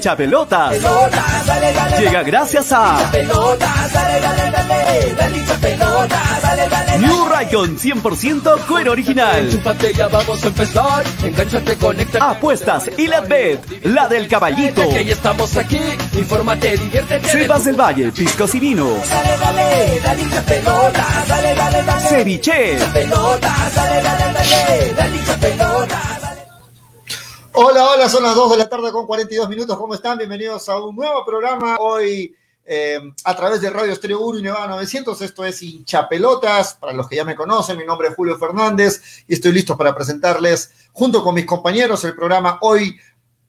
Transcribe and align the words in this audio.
Hincha 0.00 0.16
pelotas. 0.16 0.78
Llega 1.98 2.22
gracias 2.22 2.72
a 2.72 2.96
New 6.98 7.28
Raycon 7.28 7.76
100% 7.76 8.66
cuero 8.66 8.92
original. 8.92 9.62
Vamos 10.10 10.42
a 10.42 10.46
empezar. 10.46 11.04
Conéctate. 11.78 12.24
Apuestas 12.24 12.90
y 12.96 13.08
la 13.08 13.20
bet, 13.20 13.60
la 13.84 14.08
del 14.08 14.26
caballito. 14.26 14.80
Estamos 14.84 15.54
aquí. 15.58 15.78
Infórmate, 16.14 16.78
diviértete. 16.78 17.28
Cepas 17.28 17.66
del 17.66 17.78
Valle, 17.78 18.10
piscos 18.10 18.54
y 18.54 18.60
vinos. 18.60 19.06
Dale, 19.10 19.36
Hola, 27.52 27.90
hola, 27.90 28.08
son 28.08 28.22
las 28.22 28.36
2 28.36 28.52
de 28.52 28.58
la 28.58 28.68
tarde 28.68 28.92
con 28.92 29.06
42 29.06 29.48
minutos. 29.48 29.76
¿Cómo 29.76 29.94
están? 29.94 30.16
Bienvenidos 30.16 30.68
a 30.68 30.80
un 30.80 30.94
nuevo 30.94 31.24
programa 31.24 31.78
hoy 31.80 32.32
eh, 32.64 33.00
a 33.24 33.36
través 33.36 33.60
de 33.60 33.70
Radio 33.70 33.92
Estereo 33.92 34.20
1 34.20 34.38
y 34.38 34.42
Nevada 34.42 34.68
900. 34.68 35.20
Esto 35.20 35.44
es 35.44 35.60
Hinchapelotas. 35.60 36.74
Para 36.74 36.92
los 36.92 37.08
que 37.08 37.16
ya 37.16 37.24
me 37.24 37.34
conocen, 37.34 37.76
mi 37.76 37.84
nombre 37.84 38.06
es 38.06 38.14
Julio 38.14 38.38
Fernández 38.38 39.24
y 39.26 39.34
estoy 39.34 39.50
listo 39.50 39.76
para 39.76 39.92
presentarles, 39.92 40.70
junto 40.92 41.24
con 41.24 41.34
mis 41.34 41.44
compañeros, 41.44 42.04
el 42.04 42.14
programa 42.14 42.58
hoy, 42.60 42.96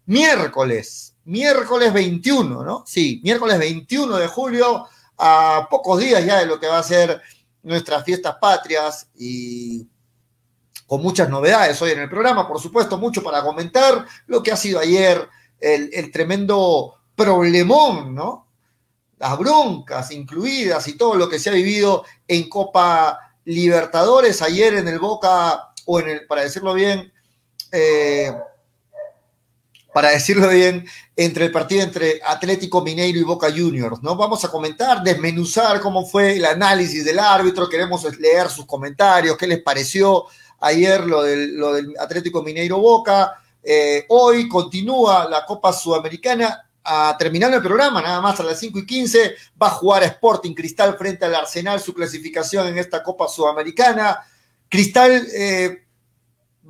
miércoles, 0.07 1.13
miércoles 1.25 1.93
21, 1.93 2.63
¿no? 2.63 2.83
Sí, 2.87 3.21
miércoles 3.23 3.59
21 3.59 4.17
de 4.17 4.27
julio, 4.27 4.87
a 5.19 5.67
pocos 5.69 5.99
días 5.99 6.25
ya 6.25 6.39
de 6.39 6.47
lo 6.47 6.59
que 6.59 6.67
va 6.67 6.79
a 6.79 6.83
ser 6.83 7.21
nuestras 7.61 8.03
fiestas 8.03 8.35
patrias 8.41 9.07
y 9.15 9.87
con 10.91 11.01
muchas 11.01 11.29
novedades 11.29 11.81
hoy 11.81 11.91
en 11.91 12.01
el 12.01 12.09
programa, 12.09 12.45
por 12.45 12.59
supuesto, 12.59 12.97
mucho 12.97 13.23
para 13.23 13.41
comentar 13.41 14.05
lo 14.27 14.43
que 14.43 14.51
ha 14.51 14.57
sido 14.57 14.77
ayer 14.77 15.25
el, 15.57 16.11
tremendo 16.11 16.95
problemón, 17.15 18.13
¿no? 18.13 18.49
Las 19.17 19.39
broncas 19.39 20.11
incluidas 20.11 20.85
y 20.89 20.97
todo 20.97 21.15
lo 21.15 21.29
que 21.29 21.39
se 21.39 21.49
ha 21.49 21.53
vivido 21.53 22.03
en 22.27 22.49
Copa 22.49 23.17
Libertadores 23.45 24.41
ayer 24.41 24.73
en 24.73 24.89
el 24.89 24.99
Boca, 24.99 25.69
o 25.85 26.01
en 26.01 26.09
el, 26.09 26.27
para 26.27 26.41
decirlo 26.41 26.73
bien, 26.73 27.13
eh, 27.71 28.33
para 29.93 30.09
decirlo 30.09 30.49
bien, 30.49 30.85
entre 31.15 31.45
el 31.45 31.53
partido 31.53 31.83
entre 31.83 32.19
Atlético 32.21 32.81
Mineiro 32.81 33.17
y 33.17 33.23
Boca 33.23 33.49
Juniors, 33.49 34.03
¿no? 34.03 34.17
Vamos 34.17 34.43
a 34.43 34.49
comentar, 34.49 35.01
desmenuzar 35.01 35.79
cómo 35.79 36.05
fue 36.05 36.35
el 36.35 36.43
análisis 36.43 37.05
del 37.05 37.19
árbitro, 37.19 37.69
queremos 37.69 38.03
leer 38.19 38.49
sus 38.49 38.65
comentarios, 38.65 39.37
qué 39.37 39.47
les 39.47 39.63
pareció 39.63 40.25
ayer 40.61 41.05
lo 41.05 41.23
del, 41.23 41.93
Atlético 41.99 42.41
Mineiro 42.41 42.77
Boca. 42.79 43.33
Eh, 43.61 44.05
hoy 44.09 44.47
continúa 44.47 45.27
la 45.29 45.45
Copa 45.45 45.73
Sudamericana. 45.73 46.67
A 46.83 47.15
terminar 47.15 47.53
el 47.53 47.61
programa, 47.61 48.01
nada 48.01 48.21
más 48.21 48.39
a 48.39 48.43
las 48.43 48.57
5 48.57 48.79
y 48.79 48.85
15, 48.87 49.35
va 49.61 49.67
a 49.67 49.71
jugar 49.71 50.01
Sporting 50.01 50.55
Cristal 50.55 50.97
frente 50.97 51.25
al 51.25 51.35
Arsenal 51.35 51.79
su 51.79 51.93
clasificación 51.93 52.65
en 52.67 52.79
esta 52.79 53.03
Copa 53.03 53.27
Sudamericana. 53.27 54.19
Cristal 54.67 55.27
eh, 55.31 55.85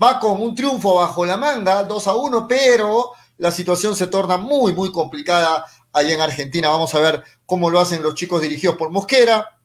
va 0.01 0.19
con 0.19 0.41
un 0.41 0.53
triunfo 0.53 0.95
bajo 0.95 1.25
la 1.25 1.37
manga, 1.37 1.83
2 1.83 2.07
a 2.07 2.15
1, 2.15 2.45
pero 2.45 3.11
la 3.37 3.51
situación 3.51 3.95
se 3.95 4.07
torna 4.07 4.35
muy, 4.35 4.73
muy 4.73 4.91
complicada 4.91 5.65
allá 5.93 6.13
en 6.13 6.21
Argentina. 6.21 6.67
Vamos 6.67 6.93
a 6.93 6.99
ver 6.99 7.23
cómo 7.45 7.69
lo 7.69 7.79
hacen 7.79 8.03
los 8.03 8.15
chicos 8.15 8.41
dirigidos 8.41 8.75
por 8.75 8.89
Mosquera. 8.89 9.57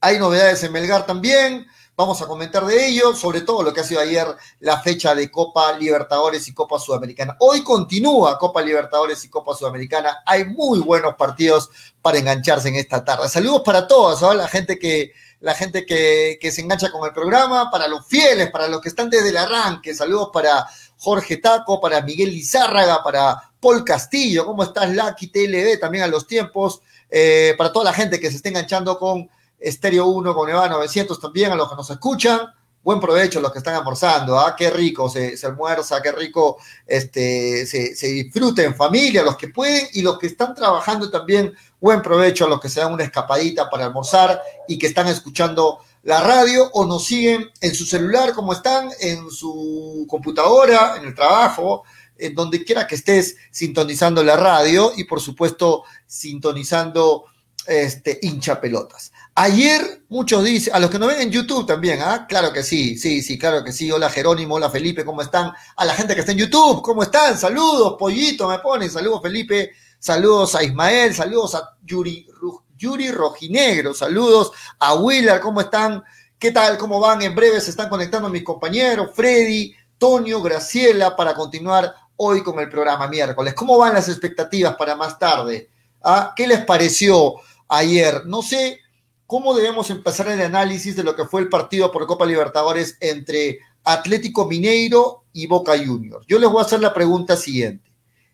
Hay 0.00 0.18
novedades 0.18 0.64
en 0.64 0.72
Melgar 0.72 1.06
también. 1.06 1.66
Vamos 1.96 2.20
a 2.20 2.26
comentar 2.26 2.66
de 2.66 2.88
ello, 2.88 3.14
sobre 3.14 3.42
todo 3.42 3.62
lo 3.62 3.72
que 3.72 3.80
ha 3.80 3.84
sido 3.84 4.00
ayer 4.00 4.26
la 4.58 4.80
fecha 4.80 5.14
de 5.14 5.30
Copa 5.30 5.78
Libertadores 5.78 6.48
y 6.48 6.52
Copa 6.52 6.80
Sudamericana. 6.80 7.36
Hoy 7.38 7.62
continúa 7.62 8.36
Copa 8.36 8.62
Libertadores 8.62 9.24
y 9.24 9.28
Copa 9.28 9.54
Sudamericana. 9.54 10.18
Hay 10.26 10.44
muy 10.44 10.80
buenos 10.80 11.14
partidos 11.14 11.70
para 12.02 12.18
engancharse 12.18 12.68
en 12.68 12.74
esta 12.74 13.04
tarde. 13.04 13.28
Saludos 13.28 13.62
para 13.64 13.86
todos, 13.86 14.20
¿no? 14.22 14.34
la 14.34 14.48
gente 14.48 14.76
que 14.76 15.12
la 15.38 15.54
gente 15.54 15.86
que 15.86 16.50
se 16.50 16.62
engancha 16.62 16.90
con 16.90 17.06
el 17.06 17.12
programa, 17.12 17.70
para 17.70 17.86
los 17.86 18.04
fieles, 18.06 18.50
para 18.50 18.66
los 18.66 18.80
que 18.80 18.88
están 18.88 19.08
desde 19.08 19.28
el 19.28 19.36
arranque. 19.36 19.94
Saludos 19.94 20.30
para 20.32 20.66
Jorge 20.96 21.36
Taco, 21.36 21.80
para 21.80 22.00
Miguel 22.00 22.30
Lizárraga, 22.30 23.04
para 23.04 23.52
Paul 23.60 23.84
Castillo. 23.84 24.46
¿Cómo 24.46 24.64
estás, 24.64 24.90
Lucky 24.90 25.28
TLB? 25.28 25.78
También 25.78 26.04
a 26.04 26.06
los 26.08 26.26
tiempos. 26.26 26.80
Eh, 27.10 27.54
para 27.56 27.72
toda 27.72 27.84
la 27.84 27.92
gente 27.92 28.18
que 28.18 28.30
se 28.30 28.36
esté 28.36 28.48
enganchando 28.48 28.98
con 28.98 29.28
Estéreo 29.64 30.06
1 30.06 30.34
con 30.34 30.48
Eva 30.50 30.68
900 30.68 31.18
también, 31.18 31.52
a 31.52 31.56
los 31.56 31.70
que 31.70 31.76
nos 31.76 31.90
escuchan. 31.90 32.40
Buen 32.82 33.00
provecho 33.00 33.38
a 33.38 33.42
los 33.42 33.50
que 33.50 33.58
están 33.58 33.76
almorzando, 33.76 34.38
¿ah? 34.38 34.54
Qué 34.54 34.68
rico 34.68 35.08
se, 35.08 35.38
se 35.38 35.46
almuerza, 35.46 36.02
qué 36.02 36.12
rico 36.12 36.58
este, 36.86 37.64
se, 37.64 37.94
se, 37.94 38.08
disfruta 38.08 38.62
en 38.62 38.74
familia, 38.74 39.22
los 39.22 39.38
que 39.38 39.48
pueden 39.48 39.88
y 39.94 40.02
los 40.02 40.18
que 40.18 40.26
están 40.26 40.54
trabajando 40.54 41.10
también. 41.10 41.54
Buen 41.80 42.02
provecho 42.02 42.44
a 42.44 42.48
los 42.48 42.60
que 42.60 42.68
se 42.68 42.80
dan 42.80 42.92
una 42.92 43.04
escapadita 43.04 43.70
para 43.70 43.86
almorzar 43.86 44.38
y 44.68 44.78
que 44.78 44.86
están 44.86 45.08
escuchando 45.08 45.78
la 46.02 46.20
radio 46.20 46.70
o 46.74 46.84
nos 46.84 47.06
siguen 47.06 47.50
en 47.62 47.74
su 47.74 47.86
celular 47.86 48.34
como 48.34 48.52
están, 48.52 48.90
en 49.00 49.30
su 49.30 50.04
computadora, 50.06 50.96
en 50.98 51.06
el 51.06 51.14
trabajo, 51.14 51.84
en 52.18 52.34
donde 52.34 52.62
quiera 52.64 52.86
que 52.86 52.94
estés 52.94 53.36
sintonizando 53.50 54.22
la 54.22 54.36
radio 54.36 54.92
y 54.94 55.04
por 55.04 55.20
supuesto 55.20 55.84
sintonizando 56.06 57.24
este 57.66 58.18
hincha 58.22 58.60
pelotas. 58.60 59.12
Ayer 59.34 60.02
muchos 60.08 60.44
dicen, 60.44 60.74
a 60.74 60.78
los 60.78 60.90
que 60.90 60.98
nos 60.98 61.08
ven 61.08 61.22
en 61.22 61.30
YouTube 61.30 61.66
también, 61.66 62.00
¿ah? 62.02 62.26
Claro 62.28 62.52
que 62.52 62.62
sí, 62.62 62.96
sí, 62.96 63.22
sí, 63.22 63.38
claro 63.38 63.64
que 63.64 63.72
sí. 63.72 63.90
Hola 63.90 64.08
Jerónimo, 64.08 64.54
hola 64.54 64.70
Felipe, 64.70 65.04
¿cómo 65.04 65.22
están? 65.22 65.52
A 65.76 65.84
la 65.84 65.94
gente 65.94 66.14
que 66.14 66.20
está 66.20 66.32
en 66.32 66.38
YouTube, 66.38 66.82
¿cómo 66.82 67.02
están? 67.02 67.36
Saludos, 67.36 67.96
pollito, 67.98 68.48
me 68.48 68.60
ponen, 68.60 68.90
saludos 68.90 69.20
Felipe, 69.22 69.72
saludos 69.98 70.54
a 70.54 70.62
Ismael, 70.62 71.14
saludos 71.14 71.54
a 71.56 71.76
Yuri, 71.82 72.28
Yuri 72.76 73.10
Rojinegro, 73.10 73.92
saludos 73.92 74.52
a 74.78 74.94
Willard, 74.94 75.40
¿cómo 75.40 75.60
están? 75.60 76.04
¿Qué 76.38 76.52
tal? 76.52 76.76
¿Cómo 76.78 77.00
van? 77.00 77.22
En 77.22 77.34
breve 77.34 77.60
se 77.60 77.70
están 77.70 77.88
conectando 77.88 78.28
mis 78.28 78.44
compañeros, 78.44 79.10
Freddy, 79.14 79.74
Tonio, 79.98 80.42
Graciela, 80.42 81.16
para 81.16 81.34
continuar 81.34 81.94
hoy 82.16 82.42
con 82.42 82.58
el 82.60 82.68
programa 82.68 83.08
miércoles. 83.08 83.54
¿Cómo 83.54 83.78
van 83.78 83.94
las 83.94 84.08
expectativas 84.08 84.76
para 84.76 84.94
más 84.94 85.18
tarde? 85.18 85.70
¿Ah? 86.02 86.32
¿Qué 86.36 86.46
les 86.46 86.64
pareció 86.64 87.34
ayer? 87.68 88.26
No 88.26 88.42
sé 88.42 88.80
cómo 89.26 89.54
debemos 89.54 89.90
empezar 89.90 90.28
el 90.28 90.40
análisis 90.40 90.96
de 90.96 91.04
lo 91.04 91.16
que 91.16 91.24
fue 91.24 91.40
el 91.40 91.48
partido 91.48 91.90
por 91.90 92.06
Copa 92.06 92.26
Libertadores 92.26 92.96
entre 93.00 93.58
Atlético 93.84 94.46
Mineiro 94.46 95.24
y 95.32 95.46
Boca 95.46 95.72
Juniors. 95.76 96.26
Yo 96.26 96.38
les 96.38 96.48
voy 96.48 96.62
a 96.62 96.66
hacer 96.66 96.80
la 96.80 96.94
pregunta 96.94 97.36
siguiente. 97.36 97.90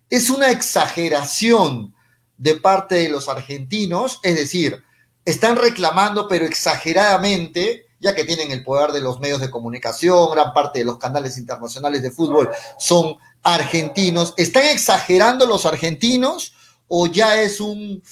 ¿Es 0.09 0.31
una 0.31 0.50
exageración 0.50 1.94
de 2.37 2.56
parte 2.56 2.97
de 2.97 3.09
los 3.09 3.29
argentinos? 3.29 4.21
Es 4.23 4.37
decir, 4.37 4.82
están 5.25 5.56
reclamando, 5.56 6.27
pero 6.29 6.44
exageradamente, 6.44 7.87
ya 8.00 8.15
que 8.15 8.25
tienen 8.25 8.50
el 8.50 8.65
poder 8.65 8.93
de 8.93 9.00
los 9.00 9.21
medios 9.21 9.41
de 9.41 9.50
comunicación, 9.50 10.32
gran 10.32 10.53
parte 10.53 10.81
de 10.81 10.85
los 10.85 10.99
canales 10.99 11.38
internacionales 11.38 12.03
de 12.03 12.11
fútbol 12.11 12.50
son 12.79 13.17
argentinos. 13.43 14.35
¿Están 14.37 14.65
exagerando 14.67 15.47
los 15.47 15.67
argentinos 15.67 16.55
o 16.88 17.06
ya 17.06 17.41
es 17.41 17.61
un, 17.61 18.03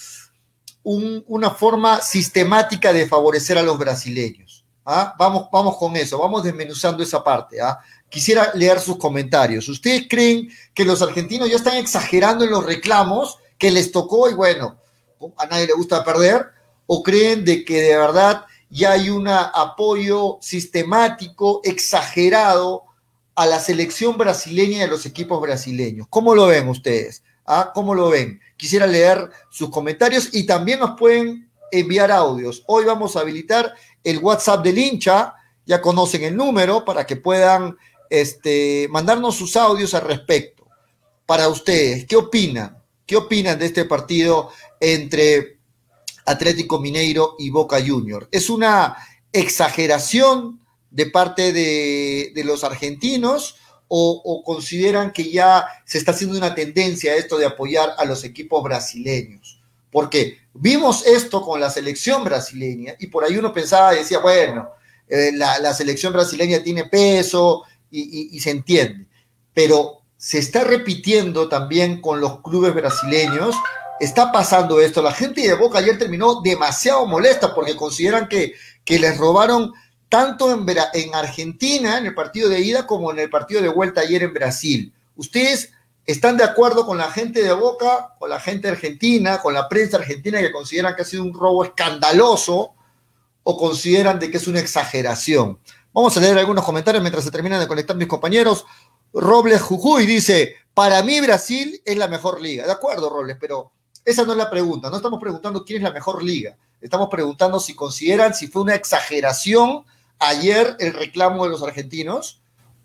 un, 0.89 1.23
una 1.29 1.51
forma 1.51 2.01
sistemática 2.01 2.95
de 2.95 3.07
favorecer 3.07 3.59
a 3.59 3.63
los 3.63 3.79
brasileños. 3.79 4.65
¿ah? 4.87 5.15
Vamos, 5.19 5.49
vamos 5.53 5.77
con 5.77 5.95
eso, 5.97 6.19
vamos 6.19 6.43
desmenuzando 6.43 7.03
esa 7.03 7.23
parte. 7.23 7.61
¿ah? 7.61 7.79
Quisiera 8.09 8.53
leer 8.55 8.81
sus 8.81 8.97
comentarios. 8.97 9.69
¿Ustedes 9.69 10.07
creen 10.09 10.49
que 10.73 10.87
los 10.87 11.03
argentinos 11.03 11.51
ya 11.51 11.57
están 11.57 11.77
exagerando 11.77 12.43
en 12.43 12.53
los 12.53 12.65
reclamos 12.65 13.37
que 13.59 13.71
les 13.71 13.93
tocó 13.93 14.31
y 14.31 14.35
bueno, 14.35 14.79
a 15.37 15.45
nadie 15.45 15.67
le 15.67 15.75
gusta 15.75 16.03
perder? 16.03 16.47
¿O 16.87 17.03
creen 17.03 17.45
de 17.45 17.67
que 17.67 17.83
de 17.83 17.99
verdad 17.99 18.47
ya 18.71 18.93
hay 18.93 19.11
un 19.11 19.29
apoyo 19.29 20.39
sistemático, 20.41 21.61
exagerado 21.65 22.85
a 23.35 23.45
la 23.45 23.61
selección 23.61 24.17
brasileña 24.17 24.79
y 24.79 24.83
a 24.83 24.87
los 24.87 25.05
equipos 25.05 25.39
brasileños? 25.39 26.07
¿Cómo 26.09 26.35
lo 26.35 26.47
ven 26.47 26.67
ustedes? 26.67 27.23
¿Ah? 27.45 27.73
¿Cómo 27.75 27.95
lo 27.95 28.09
ven? 28.09 28.41
Quisiera 28.59 28.87
leer 28.87 29.31
sus 29.49 29.71
comentarios 29.71 30.29
y 30.33 30.45
también 30.45 30.81
nos 30.81 30.99
pueden 30.99 31.51
enviar 31.73 32.13
audios. 32.13 32.63
Hoy 32.67 32.85
vamos 32.85 33.17
a 33.17 33.21
habilitar 33.21 33.73
el 34.05 34.19
WhatsApp 34.19 34.63
del 34.63 34.77
hincha, 34.77 35.35
ya 35.65 35.81
conocen 35.81 36.25
el 36.25 36.37
número 36.37 36.85
para 36.85 37.07
que 37.07 37.17
puedan 37.17 37.79
este, 38.11 38.87
mandarnos 38.91 39.35
sus 39.35 39.57
audios 39.57 39.95
al 39.95 40.03
respecto. 40.03 40.67
Para 41.25 41.49
ustedes, 41.49 42.05
¿qué 42.05 42.17
opinan? 42.17 42.77
¿Qué 43.07 43.17
opinan 43.17 43.59
de 43.59 43.65
este 43.65 43.87
partido 43.87 44.51
entre 44.81 45.59
Atlético 46.29 46.79
Mineiro 46.79 47.35
y 47.39 47.51
Boca 47.51 47.79
Junior. 47.85 48.29
Es 48.31 48.51
una 48.51 48.97
exageración 49.33 50.61
de 50.91 51.07
parte 51.07 51.53
de, 51.53 52.33
de 52.35 52.45
los 52.45 52.65
argentinos 52.65 53.57
o, 53.89 54.43
consideran 54.45 55.13
que 55.13 55.31
ya 55.31 55.67
se 55.85 55.99
está 55.99 56.13
haciendo 56.13 56.37
una 56.37 56.55
tendencia 56.55 57.17
esto 57.17 57.39
de 57.39 57.47
apoyar 57.47 57.95
a 57.97 58.05
los 58.05 58.23
equipos 58.25 58.63
brasileños. 58.63 59.61
Porque 59.91 60.39
vimos 60.53 61.07
esto 61.07 61.43
con 61.43 61.61
la 61.61 61.71
selección 61.71 62.23
brasileña 62.23 62.95
y 62.99 63.07
por 63.07 63.25
ahí 63.25 63.37
uno 63.37 63.53
pensaba 63.53 63.95
y 63.95 63.99
decía, 63.99 64.19
bueno, 64.19 64.71
eh, 65.09 65.33
la, 65.33 65.73
selección 65.73 66.13
brasileña 66.13 66.63
tiene 66.63 66.85
peso 66.85 67.65
y 67.91 68.39
se 68.41 68.51
entiende, 68.51 69.07
pero 69.55 70.03
se 70.19 70.39
está 70.39 70.65
repitiendo 70.65 71.49
también 71.49 72.03
con 72.03 72.21
los 72.21 72.43
clubes 72.43 72.75
brasileños 72.75 73.57
está 74.01 74.33
pasando 74.33 74.81
esto. 74.81 75.03
La 75.03 75.13
gente 75.13 75.43
de 75.43 75.55
Boca 75.55 75.79
ayer 75.79 75.99
terminó 75.99 76.41
demasiado 76.41 77.07
molesta 77.07 77.55
porque 77.55 77.77
consideran 77.77 78.29
que, 78.29 78.55
que 78.85 78.99
les 78.99 79.17
robaron 79.17 79.73
tanto 80.09 80.53
en, 80.53 80.67
en, 80.95 81.15
Argentina, 81.15 81.99
en 81.99 82.07
el 82.07 82.15
partido 82.15 82.49
de 82.49 82.61
ida, 82.61 82.87
como 82.87 83.11
en 83.11 83.19
el 83.19 83.31
partido 83.31 83.61
de 83.61 83.69
vuelta 83.69 84.01
ayer 84.01 84.23
en 84.23 84.33
Brasil. 84.33 84.93
¿Ustedes 85.17 85.73
están 86.07 86.37
de 86.37 86.45
acuerdo 86.45 86.87
con 86.87 86.97
la 86.97 87.11
gente 87.11 87.43
de 87.43 87.53
Boca, 87.53 88.15
con 88.19 88.31
la 88.31 88.41
gente 88.41 88.69
argentina, 88.69 89.39
con 89.43 89.53
la 89.53 89.69
prensa 89.69 89.99
argentina 89.99 90.41
que 90.41 90.53
consideran 90.53 90.97
que 90.97 91.03
ha 91.03 91.05
sido 91.05 91.23
un 91.23 91.35
robo 91.35 91.65
escandaloso 91.65 92.73
o 93.43 93.57
consideran 93.57 94.19
de 94.19 94.31
que 94.31 94.39
es 94.39 94.49
una 94.49 94.61
exageración? 94.61 95.59
Vamos 95.93 96.17
a 96.17 96.21
leer 96.21 96.39
algunos 96.39 96.65
comentarios 96.65 97.03
mientras 97.03 97.25
se 97.25 97.31
terminan 97.31 97.61
de 97.61 97.69
conectar 97.69 97.97
mis 97.97 98.09
compañeros. 98.09 98.65
Robles 99.13 99.61
Jujuy 99.61 100.07
dice, 100.07 100.55
para 100.73 101.03
mí 101.03 101.21
Brasil 101.21 101.83
es 101.85 101.97
la 101.97 102.09
mejor 102.09 102.41
liga. 102.41 102.65
De 102.65 102.73
acuerdo, 102.73 103.11
Robles, 103.11 103.37
pero 103.39 103.73
esa 104.05 104.25
no 104.25 104.33
es 104.33 104.39
la 104.39 104.49
pregunta. 104.49 104.89
No 104.89 104.97
estamos 104.97 105.21
preguntando 105.21 105.65
quién 105.65 105.79
es 105.79 105.83
la 105.83 105.93
mejor 105.93 106.23
liga. 106.23 106.57
Estamos 106.81 107.09
preguntando 107.11 107.59
si 107.59 107.75
consideran 107.75 108.33
si 108.33 108.47
fue 108.47 108.63
una 108.63 108.75
exageración 108.75 109.85
ayer 110.19 110.77
el 110.81 110.95
reclamo 110.95 111.45
de 111.45 111.51
los 111.51 111.63
argentinos 111.63 112.41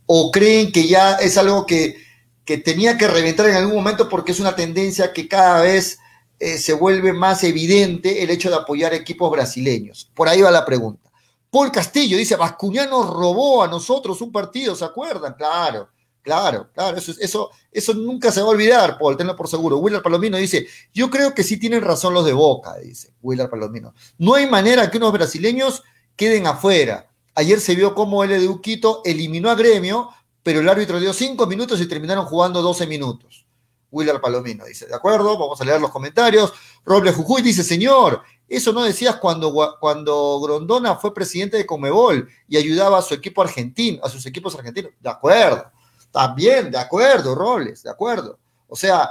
o 0.05 0.31
creen 0.31 0.71
que 0.71 0.87
ya 0.87 1.15
es 1.15 1.37
algo 1.37 1.65
que, 1.65 1.97
que 2.45 2.57
tenía 2.57 2.97
que 2.97 3.07
reventar 3.07 3.47
en 3.49 3.55
algún 3.55 3.75
momento 3.75 4.09
porque 4.09 4.31
es 4.31 4.39
una 4.39 4.55
tendencia 4.55 5.13
que 5.13 5.27
cada 5.27 5.61
vez 5.61 5.99
eh, 6.39 6.57
se 6.57 6.73
vuelve 6.73 7.13
más 7.13 7.43
evidente 7.43 8.23
el 8.23 8.29
hecho 8.29 8.49
de 8.49 8.57
apoyar 8.57 8.93
equipos 8.93 9.31
brasileños. 9.31 10.11
Por 10.13 10.27
ahí 10.27 10.41
va 10.41 10.51
la 10.51 10.65
pregunta. 10.65 11.09
Paul 11.49 11.71
Castillo 11.71 12.17
dice, 12.17 12.35
Bascuñano 12.35 13.03
robó 13.03 13.63
a 13.63 13.67
nosotros 13.67 14.19
un 14.21 14.31
partido, 14.31 14.75
¿se 14.75 14.83
acuerdan? 14.83 15.35
Claro, 15.35 15.87
claro, 16.23 16.69
claro, 16.73 16.97
eso, 16.97 17.13
eso, 17.19 17.51
eso 17.71 17.93
nunca 17.93 18.31
se 18.31 18.41
va 18.41 18.47
a 18.47 18.49
olvidar, 18.49 18.97
Paul, 18.97 19.15
tenlo 19.15 19.35
por 19.35 19.47
seguro. 19.47 19.77
Willard 19.77 20.01
Palomino 20.01 20.37
dice, 20.37 20.67
yo 20.93 21.09
creo 21.09 21.33
que 21.33 21.43
sí 21.43 21.57
tienen 21.57 21.81
razón 21.81 22.13
los 22.13 22.25
de 22.25 22.33
Boca, 22.33 22.75
dice 22.77 23.13
Willard 23.21 23.51
Palomino. 23.51 23.93
No 24.17 24.33
hay 24.33 24.49
manera 24.49 24.89
que 24.89 24.97
unos 24.97 25.13
brasileños 25.13 25.83
queden 26.15 26.47
afuera. 26.47 27.07
Ayer 27.35 27.59
se 27.59 27.75
vio 27.75 27.95
cómo 27.95 28.23
el 28.23 28.29
de 28.29 28.47
Uquito 28.47 29.01
eliminó 29.05 29.49
a 29.49 29.55
Gremio, 29.55 30.09
pero 30.43 30.59
el 30.59 30.69
árbitro 30.69 30.99
dio 30.99 31.13
cinco 31.13 31.47
minutos 31.47 31.81
y 31.81 31.87
terminaron 31.87 32.25
jugando 32.25 32.61
12 32.61 32.85
minutos. 32.85 33.45
Willard 33.91 34.21
Palomino 34.21 34.65
dice, 34.65 34.87
¿de 34.87 34.95
acuerdo? 34.95 35.37
Vamos 35.37 35.59
a 35.61 35.65
leer 35.65 35.79
los 35.79 35.91
comentarios. 35.91 36.51
Robles 36.83 37.15
Jujuy 37.15 37.41
dice, 37.41 37.63
señor, 37.63 38.23
eso 38.47 38.73
no 38.73 38.83
decías 38.83 39.17
cuando, 39.17 39.53
cuando 39.79 40.39
Grondona 40.41 40.95
fue 40.95 41.13
presidente 41.13 41.57
de 41.57 41.65
Comebol 41.65 42.27
y 42.47 42.57
ayudaba 42.57 42.97
a 42.97 43.01
su 43.03 43.13
equipo 43.13 43.41
argentino, 43.41 44.03
a 44.03 44.09
sus 44.09 44.25
equipos 44.25 44.55
argentinos. 44.55 44.91
De 44.99 45.09
acuerdo, 45.09 45.71
también, 46.11 46.71
de 46.71 46.77
acuerdo, 46.77 47.35
Robles, 47.35 47.83
de 47.83 47.89
acuerdo. 47.89 48.39
O 48.67 48.75
sea, 48.75 49.09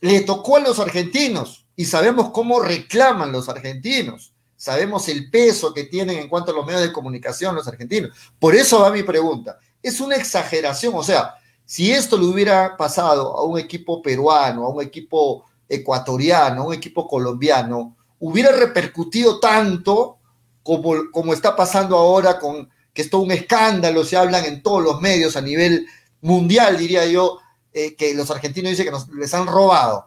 le 0.00 0.22
tocó 0.22 0.56
a 0.56 0.60
los 0.60 0.78
argentinos 0.78 1.66
y 1.76 1.84
sabemos 1.84 2.30
cómo 2.30 2.60
reclaman 2.60 3.32
los 3.32 3.48
argentinos 3.48 4.34
sabemos 4.56 5.08
el 5.08 5.30
peso 5.30 5.72
que 5.74 5.84
tienen 5.84 6.18
en 6.18 6.28
cuanto 6.28 6.50
a 6.50 6.54
los 6.54 6.66
medios 6.66 6.82
de 6.82 6.92
comunicación 6.92 7.54
los 7.54 7.68
argentinos. 7.68 8.10
Por 8.38 8.54
eso 8.54 8.80
va 8.80 8.90
mi 8.90 9.02
pregunta. 9.02 9.58
Es 9.82 10.00
una 10.00 10.16
exageración, 10.16 10.94
o 10.94 11.02
sea, 11.02 11.34
si 11.64 11.92
esto 11.92 12.16
le 12.16 12.26
hubiera 12.26 12.76
pasado 12.76 13.36
a 13.36 13.44
un 13.44 13.58
equipo 13.58 14.00
peruano, 14.00 14.64
a 14.64 14.70
un 14.70 14.82
equipo 14.82 15.44
ecuatoriano, 15.68 16.62
a 16.62 16.66
un 16.66 16.74
equipo 16.74 17.06
colombiano, 17.06 17.96
hubiera 18.20 18.52
repercutido 18.52 19.40
tanto 19.40 20.18
como, 20.62 21.10
como 21.12 21.32
está 21.32 21.54
pasando 21.54 21.96
ahora 21.96 22.38
con 22.38 22.68
que 22.96 23.02
es 23.02 23.10
todo 23.10 23.20
un 23.20 23.30
escándalo, 23.30 24.04
se 24.04 24.16
hablan 24.16 24.46
en 24.46 24.62
todos 24.62 24.82
los 24.82 25.02
medios 25.02 25.36
a 25.36 25.42
nivel 25.42 25.86
mundial, 26.22 26.78
diría 26.78 27.04
yo, 27.04 27.40
eh, 27.74 27.94
que 27.94 28.14
los 28.14 28.30
argentinos 28.30 28.70
dicen 28.70 28.86
que 28.86 28.90
nos, 28.90 29.08
les 29.10 29.34
han 29.34 29.46
robado. 29.46 30.06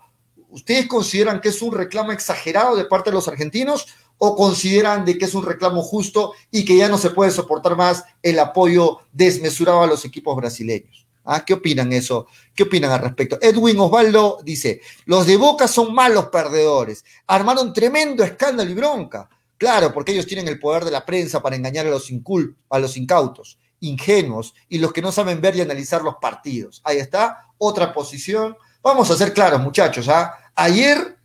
¿Ustedes 0.49 0.87
consideran 0.87 1.39
que 1.39 1.49
es 1.49 1.61
un 1.61 1.71
reclamo 1.71 2.11
exagerado 2.11 2.75
de 2.75 2.85
parte 2.85 3.11
de 3.11 3.13
los 3.13 3.27
argentinos 3.27 3.85
o 4.19 4.35
consideran 4.35 5.05
de 5.05 5.17
que 5.17 5.25
es 5.25 5.33
un 5.33 5.45
reclamo 5.45 5.81
justo 5.81 6.33
y 6.51 6.63
que 6.63 6.77
ya 6.77 6.87
no 6.87 6.97
se 6.97 7.09
puede 7.09 7.31
soportar 7.31 7.75
más 7.75 8.03
el 8.21 8.37
apoyo 8.37 8.99
desmesurado 9.11 9.81
a 9.81 9.87
los 9.87 10.05
equipos 10.05 10.35
brasileños. 10.35 11.07
¿Ah? 11.25 11.43
¿Qué 11.45 11.53
opinan 11.53 11.91
eso? 11.93 12.27
¿Qué 12.55 12.63
opinan 12.63 12.91
al 12.91 13.01
respecto? 13.01 13.37
Edwin 13.41 13.79
Osvaldo 13.79 14.39
dice, 14.43 14.81
los 15.05 15.25
de 15.25 15.37
Boca 15.37 15.67
son 15.67 15.93
malos 15.93 16.27
perdedores, 16.27 17.05
armaron 17.27 17.71
tremendo 17.71 18.23
escándalo 18.23 18.69
y 18.69 18.73
bronca. 18.73 19.29
Claro, 19.57 19.93
porque 19.93 20.13
ellos 20.13 20.25
tienen 20.25 20.47
el 20.47 20.59
poder 20.59 20.85
de 20.85 20.91
la 20.91 21.05
prensa 21.05 21.41
para 21.41 21.55
engañar 21.55 21.85
a 21.85 21.89
los, 21.89 22.09
a 22.69 22.79
los 22.79 22.97
incautos, 22.97 23.59
ingenuos 23.81 24.53
y 24.69 24.79
los 24.79 24.93
que 24.93 25.01
no 25.01 25.11
saben 25.11 25.41
ver 25.41 25.55
y 25.55 25.61
analizar 25.61 26.01
los 26.01 26.15
partidos. 26.15 26.81
Ahí 26.83 26.97
está, 26.97 27.45
otra 27.57 27.93
posición. 27.93 28.57
Vamos 28.81 29.11
a 29.11 29.17
ser 29.17 29.33
claros, 29.33 29.61
muchachos. 29.61 30.07
¿ah? 30.07 30.33
Ayer 30.55 31.18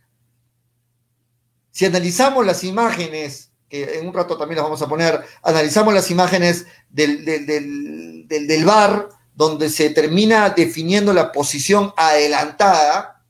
si 1.75 1.83
analizamos 1.85 2.45
las 2.45 2.63
imágenes, 2.63 3.51
que 3.67 3.99
en 3.99 4.07
un 4.07 4.13
rato 4.13 4.37
también 4.37 4.55
las 4.55 4.63
vamos 4.63 4.81
a 4.81 4.87
poner, 4.87 5.25
analizamos 5.43 5.93
las 5.93 6.09
imágenes 6.09 6.67
del, 6.89 7.25
del, 7.25 7.45
del, 7.45 8.27
del, 8.29 8.47
del 8.47 8.63
bar, 8.63 9.09
donde 9.35 9.69
se 9.69 9.89
termina 9.89 10.51
definiendo 10.51 11.11
la 11.11 11.33
posición 11.33 11.93
adelantada 11.97 13.25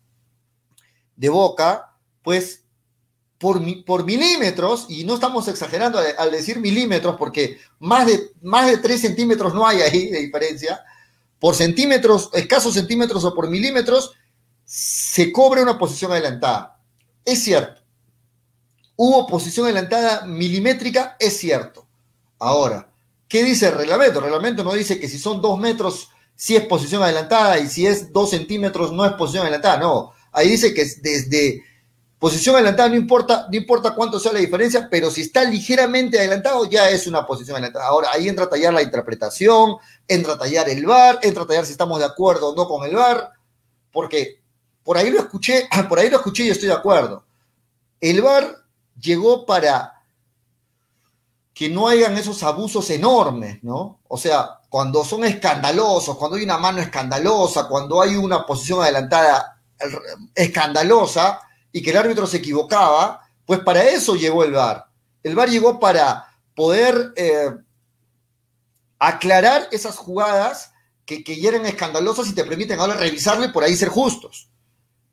de 1.15 1.29
Boca, 1.29 1.97
pues 2.21 2.63
por, 3.39 3.59
por, 3.83 4.05
milímetros, 4.05 4.85
y 4.89 5.05
no 5.05 5.15
estamos 5.15 5.47
exagerando 5.47 5.97
al, 6.15 6.29
decir 6.29 6.59
milímetros, 6.59 7.15
porque 7.17 7.57
más 7.79 8.05
de, 8.05 8.29
más 8.43 8.69
de 8.69 8.77
3 8.77 9.01
centímetros 9.01 9.55
no 9.55 9.65
hay 9.65 9.81
ahí 9.81 10.11
de 10.11 10.19
diferencia, 10.19 10.81
por 11.39 11.55
centímetros, 11.55 12.29
escasos 12.33 12.75
centímetros 12.75 13.25
o 13.25 13.33
por 13.33 13.49
milímetros, 13.49 14.13
se 14.65 15.31
cobra 15.31 15.63
una 15.63 15.79
posición 15.79 16.11
adelantada. 16.11 16.79
Es 17.25 17.43
cierto, 17.43 17.84
Hubo 18.97 19.27
posición 19.27 19.65
adelantada 19.65 20.25
milimétrica, 20.25 21.17
es 21.19 21.37
cierto. 21.37 21.85
Ahora, 22.39 22.89
¿qué 23.27 23.43
dice 23.43 23.67
el 23.67 23.73
reglamento? 23.75 24.19
El 24.19 24.25
reglamento 24.25 24.63
no 24.63 24.73
dice 24.73 24.99
que 24.99 25.09
si 25.09 25.19
son 25.19 25.41
dos 25.41 25.59
metros, 25.59 26.09
sí 26.35 26.55
es 26.55 26.65
posición 26.65 27.03
adelantada 27.03 27.59
y 27.59 27.67
si 27.67 27.85
es 27.85 28.11
dos 28.11 28.29
centímetros, 28.29 28.91
no 28.91 29.05
es 29.05 29.13
posición 29.13 29.43
adelantada. 29.43 29.77
No, 29.77 30.13
ahí 30.31 30.49
dice 30.49 30.73
que 30.73 30.85
desde 31.01 31.63
posición 32.19 32.55
adelantada 32.55 32.89
no 32.89 32.95
importa, 32.95 33.47
no 33.49 33.57
importa 33.57 33.93
cuánto 33.93 34.19
sea 34.19 34.33
la 34.33 34.39
diferencia, 34.39 34.87
pero 34.89 35.11
si 35.11 35.21
está 35.21 35.43
ligeramente 35.43 36.17
adelantado, 36.17 36.65
ya 36.65 36.89
es 36.89 37.07
una 37.07 37.25
posición 37.25 37.57
adelantada. 37.57 37.87
Ahora, 37.87 38.09
ahí 38.13 38.29
entra 38.29 38.45
a 38.45 38.49
tallar 38.49 38.73
la 38.73 38.81
interpretación, 38.81 39.75
entra 40.07 40.33
a 40.33 40.37
tallar 40.37 40.69
el 40.69 40.85
VAR, 40.85 41.19
entra 41.21 41.43
a 41.43 41.47
tallar 41.47 41.65
si 41.65 41.73
estamos 41.73 41.99
de 41.99 42.05
acuerdo 42.05 42.49
o 42.49 42.55
no 42.55 42.67
con 42.67 42.87
el 42.87 42.95
VAR, 42.95 43.31
porque 43.91 44.41
por 44.83 44.97
ahí 44.97 45.09
lo 45.09 45.19
escuché, 45.19 45.67
por 45.89 45.99
ahí 45.99 46.09
lo 46.09 46.17
escuché 46.17 46.45
y 46.45 46.49
estoy 46.49 46.69
de 46.69 46.75
acuerdo. 46.75 47.25
El 47.99 48.21
VAR 48.21 48.64
llegó 48.99 49.45
para 49.45 50.03
que 51.53 51.69
no 51.69 51.87
hayan 51.87 52.17
esos 52.17 52.43
abusos 52.43 52.89
enormes, 52.89 53.63
¿no? 53.63 54.01
O 54.09 54.17
sea, 54.17 54.59
cuando 54.69 55.05
son 55.05 55.23
escandalosos, 55.23 56.17
cuando 56.17 56.35
hay 56.35 56.43
una 56.43 56.57
mano 56.57 56.79
escandalosa, 56.79 57.69
cuando 57.69 58.01
hay 58.01 58.17
una 58.17 58.45
posición 58.45 58.81
adelantada 58.81 59.61
escandalosa 60.35 61.39
y 61.71 61.81
que 61.81 61.91
el 61.91 61.97
árbitro 61.97 62.27
se 62.27 62.37
equivocaba, 62.37 63.21
pues 63.45 63.61
para 63.61 63.83
eso 63.85 64.15
llegó 64.15 64.43
el 64.43 64.51
VAR. 64.51 64.85
El 65.23 65.35
VAR 65.35 65.49
llegó 65.49 65.79
para 65.79 66.27
poder 66.53 67.13
eh, 67.15 67.51
aclarar 68.99 69.69
esas 69.71 69.95
jugadas 69.95 70.73
que, 71.05 71.23
que 71.23 71.39
ya 71.39 71.49
eran 71.49 71.65
escandalosas 71.65 72.27
y 72.27 72.35
te 72.35 72.43
permiten 72.43 72.79
ahora 72.81 72.95
revisarlo 72.95 73.45
y 73.45 73.53
por 73.53 73.63
ahí 73.63 73.77
ser 73.77 73.89
justos. 73.89 74.49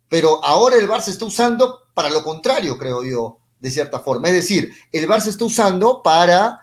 Pero 0.08 0.44
ahora 0.44 0.74
el 0.74 0.88
VAR 0.88 1.02
se 1.02 1.12
está 1.12 1.24
usando 1.24 1.84
para 1.94 2.10
lo 2.10 2.24
contrario, 2.24 2.76
creo 2.78 3.04
yo 3.04 3.41
de 3.62 3.70
cierta 3.70 4.00
forma. 4.00 4.28
Es 4.28 4.34
decir, 4.34 4.74
el 4.90 5.06
VAR 5.06 5.22
se 5.22 5.30
está 5.30 5.44
usando 5.44 6.02
para 6.02 6.60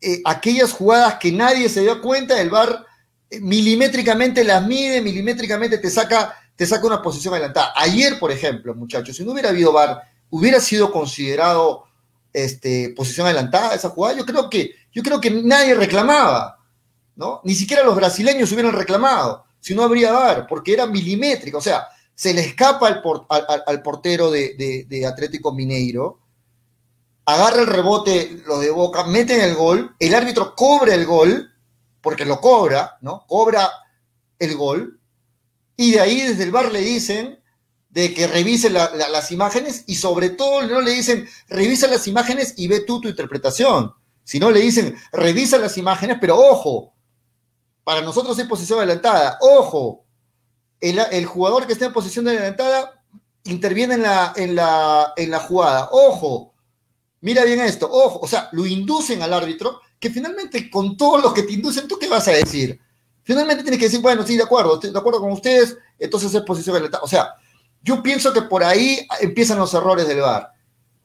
eh, 0.00 0.22
aquellas 0.24 0.72
jugadas 0.72 1.16
que 1.16 1.30
nadie 1.30 1.68
se 1.68 1.82
dio 1.82 2.00
cuenta, 2.00 2.40
el 2.40 2.48
VAR 2.48 2.86
eh, 3.28 3.40
milimétricamente 3.40 4.42
las 4.42 4.66
mide, 4.66 5.02
milimétricamente 5.02 5.76
te 5.76 5.90
saca, 5.90 6.34
te 6.56 6.66
saca 6.66 6.86
una 6.86 7.02
posición 7.02 7.34
adelantada. 7.34 7.74
Ayer, 7.76 8.18
por 8.18 8.32
ejemplo, 8.32 8.74
muchachos, 8.74 9.14
si 9.14 9.22
no 9.22 9.32
hubiera 9.32 9.50
habido 9.50 9.70
VAR, 9.70 10.00
hubiera 10.30 10.60
sido 10.60 10.90
considerado 10.90 11.84
este, 12.32 12.94
posición 12.96 13.26
adelantada 13.26 13.74
esa 13.74 13.90
jugada. 13.90 14.16
Yo 14.16 14.24
creo 14.24 14.48
que, 14.48 14.72
yo 14.90 15.02
creo 15.02 15.20
que 15.20 15.30
nadie 15.30 15.74
reclamaba, 15.74 16.56
¿no? 17.16 17.42
Ni 17.44 17.54
siquiera 17.54 17.84
los 17.84 17.94
brasileños 17.94 18.50
hubieran 18.52 18.72
reclamado 18.72 19.44
si 19.60 19.74
no 19.74 19.82
habría 19.82 20.12
VAR, 20.12 20.46
porque 20.46 20.72
era 20.72 20.86
milimétrica. 20.86 21.58
O 21.58 21.60
sea, 21.60 21.86
se 22.18 22.34
le 22.34 22.40
escapa 22.40 22.88
al, 22.88 23.00
por, 23.00 23.26
al, 23.28 23.62
al 23.64 23.80
portero 23.80 24.28
de, 24.28 25.06
Atlético 25.08 25.52
Mineiro, 25.52 26.18
agarra 27.24 27.60
el 27.60 27.68
rebote, 27.68 28.42
lo 28.44 28.58
de 28.58 28.72
Boca, 28.72 29.04
meten 29.04 29.40
el 29.40 29.54
gol, 29.54 29.94
el 30.00 30.12
árbitro 30.16 30.56
cobra 30.56 30.94
el 30.94 31.06
gol, 31.06 31.48
porque 32.00 32.24
lo 32.24 32.40
cobra, 32.40 32.98
¿no? 33.02 33.24
Cobra 33.28 33.70
el 34.40 34.56
gol, 34.56 35.00
y 35.76 35.92
de 35.92 36.00
ahí 36.00 36.22
desde 36.22 36.42
el 36.42 36.50
bar 36.50 36.72
le 36.72 36.80
dicen 36.80 37.38
de 37.90 38.12
que 38.12 38.26
revise 38.26 38.68
las 38.68 39.30
imágenes 39.30 39.84
y 39.86 39.94
sobre 39.94 40.30
todo 40.30 40.62
no 40.62 40.80
le 40.80 40.90
dicen 40.90 41.28
revisa 41.46 41.86
las 41.86 42.08
imágenes 42.08 42.54
y 42.56 42.66
ve 42.66 42.80
tú 42.80 43.00
tu 43.00 43.06
interpretación, 43.06 43.94
sino 44.24 44.50
le 44.50 44.58
dicen 44.58 44.96
revisa 45.12 45.56
las 45.56 45.78
imágenes, 45.78 46.18
pero 46.20 46.36
ojo, 46.36 46.94
para 47.84 48.00
nosotros 48.00 48.36
es 48.40 48.46
posición 48.48 48.80
adelantada, 48.80 49.38
ojo, 49.40 50.07
el, 50.80 51.26
jugador 51.26 51.66
que 51.66 51.72
está 51.72 51.86
en 51.86 51.92
posición 51.92 52.28
adelantada 52.28 53.02
interviene 53.44 53.94
en 53.94 54.02
la, 54.02 54.32
en 54.36 54.54
la, 54.54 55.12
en 55.16 55.30
la 55.30 55.40
jugada, 55.40 55.88
ojo, 55.90 56.54
mira 57.20 57.44
bien 57.44 57.60
esto, 57.60 57.88
ojo, 57.90 58.20
o 58.20 58.28
sea, 58.28 58.48
lo 58.52 58.66
inducen 58.66 59.22
al 59.22 59.32
árbitro, 59.32 59.80
que 59.98 60.10
finalmente 60.10 60.70
con 60.70 60.96
todo 60.96 61.18
lo 61.18 61.34
que 61.34 61.42
te 61.42 61.52
inducen, 61.52 61.88
¿tú 61.88 61.98
qué 61.98 62.08
vas 62.08 62.28
a 62.28 62.32
decir? 62.32 62.80
Finalmente 63.22 63.62
tienes 63.62 63.78
que 63.78 63.86
decir, 63.86 64.00
bueno, 64.00 64.26
sí, 64.26 64.36
de 64.36 64.42
acuerdo, 64.44 64.74
estoy 64.74 64.90
de 64.90 64.98
acuerdo 64.98 65.20
con 65.20 65.32
ustedes, 65.32 65.76
entonces 65.98 66.32
es 66.32 66.42
posición 66.42 66.76
adelantada. 66.76 67.04
O 67.04 67.08
sea, 67.08 67.34
yo 67.82 68.02
pienso 68.02 68.32
que 68.32 68.42
por 68.42 68.64
ahí 68.64 69.06
empiezan 69.20 69.58
los 69.58 69.74
errores 69.74 70.06
del 70.08 70.20
VAR, 70.20 70.52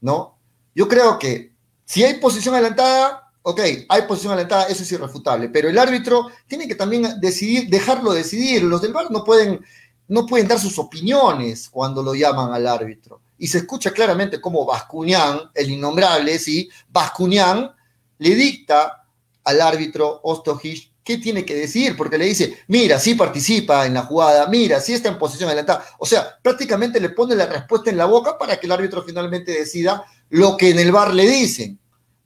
¿no? 0.02 0.38
Yo 0.76 0.88
creo 0.88 1.20
que 1.20 1.54
si 1.86 2.04
hay 2.04 2.16
posición 2.16 2.56
adelantada, 2.56 3.23
ok, 3.44 3.60
hay 3.88 4.02
posición 4.04 4.34
adelantada, 4.34 4.66
eso 4.66 4.84
es 4.84 4.92
irrefutable, 4.92 5.50
pero 5.50 5.70
el 5.70 5.78
árbitro 5.78 6.30
tiene 6.48 6.68
que 6.68 6.76
también 6.76 7.20
decidir, 7.20 7.70
dejarlo 7.70 8.14
decidir. 8.14 8.64
Los 8.64 8.82
del 8.82 8.94
VAR 8.94 9.12
no 9.12 9.24
pueden, 9.24 9.64
no 10.08 10.26
pueden 10.26 10.48
dar 10.48 10.60
sus 10.60 10.80
opiniones 10.80 11.70
cuando 11.70 12.02
lo 12.02 12.16
llaman 12.16 12.54
al 12.54 12.68
árbitro 12.68 13.22
y 13.38 13.48
se 13.48 13.58
escucha 13.58 13.92
claramente 13.92 14.40
cómo 14.40 14.66
Bascuñán, 14.66 15.52
el 15.54 15.72
innombrable, 15.72 16.40
¿sí? 16.40 16.70
Bascuñán 16.90 17.72
le 18.20 18.36
dicta 18.36 19.06
al 19.44 19.60
árbitro 19.60 20.22
Ostojic 20.24 20.92
qué 21.04 21.18
tiene 21.18 21.44
que 21.44 21.54
decir, 21.54 21.98
porque 21.98 22.18
le 22.18 22.24
dice, 22.24 22.60
mira, 22.68 22.98
sí 22.98 23.16
participa 23.16 23.86
en 23.86 23.96
la 23.96 24.04
jugada, 24.04 24.48
mira, 24.48 24.80
sí 24.80 24.94
está 24.94 25.10
en 25.10 25.18
posición 25.18 25.50
adelantada. 25.50 25.84
O 26.00 26.06
sea, 26.06 26.38
prácticamente 26.42 27.02
le 27.02 27.10
pone 27.10 27.36
la 27.36 27.46
respuesta 27.46 27.90
en 27.90 27.98
la 27.98 28.06
boca 28.06 28.38
para 28.38 28.58
que 28.58 28.66
el 28.66 28.72
árbitro 28.72 29.04
finalmente 29.04 29.52
decida 29.52 30.06
lo 30.30 30.56
que 30.56 30.70
en 30.70 30.80
el 30.80 30.94
bar 30.94 31.14
le 31.14 31.28
dicen. 31.28 31.78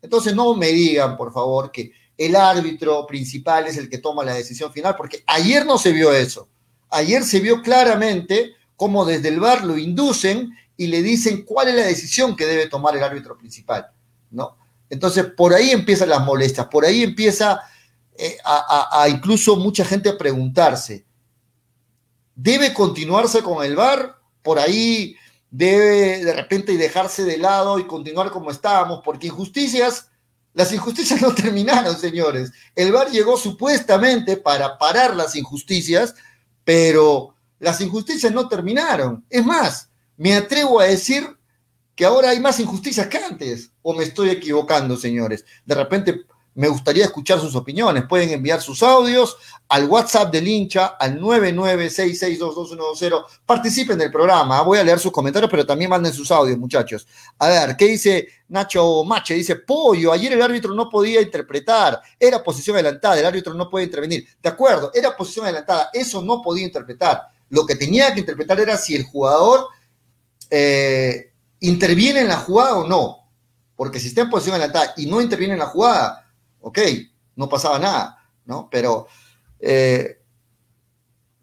Entonces 0.02 0.36
no 0.36 0.54
me 0.56 0.68
digan, 0.68 1.18
por 1.18 1.34
favor, 1.34 1.72
que 1.72 1.92
el 2.18 2.36
árbitro 2.36 3.06
principal 3.06 3.68
es 3.68 3.78
el 3.78 3.90
que 3.90 4.00
toma 4.00 4.24
la 4.24 4.34
decisión 4.34 4.72
final, 4.72 4.96
porque 4.96 5.24
ayer 5.28 5.66
no 5.66 5.78
se 5.78 5.92
vio 5.92 6.12
eso. 6.12 6.50
Ayer 6.90 7.24
se 7.24 7.40
vio 7.40 7.62
claramente 7.62 8.54
cómo 8.76 9.06
desde 9.06 9.30
el 9.30 9.40
bar 9.40 9.64
lo 9.64 9.78
inducen 9.78 10.56
y 10.78 10.88
le 10.88 11.02
dicen 11.02 11.44
cuál 11.44 11.70
es 11.70 11.76
la 11.76 11.86
decisión 11.86 12.36
que 12.36 12.46
debe 12.46 12.68
tomar 12.68 12.96
el 12.96 13.04
árbitro 13.04 13.38
principal, 13.38 13.88
¿no? 14.32 14.58
Entonces, 14.90 15.26
por 15.36 15.54
ahí 15.54 15.72
empiezan 15.72 16.10
las 16.10 16.24
molestias, 16.24 16.68
por 16.68 16.86
ahí 16.86 17.04
empieza 17.04 17.60
eh, 18.16 18.38
a, 18.44 19.08
incluso 19.10 19.58
mucha 19.58 19.84
gente 19.84 20.10
a 20.10 20.18
preguntarse, 20.18 21.06
¿debe 22.36 22.74
continuarse 22.74 23.44
con 23.44 23.66
el 23.66 23.76
VAR? 23.76 24.16
Por 24.42 24.60
ahí 24.60 25.16
debe 25.50 26.24
de 26.24 26.34
repente 26.34 26.78
dejarse 26.78 27.24
de 27.24 27.38
lado 27.38 27.80
y 27.80 27.88
continuar 27.88 28.32
como 28.32 28.52
estábamos, 28.52 29.02
porque 29.04 29.28
injusticias, 29.28 30.10
las 30.54 30.72
injusticias 30.72 31.22
no 31.24 31.34
terminaron, 31.34 31.98
señores. 31.98 32.52
El 32.76 32.92
VAR 32.92 33.10
llegó 33.10 33.38
supuestamente 33.38 34.38
para 34.38 34.78
parar 34.78 35.16
las 35.16 35.36
injusticias, 35.36 36.16
pero 36.64 37.36
las 37.60 37.82
injusticias 37.82 38.32
no 38.32 38.48
terminaron. 38.48 39.26
Es 39.30 39.46
más, 39.46 39.90
me 40.18 40.36
atrevo 40.36 40.80
a 40.80 40.86
decir 40.86 41.38
que 41.96 42.06
ahora 42.06 42.30
hay 42.30 42.40
más 42.40 42.60
injusticias 42.60 43.08
que 43.08 43.18
antes, 43.18 43.72
o 43.82 43.94
me 43.94 44.04
estoy 44.04 44.30
equivocando, 44.30 44.98
señores. 44.98 45.46
De 45.66 45.74
repente 45.74 46.26
me 46.58 46.68
gustaría 46.68 47.06
escuchar 47.06 47.40
sus 47.40 47.56
opiniones. 47.56 48.04
Pueden 48.10 48.32
enviar 48.32 48.60
sus 48.62 48.82
audios 48.82 49.38
al 49.70 49.86
WhatsApp 49.86 50.32
del 50.32 50.48
hincha 50.48 50.88
al 51.00 51.22
996622120. 51.22 53.26
Participen 53.46 54.00
del 54.00 54.12
programa. 54.12 54.64
Voy 54.64 54.80
a 54.80 54.84
leer 54.84 54.98
sus 54.98 55.12
comentarios, 55.12 55.52
pero 55.52 55.68
también 55.68 55.92
manden 55.92 56.12
sus 56.12 56.32
audios, 56.32 56.58
muchachos. 56.58 57.06
A 57.38 57.48
ver, 57.48 57.78
¿qué 57.78 57.86
dice 57.86 58.28
Nacho 58.48 59.04
Mache? 59.04 59.36
Dice, 59.36 59.58
pollo, 59.58 60.12
ayer 60.12 60.34
el 60.34 60.42
árbitro 60.42 60.74
no 60.74 60.90
podía 60.90 61.22
interpretar. 61.22 62.02
Era 62.20 62.44
posición 62.44 62.76
adelantada, 62.76 63.20
el 63.20 63.28
árbitro 63.28 63.54
no 63.54 63.70
puede 63.70 63.86
intervenir. 63.86 64.28
De 64.42 64.50
acuerdo, 64.50 64.90
era 64.96 65.16
posición 65.16 65.46
adelantada. 65.46 65.92
Eso 65.94 66.24
no 66.24 66.42
podía 66.42 66.66
interpretar. 66.66 67.22
Lo 67.50 67.68
que 67.68 67.76
tenía 67.76 68.12
que 68.16 68.22
interpretar 68.22 68.60
era 68.60 68.78
si 68.78 68.96
el 68.96 69.04
jugador 69.04 69.68
eh, 70.50 71.34
interviene 71.60 72.22
en 72.22 72.30
la 72.30 72.38
jugada 72.38 72.78
o 72.78 72.88
no. 72.88 73.30
Porque 73.76 74.00
si 74.00 74.08
está 74.08 74.22
en 74.22 74.32
posición 74.32 74.56
adelantada 74.56 74.96
y 74.98 75.06
no 75.06 75.22
interviene 75.22 75.54
en 75.54 75.60
la 75.60 75.68
jugada, 75.68 76.24
ok, 76.62 76.80
no 77.36 77.50
pasaba 77.50 77.80
nada, 77.80 78.18
¿no? 78.46 78.70
Pero, 78.70 79.08
eh, 79.60 80.20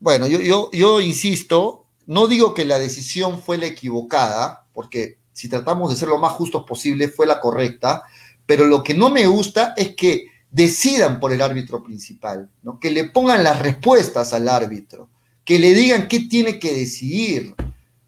bueno, 0.01 0.27
yo, 0.27 0.41
yo, 0.41 0.71
yo 0.73 1.01
insisto, 1.01 1.87
no 2.07 2.27
digo 2.27 2.55
que 2.55 2.65
la 2.65 2.79
decisión 2.79 3.41
fue 3.41 3.59
la 3.59 3.67
equivocada, 3.67 4.67
porque 4.73 5.19
si 5.33 5.49
tratamos 5.49 5.91
de 5.91 5.97
ser 5.97 6.09
lo 6.09 6.19
más 6.19 6.33
justos 6.33 6.65
posible, 6.65 7.09
fue 7.09 7.27
la 7.27 7.41
correcta, 7.41 8.05
pero 8.47 8.67
lo 8.67 8.83
que 8.83 8.95
no 8.95 9.11
me 9.11 9.27
gusta 9.27 9.75
es 9.77 9.95
que 9.97 10.27
decidan 10.51 11.19
por 11.19 11.33
el 11.33 11.43
árbitro 11.43 11.83
principal, 11.83 12.49
¿no? 12.63 12.79
que 12.79 12.91
le 12.91 13.05
pongan 13.05 13.43
las 13.43 13.61
respuestas 13.61 14.33
al 14.33 14.49
árbitro, 14.49 15.09
que 15.45 15.59
le 15.59 15.75
digan 15.75 16.07
qué 16.07 16.21
tiene 16.21 16.59
que 16.61 16.73
decidir, 16.73 17.55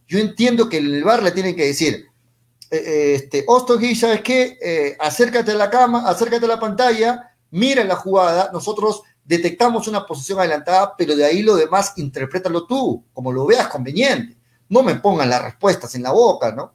yo 0.07 0.21
entiendo 0.21 0.69
que 0.69 0.79
el 0.79 1.03
bar 1.03 1.23
le 1.23 1.33
tiene 1.33 1.57
que 1.57 1.67
decir, 1.67 2.07
este, 2.70 3.44
Ostogi, 3.46 3.94
¿sabes 3.94 4.23
qué? 4.23 4.58
Eh, 4.61 4.96
acércate 4.99 5.52
a 5.52 5.54
la 5.54 5.70
cama, 5.70 6.08
acércate 6.08 6.44
a 6.44 6.49
la 6.49 6.61
pantalla, 6.61 7.32
mira 7.50 7.85
la 7.85 7.96
jugada, 7.96 8.50
nosotros 8.52 9.02
detectamos 9.25 9.88
una 9.88 10.06
posición 10.06 10.38
adelantada, 10.38 10.94
pero 10.96 11.16
de 11.16 11.25
ahí 11.25 11.42
lo 11.42 11.56
demás 11.56 11.92
interprétalo 11.96 12.66
tú, 12.66 13.04
como 13.12 13.32
lo 13.32 13.46
veas 13.46 13.68
conveniente. 13.68 14.37
No 14.68 14.82
me 14.82 14.96
pongan 14.96 15.30
las 15.30 15.42
respuestas 15.42 15.94
en 15.94 16.02
la 16.02 16.12
boca, 16.12 16.52
¿no? 16.52 16.75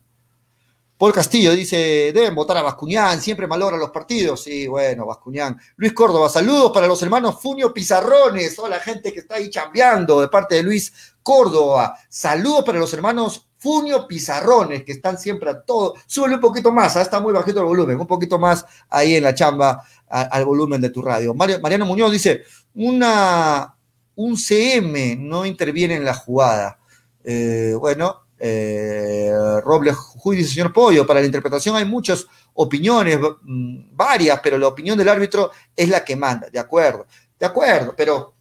Paul 1.02 1.14
Castillo 1.14 1.54
dice, 1.54 2.12
deben 2.14 2.36
votar 2.36 2.58
a 2.58 2.62
Bascuñán, 2.62 3.20
siempre 3.20 3.48
malogra 3.48 3.76
los 3.76 3.90
partidos. 3.90 4.44
Sí, 4.44 4.68
bueno, 4.68 5.08
Bascuñán. 5.08 5.60
Luis 5.78 5.94
Córdoba, 5.94 6.30
saludos 6.30 6.72
para 6.72 6.86
los 6.86 7.02
hermanos 7.02 7.42
Funio 7.42 7.74
Pizarrones, 7.74 8.56
toda 8.56 8.70
la 8.70 8.80
gente 8.80 9.12
que 9.12 9.22
está 9.22 9.38
ahí 9.38 9.50
chambeando 9.50 10.22
de 10.22 10.28
parte 10.28 10.54
de 10.54 10.62
Luis 10.62 10.94
Córdoba. 11.24 11.98
Saludos 12.08 12.64
para 12.64 12.78
los 12.78 12.94
hermanos 12.94 13.50
Funio 13.62 14.08
Pizarrones, 14.08 14.84
que 14.84 14.94
están 14.94 15.20
siempre 15.20 15.52
a 15.52 15.62
todo. 15.62 15.94
Súbele 16.08 16.36
un 16.36 16.42
poquito 16.42 16.72
más, 16.72 16.98
¿ah? 16.98 17.04
está 17.04 17.20
muy 17.20 17.32
bajito 17.32 17.60
el 17.60 17.68
volumen, 17.68 18.00
un 18.00 18.08
poquito 18.08 18.40
más 18.40 18.66
ahí 18.90 19.16
en 19.16 19.24
la 19.24 19.36
chamba 19.36 19.84
al 20.10 20.44
volumen 20.46 20.82
de 20.82 20.90
tu 20.90 21.00
radio. 21.00 21.36
Mariano 21.36 21.86
Muñoz 21.86 22.12
dice, 22.12 22.42
una, 22.74 23.76
un 24.16 24.36
CM 24.36 25.16
no 25.16 25.46
interviene 25.46 25.94
en 25.94 26.04
la 26.04 26.16
jugada. 26.16 26.80
Eh, 27.24 27.76
bueno, 27.80 28.22
eh, 28.40 29.32
Robles 29.64 29.96
Juy 29.96 30.38
dice, 30.38 30.56
señor 30.56 30.74
Pollo, 30.74 31.06
para 31.06 31.20
la 31.20 31.28
interpretación 31.28 31.76
hay 31.76 31.86
muchas 31.86 32.26
opiniones, 32.56 33.20
mm, 33.44 33.96
varias, 33.96 34.40
pero 34.42 34.58
la 34.58 34.70
opinión 34.70 34.98
del 34.98 35.08
árbitro 35.08 35.52
es 35.76 35.88
la 35.88 36.04
que 36.04 36.16
manda, 36.16 36.50
de 36.50 36.58
acuerdo, 36.58 37.06
de 37.40 37.46
acuerdo, 37.46 37.94
pero 37.96 38.34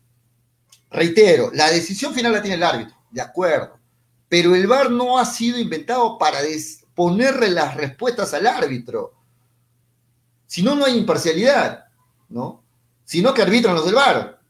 reitero, 0.91 1.51
la 1.53 1.71
decisión 1.71 2.15
final 2.15 2.33
la 2.33 2.41
tiene 2.41 2.57
el 2.57 2.63
árbitro, 2.63 2.97
de 3.11 3.21
acuerdo, 3.21 3.80
pero 4.31 4.55
el 4.55 4.69
VAR 4.69 4.93
no 4.93 5.19
ha 5.19 5.27
sido 5.27 5.59
inventado 5.59 6.17
para 6.17 6.39
ponerle 6.95 7.51
las 7.51 7.75
respuestas 7.75 8.33
al 8.33 8.47
árbitro, 8.47 9.13
si 10.47 10.63
no, 10.63 10.77
no 10.77 10.85
hay 10.85 10.97
imparcialidad, 10.97 11.87
¿no? 12.29 12.63
Sino 13.05 13.35
que 13.35 13.43
arbitran 13.43 13.75
los 13.75 13.85
del 13.85 13.97
VAR. 13.97 14.41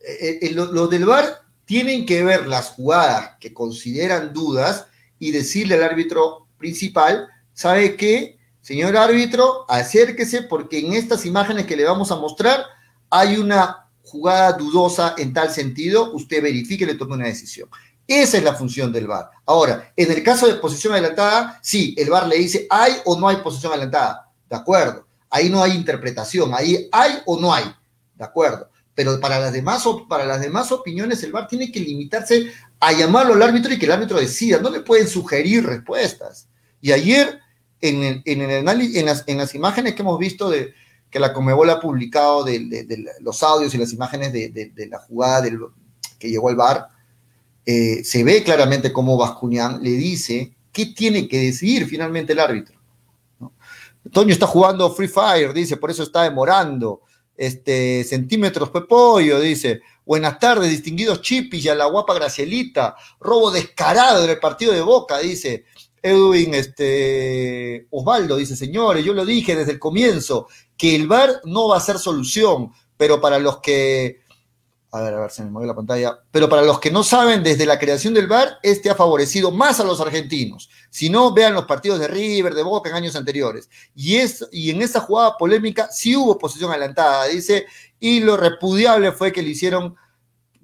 Eh, 0.00 0.38
eh, 0.42 0.50
los 0.52 0.90
del 0.90 1.06
VAR 1.06 1.42
tienen 1.64 2.04
que 2.04 2.22
ver 2.22 2.46
las 2.46 2.70
jugadas 2.70 3.32
que 3.40 3.54
consideran 3.54 4.34
dudas 4.34 4.86
y 5.18 5.30
decirle 5.30 5.76
al 5.76 5.84
árbitro 5.84 6.46
principal, 6.58 7.28
¿sabe 7.54 7.96
qué? 7.96 8.38
Señor 8.60 8.98
árbitro, 8.98 9.64
acérquese 9.66 10.42
porque 10.42 10.78
en 10.78 10.92
estas 10.92 11.24
imágenes 11.24 11.64
que 11.64 11.76
le 11.76 11.84
vamos 11.84 12.10
a 12.12 12.16
mostrar 12.16 12.66
hay 13.08 13.38
una 13.38 13.88
jugada 14.02 14.52
dudosa 14.52 15.14
en 15.16 15.32
tal 15.32 15.50
sentido, 15.50 16.12
usted 16.12 16.42
verifique 16.42 16.84
y 16.84 16.86
le 16.86 16.96
tome 16.96 17.14
una 17.14 17.26
decisión. 17.26 17.70
Esa 18.06 18.38
es 18.38 18.44
la 18.44 18.54
función 18.54 18.92
del 18.92 19.06
VAR. 19.06 19.30
Ahora, 19.46 19.92
en 19.96 20.10
el 20.10 20.22
caso 20.22 20.46
de 20.46 20.54
posición 20.54 20.92
adelantada, 20.92 21.58
sí, 21.62 21.94
el 21.98 22.10
VAR 22.10 22.26
le 22.26 22.36
dice, 22.36 22.66
¿hay 22.70 22.92
o 23.04 23.18
no 23.18 23.28
hay 23.28 23.36
posición 23.36 23.72
adelantada? 23.72 24.30
De 24.48 24.56
acuerdo. 24.56 25.06
Ahí 25.30 25.48
no 25.50 25.62
hay 25.62 25.72
interpretación, 25.72 26.52
ahí 26.54 26.88
hay 26.92 27.18
o 27.26 27.40
no 27.40 27.52
hay. 27.52 27.64
De 28.14 28.24
acuerdo 28.24 28.68
pero 28.94 29.18
para 29.20 29.38
las 29.38 29.52
demás, 29.52 29.84
para 30.08 30.24
las 30.24 30.40
demás 30.40 30.70
opiniones 30.72 31.22
el 31.22 31.32
VAR 31.32 31.48
tiene 31.48 31.72
que 31.72 31.80
limitarse 31.80 32.52
a 32.78 32.92
llamarlo 32.92 33.34
al 33.34 33.42
árbitro 33.42 33.72
y 33.72 33.78
que 33.78 33.86
el 33.86 33.92
árbitro 33.92 34.18
decida, 34.18 34.58
no 34.58 34.70
le 34.70 34.80
pueden 34.80 35.08
sugerir 35.08 35.66
respuestas. 35.66 36.48
Y 36.80 36.92
ayer, 36.92 37.40
en, 37.80 38.02
el, 38.02 38.22
en, 38.24 38.42
en, 38.42 39.04
las, 39.06 39.24
en 39.26 39.38
las 39.38 39.54
imágenes 39.54 39.94
que 39.94 40.02
hemos 40.02 40.18
visto 40.18 40.48
de 40.48 40.74
que 41.10 41.18
la 41.18 41.32
Comebol 41.32 41.70
ha 41.70 41.80
publicado 41.80 42.44
de, 42.44 43.06
los 43.20 43.42
audios 43.42 43.74
y 43.74 43.78
las 43.78 43.92
imágenes 43.92 44.32
de, 44.32 44.88
la 44.90 44.98
jugada 44.98 45.42
del, 45.42 45.58
que 46.18 46.28
llegó 46.28 46.48
al 46.48 46.56
VAR, 46.56 46.88
eh, 47.66 48.04
se 48.04 48.24
ve 48.24 48.42
claramente 48.42 48.92
cómo 48.92 49.16
Bascuñán 49.16 49.82
le 49.82 49.90
dice 49.90 50.54
qué 50.72 50.86
tiene 50.86 51.28
que 51.28 51.38
decidir 51.38 51.86
finalmente 51.86 52.32
el 52.32 52.40
árbitro. 52.40 52.74
Toño 54.12 54.32
está 54.32 54.46
jugando 54.46 54.92
Free 54.92 55.08
Fire, 55.08 55.52
dice, 55.54 55.76
por 55.76 55.90
eso 55.90 56.02
está 56.02 56.24
demorando. 56.24 57.00
Este, 57.36 58.04
centímetros 58.04 58.70
Pepollo, 58.70 59.40
dice. 59.40 59.80
Buenas 60.04 60.38
tardes, 60.38 60.68
distinguidos 60.68 61.22
Chipis 61.22 61.64
y 61.64 61.68
a 61.70 61.74
la 61.74 61.86
guapa 61.86 62.14
Gracielita. 62.14 62.94
Robo 63.18 63.50
descarado 63.50 64.24
en 64.24 64.30
el 64.30 64.38
partido 64.38 64.72
de 64.72 64.82
Boca, 64.82 65.18
dice. 65.18 65.64
Edwin 66.02 66.52
este, 66.52 67.86
Osvaldo 67.88 68.36
dice, 68.36 68.56
señores, 68.56 69.02
yo 69.02 69.14
lo 69.14 69.24
dije 69.24 69.56
desde 69.56 69.72
el 69.72 69.78
comienzo, 69.78 70.48
que 70.76 70.94
el 70.94 71.06
VAR 71.06 71.40
no 71.44 71.68
va 71.68 71.78
a 71.78 71.80
ser 71.80 71.98
solución, 71.98 72.72
pero 72.98 73.22
para 73.22 73.38
los 73.38 73.60
que 73.60 74.20
a 74.94 75.00
ver, 75.00 75.14
a 75.14 75.20
ver, 75.22 75.30
se 75.32 75.42
me 75.42 75.50
movió 75.50 75.66
la 75.66 75.74
pantalla. 75.74 76.20
Pero 76.30 76.48
para 76.48 76.62
los 76.62 76.78
que 76.78 76.92
no 76.92 77.02
saben, 77.02 77.42
desde 77.42 77.66
la 77.66 77.80
creación 77.80 78.14
del 78.14 78.28
VAR, 78.28 78.58
este 78.62 78.90
ha 78.90 78.94
favorecido 78.94 79.50
más 79.50 79.80
a 79.80 79.84
los 79.84 80.00
argentinos. 80.00 80.70
Si 80.88 81.10
no, 81.10 81.34
vean 81.34 81.52
los 81.52 81.64
partidos 81.64 81.98
de 81.98 82.06
River, 82.06 82.54
de 82.54 82.62
Boca 82.62 82.90
en 82.90 82.94
años 82.94 83.16
anteriores. 83.16 83.68
Y, 83.96 84.16
es, 84.16 84.46
y 84.52 84.70
en 84.70 84.82
esa 84.82 85.00
jugada 85.00 85.36
polémica 85.36 85.88
sí 85.90 86.14
hubo 86.14 86.38
posición 86.38 86.70
adelantada, 86.70 87.26
dice, 87.26 87.66
y 87.98 88.20
lo 88.20 88.36
repudiable 88.36 89.10
fue 89.10 89.32
que 89.32 89.42
le 89.42 89.50
hicieron, 89.50 89.96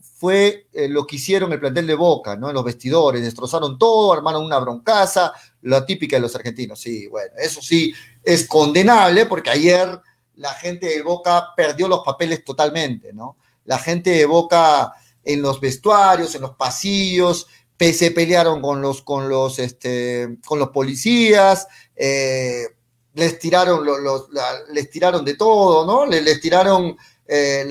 fue 0.01 0.69
eh, 0.75 0.88
lo 0.88 1.09
que 1.09 1.16
hicieron 1.16 1.53
el 1.53 1.59
plantel 1.59 1.88
de 1.88 1.97
Boca, 1.97 2.37
¿no? 2.37 2.51
En 2.51 2.55
los 2.55 2.64
vestidores, 2.64 3.23
destrozaron 3.23 3.79
todo, 3.79 4.12
armaron 4.12 4.45
una 4.45 4.61
broncaza, 4.61 5.33
la 5.62 5.85
típica 5.85 6.14
de 6.14 6.23
los 6.23 6.37
argentinos. 6.37 6.79
Sí, 6.79 7.09
bueno, 7.09 7.33
eso 7.37 7.61
sí 7.61 7.93
es 8.23 8.47
condenable 8.47 9.27
porque 9.27 9.51
ayer 9.51 10.01
la 10.37 10.55
gente 10.55 10.87
de 10.87 11.03
Boca 11.03 11.49
perdió 11.57 11.88
los 11.88 12.05
papeles 12.05 12.45
totalmente, 12.45 13.12
¿no? 13.12 13.39
La 13.64 13.79
gente 13.79 14.11
de 14.11 14.27
Boca 14.27 14.92
en 15.25 15.42
los 15.42 15.61
vestuarios, 15.61 16.35
en 16.35 16.42
los 16.42 16.57
pasillos, 16.57 17.46
se 17.92 18.11
pelearon 18.11 18.61
con 18.61 18.83
los, 18.83 19.03
con 19.03 19.29
los, 19.29 19.59
este, 19.59 20.38
con 20.46 20.59
los 20.59 20.68
policías, 20.68 21.66
eh, 21.96 22.66
les, 23.14 23.38
tiraron 23.38 23.85
los, 23.85 24.29
les 24.73 24.90
tiraron 24.90 25.25
de 25.25 25.35
todo, 25.35 25.87
¿no? 25.87 26.05
Les, 26.05 26.40
tiraron 26.40 26.96
eh, 27.27 27.68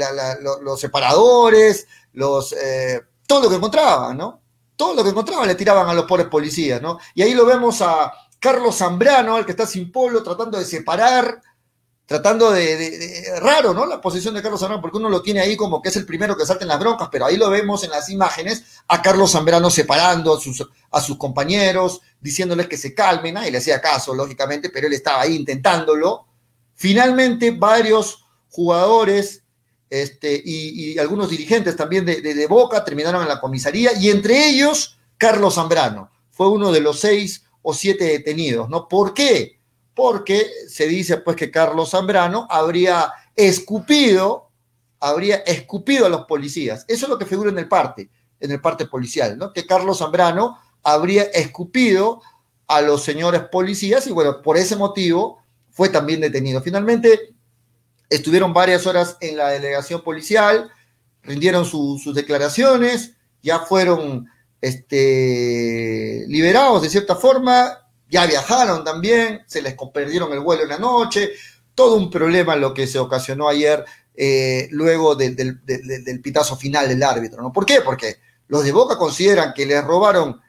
los, 0.62 0.80
separadores, 0.80 1.88
los, 2.14 2.54
eh, 2.54 3.02
todo 3.28 3.44
lo 3.44 3.50
que 3.50 3.56
encontraban, 3.56 4.18
¿no? 4.18 4.42
Todo 4.76 4.96
lo 4.96 5.04
que 5.04 5.10
encontraban 5.10 5.48
le 5.48 5.56
tiraban 5.56 5.88
a 5.88 5.94
los 5.94 6.06
pobres 6.06 6.28
policías, 6.28 6.82
¿no? 6.82 6.98
Y 7.14 7.22
ahí 7.22 7.36
lo 7.36 7.46
vemos 7.46 7.82
a 7.82 8.12
Carlos 8.40 8.78
Zambrano, 8.78 9.36
al 9.36 9.46
que 9.46 9.52
está 9.52 9.68
sin 9.68 9.92
polo, 9.92 10.24
tratando 10.24 10.58
de 10.58 10.66
separar 10.66 11.42
tratando 12.10 12.50
de, 12.50 13.36
raro, 13.40 13.72
¿no? 13.72 13.86
La 13.86 14.02
posición 14.02 14.34
de 14.34 14.42
Carlos 14.42 14.60
Zambrano, 14.60 14.82
porque 14.82 14.98
uno 14.98 15.10
lo 15.10 15.22
tiene 15.22 15.42
ahí 15.42 15.56
como 15.56 15.80
que 15.80 15.90
es 15.90 15.96
el 15.96 16.08
primero 16.08 16.36
que 16.36 16.44
salta 16.44 16.64
en 16.64 16.70
las 16.70 16.80
broncas, 16.80 17.08
pero 17.12 17.28
ahí 17.28 17.38
lo 17.38 17.52
vemos 17.52 17.84
en 17.84 17.92
las 17.92 18.10
imágenes 18.10 18.64
a 18.88 19.00
Carlos 19.00 19.34
Zambrano 19.34 19.70
separando 19.70 20.36
a 20.92 21.02
sus, 21.02 21.18
compañeros, 21.20 22.02
diciéndoles 22.20 22.68
que 22.68 22.78
se 22.78 22.96
calmen, 22.96 23.38
y 23.46 23.52
le 23.52 23.60
hacía 23.60 23.80
caso, 23.80 24.16
lógicamente, 24.16 24.72
pero 24.72 24.88
él 24.88 24.94
estaba 24.94 25.22
ahí 25.22 25.36
intentándolo. 25.36 26.26
Finalmente, 26.74 27.52
varios 27.52 28.26
jugadores 28.50 29.44
este, 29.88 30.42
y, 30.44 30.98
algunos 30.98 31.30
dirigentes 31.30 31.76
también 31.76 32.08
de, 32.08 32.22
de, 32.22 32.48
Boca 32.48 32.84
terminaron 32.84 33.22
en 33.22 33.28
la 33.28 33.40
comisaría, 33.40 33.94
y 33.94 34.10
entre 34.10 34.48
ellos 34.50 34.98
Carlos 35.16 35.54
Zambrano, 35.54 36.10
fue 36.32 36.50
uno 36.50 36.72
de 36.72 36.82
los 36.82 37.00
seis 37.00 37.44
o 37.62 37.72
siete 37.72 38.06
detenidos, 38.06 38.68
¿no? 38.68 38.88
¿Por 38.88 39.14
qué? 39.14 39.59
Porque 40.00 40.50
se 40.70 40.88
dice 40.88 41.18
pues 41.18 41.36
que 41.36 41.52
Carlos 41.52 41.90
Zambrano 41.90 42.48
habría 42.50 43.12
escupido, 43.36 44.50
habría 44.98 45.36
escupido 45.40 46.06
a 46.06 46.10
los 46.10 46.24
policías. 46.26 46.86
Eso 46.88 47.06
es 47.06 47.10
lo 47.10 47.18
que 47.18 47.26
figura 47.26 47.50
en 47.50 47.60
el 47.60 47.68
parte, 47.68 48.10
en 48.40 48.50
el 48.50 48.62
parte 48.62 48.86
policial, 48.86 49.38
¿no? 49.38 49.52
Que 49.52 49.68
Carlos 49.68 49.98
Zambrano 49.98 50.58
habría 50.84 51.24
escupido 51.24 52.22
a 52.70 52.80
los 52.80 53.04
señores 53.04 53.42
policías 53.52 54.08
y 54.08 54.14
bueno, 54.14 54.42
por 54.42 54.56
ese 54.56 54.78
motivo 54.78 55.44
fue 55.70 55.90
también 55.90 56.22
detenido. 56.22 56.62
Finalmente 56.62 57.36
estuvieron 58.10 58.54
varias 58.54 58.88
horas 58.88 59.18
en 59.20 59.36
la 59.36 59.50
delegación 59.50 60.02
policial, 60.02 60.72
rindieron 61.24 61.66
sus 61.66 62.16
declaraciones, 62.16 63.16
ya 63.44 63.60
fueron 63.60 64.30
este, 64.62 66.24
liberados 66.30 66.84
de 66.84 66.90
cierta 66.90 67.18
forma 67.18 67.89
ya 68.10 68.26
viajaron 68.26 68.84
también, 68.84 69.42
se 69.46 69.62
les 69.62 69.76
perdieron 69.94 70.34
el 70.34 70.40
vuelo 70.40 70.64
en 70.64 70.70
la 70.70 70.78
noche, 70.78 71.32
todo 71.76 71.96
un 71.96 72.10
problema 72.10 72.56
lo 72.56 72.74
que 72.74 72.88
se 72.88 73.00
ocasionó 73.00 73.48
ayer 73.48 73.86
eh, 74.16 74.68
luego 74.72 75.16
del 75.16 76.20
pitazo 76.22 76.58
final 76.58 76.90
del 76.90 77.04
árbitro. 77.04 77.42
¿no? 77.42 77.54
¿Por 77.54 77.66
qué? 77.66 77.82
Porque 77.82 78.18
los 78.48 78.64
de 78.64 78.72
Boca 78.72 78.98
consideran 78.98 79.54
que 79.54 79.66
les 79.66 79.84
robaron 79.84 80.42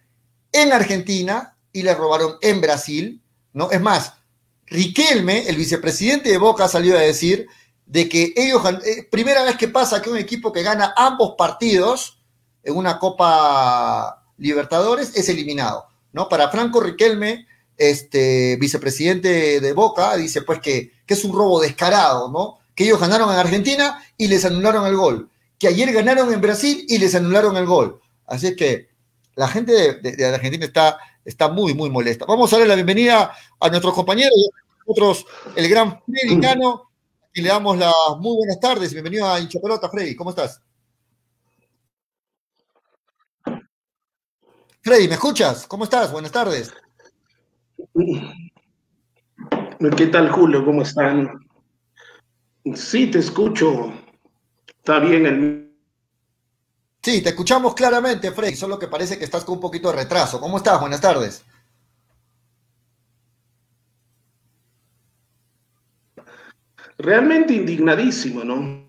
en 0.50 0.72
Argentina 0.72 1.56
y 1.72 1.82
les 1.82 1.96
robaron 1.96 2.36
en 2.40 2.60
Brasil, 2.60 3.22
¿no? 3.52 3.70
Es 3.70 3.80
más, 3.80 4.14
Riquelme, 4.66 5.48
el 5.48 5.56
vicepresidente 5.56 6.30
de 6.30 6.38
Boca, 6.38 6.68
salió 6.68 6.96
a 6.96 7.00
decir 7.00 7.46
de 7.86 8.08
que 8.08 8.32
ellos, 8.36 8.62
eh, 8.84 9.06
primera 9.10 9.42
vez 9.42 9.56
que 9.56 9.68
pasa 9.68 10.00
que 10.00 10.10
un 10.10 10.16
equipo 10.16 10.52
que 10.52 10.62
gana 10.62 10.94
ambos 10.96 11.34
partidos 11.36 12.22
en 12.62 12.76
una 12.76 12.98
Copa 12.98 14.24
Libertadores 14.36 15.16
es 15.16 15.28
eliminado, 15.28 15.86
¿no? 16.12 16.28
Para 16.28 16.50
Franco 16.50 16.80
Riquelme, 16.80 17.46
este 17.80 18.56
vicepresidente 18.56 19.58
de 19.58 19.72
Boca, 19.72 20.14
dice 20.14 20.42
pues 20.42 20.60
que, 20.60 20.92
es 21.06 21.24
un 21.24 21.32
robo 21.32 21.60
descarado, 21.60 22.30
¿no? 22.30 22.58
Que 22.74 22.84
ellos 22.84 23.00
ganaron 23.00 23.32
en 23.32 23.38
Argentina 23.38 24.04
y 24.18 24.28
les 24.28 24.44
anularon 24.44 24.86
el 24.86 24.96
gol. 24.96 25.30
Que 25.58 25.66
ayer 25.66 25.90
ganaron 25.92 26.32
en 26.32 26.40
Brasil 26.42 26.84
y 26.88 26.98
les 26.98 27.14
anularon 27.14 27.56
el 27.56 27.64
gol. 27.64 28.00
Así 28.26 28.54
que 28.54 28.90
la 29.34 29.48
gente 29.48 29.94
de, 29.94 30.26
Argentina 30.26 30.66
está, 30.66 30.98
está 31.24 31.48
muy, 31.48 31.74
muy 31.74 31.88
molesta. 31.88 32.26
Vamos 32.26 32.52
a 32.52 32.56
darle 32.56 32.68
la 32.68 32.74
bienvenida 32.74 33.32
a 33.58 33.68
nuestros 33.70 33.94
compañeros, 33.94 34.50
nosotros, 34.86 35.24
el 35.56 35.68
gran 35.68 36.00
Freddy 36.04 36.38
Cano, 36.38 36.90
y 37.32 37.40
le 37.40 37.48
damos 37.48 37.78
las 37.78 37.94
muy 38.18 38.36
buenas 38.36 38.60
tardes. 38.60 38.92
Bienvenido 38.92 39.26
a 39.26 39.40
Hincha 39.40 39.58
Pelota, 39.58 39.88
Freddy. 39.88 40.14
¿Cómo 40.14 40.30
estás? 40.30 40.60
Freddy, 44.82 45.08
¿me 45.08 45.14
escuchas? 45.14 45.66
¿Cómo 45.66 45.84
estás? 45.84 46.12
Buenas 46.12 46.30
tardes. 46.30 46.70
¿Qué 49.96 50.06
tal, 50.06 50.30
Julio? 50.30 50.64
¿Cómo 50.64 50.82
están? 50.82 51.46
Sí, 52.74 53.06
te 53.06 53.18
escucho. 53.18 53.92
Está 54.66 54.98
bien 55.00 55.26
el... 55.26 55.70
Sí, 57.02 57.22
te 57.22 57.30
escuchamos 57.30 57.74
claramente, 57.74 58.30
Freddy, 58.30 58.54
solo 58.54 58.78
que 58.78 58.88
parece 58.88 59.18
que 59.18 59.24
estás 59.24 59.44
con 59.44 59.54
un 59.54 59.60
poquito 59.60 59.90
de 59.90 59.96
retraso. 59.96 60.38
¿Cómo 60.40 60.58
estás? 60.58 60.78
Buenas 60.80 61.00
tardes. 61.00 61.44
Realmente 66.98 67.54
indignadísimo, 67.54 68.44
¿no? 68.44 68.86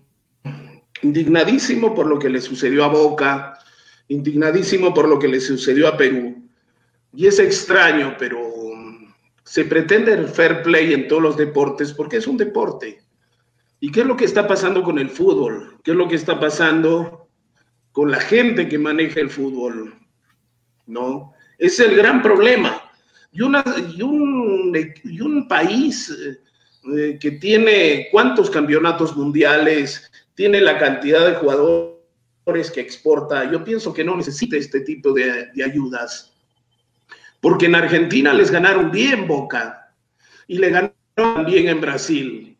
Indignadísimo 1.00 1.94
por 1.94 2.06
lo 2.06 2.18
que 2.18 2.28
le 2.28 2.42
sucedió 2.42 2.84
a 2.84 2.88
Boca, 2.88 3.58
indignadísimo 4.08 4.92
por 4.92 5.08
lo 5.08 5.18
que 5.18 5.28
le 5.28 5.40
sucedió 5.40 5.88
a 5.88 5.96
Perú. 5.96 6.48
Y 7.14 7.26
es 7.26 7.38
extraño, 7.38 8.14
pero 8.18 8.51
se 9.52 9.66
pretende 9.66 10.14
el 10.14 10.28
fair 10.28 10.62
play 10.62 10.94
en 10.94 11.06
todos 11.08 11.20
los 11.20 11.36
deportes 11.36 11.92
porque 11.92 12.16
es 12.16 12.26
un 12.26 12.38
deporte. 12.38 13.02
¿Y 13.80 13.92
qué 13.92 14.00
es 14.00 14.06
lo 14.06 14.16
que 14.16 14.24
está 14.24 14.48
pasando 14.48 14.82
con 14.82 14.98
el 14.98 15.10
fútbol? 15.10 15.76
¿Qué 15.84 15.90
es 15.90 15.96
lo 15.98 16.08
que 16.08 16.14
está 16.14 16.40
pasando 16.40 17.28
con 17.92 18.10
la 18.10 18.18
gente 18.18 18.66
que 18.66 18.78
maneja 18.78 19.20
el 19.20 19.28
fútbol? 19.28 19.94
¿No? 20.86 21.34
Es 21.58 21.78
el 21.80 21.94
gran 21.94 22.22
problema. 22.22 22.80
Y, 23.30 23.42
un, 23.42 24.72
país 25.46 26.10
eh, 26.96 27.18
que 27.20 27.32
tiene 27.32 28.08
cuántos 28.10 28.48
campeonatos 28.48 29.14
mundiales, 29.14 30.10
tiene 30.34 30.62
la 30.62 30.78
cantidad 30.78 31.26
de 31.26 31.34
jugadores 31.34 32.70
que 32.72 32.80
exporta, 32.80 33.52
yo 33.52 33.62
pienso 33.62 33.92
que 33.92 34.02
no 34.02 34.16
necesita 34.16 34.56
este 34.56 34.80
tipo 34.80 35.12
de 35.12 35.62
ayudas 35.62 36.31
porque 37.42 37.66
en 37.66 37.74
Argentina 37.74 38.32
les 38.32 38.52
ganaron 38.52 38.92
bien 38.92 39.26
Boca 39.26 39.92
y 40.46 40.58
le 40.58 40.70
ganaron 40.70 40.94
también 41.16 41.68
en 41.68 41.80
Brasil. 41.80 42.56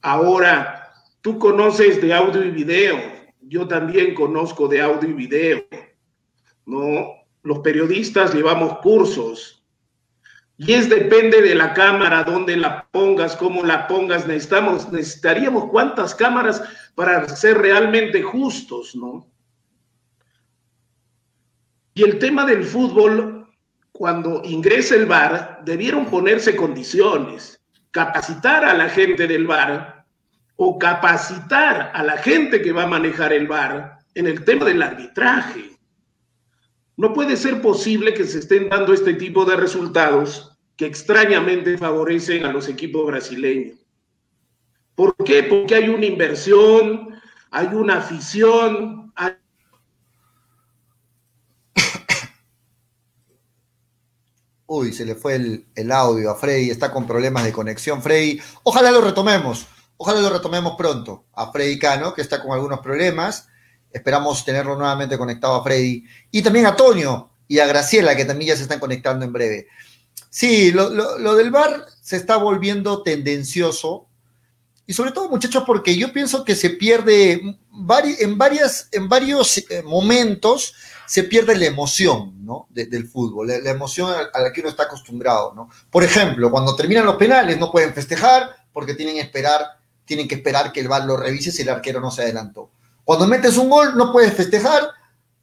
Ahora, 0.00 0.92
tú 1.20 1.36
conoces 1.36 2.00
de 2.00 2.14
audio 2.14 2.44
y 2.44 2.50
video, 2.50 2.96
yo 3.40 3.66
también 3.66 4.14
conozco 4.14 4.68
de 4.68 4.80
audio 4.80 5.10
y 5.10 5.14
video, 5.14 5.66
¿no? 6.64 7.08
Los 7.42 7.58
periodistas 7.58 8.32
llevamos 8.32 8.78
cursos 8.78 9.64
y 10.56 10.74
es 10.74 10.88
depende 10.88 11.42
de 11.42 11.56
la 11.56 11.74
cámara, 11.74 12.22
dónde 12.22 12.56
la 12.56 12.86
pongas, 12.92 13.34
cómo 13.34 13.64
la 13.64 13.88
pongas. 13.88 14.28
Necesitamos, 14.28 14.92
necesitaríamos 14.92 15.64
cuántas 15.72 16.14
cámaras 16.14 16.62
para 16.94 17.28
ser 17.28 17.58
realmente 17.58 18.22
justos, 18.22 18.94
¿no? 18.94 19.28
Y 21.94 22.04
el 22.04 22.20
tema 22.20 22.46
del 22.46 22.62
fútbol 22.62 23.33
cuando 23.96 24.42
ingrese 24.44 24.96
el 24.96 25.06
VAR, 25.06 25.60
debieron 25.64 26.06
ponerse 26.06 26.56
condiciones, 26.56 27.62
capacitar 27.92 28.64
a 28.64 28.74
la 28.74 28.88
gente 28.88 29.28
del 29.28 29.46
VAR 29.46 30.04
o 30.56 30.80
capacitar 30.80 31.92
a 31.94 32.02
la 32.02 32.18
gente 32.18 32.60
que 32.60 32.72
va 32.72 32.82
a 32.82 32.88
manejar 32.88 33.32
el 33.32 33.46
VAR 33.46 33.98
en 34.16 34.26
el 34.26 34.44
tema 34.44 34.64
del 34.64 34.82
arbitraje. 34.82 35.78
No 36.96 37.12
puede 37.12 37.36
ser 37.36 37.62
posible 37.62 38.14
que 38.14 38.24
se 38.24 38.40
estén 38.40 38.68
dando 38.68 38.92
este 38.92 39.14
tipo 39.14 39.44
de 39.44 39.54
resultados 39.54 40.58
que 40.76 40.86
extrañamente 40.86 41.78
favorecen 41.78 42.44
a 42.44 42.52
los 42.52 42.68
equipos 42.68 43.06
brasileños. 43.06 43.78
¿Por 44.96 45.14
qué? 45.24 45.44
Porque 45.44 45.76
hay 45.76 45.88
una 45.88 46.06
inversión, 46.06 47.14
hay 47.52 47.68
una 47.68 47.98
afición, 47.98 49.12
hay 49.14 49.34
Uy, 54.66 54.92
se 54.92 55.04
le 55.04 55.14
fue 55.14 55.34
el, 55.74 55.92
audio 55.92 56.30
a 56.30 56.36
Freddy, 56.36 56.70
está 56.70 56.90
con 56.90 57.06
problemas 57.06 57.44
de 57.44 57.52
conexión. 57.52 58.02
Freddy, 58.02 58.40
ojalá 58.62 58.90
lo 58.90 59.02
retomemos, 59.02 59.66
ojalá 59.98 60.20
lo 60.20 60.30
retomemos 60.30 60.74
pronto 60.76 61.26
a 61.34 61.52
Freddy 61.52 61.78
Cano, 61.78 62.14
que 62.14 62.22
está 62.22 62.42
con 62.42 62.52
algunos 62.52 62.80
problemas. 62.80 63.48
Esperamos 63.92 64.44
tenerlo 64.44 64.76
nuevamente 64.76 65.18
conectado 65.18 65.54
a 65.54 65.62
Freddy. 65.62 66.04
Y 66.30 66.42
también 66.42 66.66
a 66.66 66.74
Toño 66.74 67.30
y 67.46 67.58
a 67.58 67.66
Graciela, 67.66 68.16
que 68.16 68.24
también 68.24 68.48
ya 68.48 68.56
se 68.56 68.62
están 68.62 68.80
conectando 68.80 69.24
en 69.24 69.32
breve. 69.32 69.68
Sí, 70.30 70.72
lo, 70.72 70.88
del 71.36 71.50
bar 71.50 71.86
se 72.00 72.16
está 72.16 72.38
volviendo 72.38 73.02
tendencioso. 73.02 74.08
Y 74.86 74.92
sobre 74.92 75.12
todo, 75.12 75.28
muchachos, 75.28 75.62
porque 75.66 75.96
yo 75.96 76.12
pienso 76.12 76.44
que 76.44 76.56
se 76.56 76.70
pierde 76.70 77.32
en, 77.32 78.38
varias, 78.38 78.88
en 78.92 79.08
varios 79.08 79.58
eh, 79.58 79.82
momentos 79.84 80.74
se 81.06 81.24
pierde 81.24 81.56
la 81.56 81.66
emoción 81.66 82.44
¿no? 82.44 82.66
del 82.70 83.08
fútbol, 83.08 83.48
la, 83.48 83.70
emoción 83.70 84.10
a, 84.10 84.40
la 84.40 84.52
que 84.52 84.60
uno 84.60 84.70
está 84.70 84.84
acostumbrado. 84.84 85.52
¿no? 85.54 85.70
Por 85.90 86.04
ejemplo, 86.04 86.50
cuando 86.50 86.76
terminan 86.76 87.06
los 87.06 87.16
penales 87.16 87.58
no 87.58 87.70
pueden 87.70 87.94
festejar 87.94 88.54
porque 88.72 88.94
tienen 88.94 89.18
esperar, 89.18 89.78
tienen 90.04 90.28
que 90.28 90.36
esperar 90.36 90.72
que 90.72 90.80
el 90.80 90.88
VAR 90.88 91.04
lo 91.04 91.16
revise 91.16 91.52
si 91.52 91.62
el 91.62 91.68
arquero 91.68 92.00
no 92.00 92.10
se 92.10 92.22
adelantó. 92.22 92.70
Cuando 93.04 93.26
metes 93.26 93.56
un 93.56 93.70
gol 93.70 93.96
no 93.96 94.12
puedes 94.12 94.34
festejar 94.34 94.90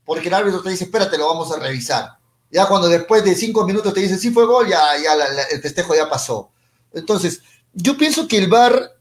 porque 0.06 0.28
el 0.28 0.34
árbitro 0.34 0.62
te 0.62 0.70
dice, 0.70 0.86
espérate, 0.86 1.18
lo 1.18 1.28
vamos 1.28 1.52
a 1.52 1.60
revisar. 1.60 2.18
Ya 2.52 2.66
cuando 2.68 2.90
después 2.90 3.24
de 3.24 3.36
cinco 3.36 3.66
minutos 3.66 3.94
te 3.94 4.02
dice, 4.02 4.18
sí 4.18 4.32
fue 4.32 4.46
gol, 4.46 4.68
ya, 4.68 4.82
ya 5.02 5.14
el 5.52 5.62
festejo 5.62 5.96
ya 5.96 6.10
pasó. 6.10 6.52
Entonces, 6.94 7.42
yo 7.74 7.98
pienso 7.98 8.28
que 8.28 8.38
el 8.38 8.50
VAR 8.50 8.92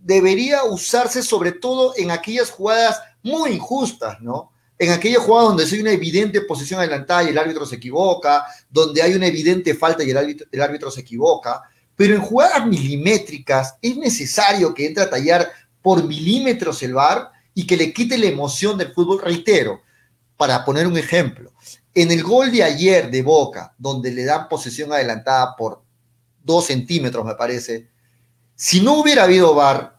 debería 0.00 0.64
usarse 0.64 1.22
sobre 1.22 1.52
todo 1.52 1.94
en 1.96 2.10
aquellas 2.10 2.50
jugadas 2.50 3.00
muy 3.22 3.52
injustas, 3.52 4.20
¿no? 4.20 4.52
En 4.78 4.90
aquella 4.90 5.20
jugada 5.20 5.48
donde 5.48 5.64
hay 5.64 5.80
una 5.80 5.92
evidente 5.92 6.40
posición 6.42 6.80
adelantada 6.80 7.24
y 7.24 7.28
el 7.28 7.38
árbitro 7.38 7.64
se 7.64 7.76
equivoca, 7.76 8.44
donde 8.68 9.02
hay 9.02 9.14
una 9.14 9.26
evidente 9.26 9.74
falta 9.74 10.04
y 10.04 10.10
el 10.10 10.62
árbitro, 10.62 10.90
se 10.90 11.00
equivoca, 11.00 11.62
pero 11.94 12.14
en 12.14 12.20
jugadas 12.20 12.66
milimétricas 12.66 13.76
es 13.80 13.96
necesario 13.96 14.74
que 14.74 14.86
entre 14.86 15.04
a 15.04 15.10
tallar 15.10 15.50
por 15.80 16.04
milímetros 16.04 16.82
el 16.82 16.94
VAR 16.94 17.30
y 17.54 17.66
que 17.66 17.76
le 17.76 17.92
quite 17.92 18.18
la 18.18 18.26
emoción 18.26 18.76
del 18.76 18.92
fútbol, 18.92 19.22
reitero, 19.22 19.80
para 20.36 20.62
poner 20.64 20.86
un 20.86 20.98
ejemplo, 20.98 21.52
en 21.94 22.10
el 22.10 22.22
gol 22.22 22.52
de 22.52 22.62
ayer 22.62 23.10
de 23.10 23.22
Boca, 23.22 23.74
donde 23.78 24.12
le 24.12 24.24
dan 24.24 24.48
posesión 24.50 24.92
adelantada 24.92 25.56
por 25.56 25.82
dos 26.44 26.66
centímetros, 26.66 27.24
me 27.24 27.34
parece, 27.34 27.88
si 28.54 28.82
no 28.82 29.00
hubiera 29.00 29.22
habido 29.22 29.54
VAR, 29.54 29.98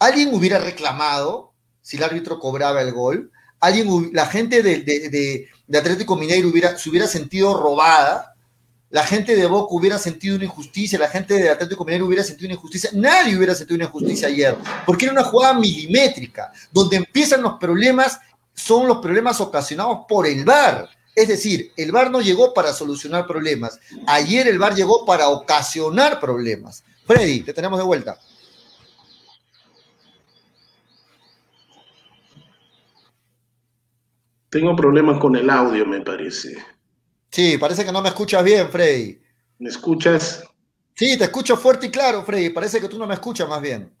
alguien 0.00 0.34
hubiera 0.34 0.58
reclamado 0.58 1.52
si 1.80 1.96
el 1.96 2.02
árbitro 2.02 2.40
cobraba 2.40 2.82
el 2.82 2.92
gol, 2.92 3.30
alguien, 3.60 4.10
la 4.12 4.26
gente 4.26 4.62
de, 4.62 5.48
Atlético 5.72 6.16
Mineiro 6.16 6.48
hubiera, 6.48 6.76
se 6.76 6.90
hubiera 6.90 7.06
sentido 7.06 7.54
robada, 7.60 8.34
la 8.90 9.04
gente 9.04 9.36
de 9.36 9.46
Boca 9.46 9.72
hubiera 9.72 9.98
sentido 9.98 10.34
una 10.34 10.46
injusticia, 10.46 10.98
la 10.98 11.08
gente 11.08 11.34
de 11.34 11.50
Atlético 11.50 11.84
Mineiro 11.84 12.06
hubiera 12.06 12.24
sentido 12.24 12.48
una 12.48 12.54
injusticia, 12.54 12.90
nadie 12.92 13.36
hubiera 13.36 13.54
sentido 13.54 13.76
una 13.76 13.84
injusticia 13.84 14.28
ayer, 14.28 14.56
porque 14.84 15.04
era 15.04 15.12
una 15.12 15.22
jugada 15.22 15.54
milimétrica, 15.54 16.52
donde 16.72 16.96
empiezan 16.96 17.42
los 17.42 17.54
problemas, 17.58 18.18
son 18.52 18.88
los 18.88 18.98
problemas 18.98 19.40
ocasionados 19.40 20.00
por 20.08 20.26
el 20.26 20.44
VAR. 20.44 20.88
Es 21.14 21.28
decir, 21.28 21.72
el 21.76 21.92
VAR 21.92 22.10
no 22.10 22.20
llegó 22.20 22.52
para 22.52 22.72
solucionar 22.72 23.26
problemas, 23.26 23.78
ayer 24.06 24.48
el 24.48 24.58
VAR 24.58 24.74
llegó 24.74 25.04
para 25.04 25.28
ocasionar 25.28 26.18
problemas. 26.18 26.82
Freddy, 27.06 27.42
te 27.42 27.52
tenemos 27.52 27.78
de 27.78 27.84
vuelta. 27.84 28.18
Tengo 34.50 34.74
problemas 34.74 35.20
con 35.20 35.36
el 35.36 35.48
audio, 35.48 35.86
me 35.86 36.00
parece. 36.00 36.58
Sí, 37.30 37.56
parece 37.56 37.84
que 37.84 37.92
no 37.92 38.02
me 38.02 38.08
escuchas 38.08 38.42
bien, 38.42 38.68
Freddy. 38.68 39.20
¿Me 39.60 39.68
escuchas? 39.68 40.42
Sí, 40.94 41.16
te 41.16 41.24
escucho 41.24 41.56
fuerte 41.56 41.86
y 41.86 41.90
claro, 41.90 42.24
Freddy. 42.24 42.50
Parece 42.50 42.80
que 42.80 42.88
tú 42.88 42.98
no 42.98 43.06
me 43.06 43.14
escuchas 43.14 43.48
más 43.48 43.62
bien. 43.62 43.94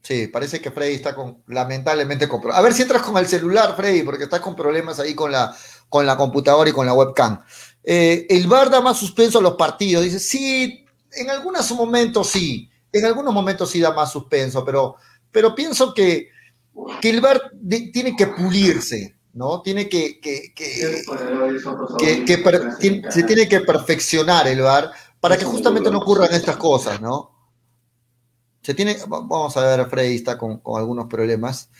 Sí, 0.00 0.28
parece 0.28 0.60
que 0.60 0.70
Freddy 0.70 0.94
está 0.94 1.14
con, 1.14 1.42
lamentablemente 1.48 2.28
con 2.28 2.40
A 2.52 2.60
ver 2.60 2.72
si 2.72 2.82
entras 2.82 3.02
con 3.02 3.16
el 3.16 3.26
celular, 3.26 3.74
Freddy, 3.76 4.02
porque 4.02 4.24
estás 4.24 4.40
con 4.40 4.54
problemas 4.54 5.00
ahí 5.00 5.14
con 5.14 5.32
la, 5.32 5.56
con 5.88 6.06
la 6.06 6.16
computadora 6.16 6.70
y 6.70 6.72
con 6.72 6.86
la 6.86 6.94
webcam. 6.94 7.42
Eh, 7.82 8.26
el 8.28 8.46
VAR 8.46 8.70
da 8.70 8.80
más 8.80 8.96
suspenso 8.96 9.40
a 9.40 9.42
los 9.42 9.54
partidos. 9.54 10.04
Dice, 10.04 10.20
sí, 10.20 10.84
en 11.12 11.30
algunos 11.30 11.70
momentos 11.72 12.28
sí 12.28 12.71
en 12.92 13.04
algunos 13.04 13.32
momentos 13.32 13.70
sí 13.70 13.80
da 13.80 13.92
más 13.92 14.12
suspenso, 14.12 14.64
pero, 14.64 14.96
pero 15.30 15.54
pienso 15.54 15.94
que, 15.94 16.28
que 17.00 17.10
el 17.10 17.20
VAR 17.20 17.52
tiene 17.92 18.14
que 18.16 18.26
pulirse, 18.26 19.16
¿no? 19.32 19.62
Tiene 19.62 19.88
que, 19.88 20.20
que, 20.20 20.52
que, 20.54 21.02
se 23.10 23.22
tiene 23.22 23.48
que 23.48 23.60
perfeccionar 23.60 24.46
el 24.46 24.60
VAR 24.60 24.92
para 25.20 25.38
que 25.38 25.44
justamente 25.44 25.90
no 25.90 25.98
ocurran 25.98 26.32
estas 26.32 26.56
cosas, 26.56 27.00
¿no? 27.00 27.30
Se 28.62 28.74
tiene, 28.74 28.96
vamos 29.08 29.56
a 29.56 29.76
ver, 29.76 29.88
Freddy 29.88 30.16
está 30.16 30.38
con, 30.38 30.58
con 30.58 30.78
algunos 30.78 31.06
problemas. 31.06 31.70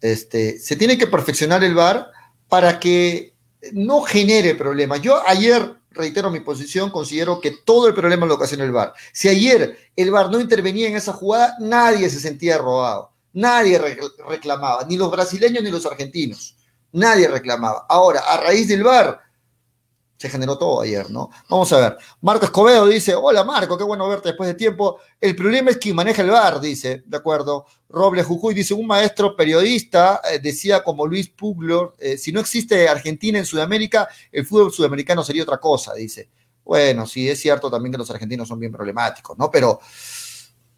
Este, 0.00 0.58
se 0.60 0.76
tiene 0.76 0.96
que 0.96 1.08
perfeccionar 1.08 1.64
el 1.64 1.74
VAR 1.74 2.10
para 2.48 2.78
que 2.78 3.34
no 3.72 4.02
genere 4.02 4.54
problemas. 4.54 5.00
Yo 5.02 5.20
ayer 5.26 5.77
reitero 5.98 6.30
mi 6.30 6.40
posición, 6.40 6.90
considero 6.90 7.40
que 7.40 7.50
todo 7.50 7.88
el 7.88 7.94
problema 7.94 8.24
lo 8.24 8.34
ocasiona 8.34 8.64
el 8.64 8.72
VAR. 8.72 8.94
Si 9.12 9.28
ayer 9.28 9.76
el 9.96 10.10
VAR 10.10 10.30
no 10.30 10.40
intervenía 10.40 10.88
en 10.88 10.96
esa 10.96 11.12
jugada, 11.12 11.56
nadie 11.60 12.08
se 12.08 12.20
sentía 12.20 12.56
robado, 12.56 13.10
nadie 13.32 13.78
reclamaba, 14.26 14.84
ni 14.88 14.96
los 14.96 15.10
brasileños 15.10 15.62
ni 15.62 15.70
los 15.70 15.84
argentinos, 15.84 16.56
nadie 16.92 17.28
reclamaba. 17.28 17.84
Ahora, 17.88 18.20
a 18.20 18.38
raíz 18.38 18.68
del 18.68 18.84
VAR, 18.84 19.20
se 20.18 20.28
generó 20.28 20.58
todo 20.58 20.80
ayer, 20.80 21.10
¿no? 21.10 21.30
Vamos 21.48 21.72
a 21.72 21.78
ver. 21.78 21.96
Marco 22.20 22.44
Escobedo 22.44 22.86
dice, 22.86 23.14
hola 23.14 23.44
Marco, 23.44 23.78
qué 23.78 23.84
bueno 23.84 24.08
verte 24.08 24.30
después 24.30 24.48
de 24.48 24.54
tiempo. 24.54 24.98
El 25.20 25.36
problema 25.36 25.70
es 25.70 25.76
quien 25.76 25.94
maneja 25.94 26.22
el 26.22 26.30
bar, 26.30 26.60
dice, 26.60 27.02
de 27.06 27.16
acuerdo. 27.16 27.66
Robles 27.88 28.26
Jujuy 28.26 28.52
dice, 28.52 28.74
un 28.74 28.86
maestro 28.86 29.36
periodista 29.36 30.20
eh, 30.30 30.40
decía 30.40 30.82
como 30.82 31.06
Luis 31.06 31.28
Puglo, 31.28 31.94
eh, 31.98 32.18
si 32.18 32.32
no 32.32 32.40
existe 32.40 32.88
Argentina 32.88 33.38
en 33.38 33.46
Sudamérica, 33.46 34.08
el 34.32 34.44
fútbol 34.44 34.72
sudamericano 34.72 35.22
sería 35.22 35.44
otra 35.44 35.58
cosa, 35.58 35.94
dice. 35.94 36.28
Bueno, 36.64 37.06
sí, 37.06 37.28
es 37.30 37.40
cierto 37.40 37.70
también 37.70 37.92
que 37.92 37.98
los 37.98 38.10
argentinos 38.10 38.48
son 38.48 38.58
bien 38.58 38.72
problemáticos, 38.72 39.38
¿no? 39.38 39.50
Pero 39.50 39.80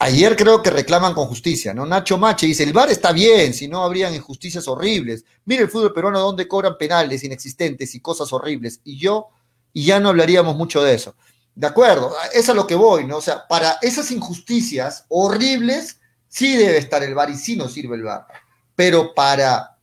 ayer 0.01 0.35
creo 0.35 0.63
que 0.63 0.71
reclaman 0.71 1.13
con 1.13 1.27
justicia, 1.27 1.75
¿no? 1.75 1.85
Nacho 1.85 2.17
Mache 2.17 2.47
dice, 2.47 2.65
el 2.65 2.73
VAR 2.73 2.91
está 2.91 3.13
bien, 3.13 3.53
si 3.53 3.69
no 3.69 3.85
habrían 3.85 4.15
injusticias 4.15 4.67
horribles. 4.67 5.25
Mire 5.45 5.63
el 5.63 5.69
fútbol 5.69 5.93
peruano 5.93 6.19
donde 6.21 6.49
cobran 6.49 6.79
penales 6.79 7.23
inexistentes 7.23 7.95
y 7.95 8.01
cosas 8.01 8.33
horribles. 8.33 8.81
Y 8.83 8.99
yo, 8.99 9.29
y 9.75 9.85
ya 9.85 10.01
no 10.01 10.09
hablaríamos 10.09 10.57
mucho 10.57 10.83
de 10.83 10.95
eso. 10.95 11.15
De 11.55 11.67
acuerdo, 11.67 12.15
es 12.33 12.49
a 12.49 12.55
lo 12.55 12.67
que 12.67 12.75
voy, 12.75 13.05
¿no? 13.07 13.19
O 13.19 13.21
sea, 13.21 13.47
para 13.47 13.77
esas 13.83 14.11
injusticias 14.11 15.05
horribles, 15.09 16.01
sí 16.29 16.57
debe 16.57 16.79
estar 16.79 17.03
el 17.03 17.15
VAR 17.15 17.29
y 17.29 17.37
sí 17.37 17.55
nos 17.55 17.75
sirve 17.75 17.97
el 17.97 18.03
VAR. 18.03 18.27
Pero 18.75 19.13
para 19.13 19.77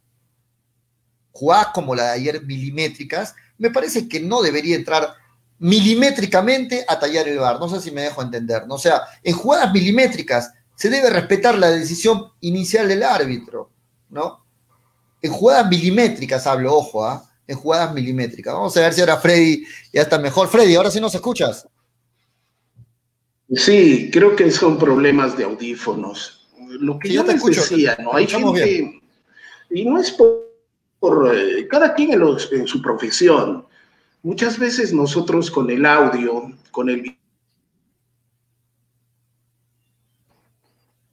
jugadas 1.32 1.68
como 1.76 1.94
la 1.94 2.06
de 2.06 2.12
ayer 2.14 2.44
milimétricas, 2.44 3.36
me 3.60 3.70
parece 3.70 4.08
que 4.08 4.20
no 4.20 4.42
debería 4.42 4.76
entrar 4.76 5.14
milimétricamente 5.60 6.86
a 6.88 7.00
tallar 7.00 7.28
el 7.28 7.40
bar. 7.40 7.60
No 7.60 7.70
sé 7.70 7.82
si 7.82 7.92
me 7.92 8.02
dejo 8.02 8.22
entender. 8.22 8.68
¿no? 8.68 8.76
O 8.76 8.80
sea, 8.80 9.02
en 9.24 9.36
jugadas 9.36 9.74
milimétricas 9.74 10.52
se 10.76 10.90
debe 10.90 11.10
respetar 11.10 11.58
la 11.58 11.72
decisión 11.72 12.28
inicial 12.42 12.88
del 12.88 13.04
árbitro, 13.04 13.72
¿no? 14.10 14.46
En 15.22 15.32
jugadas 15.32 15.68
milimétricas 15.68 16.46
hablo, 16.46 16.76
ojo, 16.76 17.04
¿ah? 17.04 17.28
En 17.48 17.58
jugadas 17.58 17.94
milimétricas. 17.94 18.54
Vamos 18.54 18.78
a 18.78 18.82
ver 18.82 18.94
si 18.94 19.02
ahora 19.02 19.18
Freddy 19.18 19.66
ya 19.92 20.04
está 20.04 20.20
mejor. 20.20 20.48
Freddy, 20.48 20.76
ahora 20.76 20.92
sí 20.92 21.02
nos 21.02 21.16
escuchas. 21.16 21.68
Sí, 23.50 24.10
creo 24.12 24.36
que 24.36 24.52
son 24.52 24.78
problemas 24.78 25.38
de 25.38 25.46
audífonos. 25.46 26.48
Lo 26.80 27.00
que 27.00 27.12
yo 27.12 27.24
te 27.24 27.34
decía, 27.34 27.98
¿no? 28.00 28.14
Hay 28.14 28.28
gente, 28.28 29.02
y 29.70 29.86
no 29.86 30.00
es 30.00 30.12
por, 30.12 31.36
eh, 31.36 31.68
cada 31.70 31.94
quien 31.94 32.12
en 32.12 32.68
su 32.68 32.82
profesión. 32.82 33.66
Muchas 34.24 34.60
veces 34.60 34.94
nosotros 34.94 35.50
con 35.52 35.70
el 35.70 35.86
audio, 35.86 36.52
con 36.72 36.90
el... 36.90 37.18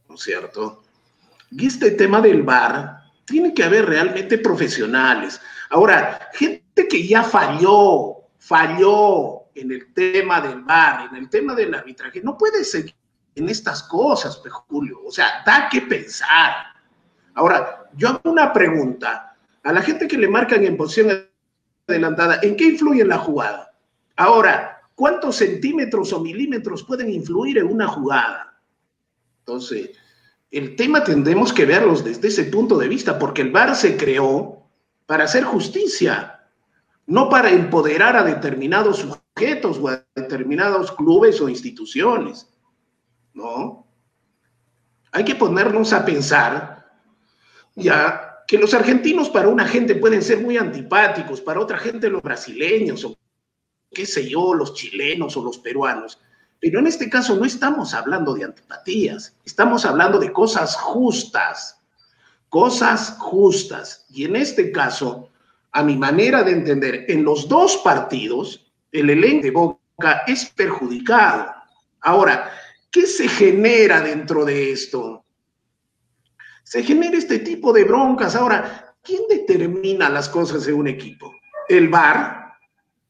¿No 0.08 0.14
es 0.14 0.20
cierto? 0.20 0.82
Y 1.50 1.66
este 1.66 1.92
tema 1.92 2.20
del 2.20 2.42
bar, 2.42 3.04
tiene 3.24 3.54
que 3.54 3.64
haber 3.64 3.86
realmente 3.86 4.38
profesionales. 4.38 5.40
Ahora, 5.70 6.28
gente 6.34 6.88
que 6.88 7.06
ya 7.06 7.22
falló, 7.22 8.16
falló 8.38 9.44
en 9.54 9.72
el 9.72 9.92
tema 9.92 10.40
del 10.40 10.62
bar, 10.62 11.08
en 11.10 11.16
el 11.16 11.30
tema 11.30 11.54
del 11.54 11.74
arbitraje, 11.74 12.20
no 12.22 12.36
puede 12.36 12.64
seguir 12.64 12.94
en 13.34 13.48
estas 13.48 13.82
cosas, 13.84 14.40
Julio. 14.68 15.00
O 15.04 15.10
sea, 15.10 15.42
da 15.44 15.68
que 15.68 15.82
pensar. 15.82 16.52
Ahora, 17.34 17.88
yo 17.94 18.08
hago 18.08 18.30
una 18.30 18.52
pregunta. 18.52 19.36
a 19.62 19.72
la 19.72 19.80
gente 19.80 20.06
que 20.06 20.18
le 20.18 20.28
marcan 20.28 20.62
en 20.64 20.76
posición 20.76 21.26
adelantada, 21.86 22.40
¿en 22.42 22.56
qué 22.56 22.64
influye 22.64 23.04
la 23.04 23.18
jugada? 23.18 23.74
Ahora, 24.16 24.82
¿cuántos 24.94 25.36
centímetros 25.36 26.12
o 26.12 26.20
milímetros 26.20 26.82
pueden 26.82 27.10
influir 27.10 27.58
en 27.58 27.66
una 27.66 27.86
jugada? 27.86 28.60
Entonces, 29.40 29.90
el 30.50 30.76
tema 30.76 31.02
tendremos 31.04 31.52
que 31.52 31.66
verlos 31.66 32.04
desde 32.04 32.28
ese 32.28 32.44
punto 32.44 32.78
de 32.78 32.88
vista, 32.88 33.18
porque 33.18 33.42
el 33.42 33.50
VAR 33.50 33.74
se 33.74 33.96
creó 33.96 34.62
para 35.06 35.24
hacer 35.24 35.44
justicia, 35.44 36.48
no 37.06 37.28
para 37.28 37.50
empoderar 37.50 38.16
a 38.16 38.24
determinados 38.24 38.98
sujetos 38.98 39.78
o 39.78 39.88
a 39.88 40.04
determinados 40.14 40.92
clubes 40.92 41.40
o 41.40 41.48
instituciones. 41.48 42.48
¿No? 43.34 43.86
Hay 45.10 45.24
que 45.24 45.34
ponernos 45.34 45.92
a 45.92 46.04
pensar 46.04 46.86
ya 47.74 48.23
que 48.46 48.58
los 48.58 48.74
argentinos 48.74 49.30
para 49.30 49.48
una 49.48 49.66
gente 49.66 49.94
pueden 49.94 50.22
ser 50.22 50.40
muy 50.40 50.56
antipáticos, 50.56 51.40
para 51.40 51.60
otra 51.60 51.78
gente 51.78 52.10
los 52.10 52.22
brasileños 52.22 53.04
o 53.04 53.16
qué 53.90 54.04
sé 54.04 54.28
yo, 54.28 54.54
los 54.54 54.74
chilenos 54.74 55.36
o 55.36 55.42
los 55.42 55.58
peruanos. 55.58 56.20
Pero 56.60 56.78
en 56.78 56.86
este 56.86 57.08
caso 57.08 57.36
no 57.36 57.44
estamos 57.44 57.94
hablando 57.94 58.34
de 58.34 58.44
antipatías, 58.44 59.36
estamos 59.44 59.84
hablando 59.84 60.18
de 60.18 60.32
cosas 60.32 60.76
justas, 60.76 61.80
cosas 62.48 63.16
justas. 63.18 64.06
Y 64.10 64.24
en 64.24 64.36
este 64.36 64.72
caso, 64.72 65.30
a 65.72 65.82
mi 65.82 65.96
manera 65.96 66.42
de 66.42 66.52
entender, 66.52 67.04
en 67.08 67.24
los 67.24 67.48
dos 67.48 67.78
partidos, 67.78 68.72
el 68.92 69.10
elenco 69.10 69.42
de 69.42 69.50
Boca 69.50 70.22
es 70.26 70.46
perjudicado. 70.46 71.52
Ahora, 72.00 72.50
¿qué 72.90 73.06
se 73.06 73.28
genera 73.28 74.00
dentro 74.00 74.44
de 74.44 74.72
esto? 74.72 75.23
Se 76.64 76.82
genera 76.82 77.16
este 77.16 77.38
tipo 77.38 77.72
de 77.72 77.84
broncas. 77.84 78.34
Ahora, 78.34 78.96
¿quién 79.02 79.22
determina 79.28 80.08
las 80.08 80.28
cosas 80.28 80.66
en 80.66 80.74
un 80.74 80.88
equipo? 80.88 81.32
¿El 81.68 81.88
VAR 81.88 82.54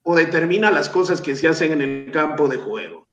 o 0.03 0.15
determina 0.15 0.71
las 0.71 0.89
cosas 0.89 1.21
que 1.21 1.35
se 1.35 1.49
hacen 1.49 1.73
en 1.73 1.81
el 1.81 2.13
campo 2.13 2.47
de 2.47 2.59
juego? 2.59 3.09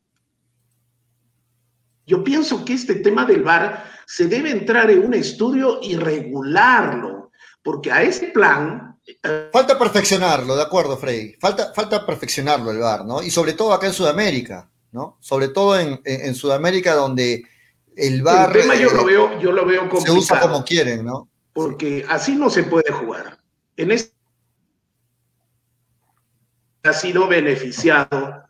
Yo 2.06 2.24
pienso 2.24 2.66
que 2.66 2.74
este 2.74 2.96
tema 2.96 3.26
del 3.26 3.44
VAR 3.44 3.86
se 4.06 4.28
debe 4.28 4.52
entrar 4.52 4.90
en 4.92 5.06
un 5.06 5.14
estudio 5.14 5.80
y 5.82 5.96
regularlo, 5.96 7.32
porque 7.64 7.92
a 7.92 8.04
ese 8.04 8.28
plan... 8.28 8.98
Eh, 9.06 9.50
falta 9.54 9.80
perfeccionarlo, 9.80 10.56
de 10.56 10.64
acuerdo, 10.64 10.98
Freddy. 10.98 11.36
Falta, 11.40 11.72
falta 11.74 12.06
perfeccionarlo 12.06 12.72
el 12.72 12.80
VAR, 12.80 13.06
¿no? 13.06 13.24
Y 13.24 13.32
sobre 13.32 13.54
todo 13.54 13.72
acá 13.72 13.88
en 13.88 13.94
Sudamérica, 13.94 14.70
¿no? 14.92 15.18
Sobre 15.22 15.48
todo 15.48 15.80
en, 15.80 16.02
en, 16.04 16.36
Sudamérica 16.36 16.96
donde 16.96 17.46
el 17.96 18.22
VAR... 18.22 18.56
El 18.56 18.62
tema 18.62 18.76
yo 18.76 18.92
lo 18.92 19.06
veo, 19.06 19.40
yo 19.40 19.52
lo 19.52 19.66
veo 19.66 19.82
complicado. 19.90 20.14
Se 20.14 20.20
usa 20.20 20.40
como 20.40 20.64
quieren, 20.64 21.06
¿no? 21.06 21.30
Porque 21.54 22.06
así 22.08 22.36
no 22.36 22.50
se 22.50 22.64
puede 22.64 22.92
jugar. 22.92 23.38
En 23.76 23.92
este 23.92 24.14
ha 26.84 26.94
sido 26.94 27.28
beneficiado, 27.28 28.44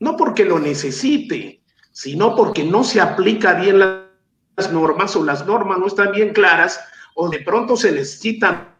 no 0.00 0.16
porque 0.16 0.44
lo 0.44 0.58
necesite, 0.58 1.62
sino 1.92 2.34
porque 2.34 2.64
no 2.64 2.84
se 2.84 3.00
aplica 3.00 3.54
bien 3.54 3.78
las 3.78 4.72
normas 4.72 5.14
o 5.16 5.24
las 5.24 5.46
normas 5.46 5.78
no 5.78 5.86
están 5.86 6.12
bien 6.12 6.32
claras 6.32 6.80
o 7.14 7.28
de 7.28 7.40
pronto 7.40 7.76
se 7.76 7.92
necesita 7.92 8.74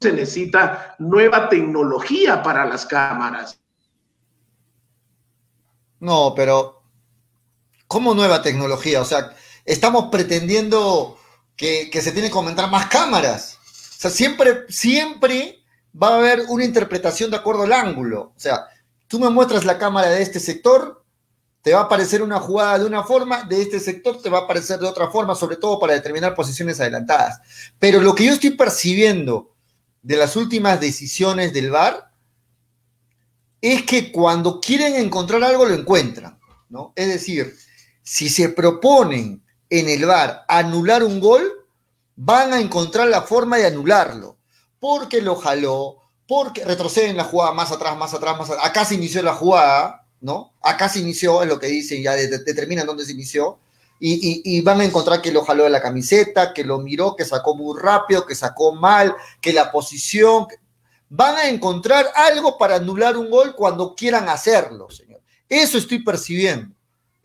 se 0.00 0.12
necesita 0.12 0.94
nueva 1.00 1.48
tecnología 1.48 2.40
para 2.40 2.64
las 2.64 2.86
cámaras. 2.86 3.60
No, 5.98 6.32
pero 6.36 6.77
¿cómo 7.88 8.14
nueva 8.14 8.42
tecnología? 8.42 9.00
O 9.00 9.04
sea, 9.04 9.34
estamos 9.64 10.10
pretendiendo 10.12 11.18
que, 11.56 11.90
se 11.92 12.12
tienen 12.12 12.30
que 12.30 12.38
aumentar 12.38 12.70
más 12.70 12.86
cámaras. 12.86 13.58
O 13.64 14.00
sea, 14.00 14.10
siempre, 14.10 14.64
siempre 14.68 15.58
va 16.00 16.10
a 16.10 16.18
haber 16.18 16.42
una 16.48 16.64
interpretación 16.64 17.30
de 17.30 17.38
acuerdo 17.38 17.64
al 17.64 17.72
ángulo. 17.72 18.32
O 18.36 18.38
sea, 18.38 18.66
tú 19.08 19.18
me 19.18 19.30
muestras 19.30 19.64
la 19.64 19.78
cámara 19.78 20.10
de 20.10 20.22
este 20.22 20.38
sector, 20.38 21.04
te 21.62 21.72
va 21.72 21.80
a 21.80 21.84
aparecer 21.84 22.22
una 22.22 22.38
jugada 22.38 22.78
de 22.78 22.86
una 22.86 23.02
forma, 23.02 23.42
de 23.42 23.60
este 23.60 23.80
sector 23.80 24.22
te 24.22 24.30
va 24.30 24.38
a 24.38 24.42
aparecer 24.42 24.78
de 24.78 24.86
otra 24.86 25.10
forma, 25.10 25.34
sobre 25.34 25.56
todo 25.56 25.80
para 25.80 25.94
determinar 25.94 26.34
posiciones 26.34 26.78
adelantadas. 26.80 27.40
Pero 27.78 28.00
lo 28.00 28.14
que 28.14 28.24
yo 28.24 28.32
estoy 28.32 28.50
percibiendo 28.50 29.50
de 30.02 30.16
las 30.16 30.36
últimas 30.36 30.80
decisiones 30.80 31.52
del 31.52 31.70
VAR 31.70 32.12
es 33.60 33.82
que 33.82 34.12
cuando 34.12 34.60
quieren 34.60 34.94
encontrar 34.94 35.42
algo 35.42 35.66
lo 35.66 35.74
encuentran, 35.74 36.38
¿no? 36.68 36.92
Es 36.94 37.08
decir, 37.08 37.56
si 38.08 38.30
se 38.30 38.48
proponen 38.48 39.44
en 39.68 39.88
el 39.90 40.06
VAR 40.06 40.46
anular 40.48 41.04
un 41.04 41.20
gol, 41.20 41.66
van 42.16 42.54
a 42.54 42.58
encontrar 42.58 43.06
la 43.06 43.20
forma 43.20 43.58
de 43.58 43.66
anularlo, 43.66 44.38
porque 44.80 45.20
lo 45.20 45.36
jaló, 45.36 45.98
porque 46.26 46.64
retroceden 46.64 47.18
la 47.18 47.24
jugada 47.24 47.52
más 47.52 47.70
atrás, 47.70 47.98
más 47.98 48.14
atrás, 48.14 48.38
más 48.38 48.48
atrás. 48.48 48.64
Acá 48.64 48.86
se 48.86 48.94
inició 48.94 49.22
la 49.22 49.34
jugada, 49.34 50.06
¿no? 50.22 50.54
Acá 50.62 50.88
se 50.88 51.00
inició, 51.00 51.42
es 51.42 51.48
lo 51.50 51.58
que 51.58 51.66
dicen, 51.66 52.02
ya 52.02 52.14
determinan 52.14 52.86
dónde 52.86 53.04
se 53.04 53.12
inició, 53.12 53.58
y, 54.00 54.62
van 54.62 54.80
a 54.80 54.86
encontrar 54.86 55.20
que 55.20 55.30
lo 55.30 55.44
jaló 55.44 55.64
de 55.64 55.70
la 55.70 55.82
camiseta, 55.82 56.54
que 56.54 56.64
lo 56.64 56.78
miró, 56.78 57.14
que 57.14 57.26
sacó 57.26 57.54
muy 57.54 57.78
rápido, 57.78 58.24
que 58.24 58.34
sacó 58.34 58.74
mal, 58.74 59.14
que 59.42 59.52
la 59.52 59.70
posición. 59.70 60.46
Van 61.10 61.36
a 61.36 61.48
encontrar 61.48 62.10
algo 62.14 62.56
para 62.56 62.76
anular 62.76 63.18
un 63.18 63.28
gol 63.28 63.54
cuando 63.54 63.94
quieran 63.94 64.30
hacerlo, 64.30 64.88
señor. 64.88 65.20
Eso 65.46 65.76
estoy 65.76 66.02
percibiendo. 66.02 66.77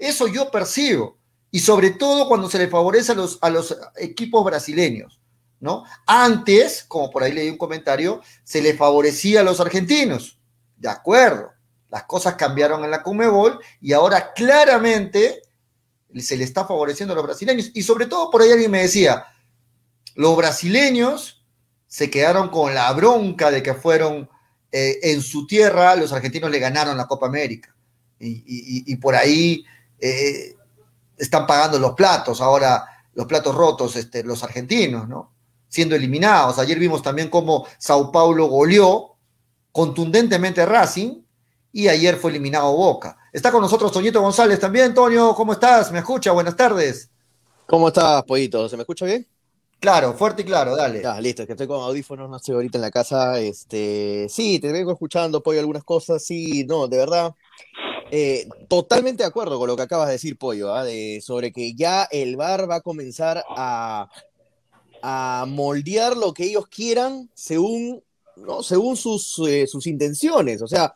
Eso 0.03 0.27
yo 0.27 0.51
percibo. 0.51 1.17
Y 1.51 1.59
sobre 1.59 1.91
todo 1.91 2.27
cuando 2.27 2.49
se 2.49 2.57
le 2.57 2.67
favorece 2.67 3.11
a 3.11 3.15
los, 3.15 3.37
a 3.41 3.49
los 3.49 3.77
equipos 3.97 4.43
brasileños, 4.43 5.19
¿no? 5.59 5.83
Antes, 6.05 6.83
como 6.87 7.11
por 7.11 7.23
ahí 7.23 7.31
leí 7.31 7.49
un 7.49 7.57
comentario, 7.57 8.21
se 8.43 8.61
le 8.61 8.73
favorecía 8.73 9.41
a 9.41 9.43
los 9.43 9.59
argentinos. 9.59 10.39
De 10.77 10.89
acuerdo 10.89 11.53
las 11.93 12.05
cosas 12.05 12.33
cambiaron 12.33 12.83
en 12.83 12.89
la 12.89 13.03
Comebol 13.03 13.59
y 13.79 13.93
ahora 13.93 14.33
claramente 14.33 15.43
se 16.17 16.35
le 16.35 16.43
está 16.43 16.65
favoreciendo 16.65 17.13
a 17.13 17.15
los 17.15 17.23
brasileños. 17.23 17.69
Y 17.75 17.83
sobre 17.83 18.07
todo, 18.07 18.31
por 18.31 18.41
ahí 18.41 18.51
alguien 18.51 18.71
me 18.71 18.81
decía, 18.81 19.27
los 20.15 20.35
brasileños 20.35 21.45
se 21.85 22.09
quedaron 22.09 22.49
con 22.49 22.73
la 22.73 22.91
bronca 22.93 23.51
de 23.51 23.61
que 23.61 23.75
fueron 23.75 24.27
eh, 24.71 25.01
en 25.03 25.21
su 25.21 25.45
tierra, 25.45 25.95
los 25.95 26.11
argentinos 26.11 26.49
le 26.49 26.57
ganaron 26.57 26.97
la 26.97 27.05
Copa 27.05 27.27
América. 27.27 27.75
Y, 28.17 28.95
por 28.95 29.13
ahí 29.13 29.63
eh, 30.05 30.57
están 31.17 31.47
pagando 31.47 31.79
los 31.79 31.93
platos, 31.93 32.41
ahora 32.41 32.85
los 33.13 33.25
platos 33.25 33.55
rotos, 33.55 33.95
este, 33.95 34.21
los 34.23 34.43
argentinos, 34.43 35.07
¿no? 35.07 35.31
Siendo 35.69 35.95
eliminados. 35.95 36.59
Ayer 36.59 36.77
vimos 36.77 37.01
también 37.01 37.29
cómo 37.29 37.65
Sao 37.77 38.11
Paulo 38.11 38.47
goleó 38.47 39.15
contundentemente 39.71 40.61
a 40.61 40.65
Racing 40.65 41.21
y 41.71 41.87
ayer 41.87 42.17
fue 42.17 42.31
eliminado 42.31 42.75
Boca. 42.75 43.17
Está 43.31 43.49
con 43.49 43.61
nosotros 43.61 43.93
Toñito 43.93 44.21
González 44.21 44.59
también. 44.59 44.93
Toño, 44.93 45.33
¿cómo 45.35 45.53
estás? 45.53 45.91
¿Me 45.93 45.99
escucha? 45.99 46.33
Buenas 46.33 46.57
tardes. 46.57 47.09
¿Cómo 47.65 47.87
estás, 47.87 48.23
Pollito? 48.23 48.67
¿Se 48.67 48.75
me 48.75 48.81
escucha 48.81 49.05
bien? 49.05 49.25
Claro, 49.79 50.13
fuerte 50.13 50.41
y 50.41 50.45
claro, 50.45 50.75
dale. 50.75 51.01
Ya, 51.01 51.19
listo, 51.19 51.45
que 51.45 51.53
estoy 51.53 51.67
con 51.67 51.81
audífonos, 51.81 52.29
no 52.29 52.37
estoy 52.37 52.55
ahorita 52.55 52.77
en 52.77 52.81
la 52.81 52.91
casa. 52.91 53.39
Este, 53.39 54.27
sí, 54.29 54.59
te 54.59 54.71
vengo 54.71 54.91
escuchando, 54.91 55.41
Pollo, 55.41 55.59
algunas 55.59 55.83
cosas. 55.83 56.23
Sí, 56.23 56.65
no, 56.65 56.87
de 56.87 56.97
verdad. 56.97 57.33
Eh, 58.11 58.47
totalmente 58.67 59.23
de 59.23 59.27
acuerdo 59.27 59.57
con 59.57 59.67
lo 59.67 59.75
que 59.75 59.83
acabas 59.83 60.07
de 60.07 60.13
decir, 60.13 60.37
Pollo, 60.37 60.73
¿ah? 60.73 60.85
sobre 61.21 61.51
que 61.51 61.73
ya 61.73 62.03
el 62.11 62.35
VAR 62.35 62.69
va 62.69 62.75
a 62.75 62.81
comenzar 62.81 63.43
a, 63.49 64.09
moldear 65.47 66.15
lo 66.15 66.33
que 66.33 66.45
ellos 66.45 66.67
quieran 66.67 67.29
según, 67.33 68.01
según 68.61 68.95
sus, 68.95 69.39
eh, 69.47 69.67
sus 69.67 69.85
intenciones. 69.87 70.61
O 70.61 70.67
sea, 70.67 70.95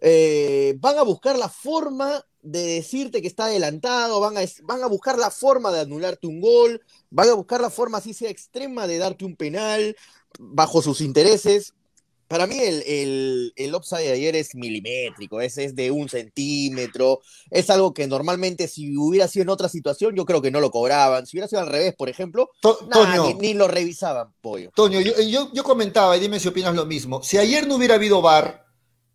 eh, 0.00 0.76
van 0.78 0.98
a 0.98 1.02
buscar 1.02 1.38
la 1.38 1.48
forma 1.48 2.22
de 2.42 2.62
decirte 2.62 3.22
que 3.22 3.28
está 3.28 3.46
adelantado, 3.46 4.20
van 4.20 4.36
a, 4.36 4.42
van 4.62 4.82
a 4.82 4.86
buscar 4.86 5.18
la 5.18 5.30
forma 5.30 5.72
de 5.72 5.80
anularte 5.80 6.26
un 6.26 6.40
gol, 6.40 6.80
van 7.10 7.30
a 7.30 7.34
buscar 7.34 7.60
la 7.60 7.70
forma, 7.70 7.98
así 7.98 8.14
sea 8.14 8.30
extrema, 8.30 8.86
de 8.86 8.98
darte 8.98 9.24
un 9.24 9.36
penal 9.36 9.96
bajo 10.38 10.82
sus 10.82 11.00
intereses. 11.00 11.74
Para 12.28 12.46
mí 12.46 12.58
el, 12.58 12.82
el, 12.86 13.52
el 13.54 13.74
upside 13.74 14.04
de 14.04 14.12
ayer 14.12 14.36
es 14.36 14.54
milimétrico, 14.54 15.40
es, 15.40 15.58
es 15.58 15.76
de 15.76 15.90
un 15.90 16.08
centímetro, 16.08 17.20
es 17.50 17.70
algo 17.70 17.94
que 17.94 18.06
normalmente 18.06 18.66
si 18.68 18.96
hubiera 18.96 19.28
sido 19.28 19.44
en 19.44 19.50
otra 19.50 19.68
situación 19.68 20.14
yo 20.16 20.24
creo 20.24 20.42
que 20.42 20.50
no 20.50 20.60
lo 20.60 20.70
cobraban, 20.70 21.26
si 21.26 21.36
hubiera 21.36 21.48
sido 21.48 21.62
al 21.62 21.68
revés, 21.68 21.94
por 21.94 22.08
ejemplo, 22.08 22.50
ni, 23.40 23.54
lo 23.54 23.68
revisaban, 23.68 24.32
pollo. 24.40 24.70
Toño, 24.74 25.00
yo, 25.00 25.12
yo, 25.22 25.50
yo 25.52 25.62
comentaba, 25.62 26.16
y 26.16 26.20
dime 26.20 26.40
si 26.40 26.48
opinas 26.48 26.74
lo 26.74 26.86
mismo, 26.86 27.22
si 27.22 27.38
ayer 27.38 27.66
no 27.66 27.76
hubiera 27.76 27.94
habido 27.94 28.20
VAR, 28.20 28.66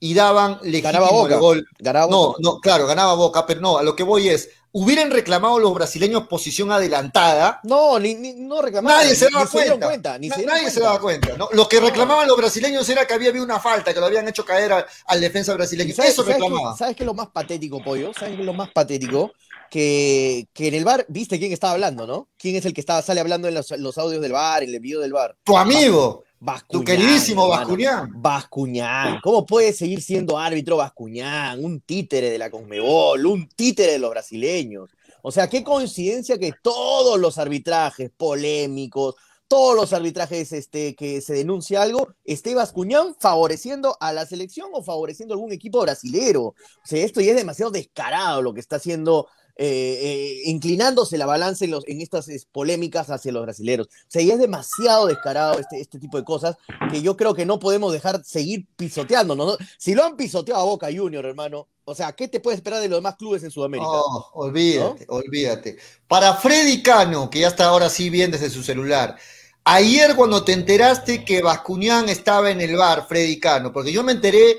y 0.04 0.15
daban 0.15 0.58
legítimo 0.63 1.28
el 1.28 1.39
gol. 1.39 1.67
no, 2.10 2.36
no, 2.39 2.60
claro, 2.60 2.88
ganaba 2.88 3.13
Boca, 3.13 3.45
pero 3.45 3.62
no, 3.62 3.78
a 3.78 3.84
lo 3.84 3.95
que 3.95 4.02
voy 4.02 4.30
es, 4.30 4.50
hubieran 4.73 5.12
reclamado 5.12 5.60
los 5.60 5.73
brasileños 5.73 6.27
posición 6.27 6.71
adelantada. 6.71 7.60
No, 7.63 7.99
ni, 7.99 8.15
no 8.15 8.62
reclamaban. 8.62 9.03
Nadie 9.03 9.15
se 9.15 9.29
daba 9.29 9.47
cuenta. 9.47 10.17
nadie 10.19 10.69
se 10.69 10.79
daba 10.79 10.99
cuenta. 10.99 11.38
¿no? 11.38 11.49
Lo 11.51 11.67
que 11.67 11.79
reclamaban 11.79 12.27
los 12.27 12.38
brasileños 12.38 12.88
era 12.89 13.05
que 13.05 13.13
había 13.13 13.29
habido 13.29 13.45
una 13.45 13.60
falta, 13.60 13.93
que 13.93 13.99
lo 13.99 14.05
habían 14.05 14.27
hecho 14.27 14.45
caer 14.45 14.71
al, 15.05 15.21
defensa 15.21 15.53
brasileño. 15.53 15.93
Eso 15.97 16.23
reclamaban. 16.23 16.77
¿Sabes 16.77 16.95
qué 16.95 17.03
es 17.03 17.07
lo 17.07 17.13
más 17.13 17.27
patético, 17.29 17.84
Pollo? 17.84 18.12
¿Sabes 18.13 18.36
qué 18.36 18.41
es 18.41 18.45
lo 18.45 18.53
más 18.53 18.69
patético? 18.71 19.31
que, 19.71 20.49
que 20.53 20.67
en 20.67 20.73
el 20.73 20.84
bar, 20.84 21.05
viste 21.07 21.39
quién 21.39 21.53
estaba 21.53 21.73
hablando, 21.73 22.05
¿no? 22.05 22.27
¿Quién 22.38 22.57
es 22.57 22.65
el 22.65 22.73
que 22.73 22.81
estaba, 22.81 23.01
sale 23.01 23.21
hablando 23.21 23.47
en 23.47 23.53
los, 23.53 23.71
los 23.71 23.97
audios 23.97 24.21
del 24.21 24.34
bar, 24.34 24.63
en 24.63 24.69
el 24.69 24.79
video 24.81 24.99
del 24.99 25.13
bar? 25.13 25.38
Tu 25.45 25.57
amigo. 25.57 26.25
Bascuñán, 26.43 26.67
Tu 26.71 26.84
queridísimo 26.84 27.43
hermano. 27.43 27.60
Bascuñán. 27.60 28.12
Bascuñán. 28.15 29.19
¿Cómo 29.21 29.45
puede 29.45 29.73
seguir 29.73 30.01
siendo 30.01 30.39
árbitro 30.39 30.75
Bascuñán? 30.75 31.63
Un 31.63 31.82
títere 31.82 32.32
de 32.32 32.39
la 32.39 32.49
Conmebol, 32.49 33.27
un 33.27 33.47
títere 33.47 33.91
de 33.93 33.99
los 33.99 34.10
brasileños. 34.10 34.89
O 35.21 35.32
sea, 35.32 35.47
qué 35.47 35.63
coincidencia 35.63 36.39
que 36.39 36.51
todos 36.63 37.19
los 37.19 37.38
arbitrajes 37.38 38.10
polémicos, 38.17 39.13
todos 39.47 39.75
los 39.75 39.93
arbitrajes 39.93 40.51
este, 40.51 40.95
que 40.95 41.21
se 41.21 41.34
denuncia 41.34 41.84
algo, 41.84 42.08
esté 42.23 42.56
Bascuñán 42.56 43.15
favoreciendo 43.19 43.95
a 43.99 44.12
la 44.12 44.25
selección 44.25 44.69
o 44.73 44.82
favoreciendo 44.82 45.34
a 45.34 45.36
algún 45.36 45.51
equipo 45.51 45.82
brasilero. 45.82 46.43
O 46.43 46.56
sea, 46.84 47.06
esto 47.06 47.21
ya 47.21 47.32
es 47.32 47.38
demasiado 47.38 47.69
descarado 47.69 48.41
lo 48.41 48.56
que 48.56 48.62
está 48.62 48.77
haciendo, 48.77 49.27
eh, 49.56 50.00
eh, 50.02 50.42
inclinándose 50.46 51.18
la 51.18 51.26
balanza 51.26 51.66
en, 51.66 51.72
los, 51.72 51.88
en 51.88 52.02
estas 52.02 52.28
es, 52.30 52.46
polémicas 52.46 53.10
hacia 53.10 53.32
los 53.32 53.44
brasileros. 53.44 53.88
O 53.88 54.10
sea, 54.10 54.22
ya 54.22 54.34
es 54.34 54.40
demasiado 54.40 55.08
descarado 55.08 55.60
este, 55.60 55.80
este 55.80 56.00
tipo 56.00 56.18
de 56.18 56.24
cosas 56.24 56.58
que 56.92 57.02
yo 57.02 57.18
creo 57.18 57.34
que 57.34 57.46
no 57.46 57.60
podemos 57.60 57.94
dejar 57.94 58.24
seguir 58.24 58.68
pisoteando. 58.76 59.36
¿no? 59.36 59.58
Si 59.78 59.94
lo 59.94 60.04
han 60.04 60.16
pisoteado 60.16 60.62
a 60.62 60.66
Boca 60.66 60.88
Junior, 60.94 61.26
hermano, 61.26 61.68
o 61.84 61.96
sea, 61.96 62.14
¿qué 62.14 62.28
te 62.28 62.40
puede 62.40 62.56
esperar 62.56 62.82
de 62.82 62.90
los 62.90 63.00
demás 63.00 63.16
clubes 63.18 63.44
en 63.44 63.52
Sudamérica? 63.52 63.90
Oh, 63.90 64.30
olvídate, 64.36 65.06
olvídate. 65.10 65.78
Para 66.08 66.36
Freddy 66.36 66.82
Cano, 66.82 67.30
que 67.30 67.40
ya 67.40 67.48
está 67.48 67.66
ahora 67.66 67.90
sí 67.90 68.10
bien 68.10 68.32
desde 68.32 68.50
su 68.50 68.64
celular, 68.64 69.18
ayer 69.64 70.16
cuando 70.16 70.44
te 70.44 70.54
enteraste 70.54 71.26
que 71.26 71.42
Bascuñán 71.42 72.08
estaba 72.10 72.52
en 72.52 72.62
el 72.62 72.76
bar, 72.76 73.08
Freddy 73.08 73.40
Cano, 73.40 73.74
porque 73.74 73.92
yo 73.92 74.04
me 74.04 74.14
enteré 74.14 74.58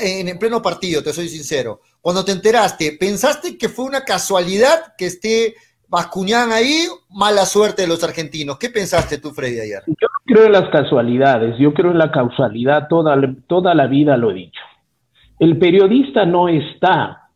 en 0.00 0.28
el 0.28 0.38
pleno 0.38 0.62
partido, 0.62 1.02
te 1.02 1.12
soy 1.12 1.28
sincero. 1.28 1.80
Cuando 2.02 2.24
te 2.24 2.32
enteraste, 2.32 2.96
¿pensaste 2.98 3.56
que 3.56 3.68
fue 3.68 3.84
una 3.84 4.00
casualidad 4.00 4.94
que 4.98 5.06
esté 5.06 5.54
Bascuñán 5.88 6.50
ahí? 6.50 6.86
Mala 7.10 7.46
suerte 7.46 7.82
de 7.82 7.88
los 7.88 8.02
argentinos. 8.02 8.58
¿Qué 8.58 8.70
pensaste 8.70 9.18
tú, 9.18 9.30
Freddy, 9.30 9.60
ayer? 9.60 9.82
Yo 9.86 10.08
no 10.12 10.18
creo 10.24 10.46
en 10.46 10.52
las 10.52 10.68
casualidades, 10.70 11.56
yo 11.58 11.72
creo 11.72 11.92
en 11.92 11.98
la 11.98 12.10
causalidad, 12.10 12.88
toda, 12.88 13.16
toda 13.46 13.74
la 13.74 13.86
vida 13.86 14.16
lo 14.16 14.32
he 14.32 14.34
dicho. 14.34 14.60
El 15.38 15.58
periodista 15.58 16.26
no 16.26 16.48
está 16.48 17.28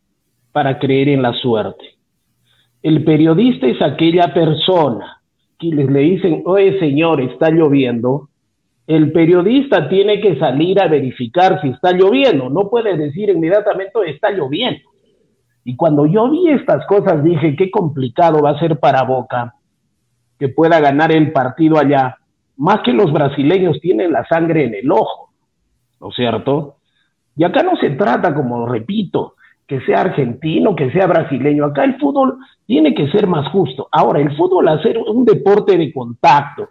para 0.51 0.79
creer 0.79 1.09
en 1.09 1.21
la 1.21 1.33
suerte. 1.33 1.95
El 2.83 3.05
periodista 3.05 3.67
es 3.67 3.81
aquella 3.81 4.33
persona 4.33 5.21
que 5.59 5.67
les 5.67 5.89
le 5.89 5.99
dicen, 5.99 6.43
oye 6.45 6.77
señor, 6.79 7.21
está 7.21 7.49
lloviendo. 7.51 8.27
El 8.87 9.11
periodista 9.11 9.89
tiene 9.89 10.21
que 10.21 10.39
salir 10.39 10.81
a 10.81 10.87
verificar 10.87 11.61
si 11.61 11.69
está 11.69 11.91
lloviendo. 11.91 12.49
No 12.49 12.69
puede 12.69 12.95
decir 12.97 13.29
inmediatamente 13.29 13.99
está 14.07 14.31
lloviendo. 14.31 14.89
Y 15.65 15.75
cuando 15.75 16.05
yo 16.05 16.29
vi 16.29 16.49
estas 16.49 16.85
cosas 16.87 17.21
dije, 17.21 17.57
qué 17.57 17.69
complicado 17.69 18.41
va 18.41 18.51
a 18.51 18.59
ser 18.59 18.79
para 18.79 19.03
Boca 19.03 19.53
que 20.39 20.47
pueda 20.47 20.79
ganar 20.79 21.11
el 21.11 21.33
partido 21.33 21.77
allá. 21.77 22.17
Más 22.55 22.79
que 22.85 22.93
los 22.93 23.11
brasileños 23.11 23.77
tienen 23.81 24.13
la 24.13 24.25
sangre 24.27 24.63
en 24.63 24.75
el 24.75 24.89
ojo, 24.89 25.31
¿no 25.99 26.09
es 26.09 26.15
cierto? 26.15 26.77
Y 27.35 27.43
acá 27.43 27.63
no 27.63 27.75
se 27.75 27.89
trata, 27.91 28.33
como 28.33 28.65
repito, 28.65 29.35
que 29.67 29.81
sea 29.81 30.01
argentino, 30.01 30.75
que 30.75 30.91
sea 30.91 31.07
brasileño. 31.07 31.65
Acá 31.65 31.83
el 31.83 31.99
fútbol 31.99 32.37
tiene 32.65 32.95
que 32.95 33.09
ser 33.09 33.27
más 33.27 33.49
justo. 33.49 33.89
Ahora, 33.91 34.21
el 34.21 34.35
fútbol, 34.37 34.69
al 34.69 34.81
ser 34.81 34.97
un 34.97 35.25
deporte 35.25 35.77
de 35.77 35.91
contacto, 35.91 36.69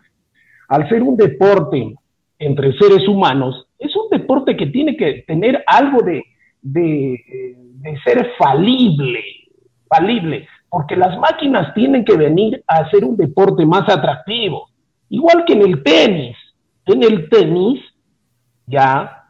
al 0.68 0.88
ser 0.88 1.02
un 1.02 1.16
deporte 1.16 1.94
entre 2.38 2.76
seres 2.78 3.06
humanos, 3.08 3.66
es 3.78 3.94
un 3.96 4.08
deporte 4.10 4.56
que 4.56 4.66
tiene 4.66 4.96
que 4.96 5.24
tener 5.26 5.62
algo 5.66 6.02
de, 6.02 6.24
de, 6.62 7.98
ser 8.04 8.32
falible, 8.38 9.20
falible, 9.88 10.48
porque 10.68 10.96
las 10.96 11.16
máquinas 11.18 11.72
tienen 11.74 12.04
que 12.04 12.16
venir 12.16 12.62
a 12.66 12.78
hacer 12.78 13.04
un 13.04 13.16
deporte 13.16 13.64
más 13.64 13.88
atractivo. 13.88 14.68
Igual 15.08 15.44
que 15.44 15.52
en 15.54 15.62
el 15.62 15.82
tenis. 15.82 16.36
En 16.84 17.02
el 17.02 17.28
tenis, 17.28 17.80
ya 18.66 19.28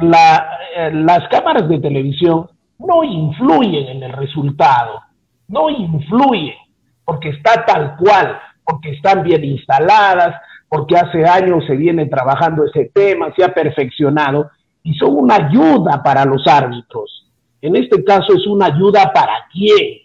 eh, 0.00 0.90
las 0.92 1.28
cámaras 1.28 1.68
de 1.68 1.78
televisión 1.78 2.48
no 2.78 3.04
influyen 3.04 3.88
en 3.88 4.02
el 4.02 4.12
resultado, 4.12 5.00
no 5.48 5.70
influyen 5.70 6.56
porque 7.04 7.30
está 7.30 7.64
tal 7.64 7.96
cual, 7.96 8.40
porque 8.64 8.90
están 8.92 9.22
bien 9.22 9.44
instaladas, 9.44 10.40
porque 10.72 10.96
hace 10.96 11.22
años 11.26 11.66
se 11.66 11.76
viene 11.76 12.06
trabajando 12.06 12.64
ese 12.64 12.90
tema, 12.94 13.30
se 13.36 13.44
ha 13.44 13.52
perfeccionado 13.52 14.50
y 14.82 14.94
son 14.94 15.16
una 15.16 15.34
ayuda 15.34 16.02
para 16.02 16.24
los 16.24 16.46
árbitros. 16.46 17.30
En 17.60 17.76
este 17.76 18.02
caso 18.02 18.32
es 18.32 18.46
una 18.46 18.68
ayuda 18.74 19.12
para 19.12 19.34
quién. 19.52 19.98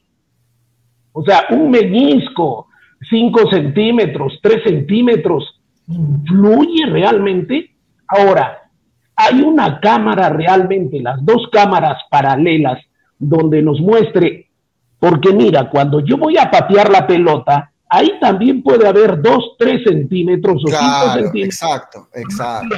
O 1.14 1.24
sea, 1.24 1.46
un 1.52 1.72
meñisco, 1.72 2.68
5 3.10 3.50
centímetros, 3.50 4.40
3 4.44 4.64
centímetros, 4.66 5.58
¿influye 5.88 6.86
realmente? 6.88 7.72
Ahora, 8.06 8.70
hay 9.16 9.40
una 9.40 9.80
cámara 9.80 10.28
realmente, 10.28 11.00
las 11.00 11.24
dos 11.26 11.48
cámaras 11.50 12.02
paralelas, 12.10 12.78
donde 13.18 13.62
nos 13.62 13.80
muestre, 13.80 14.50
porque 15.00 15.32
mira, 15.32 15.70
cuando 15.70 16.02
yo 16.02 16.18
voy 16.18 16.38
a 16.38 16.52
patear 16.52 16.90
la 16.90 17.08
pelota, 17.08 17.72
ahí 17.90 18.12
también 18.20 18.62
puede 18.64 18.88
haber 18.88 19.22
2, 19.22 19.56
3 19.58 19.84
centímetros 19.84 20.56
o 20.64 20.68
5 20.68 20.78
Claro, 20.80 21.12
centímetros 21.22 21.46
exacto, 21.46 22.08
exacto. 22.14 22.76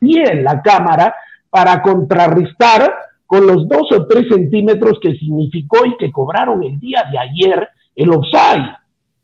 y 0.00 0.18
en 0.18 0.44
la 0.44 0.60
cámara 0.62 1.14
para 1.48 1.80
contrarrestar 1.82 2.92
con 3.26 3.46
los 3.46 3.68
2 3.68 3.92
o 3.92 4.06
3 4.06 4.26
centímetros 4.28 4.98
que 5.00 5.14
significó 5.14 5.84
y 5.86 5.96
que 5.96 6.10
cobraron 6.10 6.62
el 6.64 6.78
día 6.80 7.04
de 7.10 7.18
ayer 7.18 7.68
el 7.94 8.10
offside, 8.10 8.76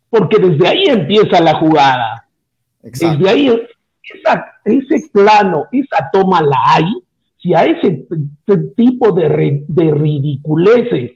porque 0.08 0.38
desde 0.38 0.68
ahí 0.68 0.84
empieza 0.86 1.40
la 1.40 1.54
jugada. 1.54 2.26
exacto. 2.82 3.18
Desde 3.18 3.30
ahí, 3.30 3.62
esa- 4.14 4.46
ese 4.64 5.08
plano, 5.12 5.64
esa 5.72 6.08
toma 6.12 6.40
la 6.42 6.56
hay, 6.66 6.84
si 7.38 7.54
a 7.54 7.64
ese 7.64 8.06
tipo 8.76 9.10
de, 9.12 9.28
re- 9.28 9.64
de 9.66 9.90
ridiculeces 9.92 11.12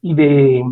y 0.00 0.14
de, 0.14 0.62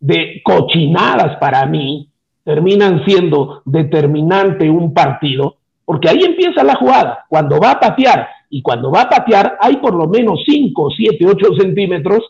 de 0.00 0.40
cochinadas 0.44 1.36
para 1.38 1.66
mí 1.66 2.08
terminan 2.44 3.04
siendo 3.04 3.62
determinante 3.64 4.70
un 4.70 4.94
partido, 4.94 5.56
porque 5.84 6.08
ahí 6.08 6.22
empieza 6.22 6.64
la 6.64 6.76
jugada. 6.76 7.26
Cuando 7.28 7.60
va 7.60 7.72
a 7.72 7.80
patear 7.80 8.28
y 8.48 8.62
cuando 8.62 8.90
va 8.90 9.02
a 9.02 9.10
patear 9.10 9.58
hay 9.60 9.76
por 9.76 9.94
lo 9.94 10.08
menos 10.08 10.40
5, 10.46 10.90
7, 10.96 11.26
8 11.26 11.46
centímetros, 11.58 12.24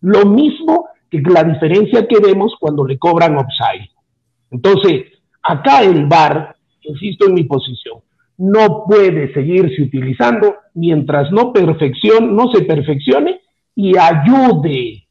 lo 0.00 0.24
mismo 0.24 0.88
que 1.10 1.20
la 1.20 1.44
diferencia 1.44 2.06
que 2.06 2.18
vemos 2.20 2.54
cuando 2.60 2.84
le 2.84 2.98
cobran 2.98 3.36
offside. 3.36 3.90
Entonces, 4.50 5.06
acá 5.42 5.82
el 5.82 6.06
VAR, 6.06 6.54
insisto 6.82 7.26
en 7.26 7.34
mi 7.34 7.44
posición, 7.44 8.00
no 8.38 8.84
puede 8.86 9.32
seguirse 9.32 9.82
utilizando 9.82 10.56
mientras 10.74 11.32
no, 11.32 11.52
perfeccion, 11.52 12.36
no 12.36 12.50
se 12.52 12.62
perfeccione 12.62 13.40
y 13.74 13.96
ayude 13.96 15.05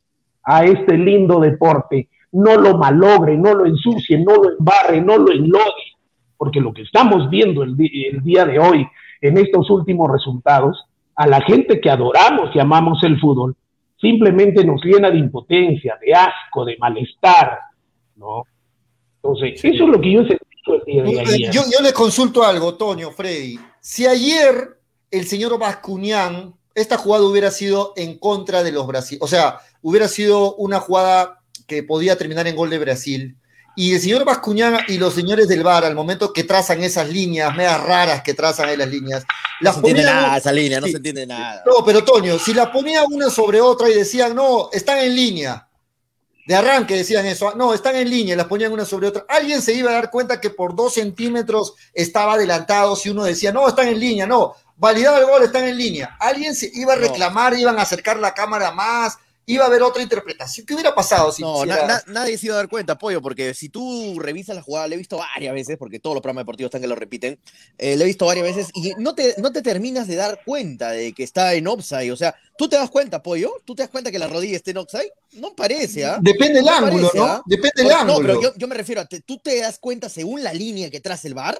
a 0.45 0.63
este 0.63 0.97
lindo 0.97 1.39
deporte. 1.39 2.09
No 2.31 2.55
lo 2.55 2.77
malogre, 2.77 3.37
no 3.37 3.53
lo 3.53 3.65
ensucie, 3.65 4.17
no 4.19 4.35
lo 4.35 4.57
embarre, 4.57 5.01
no 5.01 5.17
lo 5.17 5.31
enlode, 5.31 5.95
porque 6.37 6.59
lo 6.59 6.73
que 6.73 6.83
estamos 6.83 7.29
viendo 7.29 7.63
el, 7.63 7.75
día 7.77 8.45
de 8.45 8.59
hoy 8.59 8.85
en 9.21 9.37
estos 9.37 9.69
últimos 9.69 10.11
resultados, 10.11 10.85
a 11.15 11.27
la 11.27 11.41
gente 11.41 11.79
que 11.79 11.89
adoramos 11.89 12.53
y 12.53 12.59
amamos 12.59 13.01
el 13.03 13.19
fútbol, 13.19 13.55
simplemente 13.99 14.65
nos 14.65 14.83
llena 14.83 15.09
de 15.09 15.17
impotencia, 15.17 15.97
de 16.05 16.13
asco, 16.13 16.65
de 16.65 16.77
malestar, 16.77 17.57
¿no? 18.17 18.43
Entonces, 19.23 19.63
eso 19.63 19.83
es 19.85 19.89
lo 19.89 19.99
que 19.99 20.11
yo 20.11 20.21
he 20.21 20.27
sentido 20.27 20.75
el 20.75 20.85
día 20.85 21.03
de 21.03 21.19
ayer. 21.21 21.51
Yo, 21.51 21.61
yo 21.71 21.81
le 21.81 21.93
consulto 21.93 22.43
algo, 22.43 22.75
Toño, 22.75 23.11
Freddy. 23.11 23.57
Si 23.79 24.05
ayer 24.05 24.77
el 25.09 25.25
señor 25.25 25.57
Bascuñán, 25.57 26.53
esta 26.75 26.97
jugada 26.97 27.23
hubiera 27.23 27.49
sido 27.49 27.93
en 27.95 28.19
contra 28.19 28.61
de 28.61 28.73
los 28.73 28.85
Brasil, 28.85 29.17
o 29.21 29.27
sea, 29.27 29.59
hubiera 29.87 30.07
sido 30.07 30.55
una 30.55 30.79
jugada 30.79 31.41
que 31.67 31.83
podía 31.83 32.17
terminar 32.17 32.47
en 32.47 32.55
gol 32.55 32.71
de 32.71 32.79
Brasil, 32.79 33.37
y 33.75 33.93
el 33.93 34.01
señor 34.01 34.25
Bascuñán 34.25 34.79
y 34.87 34.97
los 34.97 35.13
señores 35.13 35.47
del 35.47 35.61
VAR, 35.61 35.85
al 35.85 35.93
momento 35.93 36.33
que 36.33 36.43
trazan 36.43 36.81
esas 36.81 37.07
líneas, 37.09 37.55
medias 37.55 37.83
raras 37.83 38.23
que 38.23 38.33
trazan 38.33 38.69
ahí 38.69 38.77
las 38.77 38.87
líneas, 38.87 39.23
No 39.61 39.65
las 39.65 39.73
se 39.75 39.79
entiende 39.81 40.03
nada 40.03 40.37
esa 40.37 40.51
línea, 40.51 40.79
no 40.79 40.87
Sí. 40.87 40.91
se 40.93 40.97
entiende 40.97 41.27
nada. 41.27 41.61
No, 41.67 41.85
pero 41.85 42.03
Toño, 42.03 42.39
si 42.39 42.53
la 42.55 42.71
ponían 42.71 43.05
una 43.11 43.29
sobre 43.29 43.61
otra 43.61 43.87
y 43.87 43.93
decían, 43.93 44.33
no, 44.33 44.69
están 44.71 44.97
en 44.99 45.15
línea. 45.15 45.67
De 46.47 46.55
arranque 46.55 46.95
decían 46.95 47.25
eso, 47.27 47.53
no, 47.55 47.73
están 47.73 47.95
en 47.95 48.09
línea, 48.09 48.33
y 48.33 48.37
las 48.37 48.47
ponían 48.47 48.71
una 48.71 48.85
sobre 48.85 49.07
otra. 49.09 49.25
Alguien 49.29 49.61
se 49.61 49.73
iba 49.73 49.91
a 49.91 49.95
dar 49.95 50.09
cuenta 50.09 50.41
que 50.41 50.49
por 50.49 50.75
dos 50.75 50.95
centímetros 50.95 51.73
estaba 51.93 52.33
adelantado 52.33 52.95
si 52.95 53.09
uno 53.09 53.23
decía, 53.23 53.51
no, 53.51 53.67
están 53.67 53.87
en 53.89 53.99
línea, 53.99 54.25
no, 54.25 54.55
validado 54.77 55.17
el 55.19 55.25
gol, 55.25 55.43
están 55.43 55.65
en 55.65 55.77
línea. 55.77 56.15
Alguien 56.19 56.55
se 56.55 56.71
iba 56.73 56.93
a 56.93 56.95
No. 56.95 57.01
reclamar, 57.01 57.53
iban 57.57 57.77
a 57.77 57.81
acercar 57.83 58.17
la 58.17 58.33
cámara 58.33 58.71
más, 58.71 59.17
iba 59.47 59.63
a 59.63 59.67
haber 59.67 59.83
otra 59.83 60.01
interpretación. 60.01 60.65
¿Qué 60.65 60.73
hubiera 60.73 60.95
pasado 60.95 61.31
si 61.31 61.41
No, 61.41 61.65
na- 61.65 61.85
na- 61.85 62.03
nadie 62.07 62.37
se 62.37 62.47
iba 62.47 62.55
a 62.55 62.57
dar 62.57 62.67
cuenta, 62.69 62.97
Pollo, 62.97 63.21
porque 63.21 63.53
si 63.53 63.69
tú 63.69 64.17
revisas 64.19 64.55
la 64.55 64.61
jugada, 64.61 64.87
le 64.87 64.95
he 64.95 64.97
visto 64.97 65.17
varias 65.17 65.53
veces, 65.53 65.77
porque 65.77 65.99
todos 65.99 66.15
los 66.15 66.21
programas 66.21 66.41
deportivos 66.41 66.69
están 66.69 66.81
que 66.81 66.87
lo 66.87 66.95
repiten, 66.95 67.39
eh, 67.77 67.95
le 67.95 68.03
he 68.03 68.07
visto 68.07 68.25
varias 68.25 68.45
veces 68.45 68.67
y 68.73 68.93
no 68.97 69.13
te, 69.15 69.35
no 69.37 69.51
te 69.51 69.61
terminas 69.61 70.07
de 70.07 70.15
dar 70.15 70.39
cuenta 70.45 70.91
de 70.91 71.13
que 71.13 71.23
está 71.23 71.53
en 71.53 71.67
offside. 71.67 72.11
O 72.11 72.17
sea, 72.17 72.35
¿tú 72.57 72.67
te 72.67 72.75
das 72.75 72.89
cuenta, 72.89 73.21
Pollo? 73.21 73.53
¿Tú 73.65 73.75
te 73.75 73.83
das 73.83 73.89
cuenta 73.91 74.11
que 74.11 74.19
la 74.19 74.27
rodilla 74.27 74.55
está 74.55 74.71
en 74.71 74.77
offside? 74.77 75.11
No 75.33 75.55
parece, 75.55 76.05
¿ah? 76.05 76.17
Depende 76.21 76.55
del 76.55 76.65
No 76.65 76.71
ángulo, 76.71 76.91
parece, 77.09 77.17
¿no? 77.17 77.25
¿ah? 77.25 77.43
Depende 77.45 77.83
del 77.83 77.87
No, 77.89 77.97
ángulo. 77.99 78.19
pero 78.27 78.41
yo, 78.41 78.53
yo 78.57 78.67
me 78.67 78.75
refiero 78.75 79.01
a, 79.01 79.05
te- 79.05 79.21
¿tú 79.21 79.37
te 79.37 79.59
das 79.59 79.77
cuenta 79.79 80.09
según 80.09 80.43
la 80.43 80.53
línea 80.53 80.89
que 80.89 81.01
traza 81.01 81.27
el 81.27 81.33
bar? 81.35 81.57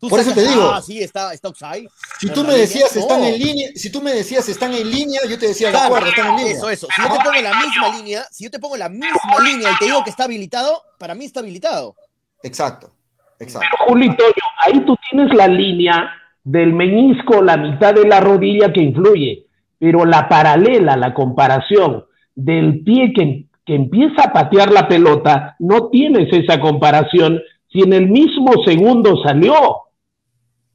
¿Tú 0.00 0.08
Por 0.08 0.20
eso 0.20 0.32
te 0.32 0.46
digo. 0.46 0.70
Ah, 0.72 0.80
sí, 0.80 1.02
está, 1.02 1.32
está 1.34 1.48
offside. 1.48 1.88
Si 2.20 2.28
tú 2.30 2.40
me 2.42 2.48
línea. 2.50 2.60
decías 2.60 2.94
están 2.96 3.20
No. 3.20 3.26
en 3.26 3.38
línea, 3.38 3.68
si 3.74 3.90
tú 3.90 4.00
me 4.00 4.12
decías 4.12 4.48
están 4.48 4.72
en 4.72 4.88
línea, 4.88 5.20
yo 5.28 5.36
te 5.38 5.48
decía 5.48 5.72
de 5.72 5.76
acuerdo, 5.76 6.06
están 6.06 6.30
en 6.30 6.36
línea. 6.36 6.52
Eso, 6.52 6.70
eso. 6.70 6.86
Si 6.94 7.02
yo 7.02 7.08
te 7.08 7.18
pongo 7.24 7.40
la 7.42 7.58
misma 7.58 7.96
línea, 7.96 8.24
si 8.30 8.44
yo 8.44 8.50
te 8.50 8.58
pongo 8.60 8.76
la 8.76 8.88
misma 8.88 9.40
línea 9.44 9.72
y 9.72 9.76
te 9.78 9.84
digo 9.86 10.04
que 10.04 10.10
está 10.10 10.24
habilitado, 10.24 10.80
para 10.98 11.14
mí 11.16 11.24
está 11.24 11.40
habilitado. 11.40 11.96
Exacto, 12.44 12.92
exacto. 13.40 13.68
Julito, 13.88 14.24
ahí 14.64 14.84
tú 14.86 14.96
tienes 15.10 15.34
la 15.34 15.48
línea 15.48 16.10
del 16.44 16.72
meñisco, 16.72 17.42
la 17.42 17.56
mitad 17.56 17.92
de 17.94 18.06
la 18.06 18.20
rodilla 18.20 18.72
que 18.72 18.80
influye, 18.80 19.46
pero 19.80 20.04
la 20.04 20.28
paralela, 20.28 20.96
la 20.96 21.12
comparación 21.12 22.04
del 22.36 22.84
pie 22.84 23.12
que, 23.12 23.46
que 23.66 23.74
empieza 23.74 24.22
a 24.26 24.32
patear 24.32 24.70
la 24.70 24.86
pelota, 24.86 25.56
no 25.58 25.88
tienes 25.88 26.32
esa 26.32 26.60
comparación 26.60 27.40
si 27.70 27.80
en 27.80 27.92
el 27.92 28.06
mismo 28.08 28.52
segundo 28.64 29.20
salió 29.24 29.82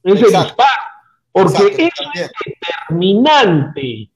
ese 0.04 0.24
Exacto. 0.26 0.46
disparo, 0.48 0.82
porque 1.32 1.52
Exacto, 1.54 1.82
eso 1.82 2.02
también. 2.04 2.30
determinante, 2.88 4.10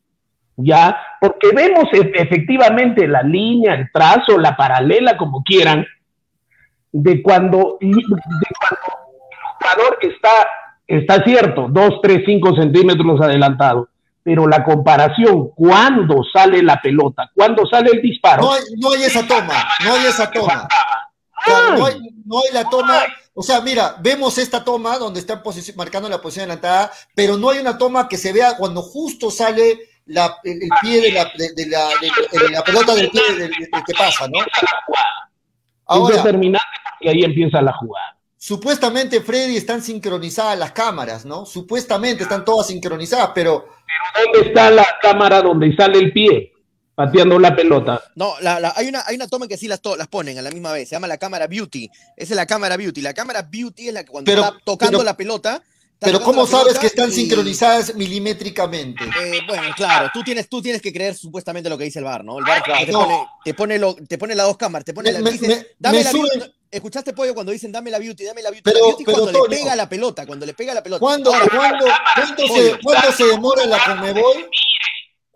¿ya? 0.57 0.97
Porque 1.21 1.49
vemos 1.55 1.85
e- 1.93 2.13
efectivamente 2.15 3.07
la 3.09 3.23
línea, 3.23 3.75
el 3.75 3.91
trazo, 3.93 4.39
la 4.39 4.57
paralela, 4.57 5.17
como 5.17 5.43
quieran, 5.43 5.87
de 6.93 7.23
cuando, 7.23 7.77
de 7.81 7.91
cuando 7.91 8.87
el 9.31 9.39
jugador 9.59 9.99
está, 10.03 10.31
está 10.87 11.23
cierto, 11.25 11.67
2, 11.71 12.01
3, 12.03 12.23
5 12.25 12.55
centímetros 12.57 13.21
adelantado, 13.21 13.89
pero 14.23 14.47
la 14.47 14.63
comparación, 14.63 15.51
cuando 15.55 16.23
sale 16.33 16.63
la 16.63 16.81
pelota, 16.81 17.31
cuando 17.35 17.67
sale 17.67 17.91
el 17.93 18.03
disparo, 18.03 18.43
No 18.43 18.53
hay, 18.53 18.63
no 18.79 18.91
hay 18.93 19.03
esa 19.05 19.27
toma, 19.27 19.55
no 19.85 19.95
hay 19.95 20.07
esa 20.07 20.31
toma. 20.31 20.69
No, 21.47 21.87
hay, 21.87 21.95
no 22.27 22.39
hay 22.41 22.53
la 22.53 22.65
toma. 22.69 22.95
O 23.39 23.43
sea, 23.43 23.61
mira, 23.61 23.97
vemos 24.01 24.37
esta 24.39 24.65
toma 24.65 24.99
donde 24.99 25.21
están 25.21 25.41
marcando 25.77 26.09
la 26.09 26.21
posición 26.21 26.45
adelantada, 26.45 26.91
pero 27.15 27.37
no 27.37 27.51
hay 27.51 27.59
una 27.61 27.79
toma 27.79 28.09
que 28.09 28.17
se 28.17 28.33
vea 28.33 28.57
cuando 28.57 28.83
justo 28.83 29.31
sale 29.31 29.79
la- 30.07 30.39
el, 30.43 30.63
el 30.63 30.69
pie 30.81 31.01
de 31.03 31.13
la, 31.13 31.25
de, 31.37 31.53
de 31.55 31.67
la, 31.67 31.89
de- 32.01 32.39
de 32.39 32.49
la 32.51 32.63
pelota 32.65 32.95
del 32.95 33.11
pie 33.11 33.23
del, 33.37 33.51
que 33.53 33.95
pasa, 33.97 34.27
¿no? 34.27 34.41
es 34.41 34.47
Ahora, 35.87 36.17
determinante 36.17 36.67
porque 36.99 37.11
ahí 37.11 37.23
empieza 37.25 37.63
la 37.63 37.73
jugada. 37.75 38.17
supuestamente, 38.37 39.21
Freddy, 39.21 39.57
están 39.57 39.83
sincronizadas 39.83 40.59
las 40.59 40.73
cámaras, 40.73 41.25
¿no? 41.25 41.47
Supuestamente 41.47 42.25
están 42.25 42.45
todas 42.45 42.67
sincronizadas, 42.67 43.31
pero 43.35 43.67
¿Dónde 44.33 44.49
está 44.49 44.71
la 44.71 44.87
cámara 45.01 45.41
donde 45.43 45.75
sale 45.77 45.99
el 45.99 46.13
pie 46.13 46.53
pateando 46.99 47.39
la 47.39 47.55
pelota? 47.55 48.03
No, 48.17 48.35
la- 48.41 48.59
la- 48.59 48.73
hay, 48.77 48.89
una, 48.89 49.03
hay 49.07 49.15
una 49.15 49.29
toma 49.29 49.47
que 49.47 49.57
sí 49.57 49.69
las, 49.69 49.81
to- 49.81 49.97
las 49.97 50.09
ponen 50.09 50.37
a 50.39 50.43
la 50.43 50.51
misma 50.51 50.73
vez. 50.73 50.89
Se 50.89 50.97
llama 50.97 51.07
la 51.07 51.17
cámara 51.17 51.47
Beauty. 51.47 51.89
Esa 52.17 52.33
es 52.33 52.37
la 52.37 52.45
cámara 52.47 52.77
Beauty. 52.77 53.01
La 53.01 53.15
cámara 53.15 53.43
Beauty 53.43 53.89
es 53.89 53.95
la 53.95 54.03
que 54.05 54.11
cuando 54.11 54.29
Pero- 54.31 54.43
está 54.45 54.57
tocando 54.65 54.99
pero- 54.99 55.05
la 55.05 55.17
pelota. 55.17 55.63
pero 56.01 56.21
¿cómo 56.21 56.47
sabes 56.47 56.79
que 56.79 56.87
están 56.89 57.09
y- 57.11 57.13
sincronizadas 57.13 57.95
milimétricamente? 57.95 59.05
Eh, 59.05 59.41
bueno, 59.47 59.63
claro, 59.77 60.11
tú 60.13 60.23
tienes, 60.23 60.49
tú 60.49 60.61
tienes 60.61 60.83
que 60.83 60.93
creer 60.93 61.15
supuestamente 61.15 61.69
lo 61.71 61.79
que 61.79 61.85
dice 61.85 61.99
el 62.01 62.05
bar, 62.05 62.25
¿no? 62.25 62.39
El 62.39 62.45
bar 62.45 62.63
te, 62.63 62.93
no. 62.93 63.01
pone, 63.05 63.27
te, 63.45 63.55
pone 63.55 63.79
lo- 63.79 63.95
te 63.95 64.19
pone 64.19 64.35
las 64.35 64.47
dos 64.47 64.57
cámaras, 64.57 64.85
te 64.85 64.93
pone 64.95 65.11
Me- 65.13 65.19
la, 65.19 65.25
me- 65.25 65.31
dice, 65.33 65.49
me- 65.49 65.67
dame 65.79 65.99
me 65.99 66.05
la 66.05 66.11
suben- 66.13 66.39
beauty. 66.39 66.53
¿Escuchaste, 66.71 67.15
Pollo, 67.15 67.33
cuando 67.35 67.51
dicen 67.51 67.73
dame 67.73 67.91
la 67.91 67.99
beauty, 67.99 68.25
dame 68.25 68.43
la 68.43 68.51
beauty? 68.51 68.63
Pero- 68.63 68.79
la 68.81 68.87
beauty 68.89 69.05
pero, 69.05 69.19
cuando 69.23 69.47
le 69.49 69.57
pega 69.57 69.75
la 69.75 69.89
pelota, 69.89 70.27
cuando 70.27 70.45
le 70.47 70.53
pega 70.55 70.75
la 70.75 70.83
pelota. 70.83 71.01
¿Cuándo, 71.01 71.33
Ahora, 71.33 71.47
cuándo- 71.57 71.87
cuánto, 72.15 72.47
se, 72.47 72.79
cuánto 72.83 73.13
se 73.13 73.25
demora 73.25 73.65
la 73.67 73.83
Conmebol? 73.87 74.51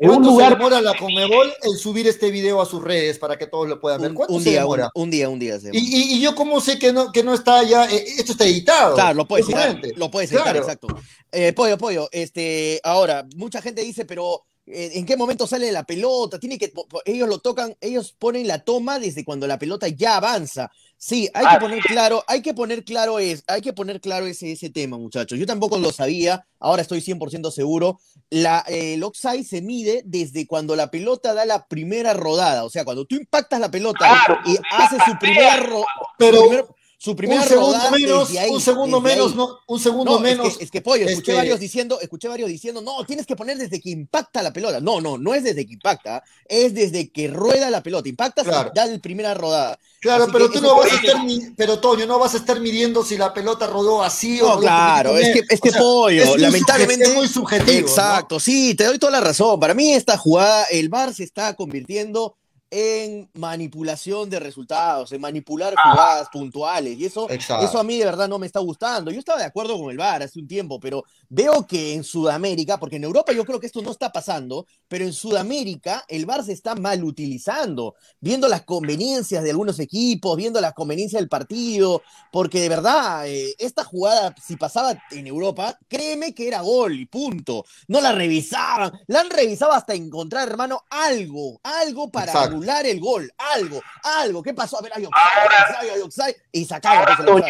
En 0.02 0.08
un 0.10 0.16
¿Cuánto 0.16 0.30
lugar- 0.30 0.48
se 0.52 0.56
demora 0.56 0.80
la 0.80 0.96
Conmebol 0.98 1.52
en 1.62 1.76
subir 1.78 2.08
este 2.08 2.30
video 2.32 2.60
a 2.60 2.66
sus 2.66 2.82
redes 2.82 3.18
para 3.18 3.38
que 3.38 3.46
todos 3.46 3.68
lo 3.68 3.80
puedan 3.80 4.00
ver? 4.00 4.10
un, 4.10 4.16
¿Cuánto 4.16 4.34
un 4.34 4.42
se 4.42 4.50
día, 4.50 4.60
demora? 4.60 4.90
un, 4.94 5.02
un 5.04 5.10
día, 5.10 5.28
un 5.28 5.38
día. 5.38 5.60
se 5.60 5.70
Y, 5.72 5.78
y- 5.78 6.14
y 6.16 6.20
yo 6.20 6.34
cómo 6.34 6.60
sé 6.60 6.78
que 6.78 6.92
no, 6.92 7.12
que 7.12 7.22
no 7.22 7.32
está 7.34 7.62
ya, 7.62 7.84
eh, 7.88 8.04
esto 8.18 8.32
está 8.32 8.44
editado. 8.44 8.94
Claro, 8.94 9.14
lo 9.14 9.28
puedes 9.28 9.46
editar, 9.46 9.80
lo 9.96 10.10
puedes 10.10 10.30
editar, 10.30 10.44
Claro. 10.52 10.58
exacto. 10.58 10.88
Eh, 11.30 11.52
pollo, 11.52 11.78
pollo, 11.78 12.08
este, 12.10 12.80
ahora, 12.82 13.26
mucha 13.36 13.62
gente 13.62 13.82
dice, 13.82 14.04
pero 14.04 14.44
¿en 14.66 15.04
qué 15.06 15.16
momento 15.16 15.46
sale 15.46 15.70
la 15.72 15.84
pelota? 15.84 16.38
Tiene 16.38 16.58
que, 16.58 16.72
ellos 17.04 17.28
lo 17.28 17.38
tocan, 17.38 17.76
ellos 17.80 18.14
ponen 18.18 18.46
la 18.46 18.64
toma 18.64 18.98
desde 18.98 19.24
cuando 19.24 19.46
la 19.46 19.58
pelota 19.58 19.88
ya 19.88 20.16
avanza. 20.16 20.70
Sí, 20.96 21.28
hay 21.34 21.42
que 21.44 21.56
Ah. 21.56 21.58
poner 21.58 21.80
claro, 21.82 22.22
hay 22.28 22.42
que 22.42 22.54
poner 22.54 22.84
claro 22.84 23.18
es, 23.18 23.42
hay 23.48 23.60
que 23.60 23.72
poner 23.72 24.00
claro 24.00 24.26
ese, 24.26 24.52
ese 24.52 24.70
tema, 24.70 24.96
muchachos. 24.98 25.36
Yo 25.36 25.46
tampoco 25.46 25.76
lo 25.78 25.90
sabía, 25.90 26.46
ahora 26.60 26.82
estoy 26.82 27.00
100% 27.00 27.50
seguro. 27.50 27.98
La, 28.30 28.64
eh, 28.68 28.94
el 28.94 29.02
offside 29.02 29.42
se 29.44 29.62
mide 29.62 30.02
desde 30.06 30.46
cuando 30.46 30.76
la 30.76 30.92
pelota 30.92 31.34
da 31.34 31.44
la 31.44 31.66
primera 31.66 32.14
rodada, 32.14 32.64
o 32.64 32.70
sea, 32.70 32.84
cuando 32.84 33.04
tú 33.04 33.16
impactas 33.16 33.58
la 33.58 33.70
pelota 33.70 33.98
Claro. 33.98 34.40
y 34.46 34.56
hace 34.70 34.96
su 35.04 35.18
primera 35.18 35.56
ro- 35.56 35.84
Pero 36.18 36.36
su 36.40 36.48
primer- 36.48 36.64
su 37.02 37.16
primera 37.16 37.42
un 37.42 37.48
segundo 37.48 37.72
rodada 37.72 37.90
menos, 37.90 38.30
ahí, 38.36 38.48
un 38.50 38.60
segundo 38.60 39.00
menos, 39.00 39.34
no, 39.34 39.58
un 39.66 39.80
segundo 39.80 40.12
No, 40.12 40.20
menos. 40.20 40.46
Es 40.52 40.56
que, 40.58 40.64
es 40.64 40.70
que, 40.70 40.80
pollo, 40.82 41.04
escuché 41.06 41.32
este- 41.32 41.34
varios 41.34 41.58
diciendo, 41.58 41.98
escuché 42.00 42.28
varios 42.28 42.48
diciendo, 42.48 42.80
no, 42.80 43.04
tienes 43.04 43.26
que 43.26 43.34
poner 43.34 43.58
desde 43.58 43.80
que 43.80 43.90
impacta 43.90 44.40
la 44.40 44.52
pelota. 44.52 44.78
No, 44.80 45.00
no, 45.00 45.18
no 45.18 45.34
es 45.34 45.42
desde 45.42 45.66
que 45.66 45.72
impacta, 45.72 46.22
es 46.46 46.74
desde 46.74 47.10
que 47.10 47.26
rueda 47.26 47.70
la 47.70 47.82
pelota. 47.82 48.08
Impacta 48.08 48.44
Claro. 48.44 48.70
da 48.72 48.86
la 48.86 48.98
primera 49.00 49.34
rodada. 49.34 49.80
Claro, 50.00 50.24
Así 50.24 50.32
pero 50.32 50.48
tú 50.50 50.60
no 50.60 50.76
vas 50.76 50.92
a 50.92 50.94
estar, 50.94 51.16
pero 51.56 51.80
Toño, 51.80 52.06
no 52.06 52.20
vas 52.20 52.34
a 52.34 52.36
estar 52.36 52.60
midiendo 52.60 53.04
si 53.04 53.16
la 53.16 53.34
pelota 53.34 53.66
rodó 53.66 54.02
así 54.04 54.40
o 54.40 54.44
No, 54.44 54.50
rodó 54.50 54.60
claro, 54.60 55.18
es 55.18 55.32
que, 55.32 55.42
es 55.54 55.60
que 55.60 55.68
O 55.70 55.72
sea, 55.72 55.80
pollo, 55.82 56.22
es 56.22 56.40
lamentablemente. 56.40 57.04
es 57.06 57.14
muy 57.14 57.26
subjetivo. 57.26 57.72
¿no? 57.72 57.78
Exacto, 57.88 58.38
sí, 58.38 58.76
te 58.76 58.84
doy 58.84 59.00
toda 59.00 59.10
la 59.10 59.20
razón. 59.20 59.58
Para 59.58 59.74
mí 59.74 59.92
esta 59.92 60.16
jugada, 60.16 60.66
el 60.70 60.88
VAR 60.88 61.12
se 61.12 61.24
está 61.24 61.54
convirtiendo 61.56 62.36
en 62.74 63.28
manipulación 63.34 64.30
de 64.30 64.40
resultados, 64.40 65.12
en 65.12 65.20
manipular 65.20 65.74
jugadas 65.74 66.28
puntuales. 66.32 66.98
Y 66.98 67.04
eso, 67.04 67.28
Exacto. 67.28 67.66
eso 67.66 67.78
a 67.78 67.84
mí 67.84 67.98
de 67.98 68.06
verdad 68.06 68.30
no 68.30 68.38
me 68.38 68.46
está 68.46 68.60
gustando. 68.60 69.10
Yo 69.10 69.18
estaba 69.18 69.40
de 69.40 69.44
acuerdo 69.44 69.78
con 69.78 69.90
el 69.90 69.98
VAR 69.98 70.22
hace 70.22 70.40
un 70.40 70.48
tiempo, 70.48 70.80
pero 70.80 71.04
veo 71.28 71.66
que 71.66 71.92
en 71.92 72.02
Sudamérica, 72.02 72.80
porque 72.80 72.96
en 72.96 73.04
Europa 73.04 73.34
yo 73.34 73.44
creo 73.44 73.60
que 73.60 73.66
esto 73.66 73.82
no 73.82 73.90
está 73.90 74.10
pasando, 74.10 74.66
pero 74.88 75.04
en 75.04 75.12
Sudamérica 75.12 76.06
el 76.08 76.24
VAR 76.24 76.42
se 76.44 76.52
está 76.52 76.74
mal 76.74 77.04
utilizando, 77.04 77.94
viendo 78.20 78.48
las 78.48 78.62
conveniencias 78.62 79.44
de 79.44 79.50
algunos 79.50 79.78
equipos, 79.78 80.34
viendo 80.34 80.58
las 80.58 80.72
conveniencias 80.72 81.20
del 81.20 81.28
partido, 81.28 82.00
porque 82.32 82.58
de 82.58 82.70
verdad, 82.70 83.28
eh, 83.28 83.54
esta 83.58 83.84
jugada, 83.84 84.34
si 84.42 84.56
pasaba 84.56 84.94
en 85.10 85.26
Europa, 85.26 85.78
créeme 85.88 86.34
que 86.34 86.48
era 86.48 86.62
gol 86.62 86.98
y 86.98 87.04
punto. 87.04 87.66
No 87.88 88.00
la 88.00 88.12
revisaban, 88.12 88.92
la 89.08 89.20
han 89.20 89.28
revisado 89.28 89.72
hasta 89.72 89.92
encontrar, 89.92 90.48
hermano, 90.48 90.84
algo, 90.88 91.60
algo 91.62 92.10
para. 92.10 92.32
Anular 92.62 92.86
el 92.86 93.00
gol, 93.00 93.30
algo, 93.56 93.80
algo. 94.20 94.42
¿Qué 94.42 94.54
pasó? 94.54 94.78
A 94.78 94.82
ver, 94.82 94.92
hay 94.94 95.04
offside, 95.04 95.90
hay 95.90 96.00
offside, 96.00 96.36
y 96.52 96.64
sacaban 96.64 97.04
pues. 97.26 97.44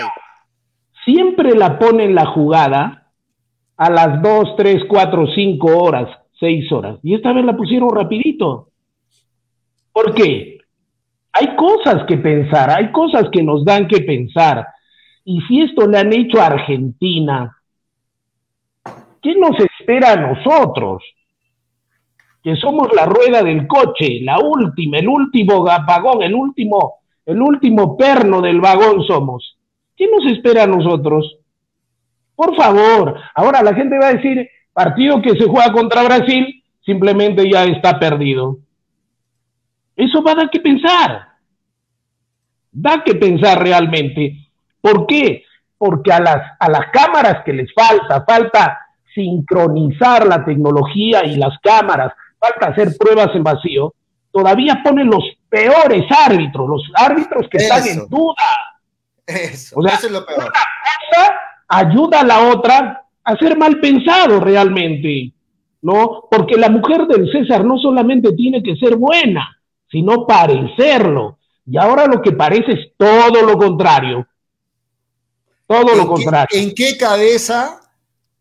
Siempre 1.04 1.54
la 1.54 1.78
ponen 1.78 2.14
la 2.14 2.26
jugada 2.26 3.10
a 3.76 3.90
las 3.90 4.22
2, 4.22 4.56
3, 4.56 4.82
4, 4.88 5.26
5 5.34 5.66
horas, 5.78 6.08
6 6.38 6.72
horas. 6.72 6.98
Y 7.02 7.14
esta 7.14 7.32
vez 7.32 7.44
la 7.44 7.56
pusieron 7.56 7.90
rapidito. 7.90 8.68
¿Por 9.92 10.14
qué? 10.14 10.58
Hay 11.32 11.56
cosas 11.56 12.04
que 12.06 12.18
pensar, 12.18 12.70
hay 12.70 12.92
cosas 12.92 13.24
que 13.32 13.42
nos 13.42 13.64
dan 13.64 13.88
que 13.88 14.00
pensar. 14.02 14.66
Y 15.24 15.40
si 15.42 15.62
esto 15.62 15.86
le 15.86 15.98
han 15.98 16.12
hecho 16.12 16.40
a 16.40 16.46
Argentina, 16.46 17.56
¿qué 19.22 19.34
nos 19.34 19.56
espera 19.58 20.12
a 20.12 20.16
nosotros? 20.16 21.02
Que 22.42 22.56
somos 22.56 22.88
la 22.94 23.06
rueda 23.06 23.42
del 23.42 23.66
coche, 23.66 24.20
la 24.22 24.38
última, 24.38 24.98
el 24.98 25.08
último 25.08 25.62
vagón, 25.62 26.22
el 26.22 26.34
último, 26.34 26.94
el 27.24 27.40
último 27.40 27.96
perno 27.96 28.40
del 28.40 28.60
vagón 28.60 29.04
somos. 29.04 29.56
¿Qué 29.96 30.08
nos 30.08 30.30
espera 30.32 30.64
a 30.64 30.66
nosotros? 30.66 31.38
Por 32.34 32.56
favor, 32.56 33.16
ahora 33.34 33.62
la 33.62 33.74
gente 33.74 33.98
va 33.98 34.08
a 34.08 34.14
decir, 34.14 34.48
partido 34.72 35.22
que 35.22 35.30
se 35.30 35.46
juega 35.46 35.72
contra 35.72 36.02
Brasil, 36.02 36.62
simplemente 36.84 37.48
ya 37.48 37.64
está 37.64 37.98
perdido. 37.98 38.58
Eso 39.94 40.22
va 40.22 40.32
a 40.32 40.36
dar 40.36 40.50
que 40.50 40.60
pensar. 40.60 41.28
Da 42.72 43.02
que 43.04 43.14
pensar 43.14 43.62
realmente. 43.62 44.48
¿Por 44.80 45.06
qué? 45.06 45.44
Porque 45.76 46.12
a 46.12 46.20
las, 46.20 46.42
a 46.58 46.70
las 46.70 46.90
cámaras 46.90 47.44
que 47.44 47.52
les 47.52 47.72
falta, 47.74 48.24
falta 48.24 48.78
sincronizar 49.14 50.26
la 50.26 50.44
tecnología 50.44 51.24
y 51.26 51.36
las 51.36 51.58
cámaras, 51.62 52.12
falta 52.42 52.66
hacer 52.72 52.96
pruebas 52.98 53.30
en 53.34 53.44
vacío, 53.44 53.94
todavía 54.32 54.80
ponen 54.84 55.08
los 55.08 55.24
peores 55.48 56.04
árbitros, 56.26 56.68
los 56.68 56.82
árbitros 56.94 57.46
que 57.50 57.58
están 57.58 57.86
en 57.86 58.08
duda. 58.08 58.34
Eso, 59.26 59.76
O 59.78 59.82
sea, 59.82 59.94
eso 59.94 60.06
es 60.08 60.12
lo 60.12 60.26
peor. 60.26 60.44
cosa 60.52 61.34
ayuda 61.68 62.20
a 62.20 62.24
la 62.24 62.48
otra 62.48 63.04
a 63.24 63.36
ser 63.36 63.56
mal 63.56 63.78
pensado 63.80 64.40
realmente. 64.40 65.32
¿no? 65.84 66.28
Porque 66.30 66.56
la 66.56 66.68
mujer 66.70 67.06
del 67.08 67.28
César 67.32 67.64
no 67.64 67.76
solamente 67.76 68.32
tiene 68.34 68.62
que 68.62 68.76
ser 68.76 68.94
buena, 68.94 69.60
sino 69.90 70.26
parecerlo. 70.28 71.38
Y 71.66 71.76
ahora 71.76 72.06
lo 72.06 72.22
que 72.22 72.30
parece 72.32 72.72
es 72.72 72.92
todo 72.96 73.42
lo 73.42 73.58
contrario. 73.58 74.24
Todo 75.66 75.82
lo 75.82 75.92
¿En 75.92 75.98
qué- 76.00 76.06
contrario. 76.06 76.48
¿En 76.60 76.74
qué 76.74 76.96
cabeza 76.96 77.80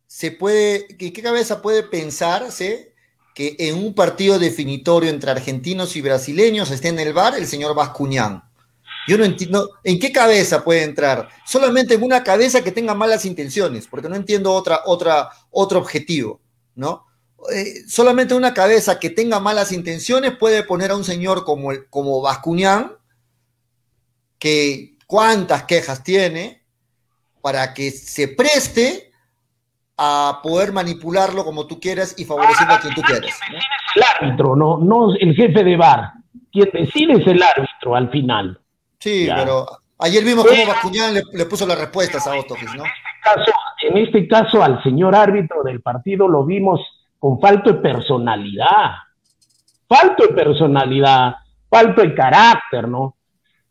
se 0.05 0.31
puede, 0.33 0.85
en 0.99 1.11
qué 1.13 1.21
cabeza 1.23 1.61
puede 1.63 1.81
pensarse 1.83 2.90
que 3.33 3.55
en 3.59 3.75
un 3.75 3.93
partido 3.93 4.39
definitorio 4.39 5.09
entre 5.09 5.31
argentinos 5.31 5.95
y 5.95 6.01
brasileños 6.01 6.71
esté 6.71 6.89
en 6.89 6.99
el 6.99 7.13
bar 7.13 7.35
el 7.35 7.47
señor 7.47 7.75
Bascuñán? 7.75 8.43
Yo 9.07 9.17
no 9.17 9.25
entiendo, 9.25 9.71
¿en 9.83 9.99
qué 9.99 10.11
cabeza 10.11 10.63
puede 10.63 10.83
entrar? 10.83 11.29
Solamente 11.45 11.95
en 11.95 12.03
una 12.03 12.23
cabeza 12.23 12.63
que 12.63 12.71
tenga 12.71 12.93
malas 12.93 13.25
intenciones, 13.25 13.87
porque 13.87 14.09
no 14.09 14.15
entiendo 14.15 14.53
otra, 14.53 14.81
otra, 14.85 15.29
otro 15.49 15.79
objetivo, 15.79 16.39
¿no? 16.75 17.07
Eh, 17.51 17.87
solamente 17.87 18.35
una 18.35 18.53
cabeza 18.53 18.99
que 18.99 19.09
tenga 19.09 19.39
malas 19.39 19.71
intenciones 19.71 20.37
puede 20.37 20.63
poner 20.63 20.91
a 20.91 20.95
un 20.95 21.03
señor 21.03 21.43
como, 21.43 21.71
el, 21.71 21.87
como 21.89 22.21
Bascuñán, 22.21 22.95
que 24.37 24.97
cuántas 25.07 25.63
quejas 25.63 26.03
tiene, 26.03 26.63
para 27.41 27.73
que 27.73 27.89
se 27.89 28.27
preste 28.27 29.10
a 30.03 30.39
poder 30.41 30.73
manipularlo 30.73 31.45
como 31.45 31.67
tú 31.67 31.79
quieras 31.79 32.15
y 32.17 32.25
favoreciendo 32.25 32.73
a 32.73 32.79
quien 32.79 32.95
tú 32.95 33.01
quieras. 33.03 33.39
¿no? 33.51 33.57
El 33.95 34.03
árbitro, 34.17 34.55
no, 34.55 34.77
no 34.79 35.13
el 35.13 35.35
jefe 35.35 35.63
de 35.63 35.77
bar. 35.77 36.13
Quien 36.51 36.69
decide 36.73 37.13
es 37.21 37.27
el 37.27 37.41
árbitro 37.43 37.95
al 37.95 38.09
final. 38.09 38.59
Sí, 38.99 39.27
Ya. 39.27 39.35
pero 39.35 39.67
ayer 39.99 40.23
vimos 40.23 40.43
cómo 40.45 40.65
Bascuñán 40.65 41.13
le, 41.13 41.21
le 41.31 41.45
puso 41.45 41.67
las 41.67 41.77
respuestas 41.79 42.25
a 42.25 42.31
Ostogis, 42.35 42.73
¿no? 42.75 42.83
caso, 43.23 43.51
en 43.83 43.97
este 43.97 44.27
caso 44.27 44.63
al 44.63 44.81
señor 44.81 45.13
árbitro 45.15 45.61
del 45.61 45.81
partido 45.81 46.27
lo 46.27 46.43
vimos 46.45 46.81
con 47.19 47.39
falto 47.39 47.71
de 47.71 47.79
personalidad, 47.79 48.93
falto 49.87 50.25
de 50.25 50.33
personalidad, 50.33 51.35
falto 51.69 52.01
de 52.01 52.15
carácter, 52.15 52.87
¿no? 52.87 53.15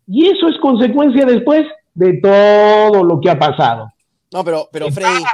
Y 0.07 0.29
eso 0.29 0.47
es 0.49 0.57
consecuencia 0.61 1.25
después 1.27 1.67
de 1.95 2.15
todo 2.23 3.03
lo 3.03 3.21
que 3.21 3.31
ha 3.31 3.39
pasado. 3.39 3.93
No, 4.33 4.45
pero, 4.45 4.69
pero 4.73 4.91
Freddy, 4.93 5.25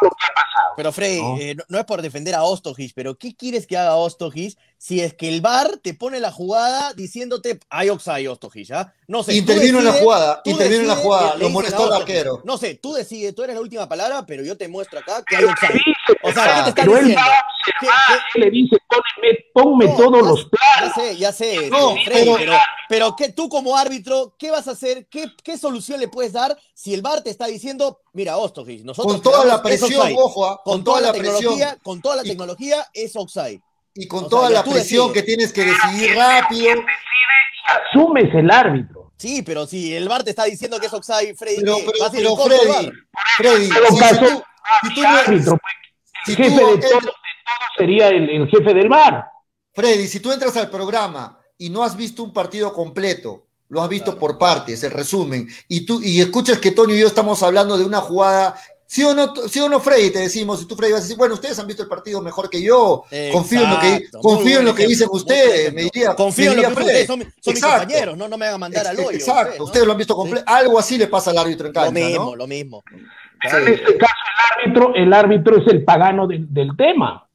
pero 0.76 0.90
Freddy, 0.92 1.20
No. 1.20 1.36
eh, 1.38 1.54
no, 1.54 1.64
no 1.68 1.78
es 1.78 1.84
por 1.84 2.00
defender 2.00 2.34
a 2.34 2.44
Ostogis, 2.44 2.92
pero 2.94 3.18
¿qué 3.18 3.34
quieres 3.36 3.66
que 3.66 3.76
haga 3.76 3.96
Ostogis 3.96 4.56
si 4.78 5.00
es 5.00 5.12
que 5.14 5.28
el 5.28 5.40
VAR 5.42 5.78
te 5.82 5.92
pone 5.94 6.18
la 6.20 6.32
jugada 6.32 6.92
diciéndote 6.94 7.58
hay 7.68 7.90
offside 7.90 8.28
Ostogis, 8.28 8.70
¿ah? 8.70 8.94
No 9.06 9.22
sé. 9.22 9.34
Intervino 9.34 9.78
en 9.80 9.84
la 9.84 9.92
jugada, 9.92 10.40
intervino 10.44 10.82
en 10.82 10.88
la 10.88 10.96
jugada, 10.96 11.34
lo 11.36 11.48
molestó 11.50 11.82
Ostogis. 11.82 12.00
arquero. 12.00 12.40
No 12.44 12.56
sé, 12.58 12.74
tú 12.74 12.92
decides, 12.94 13.34
tú 13.34 13.42
eres 13.42 13.54
la 13.56 13.60
última 13.62 13.88
palabra, 13.88 14.24
pero 14.26 14.42
yo 14.42 14.56
te 14.56 14.66
muestro 14.68 14.98
acá 14.98 15.22
que 15.28 15.36
hay 15.36 15.44
offside. 15.44 15.80
O 16.22 16.32
sea, 16.32 16.64
¿qué 16.64 16.72
te 16.72 16.82
pero 16.82 16.96
él 16.98 17.04
diciendo? 17.06 17.28
va 17.30 17.34
a 17.36 17.46
¿Qué- 17.64 17.72
observar, 17.86 17.98
qué- 18.32 18.38
él 18.38 18.44
le 18.44 18.50
dice, 18.50 18.76
ponme, 18.88 19.38
ponme 19.52 19.86
No, 19.86 19.96
todos 19.96 20.22
ya- 20.22 20.28
los 20.28 20.42
Ya 20.44 20.48
planos. 20.50 20.94
sé, 20.94 21.16
ya 21.16 21.32
sé, 21.32 21.70
No, 21.70 21.90
Freddy, 21.92 22.04
pero- 22.06 22.36
pero, 22.36 22.52
pero 22.88 23.16
¿qué, 23.16 23.28
tú 23.32 23.48
como 23.48 23.76
árbitro, 23.76 24.34
¿qué 24.38 24.50
vas 24.50 24.68
a 24.68 24.72
hacer? 24.72 25.06
¿Qué, 25.08 25.26
qué 25.42 25.58
solución 25.58 25.98
le 26.00 26.08
puedes 26.08 26.32
dar 26.32 26.56
si 26.74 26.94
el 26.94 27.02
VAR 27.02 27.22
te 27.22 27.30
está 27.30 27.46
diciendo, 27.46 28.00
mira, 28.12 28.36
Ostogis, 28.36 28.84
nosotros 28.84 29.14
Con 29.14 29.22
toda 29.22 29.44
la 29.44 29.62
presión, 29.62 30.00
offside"? 30.00 30.16
ojo, 30.18 30.46
ah, 30.46 30.60
con, 30.64 30.74
con 30.74 30.84
toda 30.84 30.98
toda 30.98 31.00
la, 31.00 31.06
la 31.12 31.18
presión 31.18 31.38
tecnología, 31.40 31.78
con 31.82 32.00
toda 32.02 32.16
la 32.16 32.22
Y- 32.24 32.28
tecnología 32.28 32.86
es 32.94 33.16
offside. 33.16 33.60
y 33.94 34.06
con 34.06 34.24
O 34.24 34.28
toda 34.28 34.48
sea, 34.48 34.50
ya 34.60 34.66
la 34.66 34.72
presión 34.72 35.06
decides. 35.08 35.12
que 35.22 35.22
tienes 35.26 35.52
que 35.52 35.64
decidir 35.64 36.16
rápido. 36.16 36.82
Asumes 37.90 38.32
el 38.34 38.50
árbitro. 38.50 39.12
Sí, 39.18 39.42
pero 39.42 39.66
si 39.66 39.94
el 39.96 40.08
VAR 40.08 40.22
te 40.22 40.30
está 40.30 40.44
diciendo 40.44 40.78
que 40.78 40.86
es 40.86 40.92
offside, 40.92 41.34
Freddy, 41.34 41.56
Pero, 41.62 41.76
¿qué? 41.76 41.82
pero, 41.86 41.98
¿Vas 42.04 42.12
a 42.12 42.16
ir 42.18 42.22
pero 42.22 42.36
Freddy? 42.36 42.92
Freddy, 43.38 43.64
si, 43.66 43.72
si 43.72 44.18
tú, 44.18 44.42
si 44.82 44.94
tú 44.94 45.00
el 45.00 45.02
no- 45.02 45.18
árbitro, 45.18 45.58
pues, 45.58 45.74
si 46.26 46.34
jefe 46.36 46.50
de 46.56 46.72
entras- 46.72 46.90
todo, 46.90 47.00
de 47.00 47.06
todo 47.08 47.12
sería 47.78 48.08
el, 48.08 48.28
el 48.30 48.48
jefe 48.48 48.74
del 48.74 48.88
bar. 48.88 49.24
Freddy, 49.74 50.06
si 50.08 50.20
tú 50.20 50.32
entras 50.32 50.56
al 50.56 50.70
programa 50.70 51.38
y 51.58 51.70
no 51.70 51.82
has 51.82 51.96
visto 51.96 52.22
un 52.22 52.32
partido 52.32 52.72
completo, 52.72 53.46
lo 53.68 53.82
has 53.82 53.88
visto 53.88 54.16
por 54.18 54.38
partes, 54.38 54.82
el 54.84 54.92
resumen, 54.92 55.48
y 55.68 55.84
tú 55.84 56.00
y 56.02 56.20
escuchas 56.20 56.58
que 56.58 56.70
Tony 56.70 56.94
y 56.94 57.00
yo 57.00 57.06
estamos 57.08 57.42
hablando 57.42 57.76
de 57.76 57.84
una 57.84 58.00
jugada, 58.00 58.56
sí 58.86 59.02
o 59.02 59.12
no, 59.12 59.34
sí 59.48 59.58
o 59.58 59.68
no, 59.68 59.80
Freddy, 59.80 60.10
te 60.10 60.20
decimos, 60.20 60.62
y 60.62 60.66
tú 60.66 60.76
Freddy 60.76 60.92
vas 60.92 61.00
a 61.00 61.02
decir, 61.04 61.16
bueno, 61.16 61.34
ustedes 61.34 61.58
han 61.58 61.66
visto 61.66 61.82
el 61.82 61.88
partido 61.88 62.22
mejor 62.22 62.48
que 62.48 62.62
yo, 62.62 63.02
confío 63.32 63.62
en 63.64 63.70
lo 63.70 63.80
que, 63.80 64.08
confío 64.22 64.60
en 64.60 64.64
lo 64.66 64.74
que 64.74 64.86
dicen 64.86 65.08
ustedes, 65.10 65.74
me 65.74 65.82
diría, 65.82 66.14
Confío 66.14 66.52
me 66.54 66.56
en 66.58 66.62
lo 66.62 66.68
que 66.76 66.82
ustedes 66.82 67.06
son, 67.08 67.34
son 67.40 67.54
mis 67.54 67.62
compañeros, 67.62 68.16
no, 68.16 68.28
no 68.28 68.38
me 68.38 68.46
hagan 68.46 68.60
mandar 68.60 68.86
al 68.86 68.98
hoyo. 69.00 69.10
Exacto, 69.10 69.42
ustedes, 69.42 69.58
¿no? 69.58 69.64
ustedes 69.64 69.86
lo 69.86 69.92
han 69.92 69.98
visto 69.98 70.14
completo, 70.16 70.44
algo 70.46 70.78
así 70.78 70.96
le 70.96 71.08
pasa 71.08 71.32
al 71.32 71.38
árbitro 71.38 71.66
en 71.66 71.72
Lo 71.74 71.80
cancha, 71.80 71.92
mismo, 71.92 72.24
¿no? 72.24 72.36
lo 72.36 72.46
mismo. 72.46 72.82
En 73.52 73.68
este 73.68 73.96
caso, 73.98 74.14
el 74.24 74.64
árbitro, 74.64 74.94
el 74.94 75.12
árbitro 75.12 75.56
es 75.58 75.66
el 75.68 75.84
pagano 75.84 76.26
del, 76.26 76.52
del 76.52 76.76
tema. 76.76 77.26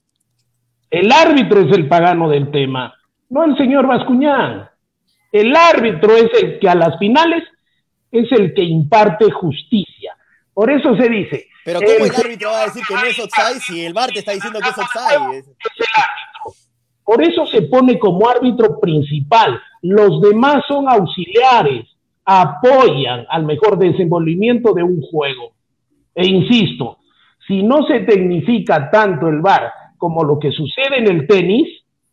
El 0.89 1.12
árbitro 1.12 1.62
es 1.62 1.72
el 1.78 1.88
pagano 1.88 2.28
del 2.30 2.51
tema, 2.51 2.93
no 3.30 3.45
el 3.45 3.55
señor 3.57 3.88
Bascuñán. 3.88 4.70
El 5.32 5.55
árbitro 5.55 6.16
es 6.18 6.30
el 6.41 6.59
que 6.59 6.68
a 6.68 6.76
las 6.76 6.97
finales 6.99 7.43
es 8.12 8.30
el 8.34 8.53
que 8.53 8.62
imparte 8.64 9.32
justicia. 9.32 10.14
Por 10.53 10.70
eso 10.70 10.95
se 10.97 11.07
dice. 11.07 11.47
Pero 11.64 11.80
¿cómo 11.80 12.05
el 12.05 12.12
el 12.12 12.16
árbitro 12.16 12.49
va 12.49 12.62
a 12.62 12.66
decir 12.66 12.84
que 12.86 12.93
no 12.93 13.03
es 13.03 13.18
offside 13.20 13.59
si 13.62 13.86
el 13.86 13.93
VAR 13.93 14.09
te 14.09 14.20
está 14.20 14.34
diciendo 14.34 14.59
que 14.59 14.68
es 14.70 14.78
offside? 14.78 15.38
Es- 15.38 15.45
Por 17.05 17.24
eso 17.24 17.45
se 17.47 17.62
pone 17.64 17.97
como 17.97 18.30
árbitro 18.30 18.80
principal. 18.80 19.62
Los 19.82 20.22
demás 20.22 20.64
son 20.68 20.89
auxiliares, 20.89 21.88
apoyan 22.26 23.26
al 23.30 23.43
mejor 23.45 23.78
desenvolvimiento 23.78 24.74
de 24.74 24.84
un 24.84 25.01
juego. 25.01 25.53
E 26.14 26.28
insisto, 26.28 26.99
si 27.47 27.64
no 27.64 27.86
se 27.88 28.01
tecnifica 28.01 28.89
tanto 28.89 29.28
el 29.28 29.41
VAR 29.41 29.72
como 29.97 30.24
lo 30.24 30.39
que 30.39 30.51
sucede 30.51 30.97
en 30.97 31.07
el 31.07 31.28
tenis, 31.28 31.68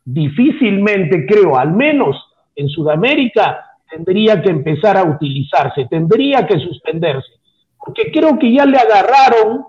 difícilmente 0.05 1.27
creo, 1.27 1.57
al 1.57 1.73
menos 1.73 2.17
en 2.55 2.69
Sudamérica, 2.69 3.65
tendría 3.91 4.43
que 4.43 4.51
empezar 4.51 4.97
a 4.97 5.05
utilizarse, 5.05 5.87
tendría 5.87 6.47
que 6.47 6.59
suspenderse, 6.59 7.33
porque 7.79 8.11
creo 8.13 8.39
que 8.39 8.53
ya 8.53 8.65
le 8.67 8.79
agarraron 8.79 9.65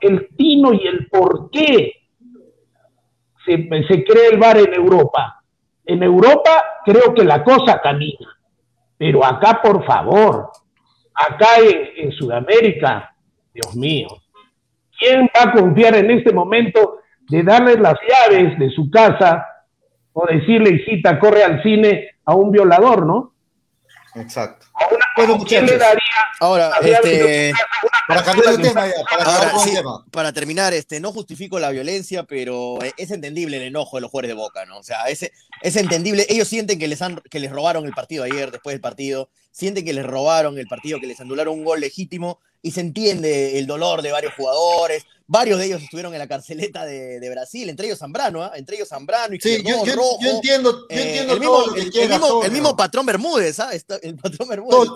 el 0.00 0.28
tino 0.36 0.72
y 0.72 0.86
el 0.86 1.06
porqué 1.08 1.92
se, 3.44 3.68
se 3.88 4.04
cree 4.04 4.28
el 4.32 4.38
VAR 4.38 4.58
en 4.58 4.74
Europa. 4.74 5.42
En 5.84 6.02
Europa 6.02 6.62
creo 6.84 7.14
que 7.14 7.24
la 7.24 7.42
cosa 7.42 7.80
camina, 7.80 8.38
pero 8.96 9.24
acá, 9.24 9.60
por 9.62 9.84
favor, 9.84 10.50
acá 11.14 11.48
en 11.96 12.12
Sudamérica, 12.12 13.09
Dios 13.54 13.74
mío, 13.74 14.08
¿quién 14.98 15.28
va 15.36 15.50
a 15.50 15.52
confiar 15.52 15.94
en 15.96 16.10
este 16.10 16.32
momento 16.32 16.98
de 17.28 17.42
darle 17.42 17.76
las 17.76 17.94
llaves 18.08 18.58
de 18.58 18.70
su 18.70 18.90
casa 18.90 19.46
o 20.12 20.26
decirle, 20.26 20.70
hijita, 20.70 21.18
corre 21.18 21.44
al 21.44 21.62
cine 21.62 22.16
a 22.24 22.34
un 22.34 22.50
violador, 22.50 23.06
¿no? 23.06 23.32
Exacto. 24.16 24.66
A 24.74 24.88
una- 24.88 25.04
Bueno, 25.16 25.44
¿Quién 25.46 25.66
le 25.66 25.76
daría 25.78 26.02
Ahora, 26.40 26.72
este, 26.82 27.52
Para 28.08 28.24
cambiar 28.24 28.56
de 28.56 28.62
tema 28.68 28.86
ya, 28.88 28.92
para 29.08 29.24
ahora, 29.24 29.58
sí, 29.58 29.70
el 29.70 29.76
tema. 29.76 30.04
para 30.10 30.32
terminar, 30.32 30.72
este, 30.72 30.98
no 30.98 31.12
justifico 31.12 31.60
la 31.60 31.70
violencia, 31.70 32.24
pero 32.24 32.82
eh, 32.82 32.92
es 32.96 33.10
entendible 33.12 33.58
el 33.58 33.64
enojo 33.64 33.98
de 33.98 34.00
los 34.00 34.10
jugadores 34.10 34.30
de 34.30 34.34
Boca, 34.34 34.64
¿no? 34.66 34.78
O 34.78 34.82
sea, 34.82 35.04
es, 35.04 35.30
es 35.62 35.76
entendible. 35.76 36.26
Ellos 36.28 36.48
sienten 36.48 36.78
que 36.78 36.88
les, 36.88 37.02
han, 37.02 37.20
que 37.30 37.38
les 37.38 37.52
robaron 37.52 37.84
el 37.86 37.92
partido 37.92 38.24
ayer, 38.24 38.50
después 38.50 38.72
del 38.74 38.80
partido, 38.80 39.28
sienten 39.52 39.84
que 39.84 39.92
les 39.92 40.04
robaron 40.06 40.58
el 40.58 40.66
partido, 40.66 40.98
que 40.98 41.06
les 41.06 41.20
anularon 41.20 41.54
un 41.54 41.64
gol 41.64 41.80
legítimo, 41.80 42.40
y 42.62 42.70
se 42.72 42.80
entiende 42.80 43.58
el 43.58 43.66
dolor 43.66 44.02
de 44.02 44.12
varios 44.12 44.34
jugadores. 44.34 45.04
Varios 45.26 45.60
de 45.60 45.66
ellos 45.66 45.80
estuvieron 45.82 46.12
en 46.12 46.18
la 46.18 46.26
carceleta 46.26 46.84
de, 46.84 47.20
de 47.20 47.30
Brasil, 47.30 47.68
entre 47.68 47.86
ellos 47.86 48.00
Zambrano, 48.00 48.42
¿ah? 48.42 48.52
entre 48.56 48.74
ellos 48.76 48.88
Zambrano 48.88 49.32
y 49.34 49.40
Sí, 49.40 49.62
yo, 49.64 49.84
yo- 49.84 49.94
Rojo. 49.94 50.18
yo 50.20 50.30
entiendo, 50.32 50.72
yo 50.72 50.86
Eh, 50.96 51.02
entiendo 51.02 51.34
el, 51.34 51.40
mismo, 51.40 51.60
lo 51.66 51.72
que 51.74 51.80
el- 51.80 51.86
mismo- 51.86 52.14
el 52.14 52.20
Toño. 52.20 52.50
mismo 52.50 52.76
patrón 52.76 53.06
Bermúdez, 53.06 53.60
¿ah? 53.60 53.70
Está- 53.72 53.98
el 54.02 54.16
patrón 54.16 54.48
Bermúdez. 54.48 54.90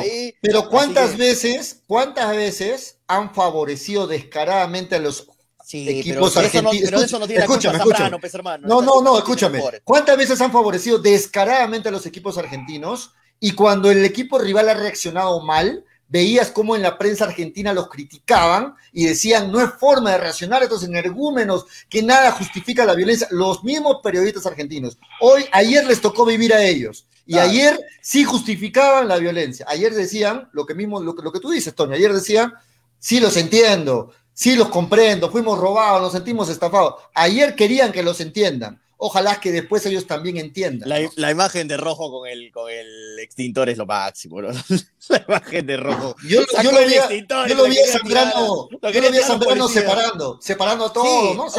Ahí. 0.00 0.34
pero 0.42 0.68
¿cuántas 0.68 1.12
que- 1.12 1.16
veces, 1.18 1.82
cuántas 1.86 2.34
veces 2.36 2.98
han 3.06 3.32
favorecido 3.32 4.06
descaradamente 4.08 4.96
a 4.96 4.98
los 4.98 5.28
Sí, 5.64 5.88
equipos 5.88 6.32
pero 6.34 6.46
eso 6.46 6.62
no, 6.62 6.68
argentinos? 6.70 6.90
pero 6.90 7.02
eso 7.04 7.18
no 7.20 7.26
tiene 7.28 7.42
Escúchame, 7.44 7.78
la 7.78 7.82
culpa. 7.84 7.96
Zambrano, 7.98 8.20
pues, 8.20 8.34
hermano. 8.34 8.68
No, 8.68 8.82
no, 8.82 9.00
no, 9.02 9.18
escúchame. 9.18 9.60
¿Cuántas 9.84 10.16
veces 10.16 10.40
han 10.40 10.50
favorecido 10.52 10.98
descaradamente 10.98 11.88
a 11.88 11.92
los 11.92 12.06
equipos 12.06 12.38
argentinos? 12.38 13.12
Y 13.38 13.52
cuando 13.52 13.90
el 13.90 14.04
equipo 14.04 14.38
rival 14.38 14.68
ha 14.68 14.74
reaccionado 14.74 15.40
mal, 15.44 15.84
veías 16.08 16.50
cómo 16.50 16.76
en 16.76 16.82
la 16.82 16.98
prensa 16.98 17.24
argentina 17.24 17.72
los 17.72 17.88
criticaban 17.88 18.74
y 18.92 19.06
decían, 19.06 19.50
no 19.50 19.60
es 19.60 19.70
forma 19.78 20.12
de 20.12 20.18
reaccionar 20.18 20.62
estos 20.62 20.84
energúmenos, 20.84 21.66
que 21.88 22.02
nada 22.02 22.32
justifica 22.32 22.84
la 22.84 22.94
violencia. 22.94 23.28
Los 23.30 23.64
mismos 23.64 23.98
periodistas 24.02 24.46
argentinos. 24.46 24.98
Hoy, 25.20 25.44
ayer 25.52 25.84
les 25.86 26.00
tocó 26.00 26.24
vivir 26.24 26.54
a 26.54 26.64
ellos. 26.64 27.06
Y 27.28 27.38
ayer 27.38 27.78
sí 28.00 28.22
justificaban 28.22 29.08
la 29.08 29.18
violencia. 29.18 29.66
Ayer 29.68 29.92
decían 29.92 30.48
lo 30.52 30.64
que 30.64 30.74
mismo, 30.74 31.00
lo 31.00 31.12
lo 31.12 31.32
que 31.32 31.40
tú 31.40 31.50
dices, 31.50 31.74
Tony. 31.74 31.94
Ayer 31.94 32.12
decían, 32.12 32.54
sí 33.00 33.18
los 33.18 33.36
entiendo, 33.36 34.12
sí 34.32 34.54
los 34.54 34.68
comprendo, 34.68 35.30
fuimos 35.30 35.58
robados, 35.58 36.00
nos 36.00 36.12
sentimos 36.12 36.48
estafados. 36.48 36.94
Ayer 37.14 37.56
querían 37.56 37.90
que 37.90 38.04
los 38.04 38.20
entiendan. 38.20 38.80
Ojalá 38.98 39.40
que 39.40 39.52
después 39.52 39.84
ellos 39.86 40.06
también 40.06 40.38
entiendan. 40.38 40.88
La 41.16 41.30
imagen 41.30 41.68
de 41.68 41.76
rojo 41.76 42.10
con 42.10 42.28
el, 42.28 42.50
con 42.50 42.70
el 42.70 43.18
extintor 43.18 43.68
es 43.68 43.76
lo 43.76 43.86
máximo, 43.86 44.40
¿no? 44.40 44.50
La 45.10 45.24
imagen 45.28 45.66
de 45.66 45.76
rojo. 45.76 46.16
Yo, 46.28 46.40
yo 46.62 46.72
lo 46.72 46.80
el 46.80 46.88
vi, 46.88 46.94
a- 46.94 46.98
extintor 47.00 47.46
y 47.46 47.50
yo 47.50 47.56
lo 47.56 47.64
vi 47.64 47.78
a 47.78 47.86
Zambrano, 47.92 48.68
yo 48.70 49.00
lo 49.00 49.10
vi 49.10 49.18
a 49.18 49.22
Zambrano 49.26 49.68
separando, 49.68 50.38
separando 50.40 50.86
a 50.86 50.92
Sí, 50.92 50.98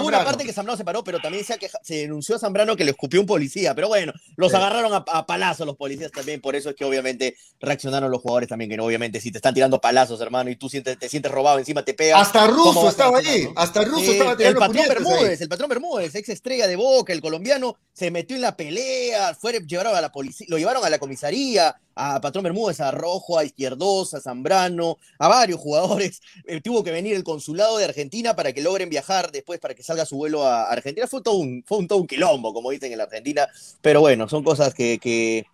hubo 0.02 0.08
una 0.08 0.24
parte 0.26 0.44
que 0.44 0.52
Zambrano 0.54 0.76
se 0.78 0.84
paró, 0.84 1.04
pero 1.04 1.20
también 1.20 1.44
se, 1.46 1.54
ha 1.54 1.58
queja- 1.58 1.80
se 1.84 1.96
denunció 1.96 2.36
a 2.36 2.40
Zambrano 2.40 2.76
que 2.76 2.84
le 2.84 2.92
escupió 2.92 3.20
un 3.22 3.26
policía. 3.26 3.74
Pero 3.76 3.88
bueno, 3.88 4.12
los 4.36 4.52
Sí. 4.52 4.58
agarraron 4.58 4.94
a, 4.94 4.98
a 5.08 5.26
palazos 5.26 5.66
los 5.66 5.76
policías 5.78 6.12
también. 6.12 6.42
Por 6.42 6.56
eso 6.56 6.70
es 6.70 6.76
que 6.76 6.84
obviamente 6.86 7.36
reaccionaron 7.60 8.12
los 8.12 8.22
jugadores 8.22 8.50
también. 8.50 8.70
Que 8.70 8.78
no, 8.78 8.86
obviamente, 8.86 9.20
si 9.22 9.32
te 9.32 9.38
están 9.38 9.54
tirando 9.54 9.80
palazos, 9.80 10.20
hermano, 10.22 10.50
y 10.50 10.56
tú 10.56 10.68
sientes, 10.70 10.98
te 11.00 11.08
sientes 11.10 11.32
robado, 11.32 11.60
encima 11.60 11.84
te 11.86 11.94
pegan. 11.94 12.20
Hasta 12.20 12.48
¿cómo 12.48 12.74
Russo 12.74 12.90
estaba 12.90 13.20
ahí, 13.20 13.46
no? 13.46 13.54
hasta 13.56 13.84
Russo 13.86 14.00
Sí, 14.06 14.12
estaba 14.12 14.32
el 14.32 14.38
tirando 14.38 14.60
patrón 14.60 14.76
puñetes 14.78 14.98
ahí. 14.98 15.04
Bermúdez, 15.04 15.42
el 15.42 15.50
patrón 15.50 15.70
Bermúdez, 15.70 16.16
ex 16.16 16.30
estrella 16.30 16.68
de 16.68 16.76
Boca, 16.76 17.14
el 17.14 17.22
colombiano, 17.22 17.78
se 17.94 18.12
metió 18.12 18.36
en 18.36 18.42
la 18.42 18.58
pelea, 18.58 19.36
fue, 19.40 19.54
llevaron 19.66 19.96
a 19.96 20.02
la 20.02 20.12
policía, 20.12 20.48
lo 20.50 20.58
llevaron 20.58 20.84
a 20.84 20.90
la 20.90 21.00
comisaría, 21.00 21.76
a 21.98 22.22
patrón 22.22 22.44
Bermúdez, 22.44 22.80
a 22.80 22.92
Rojo, 22.92 23.38
a 23.40 23.44
Izquierdosa, 23.44 24.18
a 24.18 24.22
Zambrano, 24.22 24.98
a 25.20 25.28
varios 25.28 25.60
jugadores. 25.60 26.22
Eh, 26.50 26.62
tuvo 26.62 26.82
que 26.84 26.92
venir 26.92 27.14
el 27.16 27.24
consulado 27.26 27.78
de 27.78 27.84
Argentina 27.86 28.34
para 28.36 28.54
que 28.54 28.62
logren 28.62 28.90
viajar 28.90 29.32
después, 29.32 29.60
para 29.60 29.74
que 29.74 29.84
salga 29.84 30.06
su 30.06 30.16
vuelo 30.16 30.46
a 30.48 30.64
Argentina. 30.72 31.06
Fue 31.08 31.22
todo 31.22 31.36
un, 31.36 31.62
fue 31.68 31.78
un, 31.80 31.88
todo 31.88 32.00
un 32.00 32.08
quilombo, 32.08 32.54
como 32.54 32.70
dicen 32.72 32.92
en 32.92 33.00
la 33.00 33.04
Argentina, 33.06 33.48
pero 33.82 34.00
bueno, 34.00 34.30
son 34.30 34.44
cosas 34.46 34.74
que, 34.74 34.98
que, 35.00 35.46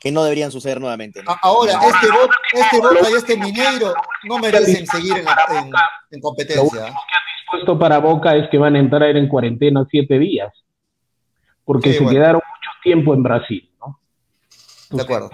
que 0.00 0.10
no 0.10 0.24
deberían 0.24 0.50
suceder 0.50 0.80
nuevamente. 0.80 1.22
Ahora, 1.42 1.74
este 1.74 2.08
Boca, 2.10 2.36
este 2.52 2.80
Boca 2.80 3.10
y 3.10 3.14
este 3.14 3.36
Mineiro 3.36 3.94
no 4.24 4.38
merecen 4.38 4.86
seguir 4.88 5.18
en, 5.18 5.24
la- 5.24 5.46
en- 5.60 5.72
en 6.10 6.20
competencia. 6.20 6.88
¿eh? 6.88 6.92
Puesto 7.50 7.78
para 7.78 7.98
Boca 7.98 8.34
es 8.34 8.48
que 8.50 8.58
van 8.58 8.74
a 8.74 8.78
entrar 8.80 9.16
en 9.16 9.28
cuarentena 9.28 9.86
siete 9.90 10.18
días, 10.18 10.52
porque 11.64 11.90
Sí, 11.92 11.98
se 11.98 12.04
bueno. 12.04 12.18
quedaron 12.18 12.42
mucho 12.48 12.70
tiempo 12.82 13.14
en 13.14 13.22
Brasil, 13.22 13.70
¿no? 13.78 14.00
De 14.90 15.02
acuerdo. 15.02 15.30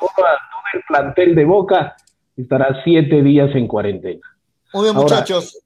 El 0.74 0.82
plantel 0.86 1.34
de 1.34 1.44
Boca 1.44 1.96
estará 2.36 2.82
siete 2.84 3.22
días 3.22 3.54
en 3.54 3.66
cuarentena. 3.66 4.20
Muy 4.72 4.84
bien, 4.84 4.96
Ahora, 4.96 5.08
muchachos. 5.08 5.62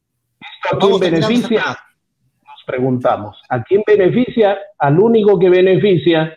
¿Esto 0.65 0.77
a 0.77 0.79
quién 0.79 1.01
beneficia? 1.01 1.65
Nos 1.67 2.65
preguntamos. 2.67 3.43
¿A 3.49 3.63
quién 3.63 3.83
beneficia? 3.87 4.59
Al 4.79 4.99
único 4.99 5.39
que 5.39 5.51
beneficia 5.51 6.37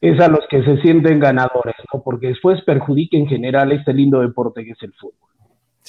es 0.00 0.20
a 0.20 0.28
los 0.28 0.46
que 0.48 0.62
se 0.62 0.80
sienten 0.82 1.18
ganadores, 1.18 1.74
¿no? 1.92 2.02
Porque 2.02 2.28
después 2.28 2.62
perjudica 2.62 3.16
en 3.16 3.26
general 3.26 3.72
este 3.72 3.92
lindo 3.92 4.20
deporte 4.20 4.64
que 4.64 4.72
es 4.72 4.82
el 4.82 4.92
fútbol. 4.94 5.27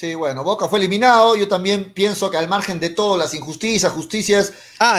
Sí, 0.00 0.14
bueno, 0.14 0.42
Boca 0.42 0.66
fue 0.66 0.78
eliminado. 0.78 1.36
Yo 1.36 1.46
también 1.46 1.92
pienso 1.92 2.30
que 2.30 2.38
al 2.38 2.48
margen 2.48 2.80
de 2.80 2.88
todo, 2.88 3.18
las 3.18 3.34
injusticias, 3.34 3.92
justicias, 3.92 4.50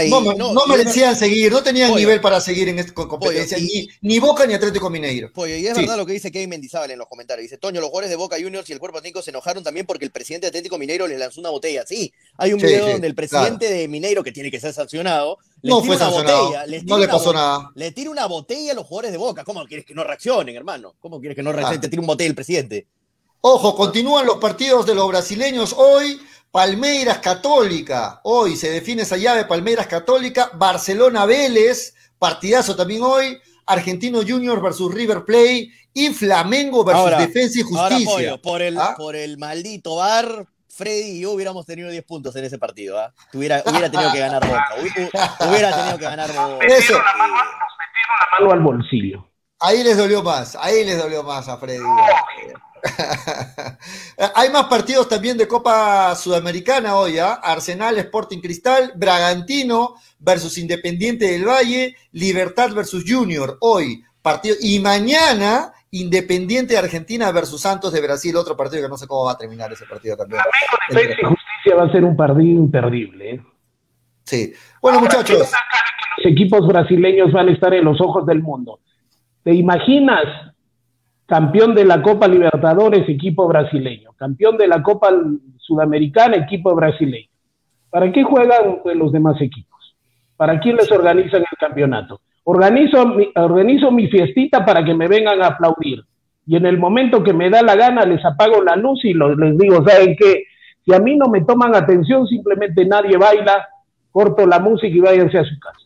no, 0.10 0.68
merecían 0.68 1.16
seguir, 1.16 1.52
no 1.52 1.64
tenían 1.64 1.90
Pollo. 1.90 2.00
nivel 2.02 2.22
para 2.22 2.40
seguir 2.40 2.70
en 2.70 2.78
esta 2.78 2.94
competencia, 2.94 3.58
Pollo, 3.58 3.68
y- 3.68 3.90
ni, 4.04 4.10
ni 4.14 4.20
Boca 4.20 4.46
ni 4.46 4.54
Atlético 4.54 4.92
Mineiro. 4.92 5.32
Pollo, 5.34 5.56
y 5.56 5.66
es 5.66 5.74
Sí. 5.76 5.82
verdad 5.82 5.98
lo 5.98 6.06
que 6.06 6.14
dice 6.14 6.32
Kevin 6.32 6.52
Mendizábal 6.52 6.92
en 6.92 7.00
los 7.00 7.08
comentarios. 7.08 7.42
Dice, 7.42 7.58
Toño, 7.58 7.82
los 7.82 7.90
jugadores 7.90 8.12
de 8.12 8.16
Boca 8.16 8.36
Juniors 8.40 8.70
y 8.70 8.74
el 8.74 8.80
cuerpo 8.80 9.02
técnico 9.02 9.24
se 9.24 9.32
enojaron 9.32 9.64
también 9.64 9.88
porque 9.88 10.06
el 10.06 10.12
presidente 10.12 10.46
de 10.46 10.50
Atlético 10.50 10.78
Mineiro 10.78 11.08
les 11.08 11.18
lanzó 11.18 11.40
una 11.40 11.50
botella. 11.50 11.84
Sí, 11.88 12.14
hay 12.38 12.54
un 12.54 12.60
Sí, 12.60 12.68
video 12.68 12.86
sí, 12.86 12.92
donde 12.92 13.08
el 13.08 13.16
presidente 13.16 13.72
de 13.74 13.88
Mineiro, 13.88 14.24
que 14.24 14.32
tiene 14.32 14.52
que 14.52 14.60
ser 14.60 14.72
sancionado, 14.72 15.40
les 15.64 15.72
No 15.74 15.82
tira 15.82 15.88
fue 15.88 15.96
una 15.96 16.06
sancionado, 16.06 16.44
botella. 16.46 16.66
les 16.68 16.84
no 16.84 16.98
le 17.00 17.08
pasó 17.08 17.34
nada. 17.34 17.72
Le 17.74 17.92
tira 17.92 18.12
una 18.12 18.28
botella 18.28 18.74
a 18.74 18.76
los 18.76 18.86
jugadores 18.86 19.12
de 19.12 19.18
Boca. 19.18 19.44
¿Cómo 19.44 19.66
quieres 19.66 19.84
que 19.84 19.96
no 19.96 20.04
reaccionen, 20.04 20.56
hermano? 20.56 20.94
¿Cómo 21.00 21.20
quieres 21.20 21.36
que 21.36 21.42
no 21.42 21.52
reaccionen? 21.52 21.80
Ah. 21.80 21.82
Te 21.82 21.90
tira 21.90 22.02
un 22.02 22.08
botella 22.08 22.28
el 22.30 22.36
presidente. 22.36 22.86
Ojo, 23.42 23.76
continúan 23.76 24.26
los 24.26 24.38
partidos 24.38 24.86
de 24.86 24.96
los 24.96 25.08
brasileños 25.08 25.74
hoy. 25.78 26.22
Palmeiras 26.52 27.20
Católica, 27.20 28.20
hoy 28.24 28.58
se 28.58 28.70
define 28.70 29.04
esa 29.04 29.16
llave, 29.16 29.46
Palmeiras 29.46 29.88
Católica, 29.88 30.52
Barcelona 30.54 31.26
Vélez, 31.26 31.96
partidazo 32.20 32.76
también 32.76 33.02
hoy, 33.04 33.40
Argentino 33.66 34.20
Junior 34.28 34.62
versus 34.62 34.94
River 34.94 35.24
Plate 35.24 35.70
y 35.94 36.10
Flamengo 36.10 36.84
versus 36.84 37.04
Ahora- 37.04 37.20
Defensa 37.20 37.60
y 37.60 37.62
Ahora, 37.62 37.96
Justicia. 37.96 38.14
Pollo, 38.14 38.42
por 38.42 38.62
el, 38.62 38.78
¿Ah? 38.78 38.96
por 38.98 39.16
el 39.16 39.38
maldito 39.38 39.96
bar, 39.96 40.46
Freddy 40.68 41.20
y 41.20 41.22
yo 41.22 41.32
hubiéramos 41.32 41.66
tenido 41.66 41.90
10 41.90 42.04
puntos 42.04 42.36
en 42.36 42.44
ese 42.44 42.58
partido. 42.58 43.00
¿ah? 43.00 43.14
Hubiera, 43.34 43.64
hubiera 43.66 43.90
tenido 43.90 44.12
que 44.12 44.20
ganar 44.20 44.46
Boca. 44.46 44.66
Hu- 44.78 45.10
hu- 45.10 45.50
Hubiera 45.50 45.74
tenido 45.74 45.98
que 46.00 46.04
ganar 46.04 46.34
Boca. 46.34 46.66
Eso. 46.66 46.94
La 46.98 48.40
mano 48.42 48.52
al 48.52 48.60
bolsillo. 48.60 49.26
Ahí 49.64 49.84
les 49.84 49.96
dolió 49.96 50.22
más, 50.24 50.58
ahí 50.60 50.84
les 50.84 50.98
dolió 50.98 51.22
más 51.24 51.48
a 51.48 51.56
Freddy. 51.58 51.84
Hay 54.36 54.50
más 54.50 54.66
partidos 54.66 55.08
también 55.10 55.38
de 55.38 55.48
Copa 55.48 56.16
Sudamericana 56.16 56.96
hoy, 56.96 57.18
¿ah? 57.20 57.34
Arsenal 57.34 57.98
Sporting 57.98 58.40
Cristal, 58.40 58.94
Bragantino 58.96 59.96
versus 60.20 60.58
Independiente 60.58 61.26
del 61.32 61.48
Valle, 61.48 61.96
Libertad 62.12 62.74
versus 62.74 63.04
Junior, 63.08 63.58
hoy 63.62 64.04
partido. 64.22 64.56
Y 64.62 64.80
mañana 64.80 65.74
Independiente 65.94 66.74
de 66.74 66.80
Argentina 66.80 67.30
versus 67.34 67.62
Santos 67.62 67.92
de 67.92 68.02
Brasil, 68.02 68.34
otro 68.38 68.56
partido 68.56 68.82
que 68.82 68.88
no 68.88 68.96
sé 68.96 69.08
cómo 69.08 69.26
va 69.26 69.34
a 69.34 69.38
terminar 69.38 69.72
ese 69.74 69.86
partido 69.86 70.16
también. 70.16 70.42
Defensa 70.90 71.18
y 71.22 71.26
Justicia 71.26 71.76
va 71.76 71.84
a 71.84 71.92
ser 71.92 72.06
un 72.06 72.16
partido 72.16 72.48
imperdible. 72.48 73.32
¿eh? 73.32 73.42
Sí. 74.24 74.54
Bueno, 74.82 75.02
muchachos, 75.02 75.52
Los 76.18 76.32
equipos 76.32 76.66
brasileños 76.66 77.34
van 77.34 77.50
a 77.50 77.52
estar 77.52 77.74
en 77.74 77.84
los 77.84 78.00
ojos 78.00 78.26
del 78.26 78.42
mundo. 78.42 78.80
¿Te 79.44 79.54
imaginas 79.54 80.51
campeón 81.32 81.74
de 81.74 81.86
la 81.86 82.02
Copa 82.02 82.28
Libertadores, 82.28 83.08
equipo 83.08 83.48
brasileño? 83.48 84.12
Campeón 84.18 84.58
de 84.58 84.68
la 84.68 84.84
Copa 84.84 85.12
Sudamericana, 85.56 86.36
equipo 86.36 86.76
brasileño. 86.76 87.30
¿Para 87.90 88.12
qué 88.12 88.22
juegan 88.22 88.80
pues, 88.84 88.98
los 88.98 89.14
demás 89.14 89.42
equipos? 89.42 89.96
¿Para 90.36 90.60
quién 90.60 90.76
les 90.76 90.92
organizan 90.92 91.40
el 91.40 91.58
campeonato? 91.58 92.20
Organizo 92.44 93.06
mi, 93.08 93.32
mi 93.94 94.08
fiestita 94.10 94.66
para 94.66 94.84
que 94.84 94.94
me 94.94 95.08
vengan 95.08 95.42
a 95.42 95.48
aplaudir. 95.48 96.04
Y 96.46 96.58
en 96.58 96.66
el 96.66 96.78
momento 96.78 97.24
que 97.24 97.32
me 97.32 97.50
da 97.50 97.62
la 97.62 97.78
gana, 97.78 98.04
les 98.04 98.26
apago 98.26 98.62
la 98.62 98.76
luz 98.76 99.06
y 99.06 99.14
les 99.14 99.58
digo, 99.58 99.88
¿saben 99.88 100.18
qué? 100.20 100.44
Si 100.84 100.94
a 100.94 101.00
mí 101.00 101.16
no 101.16 101.28
me 101.28 101.46
toman 101.46 101.74
atención, 101.74 102.28
simplemente 102.28 102.84
nadie 102.86 103.16
baila, 103.16 103.70
corto 104.12 104.46
la 104.46 104.60
música 104.60 104.94
y 104.94 105.00
váyanse 105.00 105.38
a 105.38 105.46
su 105.46 105.58
casa. 105.62 105.81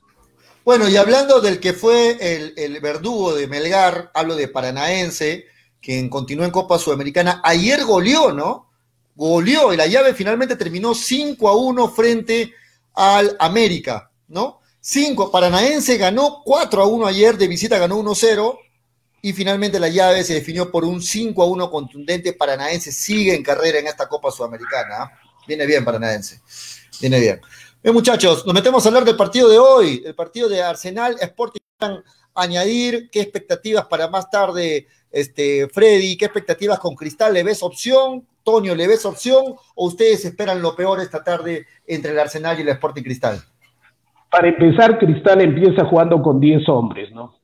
Bueno, 0.65 0.89
y 0.89 0.97
hablando 0.97 1.41
del 1.41 1.59
que 1.59 1.73
fue 1.73 2.17
el, 2.19 2.55
el 2.57 2.79
verdugo 2.79 3.35
de 3.35 3.45
Melgar, 3.45 4.09
hablo 4.15 4.35
de 4.35 4.47
Paranaense, 4.47 5.45
quien 5.79 6.09
continuó 6.09 6.43
en 6.43 6.49
Copa 6.49 6.79
Sudamericana, 6.79 7.39
ayer 7.43 7.85
goleó, 7.85 8.33
¿no? 8.33 8.71
Goleó 9.15 9.71
y 9.71 9.77
la 9.77 9.85
llave 9.85 10.15
finalmente 10.15 10.55
terminó 10.55 10.95
5 10.95 11.47
a 11.47 11.55
1 11.55 11.89
frente 11.89 12.51
al 12.95 13.37
América, 13.39 14.09
¿no? 14.27 14.61
5, 14.81 15.31
Paranaense 15.31 15.97
ganó 15.97 16.41
4 16.43 16.81
a 16.81 16.87
1 16.87 17.05
ayer, 17.05 17.37
de 17.37 17.47
visita 17.47 17.77
ganó 17.77 17.97
1 17.97 18.15
0 18.15 18.59
y 19.21 19.33
finalmente 19.33 19.79
la 19.79 19.89
llave 19.89 20.23
se 20.23 20.33
definió 20.33 20.71
por 20.71 20.83
un 20.83 20.99
5 20.99 21.43
a 21.43 21.45
1 21.45 21.69
contundente. 21.69 22.33
Paranaense 22.33 22.91
sigue 22.91 23.35
en 23.35 23.43
carrera 23.43 23.77
en 23.77 23.85
esta 23.85 24.07
Copa 24.07 24.31
Sudamericana. 24.31 24.95
¿ah? 24.97 25.11
Viene 25.47 25.67
bien 25.67 25.85
Paranaense, 25.85 26.41
viene 26.99 27.19
bien. 27.19 27.39
Bien, 27.85 27.93
muchachos, 27.93 28.43
nos 28.47 28.55
metemos 28.55 28.83
a 28.83 28.89
hablar 28.89 29.05
del 29.05 29.15
partido 29.15 29.47
de 29.47 29.59
hoy, 29.59 30.01
el 30.03 30.15
partido 30.15 30.49
de 30.49 30.59
Arsenal 30.59 31.17
Sporting. 31.21 31.59
Añadir 32.33 33.11
qué 33.11 33.21
expectativas 33.21 33.85
para 33.85 34.07
más 34.07 34.27
tarde, 34.27 34.87
este, 35.11 35.67
Freddy, 35.67 36.17
qué 36.17 36.25
expectativas 36.25 36.79
con 36.79 36.95
Cristal, 36.95 37.35
¿le 37.35 37.43
ves 37.43 37.61
opción? 37.61 38.23
Toño, 38.41 38.73
¿le 38.73 38.87
ves 38.87 39.05
opción? 39.05 39.53
¿O 39.75 39.85
ustedes 39.85 40.25
esperan 40.25 40.63
lo 40.63 40.75
peor 40.75 40.99
esta 40.99 41.23
tarde 41.23 41.67
entre 41.85 42.13
el 42.13 42.17
Arsenal 42.17 42.57
y 42.57 42.63
el 42.63 42.69
Sporting 42.69 43.03
Cristal? 43.03 43.37
Para 44.31 44.47
empezar, 44.47 44.97
Cristal 44.97 45.41
empieza 45.41 45.85
jugando 45.85 46.23
con 46.23 46.39
10 46.39 46.67
hombres, 46.67 47.11
¿no? 47.11 47.35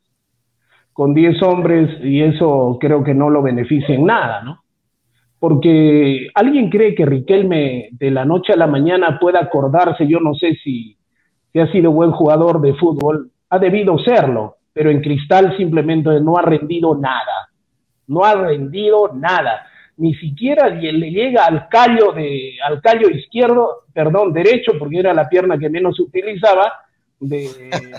Con 0.92 1.14
10 1.14 1.39
hombres 1.44 2.00
y 2.02 2.20
eso 2.24 2.80
creo 2.82 3.04
que 3.04 3.14
no 3.14 3.30
lo 3.30 3.44
beneficia 3.44 3.94
en 3.94 4.06
nada, 4.08 4.42
¿no? 4.42 4.61
Porque 5.42 6.28
alguien 6.36 6.70
cree 6.70 6.94
que 6.94 7.04
Riquelme 7.04 7.89
de 7.94 8.12
la 8.12 8.26
noche 8.26 8.54
a 8.54 8.56
la 8.56 8.68
mañana 8.68 9.18
pueda 9.20 9.39
acordarse, 9.39 10.08
yo 10.08 10.20
no 10.20 10.36
sé 10.36 10.54
si, 10.64 10.96
ha 11.60 11.66
sido 11.72 11.89
buen 11.89 12.12
jugador 12.12 12.62
de 12.62 12.76
fútbol, 12.76 13.32
ha 13.50 13.58
debido 13.58 13.98
serlo, 13.98 14.58
pero 14.72 14.92
en 14.92 15.02
Cristal 15.02 15.58
simplemente 15.58 16.22
no 16.22 16.38
ha 16.38 16.44
rendido 16.44 16.96
nada, 16.96 17.50
no 18.06 18.24
ha 18.24 18.36
rendido 18.36 19.14
nada, 19.16 19.66
ni 19.98 20.14
siquiera 20.14 20.70
le 20.70 20.94
le 20.94 21.10
llega 21.10 21.46
al 21.46 21.68
callo 21.70 22.12
de, 22.12 22.58
al 22.64 22.80
callo 22.80 23.10
izquierdo, 23.10 23.86
perdón, 23.92 24.34
derecho, 24.34 24.74
porque 24.78 25.00
era 25.00 25.12
la 25.12 25.28
pierna 25.28 25.58
que 25.58 25.72
menos 25.72 26.00
utilizaba, 26.00 26.72
de, 27.20 27.50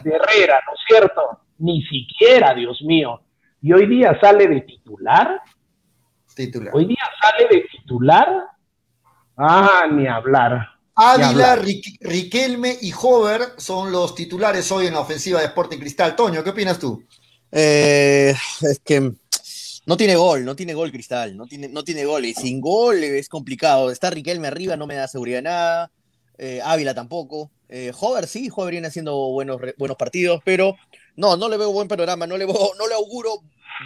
de 0.04 0.10
Herrera, 0.10 0.60
¿no 0.64 0.74
es 0.74 0.80
cierto? 0.86 1.22
Ni 1.58 1.82
siquiera, 1.82 2.54
Dios 2.54 2.80
mío. 2.82 3.20
Y 3.60 3.72
hoy 3.72 3.86
día 3.86 4.16
sale 4.20 4.46
de 4.46 4.60
titular, 4.60 5.40
Titular. 6.34 6.74
hoy 6.74 6.86
día 6.86 6.98
sale 7.20 7.48
de 7.48 7.60
titular, 7.70 8.44
ah, 9.36 9.84
ni 9.90 10.06
hablar. 10.06 10.68
Ávila, 10.94 11.56
Riquelme 12.00 12.76
y 12.80 12.92
Hover 12.92 13.40
son 13.56 13.90
los 13.90 14.14
titulares 14.14 14.70
hoy 14.72 14.86
en 14.86 14.92
la 14.94 15.00
ofensiva 15.00 15.40
de 15.40 15.46
Sporting 15.46 15.78
Cristal. 15.78 16.14
Toño, 16.14 16.44
¿qué 16.44 16.50
opinas 16.50 16.78
tú? 16.78 17.02
Eh, 17.50 18.34
es 18.60 18.80
que 18.84 19.12
no 19.86 19.96
tiene 19.96 20.16
gol, 20.16 20.44
no 20.44 20.54
tiene 20.54 20.74
gol 20.74 20.92
Cristal, 20.92 21.34
no 21.36 21.46
tiene, 21.46 21.68
no 21.68 21.82
tiene 21.82 22.04
gol. 22.04 22.24
Y 22.26 22.34
sin 22.34 22.60
gol 22.60 23.02
es 23.02 23.28
complicado. 23.30 23.90
Está 23.90 24.10
Riquelme 24.10 24.48
arriba, 24.48 24.76
no 24.76 24.86
me 24.86 24.94
da 24.94 25.08
seguridad 25.08 25.38
de 25.38 25.42
nada. 25.42 25.90
Eh, 26.36 26.60
Ávila 26.62 26.94
tampoco. 26.94 27.50
Eh, 27.70 27.90
Hover 27.98 28.26
sí, 28.26 28.50
Hover 28.54 28.72
viene 28.72 28.88
haciendo 28.88 29.16
buenos, 29.30 29.58
buenos 29.78 29.96
partidos, 29.96 30.42
pero 30.44 30.76
no, 31.16 31.38
no 31.38 31.48
le 31.48 31.56
veo 31.56 31.72
buen 31.72 31.88
panorama, 31.88 32.26
no 32.26 32.36
le, 32.36 32.44
veo- 32.44 32.72
no 32.78 32.86
le 32.86 32.94
auguro 32.94 33.42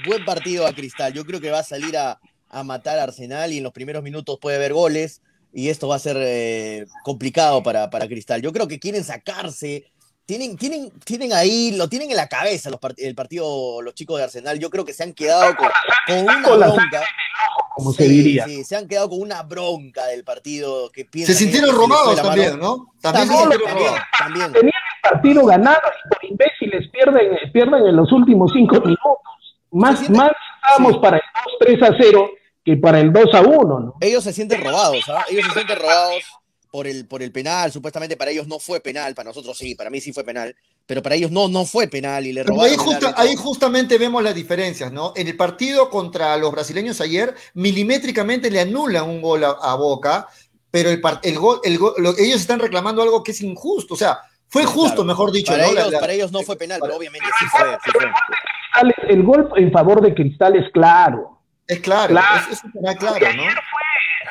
buen 0.07 0.25
partido 0.25 0.67
a 0.67 0.73
Cristal. 0.73 1.13
Yo 1.13 1.25
creo 1.25 1.41
que 1.41 1.51
va 1.53 1.61
a 1.61 1.65
salir 1.65 1.97
a, 1.97 2.19
a 2.49 2.63
matar 2.65 2.99
a 2.99 3.05
Arsenal 3.05 3.53
y 3.53 3.59
en 3.59 3.65
los 3.65 3.73
primeros 3.73 4.03
minutos 4.03 4.39
puede 4.41 4.57
haber 4.57 4.73
goles 4.73 5.23
y 5.53 5.71
esto 5.71 5.89
va 5.89 5.97
a 5.97 6.01
ser 6.01 6.17
eh, 6.21 6.87
complicado 7.03 7.63
para, 7.63 7.89
para 7.89 8.07
Cristal. 8.07 8.43
Yo 8.43 8.53
creo 8.53 8.69
que 8.69 8.79
quieren 8.79 9.05
sacarse, 9.05 9.87
tienen, 10.27 10.57
tienen, 10.57 10.91
tienen 11.05 11.33
ahí, 11.33 11.75
lo 11.77 11.89
tienen 11.89 12.11
en 12.11 12.17
la 12.17 12.29
cabeza 12.29 12.69
los 12.69 12.81
el 12.99 13.15
partido, 13.15 13.81
los 13.81 13.95
chicos 13.95 14.19
de 14.19 14.25
Arsenal. 14.25 14.59
Yo 14.59 14.69
creo 14.71 14.85
que 14.85 14.93
se 14.93 15.05
han 15.05 15.15
quedado 15.15 15.55
con, 15.57 15.69
con 16.07 16.19
una 16.25 16.43
bronca. 16.43 17.03
como 17.75 17.93
se 17.93 18.09
diría. 18.09 18.45
sí, 18.45 18.65
se 18.65 18.77
han 18.77 18.87
quedado 18.87 19.09
con 19.09 19.23
una 19.23 19.43
bronca 19.45 20.05
del 20.07 20.25
partido 20.25 20.91
que 20.91 21.05
piensan 21.05 21.35
Se 21.35 21.43
sintieron 21.43 21.75
robados 21.75 22.21
también. 22.21 22.59
¿no? 22.59 22.93
También 23.01 23.27
se 23.27 23.33
También, 23.33 23.51
sintieron 23.53 23.73
también, 23.73 24.03
también. 24.19 24.53
Tenían 24.53 24.83
el 24.95 25.11
partido 25.11 25.47
ganado 25.47 25.81
y 26.05 26.09
por 26.09 26.25
imbéciles 26.25 26.91
pierden, 26.91 27.53
pierden 27.53 27.87
en 27.87 27.97
los 27.97 28.13
últimos 28.13 28.53
cinco 28.53 28.75
minutos. 28.81 29.19
Más, 29.71 30.11
más 30.11 30.33
estábamos 30.67 30.93
sí. 30.95 30.99
para 31.01 31.17
el 31.19 31.79
2-3 31.79 31.89
a 31.89 31.97
0 32.01 32.31
que 32.65 32.77
para 32.77 33.01
el 33.01 33.13
2 33.13 33.35
a 33.35 33.41
1, 33.43 33.81
¿no? 33.81 33.95
Ellos 34.01 34.25
se 34.25 34.33
sienten 34.33 34.63
robados, 34.65 35.05
¿ah? 35.09 35.25
Ellos 35.31 35.45
se 35.47 35.53
sienten 35.53 35.79
robados 35.79 36.23
por 36.71 36.87
el, 36.87 37.07
por 37.07 37.23
el 37.23 37.31
penal. 37.33 37.71
Supuestamente 37.73 38.17
para 38.17 38.31
ellos 38.33 38.49
no 38.49 38.59
fue 38.59 38.81
penal, 38.81 39.15
para 39.15 39.29
nosotros 39.31 39.57
sí, 39.57 39.75
para 39.77 39.89
mí 39.89 40.01
sí 40.01 40.13
fue 40.13 40.25
penal, 40.25 40.55
pero 40.85 41.01
para 41.01 41.15
ellos 41.15 41.31
no, 41.31 41.49
no 41.49 41.65
fue 41.65 41.87
penal 41.87 42.27
y 42.27 42.33
le 42.33 42.43
robaron. 42.43 42.69
ahí, 42.71 42.77
justa- 42.77 43.15
ahí 43.17 43.37
justamente 43.37 43.99
vemos 43.99 44.23
las 44.23 44.35
diferencias, 44.35 44.91
¿no? 44.93 45.13
En 45.17 45.29
el 45.29 45.37
partido 45.37 45.89
contra 45.91 46.37
los 46.37 46.51
brasileños 46.51 47.01
ayer, 47.01 47.35
milimétricamente 47.55 48.51
le 48.51 48.61
anulan 48.61 49.09
un 49.09 49.21
gol 49.23 49.45
a, 49.45 49.51
a 49.51 49.75
Boca, 49.77 50.27
pero 50.71 50.91
el, 50.91 51.01
par- 51.01 51.21
el 51.23 51.39
gol, 51.39 51.61
el 51.63 51.79
gol- 51.79 51.95
lo- 51.99 52.19
ellos 52.19 52.41
están 52.41 52.59
reclamando 52.59 53.01
algo 53.01 53.23
que 53.23 53.31
es 53.31 53.41
injusto, 53.43 53.95
o 53.95 53.97
sea, 53.97 54.19
fue 54.49 54.65
justo, 54.65 54.97
claro. 54.97 55.05
mejor 55.05 55.33
dicho, 55.33 55.53
para, 55.53 55.67
ellos, 55.67 55.93
la- 55.93 56.01
para 56.01 56.13
ellos 56.13 56.33
no 56.33 56.43
fue 56.43 56.57
penal, 56.57 56.81
pero 56.83 56.97
obviamente 56.97 57.27
sí 57.39 57.47
fue. 57.47 57.61
sí 57.85 57.91
fue. 57.93 58.07
Cristal 58.83 58.95
El 59.09 59.23
gol 59.23 59.49
en 59.57 59.73
favor 59.73 60.01
de 60.01 60.15
Cristal 60.15 60.57
es 60.57 60.71
claro. 60.71 61.39
es 61.67 61.81
claro, 61.81 62.09
Claro. 62.09 62.47
Es, 62.51 62.61
claro, 62.99 63.27
¿no? 63.37 63.45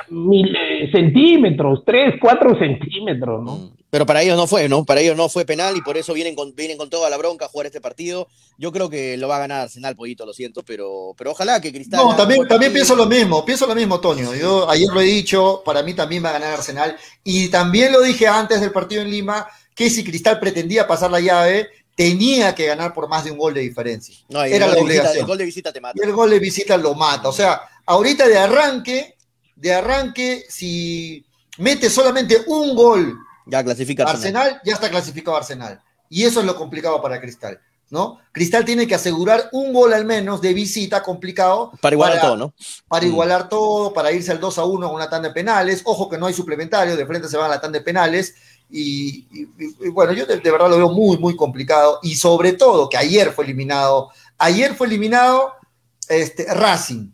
Mil, 0.10 0.56
eh, 0.56 0.90
centímetros, 0.92 1.84
3, 1.86 2.16
4 2.22 2.60
centímetros, 2.60 3.44
¿no? 3.44 3.56
Mm. 3.56 3.72
Pero 3.90 4.06
para 4.06 4.22
ellos 4.22 4.36
no 4.36 4.46
fue, 4.46 4.68
¿no? 4.68 4.84
Para 4.84 5.00
ellos 5.00 5.16
no 5.16 5.30
fue 5.30 5.46
penal 5.46 5.78
y 5.78 5.82
por 5.82 5.96
eso 5.96 6.14
vienen 6.14 6.36
con, 6.36 6.54
vienen 6.54 6.78
con 6.78 6.90
toda 6.90 7.10
la 7.10 7.16
bronca 7.16 7.46
a 7.46 7.48
jugar 7.48 7.68
este 7.68 7.80
partido. 7.80 8.28
Yo 8.58 8.74
creo 8.74 8.90
que 8.90 9.16
lo 9.16 9.30
va 9.30 9.38
a 9.38 9.40
ganar 9.40 9.62
Arsenal, 9.62 9.96
Pollito, 9.96 10.26
lo 10.26 10.34
siento, 10.34 10.64
pero, 10.64 11.14
pero 11.18 11.32
ojalá 11.32 11.62
que 11.62 11.72
Cristal. 11.72 12.02
No, 12.04 12.14
también, 12.14 12.46
también 12.46 12.74
pienso 12.74 12.94
lo 12.94 13.06
mismo, 13.06 13.46
pienso 13.46 13.66
lo 13.66 13.74
mismo, 13.74 14.02
Toño. 14.02 14.36
Yo 14.36 14.70
ayer 14.70 14.90
lo 14.94 15.00
he 15.00 15.06
dicho, 15.06 15.64
para 15.66 15.82
mí 15.82 15.94
también 15.94 16.26
va 16.26 16.30
a 16.30 16.34
ganar 16.34 16.56
Arsenal. 16.56 16.98
Y 17.24 17.48
también 17.48 17.94
lo 17.94 18.02
dije 18.02 18.28
antes 18.28 18.60
del 18.60 18.74
partido 18.74 19.02
en 19.02 19.12
Lima, 19.12 19.48
que 19.74 19.90
si 19.90 20.04
Cristal 20.04 20.40
pretendía 20.40 20.88
pasar 20.88 21.10
la 21.10 21.22
llave, 21.22 21.70
tenía 21.96 22.54
que 22.54 22.66
ganar 22.68 22.94
por 22.94 23.08
más 23.08 23.24
de 23.24 23.32
un 23.32 23.38
gol 23.38 23.54
de 23.54 23.62
diferencia. 23.62 24.16
No, 24.30 24.44
Era 24.44 24.68
la 24.68 24.74
de 24.76 24.82
visita, 24.82 24.84
obligación. 24.84 25.20
el 25.22 25.26
gol 25.28 25.38
de 25.38 25.46
visita 25.46 25.74
te 25.74 25.82
mata. 25.82 25.94
Y 26.02 26.06
el 26.06 26.14
gol 26.14 26.30
de 26.30 26.40
visita 26.40 26.78
lo 26.78 26.94
mata. 26.94 27.30
O 27.30 27.34
sea, 27.34 27.62
ahorita 27.86 28.28
de 28.28 28.38
arranque, 28.38 29.16
de 29.56 29.74
arranque, 29.74 30.46
si 30.50 31.26
mete 31.58 31.90
solamente 31.90 32.44
un 32.48 32.76
gol 32.76 33.18
Ya 33.48 33.64
clasifica 33.64 34.04
Arsenal. 34.04 34.42
Arsenal, 34.42 34.62
ya 34.66 34.74
está 34.74 34.90
clasificado 34.90 35.38
Arsenal. 35.38 35.82
Y 36.10 36.24
eso 36.24 36.42
es 36.42 36.46
lo 36.46 36.56
complicado 36.56 37.02
para 37.02 37.20
Cristal. 37.22 37.60
¿no? 37.92 38.20
Cristal 38.32 38.66
tiene 38.66 38.88
que 38.88 38.96
asegurar 38.96 39.48
un 39.52 39.72
gol 39.72 39.94
al 39.94 40.06
menos 40.06 40.42
de 40.42 40.54
visita 40.56 41.04
complicado. 41.04 41.72
Para 41.80 41.94
igualar 41.94 42.20
todo, 42.20 42.36
¿no? 42.36 42.54
Para 42.88 43.06
Mm. 43.06 43.10
igualar 43.10 43.48
todo, 43.48 43.94
para 43.94 44.12
irse 44.12 44.32
al 44.32 44.40
2 44.40 44.58
a 44.58 44.66
1 44.66 44.88
con 44.88 44.96
una 44.96 45.08
tanda 45.10 45.28
de 45.30 45.34
penales. 45.36 45.82
Ojo 45.86 46.10
que 46.10 46.18
no 46.18 46.26
hay 46.26 46.34
suplementario, 46.34 46.98
de 46.98 47.06
frente 47.06 47.30
se 47.30 47.38
van 47.38 47.46
a 47.46 47.56
la 47.56 47.62
tanda 47.62 47.78
de 47.78 47.86
penales. 47.86 48.34
Y, 48.70 49.28
y- 49.32 49.50
y- 49.60 49.86
y 49.86 49.90
bueno, 49.90 50.12
yo 50.14 50.26
de, 50.26 50.38
de 50.40 50.52
verdad 50.52 50.70
lo 50.70 50.78
veo 50.78 50.90
muy, 50.90 51.18
muy 51.18 51.36
complicado. 51.36 52.00
Y 52.04 52.16
sobre 52.16 52.54
todo 52.54 52.90
que 52.90 52.98
ayer 52.98 53.32
fue 53.32 53.46
eliminado. 53.46 54.10
Ayer 54.38 54.76
fue 54.76 54.88
eliminado 54.88 55.54
este, 56.10 56.46
Racing. 56.54 57.12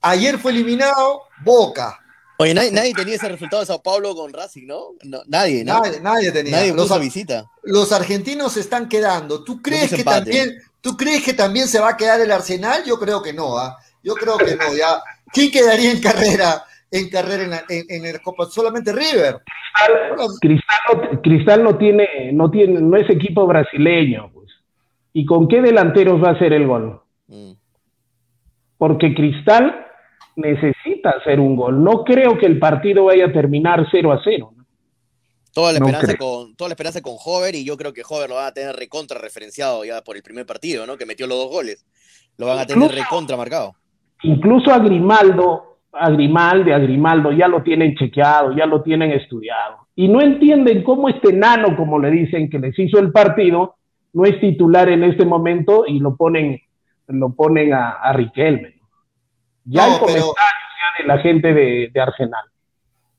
Ayer 0.00 0.38
fue 0.38 0.52
eliminado 0.52 1.22
Boca. 1.44 1.98
Oye, 2.40 2.54
nadie, 2.54 2.70
nadie 2.70 2.94
tenía 2.94 3.16
ese 3.16 3.28
resultado 3.28 3.60
de 3.60 3.66
Sao 3.66 3.82
Paulo 3.82 4.14
con 4.14 4.32
Racing, 4.32 4.66
¿no? 4.66 4.90
No, 5.02 5.22
nadie, 5.26 5.64
¿no? 5.64 5.80
Nadie, 5.80 6.00
nadie 6.00 6.30
tenía. 6.30 6.58
Nadie 6.58 6.72
Los 6.72 7.00
visita. 7.00 7.50
los 7.64 7.90
argentinos 7.90 8.52
se 8.52 8.60
están 8.60 8.88
quedando. 8.88 9.42
¿Tú 9.42 9.60
crees 9.60 9.90
que 9.90 9.96
empate. 9.96 10.20
también, 10.30 10.56
tú 10.80 10.96
crees 10.96 11.24
que 11.24 11.34
también 11.34 11.66
se 11.66 11.80
va 11.80 11.90
a 11.90 11.96
quedar 11.96 12.20
el 12.20 12.30
Arsenal? 12.30 12.84
Yo 12.84 12.98
creo 13.00 13.20
que 13.22 13.32
no, 13.32 13.58
¿ah? 13.58 13.76
Yo 14.04 14.14
creo 14.14 14.38
que 14.38 14.54
no, 14.54 14.72
ya. 14.72 15.02
¿Quién 15.32 15.50
quedaría 15.50 15.90
en 15.90 16.00
carrera 16.00 16.64
en 16.90 17.08
carrera 17.10 17.42
en, 17.44 17.50
la- 17.50 17.64
en- 17.68 17.84
en 17.88 18.06
el 18.06 18.20
Copa? 18.20 18.46
Solamente 18.46 18.92
River. 18.92 19.36
Cristal 20.40 20.76
no, 20.96 21.20
Cristal 21.22 21.62
no 21.64 21.76
tiene, 21.76 22.32
no 22.32 22.50
tiene, 22.50 22.80
no 22.80 22.96
es 22.96 23.08
equipo 23.10 23.46
brasileño, 23.46 24.30
pues. 24.32 24.48
¿Y 25.12 25.24
con 25.26 25.48
qué 25.48 25.60
delanteros 25.60 26.22
va 26.22 26.28
a 26.30 26.32
hacer 26.32 26.52
el 26.52 26.66
gol? 26.66 27.00
Mm. 27.26 27.52
Porque 28.76 29.14
Cristal 29.14 29.86
necesita 30.36 31.10
hacer 31.10 31.40
un 31.40 31.56
gol. 31.56 31.82
No 31.82 32.04
creo 32.04 32.38
que 32.38 32.46
el 32.46 32.58
partido 32.58 33.06
vaya 33.06 33.26
a 33.26 33.32
terminar 33.32 33.86
0 33.90 34.12
a 34.12 34.20
0. 34.22 34.52
¿no? 34.56 34.64
Toda 35.52 35.72
la 35.72 35.80
No 35.80 35.86
esperanza 35.86 36.14
creo. 36.16 36.18
con 36.18 36.54
toda 36.56 36.68
la 36.68 36.72
esperanza 36.74 37.00
con 37.02 37.14
Hover 37.24 37.54
y 37.56 37.64
yo 37.64 37.76
creo 37.76 37.92
que 37.92 38.02
Hover 38.08 38.28
lo 38.28 38.36
van 38.36 38.46
a 38.46 38.52
tener 38.52 38.76
recontra 38.76 39.18
referenciado 39.18 39.84
ya 39.84 40.02
por 40.02 40.16
el 40.16 40.22
primer 40.22 40.46
partido, 40.46 40.86
¿no? 40.86 40.96
Que 40.96 41.06
metió 41.06 41.26
los 41.26 41.38
dos 41.38 41.48
goles. 41.50 41.84
Lo 42.36 42.46
van 42.46 42.58
a 42.60 42.66
tener 42.66 42.90
recontra 42.92 43.36
marcado. 43.36 43.74
Incluso 44.22 44.70
a 44.72 44.78
Grimaldo, 44.78 45.77
a 45.92 46.10
Grimaldi, 46.10 46.72
a 46.72 46.78
Grimaldo 46.78 47.32
ya 47.32 47.48
lo 47.48 47.62
tienen 47.62 47.94
chequeado, 47.96 48.52
ya 48.54 48.66
lo 48.66 48.82
tienen 48.82 49.12
estudiado. 49.12 49.88
Y 49.94 50.08
no 50.08 50.20
entienden 50.20 50.82
cómo 50.82 51.08
este 51.08 51.32
nano, 51.32 51.76
como 51.76 51.98
le 51.98 52.10
dicen, 52.10 52.48
que 52.48 52.58
les 52.58 52.78
hizo 52.78 52.98
el 52.98 53.10
partido, 53.10 53.76
no 54.12 54.24
es 54.24 54.40
titular 54.40 54.88
en 54.88 55.04
este 55.04 55.24
momento 55.24 55.84
y 55.86 55.98
lo 55.98 56.16
ponen, 56.16 56.60
lo 57.08 57.30
ponen 57.30 57.72
a, 57.74 57.90
a 57.90 58.12
Riquelme. 58.12 58.74
Ya 59.64 59.86
No, 59.86 59.94
el 59.94 60.00
comentario 60.00 60.34
de 60.98 61.04
la 61.04 61.18
gente 61.18 61.52
de, 61.52 61.90
de 61.92 62.00
Arsenal. 62.00 62.44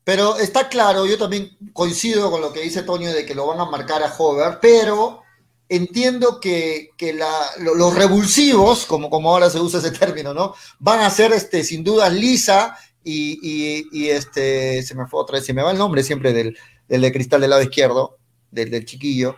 Pero 0.04 0.38
está 0.38 0.68
claro, 0.70 1.06
yo 1.06 1.18
también 1.18 1.50
coincido 1.74 2.32
con 2.32 2.42
lo 2.42 2.52
que 2.52 2.62
dice 2.62 2.84
Toño 2.84 3.12
de 3.12 3.26
que 3.26 3.36
lo 3.36 3.46
van 3.46 3.60
a 3.60 3.66
marcar 3.66 4.02
a 4.02 4.12
Hover, 4.18 4.58
pero 4.62 5.22
entiendo 5.70 6.40
que, 6.40 6.90
que 6.98 7.14
la- 7.14 7.50
lo- 7.60 7.76
los 7.76 7.94
revulsivos, 7.96 8.86
como, 8.86 9.10
como 9.10 9.32
ahora 9.32 9.50
se 9.50 9.60
usa 9.60 9.80
ese 9.80 9.92
término, 9.92 10.34
¿no? 10.34 10.54
Van 10.80 11.00
a 11.02 11.10
ser 11.10 11.32
este, 11.32 11.64
sin 11.64 11.84
duda 11.84 12.10
Lisa 12.10 12.76
y, 13.04 13.40
y- 13.42 13.86
y, 13.92 14.10
este, 14.10 14.84
se 14.84 14.96
me 14.96 15.06
fue 15.08 15.22
otra 15.22 15.38
vez, 15.38 15.46
se 15.46 15.54
me 15.54 15.62
va 15.64 15.72
el 15.72 15.78
nombre 15.78 16.04
siempre 16.04 16.34
del, 16.34 16.58
del 16.88 17.02
de 17.02 17.12
cristal 17.14 17.42
del 17.42 17.52
lado 17.52 17.62
izquierdo, 17.62 18.18
del, 18.52 18.70
del 18.72 18.86
chiquillo. 18.86 19.36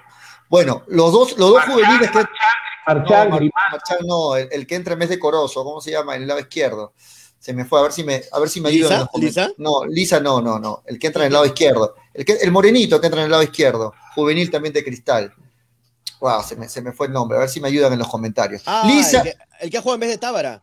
Bueno, 0.49 0.83
los 0.87 1.11
dos, 1.11 1.37
los 1.37 1.51
dos 1.51 1.63
juveniles 1.65 2.09
que. 2.11 2.25
Marchán, 2.87 3.29
no, 3.29 3.39
Marchán 3.71 3.97
no, 4.07 4.35
el, 4.35 4.49
el 4.51 4.65
que 4.67 4.75
entra 4.75 4.93
en 4.93 4.99
vez 4.99 5.09
de 5.09 5.19
Corozo, 5.19 5.63
¿cómo 5.63 5.79
se 5.81 5.91
llama? 5.91 6.15
En 6.15 6.23
el 6.23 6.27
lado 6.27 6.39
izquierdo. 6.39 6.93
Se 7.39 7.53
me 7.53 7.65
fue, 7.65 7.79
a 7.79 7.83
ver 7.83 7.91
si 7.91 8.03
me, 8.03 8.21
a 8.31 8.39
ver 8.39 8.49
si 8.49 8.59
me 8.61 8.69
ayudan. 8.69 9.07
¿Lisa? 9.15 9.45
¿Lisa? 9.45 9.53
No, 9.57 9.85
Lisa 9.85 10.19
no, 10.19 10.41
no, 10.41 10.59
no. 10.59 10.83
El 10.85 10.99
que 10.99 11.07
entra 11.07 11.23
en 11.23 11.27
el 11.27 11.33
lado 11.33 11.45
izquierdo. 11.45 11.95
El, 12.13 12.23
que, 12.25 12.33
el 12.33 12.51
morenito 12.51 12.99
que 12.99 13.07
entra 13.07 13.21
en 13.21 13.25
el 13.25 13.31
lado 13.31 13.43
izquierdo. 13.43 13.93
Juvenil 14.15 14.51
también 14.51 14.73
de 14.73 14.83
cristal. 14.83 15.33
Wow, 16.21 16.43
se 16.43 16.55
me, 16.55 16.69
se 16.69 16.81
me 16.81 16.93
fue 16.93 17.07
el 17.07 17.13
nombre. 17.13 17.37
A 17.37 17.41
ver 17.41 17.49
si 17.49 17.59
me 17.59 17.67
ayudan 17.67 17.91
en 17.91 17.99
los 17.99 18.07
comentarios. 18.07 18.61
Ah, 18.65 18.83
Lisa, 18.85 19.17
el, 19.17 19.23
que, 19.23 19.37
el 19.59 19.69
que 19.71 19.77
ha 19.77 19.81
jugado 19.81 19.95
en 19.95 19.99
vez 20.01 20.09
de 20.11 20.17
Tábara. 20.19 20.61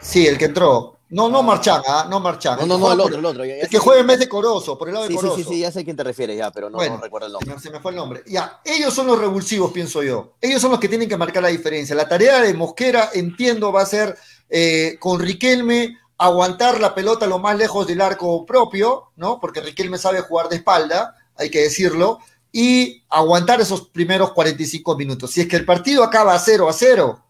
sí, 0.00 0.26
el 0.26 0.36
que 0.36 0.46
entró. 0.46 0.98
No, 1.08 1.28
no 1.28 1.42
Marchán, 1.42 1.82
¿ah? 1.86 2.06
no 2.08 2.20
Marchán. 2.20 2.58
No, 2.58 2.66
no, 2.66 2.78
no, 2.78 2.92
el 2.92 3.00
otro, 3.00 3.18
el 3.18 3.24
otro. 3.24 3.44
El 3.44 3.68
que 3.68 3.78
juega 3.78 4.00
en 4.00 4.06
vez 4.06 4.18
de 4.18 4.28
Corozo, 4.30 4.78
por 4.78 4.88
el 4.88 4.94
lado 4.94 5.04
de 5.06 5.10
Sí, 5.10 5.14
sí, 5.14 5.20
Corozo. 5.20 5.36
sí, 5.36 5.44
sí, 5.44 5.58
ya 5.60 5.70
sé 5.70 5.80
a 5.80 5.84
quién 5.84 5.94
te 5.94 6.02
refieres 6.02 6.38
ya, 6.38 6.50
pero 6.50 6.70
no, 6.70 6.78
recuerdo 6.98 7.26
el 7.26 7.32
nombre. 7.34 7.60
se 7.60 7.70
me 7.70 7.80
fue 7.80 7.90
el 7.92 7.98
nombre. 7.98 8.22
Ya, 8.26 8.60
ellos 8.64 8.94
son 8.94 9.06
los 9.06 9.18
revulsivos, 9.18 9.72
pienso 9.72 10.02
yo. 10.02 10.32
Ellos 10.40 10.60
son 10.62 10.70
los 10.70 10.80
que 10.80 10.88
tienen 10.88 11.10
que 11.10 11.16
marcar 11.18 11.42
la 11.42 11.50
diferencia. 11.50 11.94
La 11.94 12.08
tarea 12.08 12.40
de 12.40 12.54
Mosquera, 12.54 13.10
entiendo, 13.12 13.70
va 13.70 13.82
a 13.82 13.86
ser 13.86 14.16
eh, 14.48 14.96
con 14.98 15.20
Riquelme 15.20 15.98
aguantar 16.16 16.80
la 16.80 16.94
pelota 16.94 17.26
lo 17.26 17.38
más 17.38 17.56
lejos 17.58 17.86
del 17.86 18.00
arco 18.00 18.46
propio, 18.46 19.10
¿no? 19.16 19.38
Porque 19.38 19.60
Riquelme 19.60 19.98
sabe 19.98 20.22
jugar 20.22 20.48
de 20.48 20.56
espalda, 20.56 21.14
hay 21.36 21.50
que 21.50 21.60
decirlo, 21.60 22.20
y 22.52 23.02
aguantar 23.08 23.60
esos 23.60 23.88
primeros 23.88 24.32
45 24.32 24.96
minutos. 24.96 25.30
Si 25.30 25.40
es 25.40 25.48
que 25.48 25.56
el 25.56 25.64
partido 25.64 26.04
acaba 26.04 26.38
0 26.38 26.68
a 26.68 26.72
0, 26.72 27.24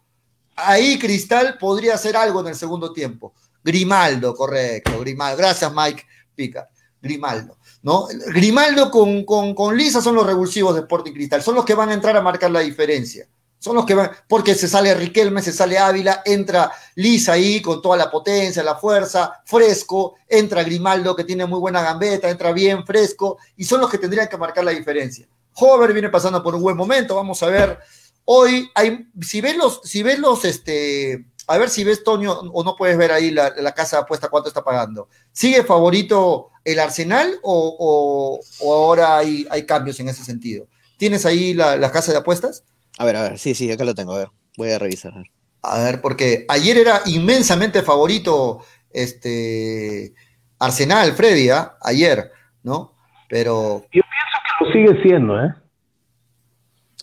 ahí 0.57 0.99
Cristal 0.99 1.57
podría 1.59 1.95
hacer 1.95 2.17
algo 2.17 2.41
en 2.41 2.49
el 2.49 2.57
segundo 2.57 2.93
tiempo. 2.93 3.33
Grimaldo, 3.63 4.35
correcto, 4.35 4.99
Grimaldo. 4.99 5.39
Gracias, 5.39 5.73
Mike 5.73 6.05
Pica. 6.35 6.69
Grimaldo. 7.01 7.57
¿no? 7.83 8.07
Grimaldo 8.29 8.91
con, 8.91 9.25
con, 9.25 9.55
con 9.55 9.77
Lisa 9.77 10.01
son 10.01 10.15
los 10.15 10.27
revulsivos 10.27 10.75
de 10.75 10.83
Sporting 10.83 11.13
Cristal, 11.13 11.43
son 11.43 11.57
los 11.57 11.65
que 11.65 11.75
van 11.75 11.91
a 11.91 11.95
entrar 11.95 12.17
a 12.17 12.23
marcar 12.23 12.51
la 12.51 12.61
diferencia. 12.61 13.27
Son 13.63 13.77
los 13.77 13.87
que 13.87 13.95
van, 13.95 14.11
porque 14.27 14.57
se 14.57 14.67
sale 14.67 14.93
Riquelme, 14.93 15.41
se 15.41 15.53
sale 15.53 15.79
Ávila, 15.79 16.23
entra 16.25 16.73
Lisa 16.97 17.35
ahí 17.35 17.63
con 17.63 17.81
toda 17.81 17.97
la 17.97 18.11
potencia, 18.11 18.61
la 18.65 18.75
fuerza, 18.75 19.41
fresco, 19.45 20.17
entra 20.29 20.65
Grimaldo 20.65 21.15
que 21.15 21.23
tiene 21.23 21.47
muy 21.47 21.61
buena 21.61 21.81
gambeta, 21.81 22.29
entra 22.29 22.51
bien, 22.51 22.85
fresco, 22.85 23.39
y 23.57 23.63
son 23.65 23.81
los 23.81 23.89
que 23.89 23.99
tendrían 23.99 24.27
que 24.29 24.37
marcar 24.37 24.65
la 24.65 24.73
diferencia. 24.73 25.29
Hover 25.55 25.93
viene 25.93 26.09
pasando 26.09 26.43
por 26.43 26.57
un 26.57 26.63
buen 26.63 26.77
momento, 26.77 27.15
vamos 27.15 27.41
a 27.45 27.47
ver. 27.47 27.79
Hoy 28.25 28.69
hay, 28.75 29.07
si 29.21 29.41
ves 29.41 29.57
los, 29.57 29.81
si 29.85 30.03
ves 30.03 30.19
los, 30.19 30.45
este, 30.45 31.27
a 31.47 31.57
ver 31.57 31.71
si 31.71 31.85
ves 31.85 32.03
Toño, 32.03 32.33
o 32.33 32.65
no 32.65 32.75
puedes 32.75 32.99
ver 32.99 33.13
ahí 33.13 33.31
la, 33.31 33.55
la 33.57 33.73
casa 33.75 33.99
de 33.99 34.03
apuesta 34.03 34.29
cuánto 34.29 34.49
está 34.49 34.65
pagando. 34.65 35.09
¿Sigue 35.31 35.63
favorito 35.63 36.51
el 36.65 36.81
Arsenal 36.81 37.39
o, 37.45 37.77
o- 37.79 38.41
o 38.67 38.75
ahora 38.75 39.19
hay, 39.19 39.47
hay 39.51 39.65
cambios 39.67 40.01
en 40.01 40.09
ese 40.09 40.25
sentido? 40.25 40.67
¿Tienes 40.97 41.25
ahí 41.27 41.55
la, 41.55 41.77
la 41.77 41.93
casa 41.93 42.11
de 42.11 42.19
apuestas? 42.19 42.65
A 42.99 43.05
ver, 43.05 43.17
a 43.17 43.23
ver, 43.23 43.39
sí, 43.39 43.55
sí, 43.55 43.71
acá 43.71 43.85
lo 43.85 43.95
tengo, 43.95 44.15
a 44.15 44.19
ver. 44.19 44.29
Voy 44.57 44.71
a 44.71 44.79
revisar. 44.79 45.13
a 45.15 45.19
ver. 45.19 45.31
A 45.63 45.85
ver, 45.85 46.01
porque 46.01 46.45
ayer 46.49 46.77
era 46.77 47.03
inmensamente 47.07 47.83
favorito 47.83 48.65
este, 48.91 50.13
Arsenal, 50.59 51.13
Freddy, 51.13 51.51
¿ah? 51.51 51.77
ayer, 51.81 52.31
¿no? 52.63 52.97
Pero. 53.29 53.85
Yo 53.93 54.03
pienso 54.03 54.39
que 54.45 54.65
lo 54.65 54.73
sigue 54.73 55.03
siendo, 55.03 55.41
¿eh? 55.41 55.55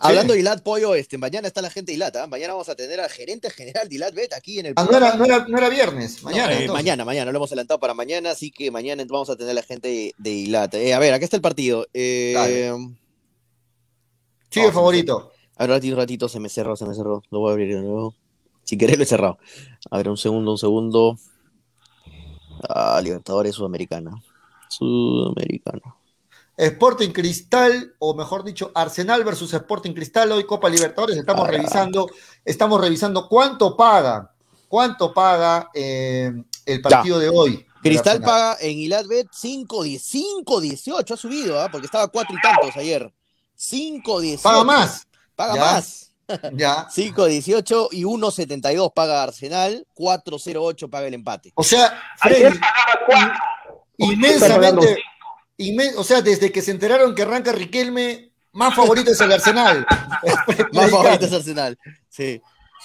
Hablando 0.01 0.33
de 0.33 0.39
Ilat 0.39 0.61
Pollo, 0.63 0.95
este, 0.95 1.17
mañana 1.17 1.47
está 1.47 1.61
la 1.61 1.69
gente 1.69 1.91
de 1.91 1.97
Ilat, 1.97 2.15
¿ah? 2.15 2.27
mañana 2.27 2.53
vamos 2.53 2.69
a 2.69 2.75
tener 2.75 3.01
al 3.01 3.09
gerente 3.09 3.49
general 3.49 3.89
de 3.89 3.95
Ilat 3.95 4.13
Bet 4.13 4.33
aquí 4.33 4.59
en 4.59 4.67
el 4.67 4.73
Ah, 4.77 4.87
no, 4.89 4.95
era, 4.95 5.15
no, 5.15 5.25
era, 5.25 5.45
no 5.45 5.57
era 5.57 5.67
viernes, 5.67 6.23
mañana. 6.23 6.53
No, 6.53 6.59
eh, 6.59 6.67
mañana, 6.69 7.03
mañana, 7.03 7.31
lo 7.31 7.37
hemos 7.37 7.49
adelantado 7.51 7.81
para 7.81 7.93
mañana, 7.93 8.31
así 8.31 8.49
que 8.49 8.71
mañana 8.71 9.03
vamos 9.09 9.29
a 9.29 9.35
tener 9.35 9.51
a 9.51 9.55
la 9.55 9.63
gente 9.63 10.13
de, 10.17 10.29
Ilat. 10.31 10.73
Eh, 10.75 10.93
a 10.93 10.99
ver, 10.99 11.13
acá 11.13 11.25
está 11.25 11.35
el 11.35 11.41
partido. 11.41 11.85
Eh. 11.93 12.71
Sigue 14.49 14.67
vamos, 14.67 14.73
favorito. 14.73 15.33
A 15.60 15.64
ver, 15.64 15.72
un 15.72 15.76
ratito, 15.76 15.95
ratito, 15.97 16.30
se 16.30 16.39
me 16.39 16.47
cerró, 16.47 16.76
se 16.78 16.86
me 16.86 16.95
cerró. 16.95 17.22
Lo 17.32 17.39
voy 17.39 17.49
a 17.49 17.51
abrir 17.53 17.76
de 17.76 17.82
nuevo. 17.82 18.16
Si 18.64 18.78
querés 18.78 18.97
lo 18.97 19.03
he 19.03 19.05
cerrado. 19.05 19.38
A 19.91 19.97
ver, 19.97 20.07
un 20.10 20.18
segundo, 20.18 20.51
un 20.51 20.57
segundo. 20.57 21.18
Ah, 22.68 22.99
Libertadores 23.03 23.55
Sudamericana. 23.55 24.12
Sudamericana. 24.70 25.95
Sporting 26.55 27.10
Cristal, 27.12 27.93
o 27.99 28.14
mejor 28.14 28.43
dicho, 28.43 28.72
Arsenal 28.76 29.24
versus 29.24 29.53
Sporting 29.53 29.93
Cristal, 29.93 30.32
hoy 30.32 30.45
Copa 30.45 30.70
Libertadores, 30.70 31.18
estamos 31.18 31.45
Ah. 31.47 31.51
revisando, 31.51 32.10
estamos 32.43 32.82
revisando 32.82 33.28
cuánto 33.30 33.76
paga, 33.78 34.34
cuánto 34.68 35.14
paga 35.14 35.70
eh, 35.74 36.32
el 36.66 36.82
partido 36.82 37.18
de 37.20 37.30
hoy. 37.30 37.66
Cristal 37.82 38.22
paga 38.22 38.57
en 38.60 38.78
Ilatbet 38.78 39.28
5.18, 39.32 41.14
ha 41.14 41.18
subido, 41.18 41.60
¿ah? 41.62 41.70
porque 41.72 41.86
estaba 41.86 42.07
cuatro 42.10 42.36
y 42.38 42.41
tantos 42.41 42.76
ayer. 42.76 43.10
5.18. 43.57 44.41
Paga 44.41 44.64
más. 44.66 45.07
Paga 45.39 45.55
Ya. 45.55 45.61
más. 45.61 46.11
Ya. 46.53 46.87
5.18 46.93 47.87
y 47.93 48.03
1.72 48.03 48.93
paga 48.93 49.23
Arsenal, 49.23 49.87
4.08 49.95 50.89
paga 50.89 51.07
el 51.07 51.13
empate. 51.13 51.53
O 51.55 51.63
sea, 51.63 51.97
Freddy, 52.17 52.59
inmensamente, 53.97 54.97
inmen- 55.57 55.93
o 55.95 56.03
sea, 56.03 56.21
desde 56.21 56.51
que 56.51 56.61
se 56.61 56.71
enteraron 56.71 57.15
que 57.15 57.21
arranca 57.21 57.53
Riquelme, 57.53 58.33
más 58.51 58.75
favorito 58.75 59.11
es 59.11 59.21
el 59.21 59.31
Arsenal. 59.31 59.85
Más 60.73 60.91
favorito 60.91 61.25
es 61.25 61.31
Arsenal. 61.33 61.77
Sí, 62.09 62.41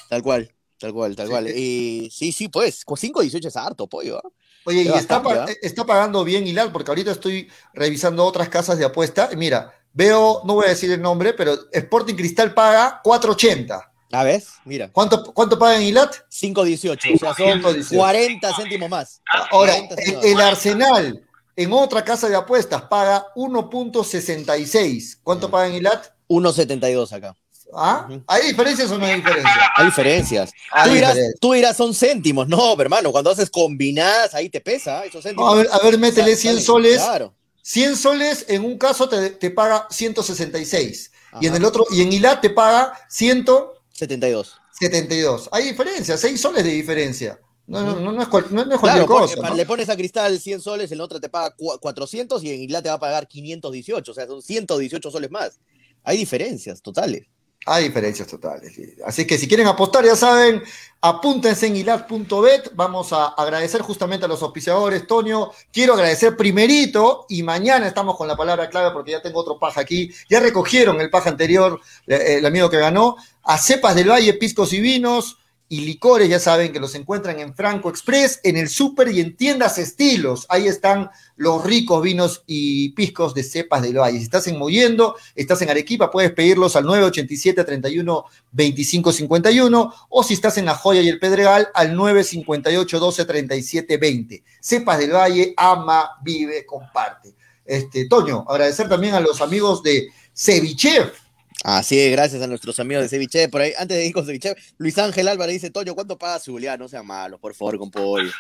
tal 0.09 0.23
cual, 0.23 0.51
tal 0.79 0.93
cual, 0.93 1.17
tal 1.17 1.29
cual. 1.29 1.49
Y 1.49 2.09
sí, 2.13 2.31
sí, 2.31 2.49
pues, 2.49 2.85
con 2.85 2.97
5.18 2.97 3.47
es 3.49 3.57
harto, 3.57 3.89
pollo. 3.89 4.19
¿ah? 4.25 4.29
Oye, 4.67 4.83
y 4.83 4.89
está, 4.89 5.17
¿ah? 5.25 5.47
está 5.61 5.85
pagando 5.85 6.23
bien 6.23 6.47
Hilal, 6.47 6.71
porque 6.71 6.93
ahorita 6.93 7.11
estoy 7.11 7.51
revisando 7.73 8.25
otras 8.25 8.49
casas 8.49 8.79
de 8.79 8.85
apuesta. 8.85 9.29
Y 9.33 9.37
mira, 9.37 9.75
veo, 9.95 10.43
no 10.45 10.55
voy 10.55 10.67
a 10.67 10.71
decir 10.71 10.91
el 10.93 11.01
nombre, 11.01 11.33
pero 11.33 11.57
Sporting 11.73 12.15
Cristal 12.15 12.53
paga 12.53 13.01
4.80. 13.03 13.81
¿Ah, 14.13 14.23
ves? 14.23 14.49
Mira, 14.65 14.91
¿Cuánto, 14.93 15.25
¿Cuánto 15.33 15.59
paga 15.59 15.77
en 15.77 15.83
Hilat? 15.85 16.13
5.18, 16.31 17.15
o 17.17 17.19
sea, 17.19 17.35
son 17.35 17.63
5.18. 17.63 17.97
40 17.97 18.55
céntimos 18.57 18.89
más. 18.91 19.21
Ahora, 19.51 19.73
40 19.73 19.95
el, 19.95 20.01
céntimos 20.05 20.25
el 20.25 20.35
más. 20.35 20.45
Arsenal 20.45 21.25
en 21.57 21.73
otra 21.73 22.05
casa 22.05 22.29
de 22.29 22.37
apuestas 22.37 22.83
paga 22.83 23.27
1.66. 23.35 25.19
¿Cuánto 25.23 25.49
Mm. 25.49 25.51
paga 25.51 25.67
en 25.69 25.75
Hilat? 25.75 26.07
1.72 26.29 27.13
acá. 27.13 27.35
¿Ah? 27.77 28.09
¿Hay 28.29 28.49
diferencias 28.49 28.89
o 28.93 28.99
no 28.99 29.05
hay 29.07 29.17
diferencias? 29.17 29.55
Hay 29.77 29.87
diferencias. 29.87 30.53
Hay 30.71 30.89
tú, 30.91 30.95
dirás, 30.95 31.19
tú 31.41 31.53
dirás, 31.55 31.77
son 31.77 31.93
céntimos. 31.93 32.47
No, 32.47 32.81
hermano, 32.81 33.11
cuando 33.11 33.31
haces 33.31 33.51
combinadas, 33.51 34.33
ahí 34.35 34.49
te 34.49 34.61
pesa 34.61 35.05
esos 35.05 35.17
No, 35.17 35.23
céntimos. 35.23 35.53
a 35.53 35.57
ver, 35.57 35.69
a 35.73 35.79
ver, 35.81 35.99
métele 35.99 36.23
Sale- 36.23 36.37
100 36.37 36.53
sale- 36.55 36.65
soles. 36.65 37.03
Claro. 37.03 37.35
100 37.67 37.97
soles 37.97 38.45
en 38.49 38.63
un 38.63 38.77
caso 38.77 39.09
te, 39.09 39.31
te 39.31 39.51
paga 39.51 39.87
166. 39.91 41.11
Y 41.41 41.47
en 41.47 41.53
Ajá. 41.53 41.57
el 41.57 41.65
otro, 41.65 41.87
y 41.91 42.03
en 42.03 42.13
Hilat 42.13 42.43
te 42.43 42.51
paga 42.51 42.93
172. 43.09 44.55
72. 44.79 45.49
Hay 45.51 45.65
diferencia, 45.65 46.17
6 46.19 46.39
soles 46.41 46.63
de 46.63 46.71
diferencia. 46.71 47.41
No, 47.67 47.83
no, 47.83 47.99
no, 47.99 48.13
no 48.13 48.21
es, 48.23 48.29
cual- 48.29 48.47
no, 48.51 48.61
es 48.61 48.67
Claro, 48.67 48.81
cualquier 48.81 49.07
porque 49.07 49.35
cosa. 49.37 49.49
¿no? 49.49 49.55
le 49.57 49.65
pones 49.65 49.89
a 49.89 49.97
Cristal 49.97 50.39
100 50.39 50.61
soles, 50.61 50.93
en 50.93 51.01
otra 51.01 51.19
te 51.19 51.31
paga 51.31 51.57
cua- 51.57 51.81
400 51.81 52.45
y 52.45 52.51
en 52.53 52.61
Isla 52.61 52.83
te 52.83 52.91
va 52.91 52.97
a 52.97 53.01
pagar 53.01 53.27
518, 53.27 54.13
o 54.13 54.15
sea, 54.15 54.27
son 54.27 54.43
118 54.43 55.11
soles 55.11 55.31
más. 55.31 55.59
Hay 56.03 56.19
diferencias 56.19 56.83
totales. 56.83 57.27
Hay 57.67 57.85
diferencias 57.85 58.29
totales. 58.29 58.75
sí. 58.75 58.95
Así 59.07 59.27
que 59.27 59.39
si 59.39 59.49
quieren 59.49 59.67
apostar, 59.67 60.05
ya 60.05 60.17
saben, 60.17 60.63
apúntense 61.01 61.67
en 61.67 61.77
hilat.bet. 61.77 62.73
Vamos 62.75 63.13
a 63.13 63.29
agradecer 63.29 63.81
justamente 63.81 64.27
a 64.27 64.29
los 64.29 64.43
auspiciadores. 64.43 65.07
Toño, 65.07 65.51
quiero 65.73 65.95
agradecer 65.95 66.37
primerito 66.37 67.27
y 67.29 67.43
mañana 67.43 67.87
estamos 67.87 68.17
con 68.17 68.29
la 68.29 68.37
palabra 68.37 68.69
clave 68.69 68.91
porque 68.91 69.13
ya 69.13 69.23
tengo 69.23 69.41
otro 69.41 69.59
paja 69.59 69.81
aquí. 69.81 70.11
Ya 70.29 70.41
recogieron 70.41 71.01
el 71.01 71.11
paja 71.11 71.31
anterior, 71.31 71.81
eh, 72.07 72.37
el 72.39 72.47
amigo 72.47 72.69
que 72.69 72.79
ganó. 72.79 73.17
A 73.43 73.59
Cepas 73.59 73.95
del 73.95 74.11
Valle, 74.11 74.35
Piscos 74.35 74.73
y 74.73 74.81
Vinos 74.81 75.39
y 75.75 75.81
licores, 75.81 76.29
ya 76.29 76.39
saben 76.39 76.73
que 76.73 76.79
los 76.79 76.95
encuentran 76.95 77.41
en 77.41 77.53
Franco 77.53 77.91
Express, 77.91 78.39
en 78.45 78.57
el 78.57 78.69
súper 78.69 79.09
y 79.09 79.19
en 79.19 79.37
tiendas 79.37 79.77
estilos. 79.77 80.47
Ahí 80.49 80.69
están 80.69 81.11
los 81.35 81.65
ricos 81.65 82.01
vinos 82.01 82.45
y 82.47 82.91
piscos 82.91 83.35
de 83.35 83.43
cepas 83.43 83.83
del 83.83 83.99
valle. 83.99 84.19
Si 84.19 84.23
estás 84.23 84.47
en 84.47 84.57
Mollendo, 84.57 85.17
estás 85.35 85.63
en 85.63 85.71
Arequipa, 85.71 86.13
puedes 86.13 86.31
pedirlos 86.31 86.77
al 86.77 86.85
987 86.85 87.65
31 87.65 88.25
25 88.53 89.13
51 89.13 89.95
o 90.11 90.23
si 90.23 90.35
estás 90.35 90.59
en 90.59 90.67
La 90.67 90.77
Joya 90.77 91.01
y 91.01 91.09
el 91.09 91.19
Pedregal 91.19 91.67
al 91.75 91.97
958 91.97 93.01
12 93.01 93.25
37 93.25 93.97
20. 93.97 94.45
Cepas 94.61 94.99
del 95.01 95.11
Valle, 95.11 95.55
ama, 95.57 96.09
vive, 96.23 96.65
comparte. 96.65 97.35
Este, 97.65 98.07
Toño, 98.07 98.45
agradecer 98.49 98.89
también 98.89 99.15
a 99.15 99.21
los 99.21 99.41
amigos 99.41 99.83
de 99.83 100.07
Cevichef. 100.33 101.24
Así 101.67 101.99
es, 101.99 102.13
gracias 102.13 102.43
a 102.43 102.47
nuestros 102.47 102.79
amigos 102.79 103.05
de 103.05 103.09
Ceviche. 103.09 103.49
Por 103.49 103.63
ahí, 103.63 103.73
antes 103.79 103.97
de 103.97 104.05
ir 104.05 104.13
con 104.13 104.27
Ceviche, 104.27 104.55
Luis 104.77 104.99
Ángel 104.99 105.27
Álvarez 105.29 105.55
dice, 105.55 105.71
Toño, 105.71 105.95
¿cuánto 105.95 106.19
paga 106.19 106.39
Zulia? 106.39 106.77
No 106.77 106.89
sean 106.89 107.07
malos, 107.07 107.41
por 107.41 107.55
favor, 107.55 107.79
con 107.79 107.91
pollo. 107.91 108.31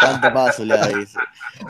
¿Cuánto 0.00 0.32
paga 0.34 0.52
Zulia? 0.52 0.84
Dice. 0.88 1.16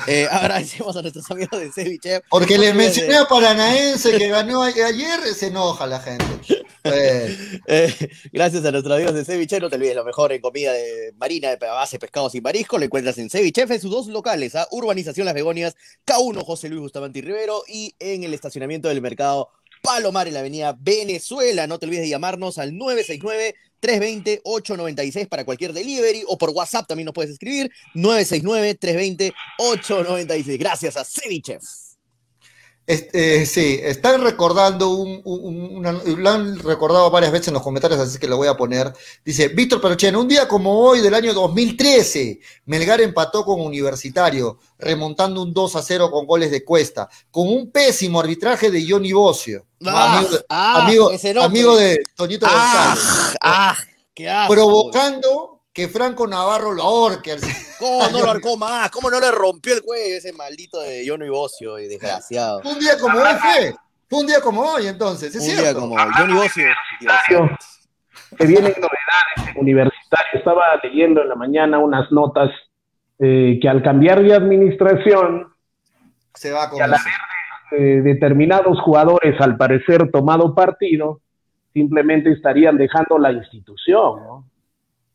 Eh, 0.07 0.27
agradecemos 0.31 0.97
a 0.97 1.03
nuestros 1.03 1.31
amigos 1.31 1.61
de 1.61 1.71
Ceviche. 1.71 2.23
Porque 2.31 2.57
les 2.57 2.75
mencioné 2.75 3.17
a 3.17 3.27
Paranaense 3.27 4.17
que 4.17 4.29
ganó 4.29 4.63
ayer, 4.63 5.21
se 5.35 5.49
enoja 5.49 5.87
la 5.87 6.01
gente. 6.01 6.25
Eh, 6.87 7.95
gracias 8.33 8.65
a 8.65 8.71
nuestros 8.71 8.95
amigos 8.95 9.15
de 9.15 9.25
Ceviche, 9.27 9.61
no 9.61 9.69
te 9.69 9.77
olvides 9.77 9.97
lo 9.97 10.05
mejor 10.05 10.33
en 10.33 10.41
comida 10.41 10.73
de 10.73 11.13
marina 11.19 11.51
de 11.51 11.57
base, 11.57 11.99
pescados 11.99 12.35
y 12.35 12.41
marisco. 12.41 12.79
Lo 12.79 12.85
encuentras 12.85 13.19
en 13.19 13.29
Ceviche 13.29 13.63
en 13.63 13.81
sus 13.81 13.91
dos 13.91 14.07
locales, 14.07 14.55
a 14.55 14.67
Urbanización 14.71 15.27
Las 15.27 15.35
Begonias, 15.35 15.77
K1 16.07 16.45
José 16.45 16.71
Luis 16.71 16.81
Bustamante 16.81 17.19
y 17.19 17.23
Rivero 17.23 17.63
y 17.69 17.95
en 17.99 18.25
el 18.25 18.33
estacionamiento 18.33 18.89
del 18.89 19.03
mercado 19.03 19.51
Palomar 19.85 20.27
en 20.27 20.35
la 20.35 20.41
avenida 20.41 20.77
Venezuela. 20.81 21.67
No 21.67 21.79
te 21.79 21.85
olvides 21.85 22.05
de 22.05 22.09
llamarnos 22.09 22.57
al 22.57 22.73
969-320-896 22.73 25.29
para 25.29 25.45
cualquier 25.45 25.75
delivery 25.75 26.25
o 26.27 26.39
por 26.39 26.49
WhatsApp 26.51 26.87
también 26.89 27.05
nos 27.05 27.13
puedes 27.13 27.33
escribir 27.33 27.71
969-320-896. 27.95 30.59
Gracias 30.59 30.97
a 30.97 31.05
Ceviche. 31.05 31.59
Este, 32.87 33.47
sí, 33.47 33.81
están 33.83 34.21
recordando 34.23 34.91
un, 34.91 35.23
un- 35.25 35.77
una- 35.79 35.93
lo 35.93 36.31
han 36.31 36.59
recordado 36.59 37.11
varias 37.11 37.33
veces 37.33 37.49
en 37.49 37.55
los 37.55 37.63
comentarios, 37.63 37.99
así 37.99 38.19
que 38.19 38.27
lo 38.27 38.37
voy 38.37 38.47
a 38.49 38.57
poner. 38.59 38.93
Dice, 39.25 39.49
Víctor 39.49 39.81
Perochena, 39.81 40.19
un 40.19 40.29
día 40.29 40.47
como 40.47 40.79
hoy 40.79 41.01
del 41.01 41.15
año 41.15 41.33
2013, 41.33 42.41
Melgar 42.67 43.01
empató 43.01 43.43
con 43.45 43.61
Universitario, 43.63 44.59
remontando 44.79 45.43
un 45.43 45.55
2 45.55 45.77
a 45.77 45.83
0 45.83 46.11
con 46.11 46.27
goles 46.27 46.51
de 46.51 46.63
Cuesta, 46.63 47.09
con 47.31 47.49
un 47.49 47.71
pésimo 47.71 48.21
arbitraje 48.21 48.71
de 48.71 48.85
Johnny 48.87 49.13
Bocio, 49.15 49.65
Ah, 49.87 50.19
amigo, 50.19 50.39
ah, 50.49 50.85
amigo, 51.43 51.77
de 51.77 52.03
Toñito 52.15 52.47
¡Ah! 52.49 52.95
González, 52.95 53.37
¡Ah! 53.41 53.77
¡Qué 54.15 54.29
asco! 54.31 54.53
provocando 54.55 55.54
que 55.75 55.89
Franco 55.89 56.27
Navarro 56.27 56.73
lo 56.73 56.83
ahorque. 56.85 57.33
al- 57.33 57.41
¿Cómo 57.79 58.09
no 58.11 58.21
lo 58.25 58.31
arcó 58.31 58.57
más? 58.57 58.91
¿Cómo 58.91 59.11
no 59.11 59.19
le 59.21 59.31
rompió 59.33 59.75
el 59.75 59.83
cuello 59.83 60.17
ese 60.17 60.33
maldito 60.33 60.81
de 60.81 61.05
Johnny 61.07 61.29
Bocio 61.29 61.79
y 61.79 61.89
desgraciado? 61.89 62.63
Un 62.65 62.79
día 62.79 62.93
como 63.01 63.19
hoy 63.19 63.35
fue, 63.41 63.75
fue 64.09 64.21
un 64.21 64.27
día 64.27 64.41
como 64.41 64.63
hoy 64.63 64.87
entonces, 64.87 65.35
es 65.35 65.43
Un 65.43 65.47
cierto. 65.49 65.63
día 65.63 65.75
como 65.75 65.97
Johnny 66.17 66.33
Bocio. 66.35 66.65
Que 68.39 68.47
vienen 68.47 68.73
novedades 68.77 69.55
en 69.55 69.61
universitario. 69.61 70.39
Estaba 70.39 70.65
leyendo 70.83 71.23
en 71.23 71.29
la 71.29 71.35
mañana 71.35 71.79
unas 71.79 72.11
notas 72.11 72.51
eh, 73.19 73.59
que 73.61 73.69
al 73.69 73.83
cambiar 73.83 74.23
de 74.23 74.35
administración, 74.35 75.53
Se 76.35 76.51
va 76.53 76.69
con 76.69 76.79
Y 76.79 76.83
a 76.83 76.87
la 76.89 76.97
eso. 76.97 77.07
eh, 77.73 78.01
determinados 78.03 78.81
jugadores, 78.81 79.41
al 79.41 79.57
parecer 79.57 80.11
tomado 80.11 80.55
partido, 80.55 81.21
simplemente 81.73 82.33
estarían 82.33 82.77
dejando 82.77 83.19
la 83.19 83.33
institución. 83.33 84.21
¿no? 84.25 84.45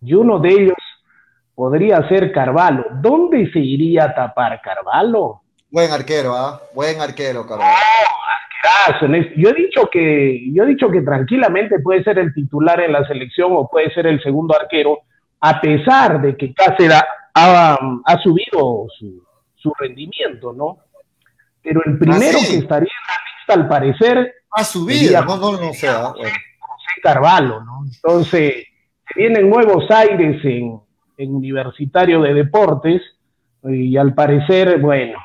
Y 0.02 0.14
uno 0.14 0.39
de 0.39 0.50
ellos 0.50 0.78
podría 1.56 2.08
ser 2.08 2.32
Carvalho. 2.32 2.86
¿Dónde 3.02 3.50
se 3.52 3.60
iría 3.60 4.06
a 4.06 4.16
tapar 4.16 4.62
Carvalho? 4.62 5.41
Buen 5.72 5.91
arquero, 5.91 6.34
¿ah? 6.36 6.62
Buen 6.74 7.00
arquero, 7.02 7.45
en 9.02 9.16
es- 9.16 9.32
Yo 9.36 9.50
he 9.50 9.54
dicho 9.54 9.89
que 9.91 10.52
yo 10.54 10.64
he 10.64 10.68
dicho 10.68 10.89
que 10.89 11.02
tranquilamente 11.02 11.80
puede 11.80 12.04
ser 12.04 12.18
el 12.20 12.34
titular 12.34 12.80
en 12.82 12.91
la 12.93 13.06
selección 13.08 13.52
o 13.54 13.68
puede 13.70 13.93
ser 13.93 14.08
el 14.08 14.22
segundo 14.22 14.56
arquero, 14.60 15.00
a 15.41 15.62
pesar 15.62 16.22
de 16.22 16.36
que 16.36 16.54
Cáceres 16.54 17.02
ha, 17.36 17.78
ha 18.06 18.18
subido 18.20 18.88
su, 18.97 19.24
su 19.56 19.72
rendimiento, 19.80 20.54
¿no? 20.54 20.78
Pero 21.62 21.82
el 21.86 22.00
primero 22.00 22.38
Ah, 22.39 22.45
sí. 22.45 22.54
que 22.54 22.58
estaría 22.60 22.89
en 22.89 23.08
la 23.08 23.16
lista, 23.38 23.54
al 23.54 23.68
parecer, 23.68 24.34
Ha 24.52 24.64
subido, 24.64 25.00
Sería- 25.04 25.22
no, 25.22 25.38
no, 25.38 25.52
no 25.52 25.74
sé. 25.74 25.88
¿ah? 25.88 26.12
Bueno. 26.16 26.30
José 26.60 27.02
Carvalho, 27.04 27.62
¿no? 27.64 27.82
Entonces, 27.86 28.66
vienen 29.16 29.49
nuevos 29.49 29.89
aires 29.91 30.43
en, 30.43 30.80
Universitario 31.18 32.22
de 32.22 32.34
Deportes, 32.34 33.01
Y 33.64 33.97
al 33.97 34.14
parecer, 34.14 34.80
bueno, 34.80 35.20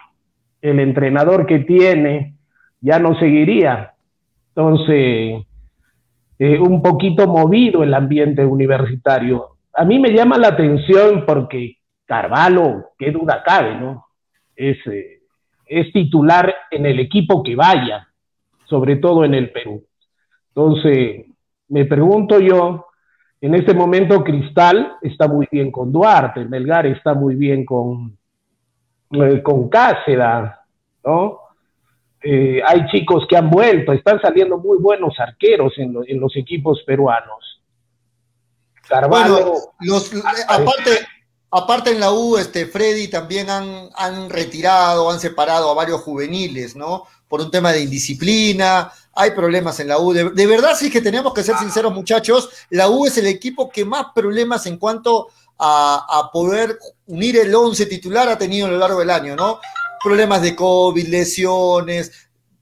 el 0.61 0.81
entrenador 0.81 1.47
que 1.47 1.61
tiene 1.61 2.35
ya 2.81 2.99
no 2.99 3.17
seguiría. 3.19 3.95
Entonces, 4.49 5.47
eh, 6.39 6.59
un 6.59 6.83
poquito 6.83 7.29
movido 7.29 7.85
el 7.85 7.95
ambiente 7.95 8.45
universitario. 8.45 9.57
A 9.73 9.85
mí 9.85 10.01
me 10.01 10.13
llama 10.13 10.37
la 10.37 10.49
atención 10.49 11.25
porque 11.27 11.77
Carvalho, 12.07 12.91
qué 12.99 13.13
duda 13.13 13.43
cabe, 13.45 13.77
¿no? 13.77 14.07
Es, 14.57 14.79
eh, 14.87 15.21
es 15.67 15.93
titular 15.93 16.53
en 16.71 16.87
el 16.87 16.99
equipo 16.99 17.43
que 17.43 17.55
vaya, 17.55 18.09
sobre 18.65 18.97
todo 18.97 19.25
en 19.25 19.35
el 19.35 19.51
Perú. 19.51 19.85
Entonces, 20.49 21.27
me 21.69 21.85
pregunto 21.85 22.41
yo, 22.41 22.87
en 23.45 23.55
este 23.55 23.75
momento 23.75 24.25
Cristal 24.25 24.97
está 25.03 25.29
muy 25.29 25.47
bien 25.53 25.71
con 25.71 25.93
Duarte, 25.93 26.47
Melgar 26.47 26.87
está 26.87 27.13
muy 27.13 27.35
bien 27.35 27.67
con, 27.67 28.17
eh, 29.11 29.43
con 29.43 29.69
Cáceda, 29.69 30.65
¿no? 31.05 31.41
Eh, 32.23 32.63
hay 32.67 32.87
chicos 32.87 33.27
que 33.29 33.37
han 33.37 33.51
vuelto, 33.51 33.93
están 33.93 34.19
saliendo 34.23 34.57
muy 34.57 34.79
buenos 34.79 35.21
arqueros 35.21 35.75
en, 35.77 35.93
los 36.19 36.35
equipos 36.37 36.83
peruanos. 36.87 37.61
Carvalho. 38.89 39.57
los, 39.81 40.11
aparte, 40.49 40.91
aparte 41.51 41.91
en 41.91 42.01
la 42.01 42.13
U, 42.13 42.39
este, 42.39 42.65
Freddy 42.65 43.09
también 43.09 43.51
han, 43.51 43.91
han 43.95 44.31
retirado, 44.31 45.11
han 45.11 45.21
separado 45.21 45.71
a 45.71 45.75
varios 45.75 46.01
juveniles, 46.01 46.77
¿no? 46.77 47.03
Por 47.29 47.43
un 47.43 47.51
tema 47.51 47.73
de 47.73 47.83
indisciplina, 47.83 48.91
hay 49.17 49.31
problemas 49.33 49.81
en 49.81 49.89
la 49.89 49.99
U. 49.99 50.13
De, 50.13 50.47
verdad, 50.47 50.77
sí 50.77 50.91
que 50.91 51.01
tenemos 51.01 51.33
que 51.33 51.43
ser 51.43 51.57
sinceros, 51.57 51.93
muchachos, 51.95 52.49
la 52.71 52.89
U 52.89 53.07
es 53.07 53.17
el 53.19 53.27
equipo 53.27 53.71
que 53.71 53.85
más 53.85 54.07
problemas 54.15 54.67
en 54.67 54.79
cuanto 54.79 55.29
a, 55.59 56.07
a 56.09 56.31
poder 56.33 56.79
unir 57.07 57.37
el 57.39 57.55
11 57.55 57.87
titular 57.87 58.29
ha 58.29 58.39
tenido 58.39 58.67
a 58.67 58.71
lo 58.71 58.79
largo 58.79 59.01
del 59.01 59.11
año, 59.11 59.37
¿no? 59.37 59.61
problemas 60.05 60.43
de 60.43 60.55
COVID, 60.55 61.09
lesiones. 61.09 62.13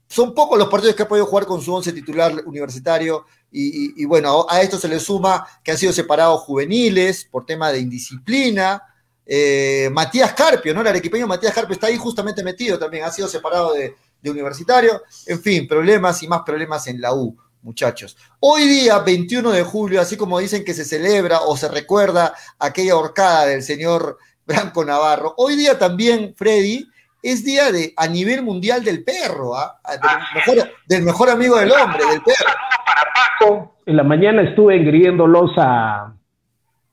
Son 0.07 0.33
pocos 0.33 0.57
los 0.57 0.69
partidos 0.69 0.95
que 0.95 1.03
ha 1.03 1.07
podido 1.07 1.25
jugar 1.25 1.45
con 1.45 1.61
su 1.61 1.73
once 1.73 1.91
titular 1.91 2.33
universitario 2.45 3.25
y, 3.51 4.03
bueno, 4.05 4.47
a 4.49 4.61
esto 4.61 4.79
se 4.79 4.87
le 4.87 4.99
suma 4.99 5.45
que 5.63 5.71
han 5.71 5.77
sido 5.77 5.93
separados 5.93 6.41
juveniles 6.41 7.25
por 7.25 7.45
tema 7.45 7.71
de 7.71 7.79
indisciplina. 7.79 8.81
Eh, 9.25 9.89
Matías 9.91 10.33
Carpio, 10.33 10.73
¿no? 10.73 10.81
El 10.81 10.87
arequipeño 10.87 11.27
Matías 11.27 11.53
Carpio 11.53 11.73
está 11.73 11.87
ahí 11.87 11.97
justamente 11.97 12.43
metido 12.43 12.79
también, 12.79 13.03
ha 13.03 13.11
sido 13.11 13.27
separado 13.27 13.73
de, 13.73 13.95
de 14.23 14.31
universitario. 14.31 15.03
En 15.27 15.39
fin, 15.39 15.67
problemas 15.67 16.23
y 16.23 16.27
más 16.27 16.41
problemas 16.41 16.87
en 16.87 16.99
la 16.99 17.13
U 17.13 17.37
muchachos. 17.63 18.17
Hoy 18.39 18.63
día, 18.63 18.99
21 18.99 19.51
de 19.51 19.63
julio, 19.63 20.01
así 20.01 20.17
como 20.17 20.39
dicen 20.39 20.63
que 20.63 20.73
se 20.73 20.83
celebra 20.83 21.39
o 21.47 21.55
se 21.55 21.69
recuerda 21.69 22.33
aquella 22.59 22.95
horcada 22.95 23.45
del 23.45 23.63
señor 23.63 24.17
Branco 24.45 24.83
Navarro, 24.83 25.33
hoy 25.37 25.55
día 25.55 25.79
también, 25.79 26.33
Freddy, 26.35 26.85
es 27.21 27.45
día 27.45 27.71
de, 27.71 27.93
a 27.95 28.07
nivel 28.07 28.43
mundial 28.43 28.83
del 28.83 29.03
perro, 29.03 29.55
¿ah? 29.55 29.79
del, 30.87 31.03
mejor, 31.03 31.29
amigo 31.29 31.57
del 31.57 31.71
hombre, 31.71 32.05
del 32.05 32.21
perro. 32.21 32.51
Para 32.85 33.03
Paco, 33.13 33.75
en 33.85 33.95
la 33.95 34.03
mañana 34.03 34.41
estuve 34.41 34.75
engriéndolos 34.75 35.51
a, 35.57 36.13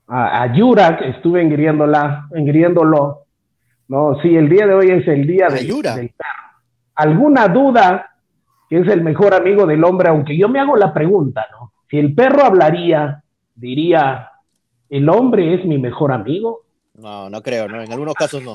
a, 0.06 0.42
a 0.42 0.54
Yurak, 0.54 1.02
estuve 1.02 1.42
engriéndola, 1.42 2.28
engriéndolo. 2.32 3.24
No, 3.88 4.16
sí, 4.22 4.36
el 4.36 4.48
día 4.48 4.68
de 4.68 4.74
hoy 4.74 4.90
es 4.92 5.08
el 5.08 5.26
día 5.26 5.48
de, 5.48 5.64
del 5.64 5.82
perro. 5.82 6.29
¿Alguna 7.00 7.48
duda 7.48 8.10
que 8.68 8.78
es 8.78 8.88
el 8.88 9.02
mejor 9.02 9.32
amigo 9.32 9.64
del 9.64 9.82
hombre? 9.84 10.10
Aunque 10.10 10.36
yo 10.36 10.50
me 10.50 10.60
hago 10.60 10.76
la 10.76 10.92
pregunta, 10.92 11.46
¿no? 11.50 11.72
Si 11.90 11.98
el 11.98 12.14
perro 12.14 12.44
hablaría, 12.44 13.24
diría, 13.54 14.30
¿el 14.90 15.08
hombre 15.08 15.54
es 15.54 15.64
mi 15.64 15.78
mejor 15.78 16.12
amigo? 16.12 16.66
No, 16.94 17.30
no 17.30 17.42
creo, 17.42 17.68
¿no? 17.68 17.80
En 17.82 17.90
algunos 17.90 18.14
casos 18.14 18.42
no. 18.42 18.54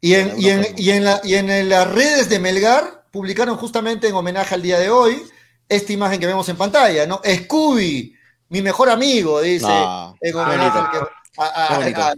Y 0.00 0.14
en, 0.14 0.30
y, 0.38 0.50
en, 0.50 0.62
y, 0.76 0.90
en 0.90 1.04
la, 1.04 1.20
y 1.24 1.34
en 1.34 1.68
las 1.68 1.92
redes 1.92 2.28
de 2.28 2.38
Melgar 2.38 2.84
publicaron 3.10 3.56
justamente 3.56 4.06
en 4.06 4.14
homenaje 4.14 4.54
al 4.54 4.62
día 4.62 4.78
de 4.78 4.90
hoy 4.90 5.20
esta 5.68 5.92
imagen 5.92 6.20
que 6.20 6.26
vemos 6.28 6.48
en 6.48 6.56
pantalla, 6.56 7.06
¿no? 7.08 7.20
Scooby, 7.24 8.14
mi 8.50 8.62
mejor 8.62 8.88
amigo, 8.88 9.40
dice, 9.40 9.66
en 10.20 10.36
homenaje 10.36 10.78
al, 11.38 12.16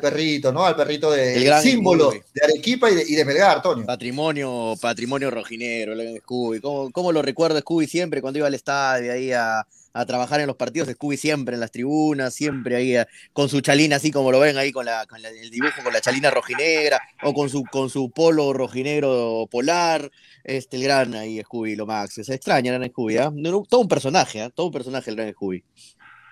perrito, 0.00 0.52
¿no? 0.52 0.64
Al 0.64 0.76
perrito 0.76 1.10
de 1.10 1.60
símbolo 1.60 2.10
de 2.10 2.44
Arequipa 2.44 2.90
y 2.90 2.94
de, 2.94 3.04
y 3.06 3.14
de, 3.14 3.24
Melgar, 3.24 3.56
Antonio. 3.56 3.86
Patrimonio, 3.86 4.74
patrimonio 4.80 5.30
rojinero, 5.30 5.92
el 5.92 6.18
Scooby. 6.18 6.60
¿Cómo, 6.60 6.90
¿Cómo, 6.90 7.12
lo 7.12 7.22
recuerdo 7.22 7.58
Scooby 7.58 7.86
siempre 7.86 8.20
cuando 8.20 8.38
iba 8.38 8.46
al 8.46 8.54
estadio 8.54 9.12
ahí 9.12 9.32
a, 9.32 9.66
a 9.96 10.04
trabajar 10.04 10.40
en 10.40 10.46
los 10.46 10.56
partidos, 10.56 10.90
Scooby 10.90 11.16
siempre 11.16 11.54
en 11.54 11.60
las 11.60 11.70
tribunas, 11.70 12.34
siempre 12.34 12.76
ahí 12.76 12.96
eh, 12.96 13.06
con 13.32 13.48
su 13.48 13.60
chalina, 13.62 13.96
así 13.96 14.10
como 14.10 14.30
lo 14.30 14.40
ven 14.40 14.58
ahí 14.58 14.70
con, 14.70 14.84
la, 14.84 15.06
con 15.06 15.24
el 15.24 15.50
dibujo, 15.50 15.82
con 15.82 15.92
la 15.92 16.02
chalina 16.02 16.30
rojinegra, 16.30 17.00
o 17.22 17.32
con 17.32 17.48
su, 17.48 17.64
con 17.64 17.88
su 17.88 18.10
polo 18.10 18.52
rojinegro 18.52 19.48
polar, 19.50 20.10
este, 20.44 20.76
el 20.76 20.82
gran 20.82 21.14
ahí 21.14 21.40
Scooby, 21.40 21.76
lo 21.76 21.86
max. 21.86 22.20
Se 22.22 22.34
extraña 22.34 22.72
el 22.72 22.78
gran 22.78 22.90
Scooby, 22.90 23.16
¿eh? 23.16 23.30
todo 23.68 23.80
un 23.80 23.88
personaje, 23.88 24.44
¿eh? 24.44 24.50
todo 24.54 24.66
un 24.66 24.72
personaje 24.72 25.08
el 25.10 25.16
gran 25.16 25.32
Scooby. 25.32 25.64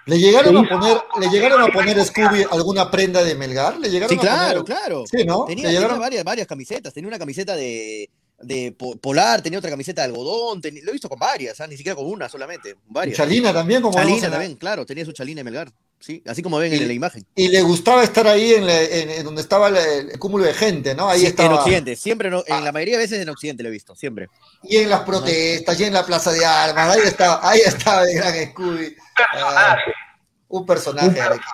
¿Le 0.07 0.19
llegaron, 0.19 0.57
a 0.57 0.69
poner, 0.69 0.99
¿Le 1.19 1.29
llegaron 1.29 1.63
a 1.63 1.67
poner 1.69 2.05
Scooby 2.05 2.45
alguna 2.51 2.91
prenda 2.91 3.23
de 3.25 3.35
Melgar? 3.35 3.79
¿Le 3.79 3.89
llegaron 3.89 4.15
sí, 4.15 4.21
claro, 4.21 4.65
claro. 4.65 5.05
Sí, 5.11 5.25
¿no? 5.25 5.45
tenía 5.47 5.87
varias, 5.97 6.25
varias 6.25 6.47
camisetas. 6.47 6.93
Tenía 6.93 7.09
una 7.09 7.19
camiseta 7.19 7.57
de, 7.57 8.11
de 8.41 8.73
Polar, 9.01 9.43
tenía 9.43 9.59
otra 9.59 9.71
camiseta 9.71 10.03
de 10.03 10.07
algodón, 10.07 10.61
lo 10.63 10.91
he 10.91 10.93
visto 10.93 11.09
con 11.09 11.19
varias, 11.19 11.61
¿ah? 11.61 11.67
ni 11.67 11.77
siquiera 11.77 11.97
con 11.97 12.07
una 12.07 12.29
solamente, 12.29 12.77
varias. 12.87 13.17
Chalina 13.17 13.53
también, 13.53 13.83
como 13.83 13.95
Chalina 13.95 14.31
también, 14.31 14.57
claro, 14.57 14.85
tenía 14.85 15.05
su 15.05 15.13
Chalina 15.13 15.41
de 15.41 15.45
Melgar, 15.45 15.73
sí, 15.99 16.23
así 16.27 16.43
como 16.43 16.59
ven 16.59 16.73
en 16.73 16.87
la 16.87 16.93
imagen. 16.93 17.25
Y 17.35 17.49
le 17.49 17.63
gustaba 17.63 18.03
estar 18.03 18.27
ahí 18.27 18.55
en, 18.55 19.25
donde 19.25 19.43
estaba 19.43 19.69
el, 19.69 20.19
cúmulo 20.19 20.45
de 20.45 20.55
gente, 20.55 20.95
¿no? 20.95 21.09
Ahí 21.09 21.27
estaba. 21.27 21.55
En 21.55 21.59
Occidente, 21.59 21.97
siempre, 21.97 22.29
en 22.29 22.35
ah. 22.35 22.61
la 22.61 22.73
mayoría 22.73 22.97
de 22.97 23.05
veces 23.05 23.21
en 23.21 23.29
Occidente 23.29 23.63
lo 23.63 23.69
he 23.69 23.73
visto, 23.73 23.95
siempre. 23.95 24.29
Y 24.63 24.77
en 24.77 24.91
las 24.91 25.01
protestas, 25.01 25.79
y 25.81 25.85
en 25.85 25.93
la 25.93 26.05
Plaza 26.05 26.33
de 26.33 26.45
Armas, 26.45 26.97
ahí 26.97 27.03
estaba, 27.05 27.49
ahí 27.49 27.61
estaba 27.65 28.03
el 28.09 28.15
gran 28.15 28.35
Scooby. 28.51 28.97
Ah, 29.37 29.77
un 30.49 30.67
personaje. 30.67 31.09
Un 31.09 31.15
personaje 31.15 31.45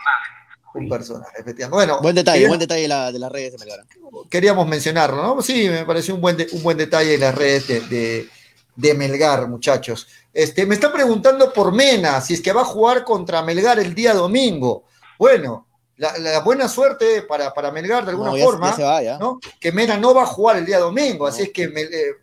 un 0.75 0.89
personaje, 0.89 1.33
efectivamente. 1.39 1.75
Bueno, 1.75 2.01
buen 2.01 2.15
detalle, 2.15 2.47
buen 2.47 2.61
detalle 2.61 2.83
de, 2.83 2.89
la, 2.89 3.13
de, 3.13 3.19
las 3.19 3.33
redes 3.33 3.53
de 3.53 3.59
Melgar. 3.59 3.85
Queríamos 4.29 4.67
mencionarlo, 4.67 5.23
¿no? 5.23 5.43
Sí, 5.43 5.69
me 5.69 5.85
pareció 5.85 6.15
un 6.15 6.21
buen, 6.21 6.37
un 6.53 6.63
buen 6.63 6.77
detalle 6.77 7.11
de 7.13 7.19
las 7.19 7.35
redes 7.35 7.89
de, 7.89 8.29
de, 8.77 8.95
Melgar, 8.95 9.49
muchachos. 9.49 10.07
Este, 10.33 10.65
me 10.67 10.75
está 10.75 10.93
preguntando 10.93 11.53
por 11.53 11.73
Mena, 11.73 12.21
si 12.21 12.35
es 12.35 12.41
que 12.41 12.53
va 12.53 12.63
a 12.63 12.65
jugar 12.65 13.05
contra 13.05 13.43
Melgar 13.43 13.79
el 13.79 13.95
día 13.95 14.15
domingo. 14.15 14.85
Bueno, 15.19 15.67
la, 15.97 16.41
buena 16.41 16.69
suerte 16.69 17.23
para, 17.23 17.53
para, 17.53 17.71
Melgar 17.71 18.05
de 18.05 18.13
alguna 18.13 18.33
forma, 18.33 18.75
¿no? 19.19 19.39
que 19.61 19.73
Mena 19.73 19.97
no 19.97 20.15
va 20.15 20.23
a 20.23 20.27
jugar 20.27 20.57
el 20.57 20.67
día 20.67 20.79
domingo, 20.79 21.27
así 21.27 21.43
es 21.43 21.51
que 21.51 21.65
eh, 21.65 22.15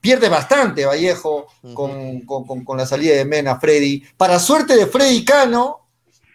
pierde 0.00 0.28
bastante 0.28 0.84
Vallejo 0.84 1.46
con, 1.74 2.20
con, 2.20 2.64
con, 2.64 2.76
la 2.76 2.86
salida 2.86 3.16
de 3.16 3.24
Mena, 3.24 3.58
Freddy. 3.58 4.02
Para 4.16 4.38
suerte 4.38 4.76
de 4.76 4.86
Freddy 4.86 5.24
Cano, 5.24 5.88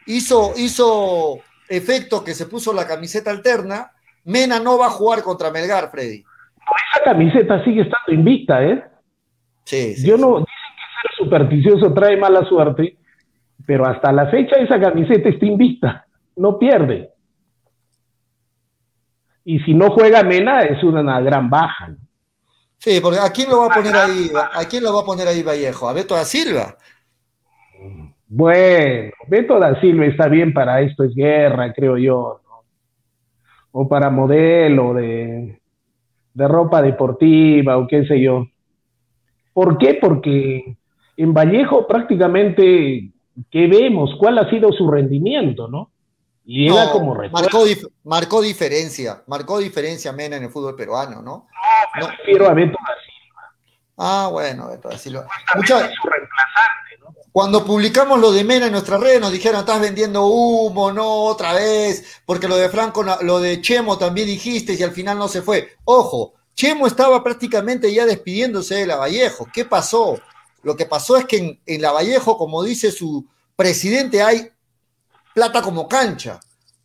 hizo, 0.08 0.54
hizo 0.58 1.39
efecto 1.70 2.24
que 2.24 2.34
se 2.34 2.48
puso 2.48 2.74
la 2.74 2.88
camiseta 2.88 3.30
alterna. 3.30 3.91
Mena 4.26 4.60
no 4.60 4.78
va 4.78 4.88
a 4.88 4.91
jugar 4.91 5.22
contra 5.24 5.52
Melgar, 5.52 5.91
Freddy. 5.91 6.24
Esa 6.93 7.04
camiseta 7.04 7.64
sigue 7.64 7.84
estando 7.84 8.12
invicta, 8.12 8.64
¿eh? 8.64 8.84
Sí, 9.64 9.95
sí 9.95 10.08
Yo 10.08 10.18
no, 10.18 10.45
ser 11.02 11.26
supersticioso 11.26 11.93
trae 11.93 12.18
mala 12.18 12.45
suerte, 12.45 12.98
pero 13.66 13.86
hasta 13.86 14.12
la 14.12 14.28
fecha 14.28 14.56
esa 14.58 14.80
camiseta 14.80 15.30
está 15.30 15.45
invicta, 15.45 16.06
no 16.36 16.58
pierde. 16.58 17.12
Y 19.43 19.60
si 19.60 19.74
no 19.74 19.91
juega 19.91 20.24
Mena 20.24 20.62
es 20.62 20.84
una, 20.84 21.22
gran 21.22 21.50
baja. 21.50 21.95
Sí, 22.78 23.00
porque 23.02 23.20
¿a 23.20 23.32
quién 23.32 23.50
lo 23.50 23.60
va 23.60 23.68
a 23.68 23.76
poner 23.76 23.95
ahí? 23.95 24.30
¿A 24.54 24.66
quién 24.66 24.84
lo 24.84 24.93
va 24.93 25.02
a 25.02 25.06
poner 25.06 25.28
ahí 25.28 25.41
Vallejo? 25.41 25.88
¿A 25.88 25.93
Beto 25.93 26.16
da 26.16 26.26
Silva? 26.26 26.76
Bueno, 28.28 29.12
Beto 29.28 29.58
da 29.58 29.80
Silva 29.80 30.06
está 30.06 30.28
bien 30.28 30.54
para 30.54 30.82
esto 30.82 31.04
es 31.06 31.16
guerra, 31.16 31.74
creo 31.74 31.98
yo, 31.98 32.41
¿no? 32.43 32.64
O 33.72 33.88
para 33.88 34.10
modelo 34.10 34.93
de, 34.93 35.62
de 36.34 36.48
ropa 36.48 36.82
deportiva 36.82 37.78
o 37.78 37.88
qué 37.88 38.06
sé 38.06 38.22
yo. 38.22 38.48
¿Por 39.54 39.78
qué? 39.80 39.98
Porque 40.00 40.76
en 41.18 41.34
Vallejo 41.34 41.88
prácticamente, 41.88 43.11
¿qué 43.51 43.68
vemos? 43.68 44.11
¿Cuál 44.20 44.38
ha 44.38 44.49
sido 44.49 44.72
su 44.72 44.89
rendimiento, 44.89 45.68
no? 45.68 45.91
Llega 46.45 46.91
como 46.91 47.13
marcó, 47.13 47.65
marcó 48.05 48.41
diferencia, 48.41 49.22
marcó 49.28 49.59
diferencia 49.59 50.13
Mena 50.13 50.38
en 50.38 50.43
el 50.43 50.49
fútbol 50.49 50.78
peruano, 50.78 51.22
¿no? 51.22 51.47
No, 51.99 52.07
prefiero 52.07 52.47
a 52.47 52.53
Beto 52.53 52.78
da 52.88 52.95
Silva. 53.03 53.41
Ah, 53.97 54.30
bueno, 54.32 54.70
Beto 54.70 54.88
da 54.88 54.97
Silva. 54.97 55.28
Mucha... 55.55 55.80
su 55.80 56.07
reemplazante. 56.07 56.88
Cuando 57.34 57.65
publicamos 57.65 58.20
lo 58.20 58.32
de 58.32 58.43
Mena 58.45 58.68
en 58.68 58.72
nuestra 58.72 58.97
red, 58.97 59.20
nos 59.20 59.32
dijeron, 59.32 59.59
estás 59.59 59.82
vendiendo 59.82 60.26
humo, 60.26 60.91
no, 60.91 61.24
otra 61.26 61.53
vez, 61.53 62.22
porque 62.26 62.47
lo 62.47 62.55
de 62.55 62.70
Franco, 62.70 63.03
lo 63.22 63.39
de 63.39 63.59
Chemo 63.61 63.97
también 63.97 64.28
dijiste 64.28 64.74
y 64.74 64.84
al 64.84 64.91
final 64.91 65.18
no 65.18 65.28
se 65.28 65.41
fue. 65.41 65.76
Ojo, 65.84 66.34
Chemo 66.55 66.88
estaba 66.88 67.24
prácticamente 67.24 67.93
ya 67.93 68.05
despidiéndose 68.05 68.76
de 68.76 68.88
Lavallejo. 68.88 69.47
¿Qué 69.53 69.65
pasó? 69.65 70.18
Lo 70.68 70.76
que 70.76 70.86
pasó 70.86 71.15
es 71.15 71.24
que 71.24 71.38
en, 71.38 71.61
en 71.65 71.82
Lavallejo, 71.82 72.38
como 72.38 72.61
dice 72.61 72.91
su 72.91 73.26
presidente, 73.55 74.22
hay 74.22 74.49
plata 75.34 75.61
como 75.61 75.88
cancha. 75.88 76.41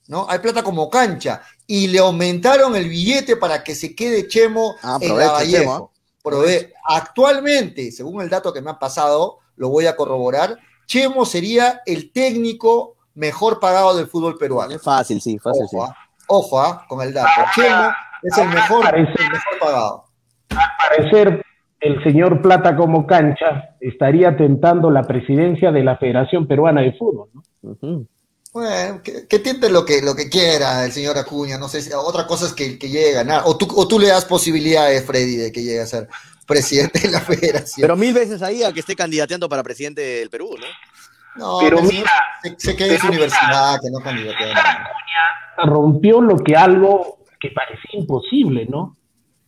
¿no? 0.07 0.25
Hay 0.29 0.39
plata 0.39 0.63
como 0.63 0.89
cancha. 0.89 1.43
Y 1.67 1.89
le 1.89 1.99
aumentaron 1.99 2.77
el 2.77 2.89
billete 2.89 3.37
para 3.37 3.65
que 3.65 3.75
se 3.75 3.93
quede 3.97 4.29
Chemo 4.29 4.77
Ah, 4.85 4.99
en 5.01 5.19
Lavallejo. 5.19 5.63
Chemo, 5.65 5.93
Prove- 6.23 6.73
Actualmente, 6.87 7.91
según 7.91 8.23
el 8.23 8.29
dato 8.31 8.53
que 8.53 8.63
me 8.63 8.71
ha 8.71 8.79
pasado, 8.79 9.39
lo 9.57 9.69
voy 9.69 9.87
a 9.87 9.97
corroborar, 9.97 10.57
Chemo 10.87 11.27
sería 11.27 11.83
el 11.85 12.13
técnico 12.13 12.95
mejor 13.15 13.59
pagado 13.59 13.97
del 13.97 14.07
fútbol 14.07 14.39
peruano. 14.39 14.77
Es 14.77 14.83
fácil, 14.83 15.21
sí, 15.21 15.41
fácil, 15.41 15.67
sí. 15.69 15.77
Ojo, 15.77 15.85
ah, 15.87 15.97
ojo, 16.29 16.61
ah, 16.61 16.87
con 16.89 17.01
el 17.03 17.13
dato. 17.13 17.29
Chemo 17.57 17.91
es 18.23 18.39
el 18.39 18.49
mejor, 18.49 18.95
el 18.97 19.03
mejor 19.03 19.59
pagado. 19.61 20.05
parecer 20.79 21.45
el 21.83 22.03
señor 22.05 22.41
Plata 22.41 22.77
como 22.77 23.07
cancha 23.07 23.75
estaría 23.81 24.37
tentando 24.37 24.89
la 24.89 25.03
presidencia 25.03 25.73
de 25.73 25.83
la 25.83 25.97
Federación 25.99 26.47
Peruana 26.47 26.81
de 26.81 26.93
Fútbol. 26.93 27.29
¿no? 27.61 28.07
Bueno, 28.53 29.03
que, 29.03 29.27
que 29.27 29.39
tiente 29.41 29.69
lo 29.69 29.85
que, 29.85 30.01
lo 30.01 30.15
que 30.15 30.29
quiera 30.29 30.85
el 30.85 30.93
señor 30.93 31.19
Acuña, 31.19 31.59
no 31.59 31.69
sé, 31.69 31.83
si, 31.83 31.91
otra 31.93 32.27
cosa 32.27 32.47
es 32.47 32.53
que, 32.53 32.79
que 32.79 32.89
llegue 32.89 33.11
a 33.11 33.25
ganar, 33.25 33.43
o 33.47 33.57
tú, 33.57 33.67
o 33.75 33.89
tú 33.89 33.99
le 33.99 34.09
das 34.09 34.25
posibilidades, 34.27 35.05
Freddy, 35.05 35.37
de 35.37 35.51
que 35.51 35.63
llegue 35.63 35.81
a 35.81 35.87
ser 35.87 36.09
presidente 36.47 37.01
de 37.01 37.11
la 37.11 37.21
federación. 37.21 37.83
Pero 37.83 37.97
mil 37.97 38.15
veces 38.15 38.43
ahí 38.43 38.63
a 38.63 38.73
que 38.73 38.81
esté 38.81 38.95
candidateando 38.95 39.49
para 39.49 39.65
presidente 39.65 40.03
del 40.03 40.31
Perú, 40.31 40.51
¿no? 40.59 40.67
no, 41.37 41.59
pero 41.61 41.79
que 41.79 41.83
mira, 41.83 42.13
se, 42.43 42.55
se 42.59 42.77
quede 42.77 42.95
en 42.95 43.01
su 43.01 43.09
universidad, 43.09 43.81
que 43.83 43.91
no 43.91 43.99
candidate. 44.01 44.45
rompió 45.65 46.21
lo 46.21 46.37
que 46.37 46.55
algo 46.55 47.25
que 47.41 47.51
parecía 47.51 47.99
imposible, 47.99 48.67
¿no? 48.67 48.97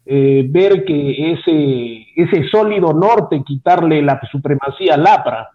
Eh, 0.06 0.46
ver 0.50 0.84
que 0.84 1.32
ese, 1.32 2.06
ese 2.14 2.48
sólido 2.48 2.92
norte 2.92 3.42
quitarle 3.44 4.02
la 4.02 4.20
supremacía 4.30 4.94
al 4.94 5.06
APRA. 5.06 5.50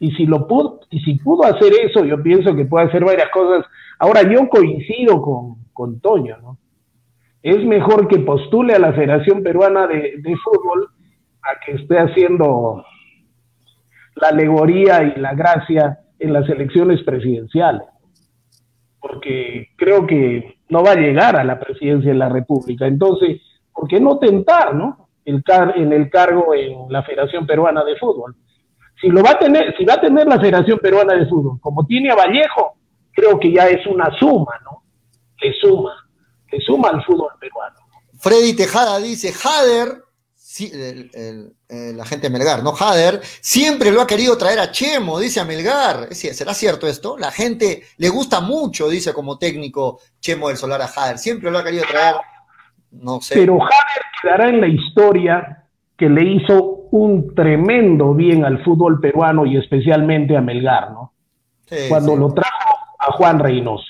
Y 0.00 0.10
si 0.12 0.26
lo 0.26 0.48
pudo, 0.48 0.80
y 0.90 1.00
si 1.00 1.14
pudo 1.14 1.44
hacer 1.44 1.72
eso, 1.82 2.04
yo 2.04 2.22
pienso 2.22 2.54
que 2.54 2.64
puede 2.64 2.86
hacer 2.86 3.04
varias 3.04 3.30
cosas. 3.30 3.64
Ahora 3.98 4.22
yo 4.22 4.48
coincido 4.48 5.22
con, 5.22 5.56
con 5.72 6.00
Toño, 6.00 6.36
¿no? 6.42 6.58
Es 7.42 7.64
mejor 7.64 8.08
que 8.08 8.18
postule 8.20 8.74
a 8.74 8.78
la 8.78 8.92
Federación 8.92 9.42
Peruana 9.42 9.86
de, 9.86 10.14
de 10.18 10.36
Fútbol 10.36 10.88
a 11.42 11.60
que 11.64 11.72
esté 11.72 11.98
haciendo 11.98 12.84
la 14.16 14.28
alegoría 14.28 15.02
y 15.02 15.20
la 15.20 15.34
gracia 15.34 16.00
en 16.18 16.32
las 16.32 16.48
elecciones 16.48 17.02
presidenciales 17.02 17.82
porque 19.04 19.68
creo 19.76 20.06
que 20.06 20.56
no 20.70 20.82
va 20.82 20.92
a 20.92 20.96
llegar 20.96 21.36
a 21.36 21.44
la 21.44 21.60
presidencia 21.60 22.10
de 22.10 22.16
la 22.16 22.30
República. 22.30 22.86
Entonces, 22.86 23.38
¿por 23.74 23.88
qué 23.88 24.00
no 24.00 24.18
tentar, 24.18 24.74
no? 24.74 25.08
El 25.24 25.42
car 25.42 25.74
en 25.76 25.92
el 25.92 26.08
cargo 26.10 26.54
en 26.54 26.86
la 26.90 27.02
Federación 27.02 27.46
Peruana 27.46 27.82
de 27.84 27.96
Fútbol. 27.96 28.36
Si 29.00 29.08
lo 29.08 29.22
va 29.22 29.30
a 29.32 29.38
tener, 29.38 29.74
si 29.76 29.84
va 29.84 29.94
a 29.94 30.00
tener 30.00 30.26
la 30.26 30.38
Federación 30.38 30.78
Peruana 30.78 31.14
de 31.14 31.26
Fútbol, 31.26 31.58
como 31.60 31.84
tiene 31.86 32.10
a 32.10 32.14
Vallejo, 32.14 32.76
creo 33.12 33.38
que 33.40 33.52
ya 33.52 33.66
es 33.68 33.86
una 33.86 34.10
suma, 34.18 34.52
¿no? 34.64 34.82
Le 35.40 35.52
suma, 35.60 35.94
le 36.50 36.60
suma 36.60 36.88
al 36.90 37.04
fútbol 37.04 37.32
peruano. 37.40 37.76
Freddy 38.18 38.54
Tejada 38.54 38.98
dice, 38.98 39.32
Jader, 39.32 40.02
sí, 40.34 40.70
el, 40.72 41.10
el- 41.14 41.56
el 41.68 42.00
agente 42.00 42.30
Melgar, 42.30 42.62
¿no? 42.62 42.72
Jader, 42.72 43.20
siempre 43.40 43.90
lo 43.90 44.00
ha 44.00 44.06
querido 44.06 44.38
traer 44.38 44.60
a 44.60 44.70
Chemo, 44.70 45.18
dice 45.18 45.40
a 45.40 45.44
Melgar. 45.44 46.14
¿Será 46.14 46.54
cierto 46.54 46.86
esto? 46.86 47.18
La 47.18 47.30
gente 47.32 47.82
le 47.96 48.08
gusta 48.08 48.40
mucho, 48.40 48.88
dice 48.88 49.12
como 49.12 49.38
técnico 49.38 49.98
Chemo 50.20 50.48
del 50.48 50.56
Solar 50.56 50.80
a 50.82 50.86
Jader. 50.88 51.18
Siempre 51.18 51.50
lo 51.50 51.58
ha 51.58 51.64
querido 51.64 51.84
traer, 51.90 52.14
no 53.00 53.20
sé. 53.20 53.34
Pero 53.34 53.58
Javier 53.58 54.04
quedará 54.22 54.48
en 54.48 54.60
la 54.60 54.68
historia 54.68 55.64
que 55.96 56.08
le 56.08 56.24
hizo 56.24 56.88
un 56.90 57.34
tremendo 57.34 58.14
bien 58.14 58.44
al 58.44 58.62
fútbol 58.64 59.00
peruano 59.00 59.46
y 59.46 59.56
especialmente 59.56 60.36
a 60.36 60.40
Melgar, 60.40 60.92
¿no? 60.92 61.12
Sí, 61.66 61.88
cuando 61.88 62.12
sí. 62.12 62.18
lo 62.18 62.34
trajo 62.34 62.78
a 62.98 63.12
Juan 63.12 63.38
Reynoso. 63.38 63.86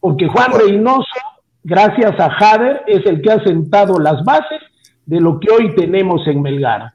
Porque 0.00 0.26
Juan 0.26 0.50
Bueno. 0.50 0.66
Reynoso, 0.66 1.20
gracias 1.62 2.18
a 2.18 2.30
Jader, 2.30 2.82
es 2.86 3.06
el 3.06 3.22
que 3.22 3.30
ha 3.30 3.42
sentado 3.42 3.98
las 3.98 4.24
bases 4.24 4.60
de 5.06 5.20
lo 5.20 5.38
que 5.38 5.50
hoy 5.50 5.74
tenemos 5.74 6.26
en 6.26 6.42
Melgar. 6.42 6.92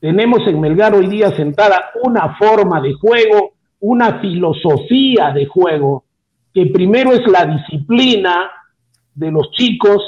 Tenemos 0.00 0.46
en 0.46 0.60
Melgar 0.60 0.94
hoy 0.94 1.06
día 1.06 1.30
sentada 1.34 1.90
una 2.02 2.36
forma 2.36 2.80
de 2.80 2.92
juego, 2.94 3.54
una 3.80 4.20
filosofía 4.20 5.32
de 5.32 5.46
juego, 5.46 6.04
que 6.52 6.66
primero 6.66 7.12
es 7.12 7.26
la 7.26 7.46
disciplina 7.46 8.50
de 9.16 9.30
los 9.32 9.50
chicos, 9.50 10.00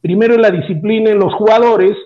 primero 0.00 0.34
es 0.34 0.40
la 0.40 0.50
disciplina 0.50 1.10
en 1.10 1.18
los 1.18 1.32
jugadores 1.34 1.96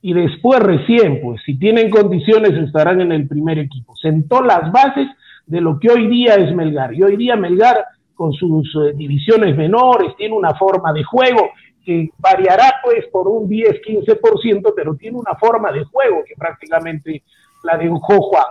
y 0.00 0.12
después 0.14 0.60
recién, 0.60 1.20
pues 1.20 1.42
si 1.44 1.58
tienen 1.58 1.90
condiciones 1.90 2.52
estarán 2.52 3.00
en 3.00 3.12
el 3.12 3.26
primer 3.26 3.58
equipo. 3.58 3.94
Sentó 3.96 4.42
las 4.42 4.70
bases 4.72 5.08
de 5.46 5.60
lo 5.60 5.78
que 5.78 5.90
hoy 5.90 6.06
día 6.06 6.34
es 6.34 6.54
Melgar. 6.54 6.94
Y 6.94 7.02
hoy 7.02 7.16
día 7.16 7.36
Melgar, 7.36 7.84
con 8.14 8.32
sus 8.32 8.74
eh, 8.76 8.92
divisiones 8.94 9.56
menores, 9.56 10.14
tiene 10.16 10.36
una 10.36 10.54
forma 10.54 10.92
de 10.92 11.02
juego 11.02 11.50
que 11.84 12.10
variará 12.18 12.74
pues 12.84 13.06
por 13.10 13.26
un 13.26 13.48
10, 13.48 13.80
15%, 13.82 14.72
pero 14.76 14.94
tiene 14.94 15.16
una 15.16 15.34
forma 15.34 15.72
de 15.72 15.84
juego 15.84 16.22
que 16.26 16.34
prácticamente 16.36 17.22
la 17.64 17.76
dibujó 17.76 18.20
Juan. 18.20 18.44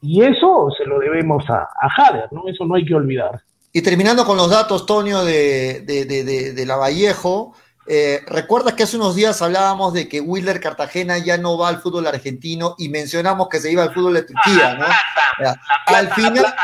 Y 0.00 0.22
eso 0.22 0.70
se 0.76 0.86
lo 0.86 0.98
debemos 0.98 1.48
a, 1.50 1.68
a 1.80 1.88
Jader, 1.90 2.32
¿no? 2.32 2.48
Eso 2.48 2.64
no 2.64 2.76
hay 2.76 2.84
que 2.84 2.94
olvidar. 2.94 3.40
Y 3.76 3.82
terminando 3.82 4.24
con 4.24 4.38
los 4.38 4.48
datos, 4.48 4.86
Tonio, 4.86 5.22
de, 5.22 5.82
de, 5.84 6.06
de, 6.06 6.24
de, 6.24 6.52
de 6.54 6.64
la 6.64 6.76
Vallejo, 6.76 7.52
eh, 7.86 8.22
¿recuerdas 8.26 8.72
que 8.72 8.84
hace 8.84 8.96
unos 8.96 9.14
días 9.14 9.42
hablábamos 9.42 9.92
de 9.92 10.08
que 10.08 10.18
Willer 10.22 10.60
Cartagena 10.60 11.18
ya 11.18 11.36
no 11.36 11.58
va 11.58 11.68
al 11.68 11.82
fútbol 11.82 12.06
argentino 12.06 12.74
y 12.78 12.88
mencionamos 12.88 13.48
que 13.50 13.60
se 13.60 13.70
iba 13.70 13.82
al 13.82 13.92
fútbol 13.92 14.14
de 14.14 14.22
Turquía, 14.22 14.74
¿no? 14.76 14.86
Ya. 15.44 15.60
Al 15.88 16.10
final, 16.14 16.54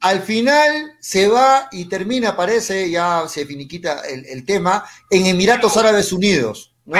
al 0.00 0.20
final 0.22 0.94
se 0.98 1.28
va 1.28 1.68
y 1.70 1.84
termina, 1.90 2.34
parece, 2.34 2.90
ya 2.90 3.24
se 3.28 3.44
finiquita 3.44 4.00
el, 4.08 4.24
el 4.24 4.46
tema, 4.46 4.82
en 5.10 5.26
Emiratos 5.26 5.76
Árabes 5.76 6.10
Unidos, 6.10 6.72
¿no? 6.86 6.96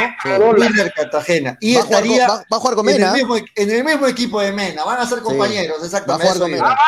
Willer 0.59 0.93
Cartagena. 0.95 1.57
Y 1.63 1.77
Va 1.77 1.81
a 1.81 1.85
jugar 1.85 2.03
con- 2.03 2.11
estaría 2.11 2.29
va- 2.29 2.45
va 2.53 2.57
a 2.59 2.61
jugar 2.61 2.75
con 2.77 2.89
en, 2.91 2.95
el 2.97 3.01
Mena. 3.01 3.13
mismo, 3.15 3.37
en 3.39 3.71
el 3.71 3.85
mismo 3.85 4.07
equipo 4.07 4.39
de 4.43 4.53
Mena, 4.53 4.85
van 4.85 5.01
a 5.01 5.07
ser 5.07 5.21
compañeros, 5.21 5.79
Va 5.79 5.83
a 5.83 5.87
exactamente. 5.87 6.27
jugar 6.31 6.39
con 6.43 6.53
eso 6.53 6.63
Mena. 6.63 6.79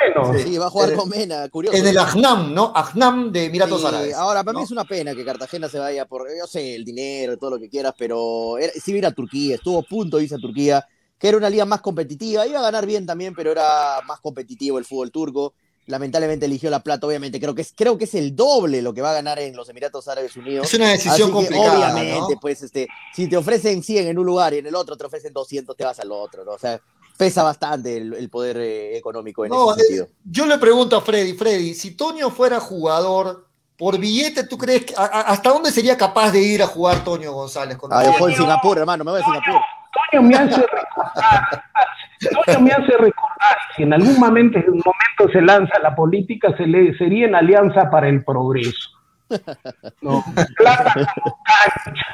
Bueno, 0.00 0.38
Sí, 0.38 0.58
va 0.58 0.66
a 0.66 0.70
jugar 0.70 0.88
En 0.88 0.94
el- 0.94 1.00
con 1.00 1.08
Mena, 1.08 1.48
curioso. 1.48 1.76
En 1.76 1.86
el 1.86 1.98
Ahnam, 1.98 2.52
¿no? 2.54 2.72
Ahnam 2.74 3.32
de 3.32 3.44
Emiratos 3.46 3.80
Sí, 3.80 3.86
Árabes. 3.86 4.14
ahora, 4.14 4.44
para 4.44 4.58
mí 4.58 4.64
es 4.64 4.70
una 4.70 4.84
pena 4.84 5.14
que 5.14 5.24
Cartagena 5.24 5.68
se 5.68 5.78
vaya 5.78 6.04
por, 6.06 6.26
yo 6.36 6.46
sé, 6.46 6.74
el 6.74 6.84
dinero, 6.84 7.36
todo 7.36 7.50
lo 7.50 7.58
que 7.58 7.68
quieras, 7.68 7.94
pero 7.98 8.58
era, 8.58 8.72
sí 8.72 8.92
ir 8.92 9.06
a 9.06 9.12
Turquía, 9.12 9.56
estuvo 9.56 9.78
a 9.78 9.82
punto 9.82 10.18
a 10.18 10.38
Turquía, 10.40 10.84
que 11.18 11.28
era 11.28 11.36
una 11.38 11.48
liga 11.50 11.64
más 11.64 11.80
competitiva, 11.80 12.46
iba 12.46 12.58
a 12.58 12.62
ganar 12.62 12.84
bien 12.86 13.06
también, 13.06 13.34
pero 13.34 13.52
era 13.52 14.00
más 14.06 14.20
competitivo 14.20 14.78
el 14.78 14.84
fútbol 14.84 15.10
turco. 15.10 15.54
Lamentablemente 15.88 16.46
eligió 16.46 16.68
la 16.68 16.80
plata, 16.80 17.06
obviamente, 17.06 17.38
creo 17.38 17.54
que 17.54 17.62
es, 17.62 17.72
creo 17.74 17.96
que 17.96 18.04
es 18.04 18.14
el 18.16 18.34
doble 18.34 18.82
lo 18.82 18.92
que 18.92 19.02
va 19.02 19.12
a 19.12 19.14
ganar 19.14 19.38
en 19.38 19.54
los 19.54 19.68
Emiratos 19.68 20.08
Árabes 20.08 20.36
Unidos. 20.36 20.66
Es 20.66 20.74
una 20.74 20.90
decisión 20.90 21.12
Así 21.14 21.22
que, 21.26 21.30
complicada, 21.32 21.92
obviamente, 21.94 22.34
¿no? 22.34 22.40
pues, 22.40 22.60
este, 22.64 22.88
si 23.14 23.28
te 23.28 23.36
ofrecen 23.36 23.84
100 23.84 24.08
en 24.08 24.18
un 24.18 24.26
lugar 24.26 24.52
y 24.52 24.58
en 24.58 24.66
el 24.66 24.74
otro 24.74 24.96
te 24.96 25.06
ofrecen 25.06 25.32
200, 25.32 25.76
te 25.76 25.84
vas 25.84 26.00
al 26.00 26.10
otro, 26.10 26.44
¿no? 26.44 26.52
O 26.52 26.58
sea, 26.58 26.80
pesa 27.16 27.42
bastante 27.42 27.96
el, 27.96 28.14
el 28.14 28.28
poder 28.30 28.56
eh, 28.58 28.96
económico 28.96 29.44
en 29.44 29.50
No, 29.52 29.72
ese 29.72 29.80
sentido. 29.84 30.04
eh, 30.06 30.10
yo 30.24 30.46
le 30.46 30.58
pregunto 30.58 30.96
a 30.96 31.00
Freddy, 31.00 31.32
Freddy, 31.34 31.74
si 31.74 31.96
Toño 31.96 32.30
fuera 32.30 32.60
jugador, 32.60 33.46
por 33.78 33.98
billete, 33.98 34.46
¿tú 34.46 34.56
crees 34.56 34.84
que 34.86 34.94
a- 34.96 35.02
a- 35.04 35.20
hasta 35.32 35.50
dónde 35.50 35.70
sería 35.70 35.96
capaz 35.96 36.30
de 36.32 36.42
ir 36.42 36.62
a 36.62 36.66
jugar 36.66 37.04
Toño 37.04 37.32
González? 37.32 37.76
Con 37.76 37.92
Ah, 37.92 38.04
yo 38.04 38.12
juego 38.12 38.28
en 38.28 38.36
Singapur, 38.36 38.78
hermano, 38.78 39.04
me 39.04 39.10
voy 39.12 39.20
a 39.20 39.24
Singapur. 39.24 39.60
Toño 40.12 40.22
me 40.28 40.34
hace 40.34 40.60
recordar, 40.60 41.62
Toño 42.46 42.60
me 42.60 42.70
hace 42.72 42.92
recordar, 42.98 43.56
si 43.76 43.82
en 43.82 43.92
algún 43.94 44.18
momento, 44.18 44.58
en 44.58 44.64
un 44.70 44.82
momento 44.84 45.32
se 45.32 45.40
lanza 45.42 45.78
la 45.82 45.94
política, 45.94 46.54
se 46.56 46.66
le, 46.66 46.96
sería 46.98 47.26
en 47.26 47.34
Alianza 47.34 47.90
para 47.90 48.08
el 48.08 48.24
Progreso. 48.24 48.90
No, 50.02 50.24
plata 50.56 50.94
como 51.22 51.38
cancha, 51.44 52.06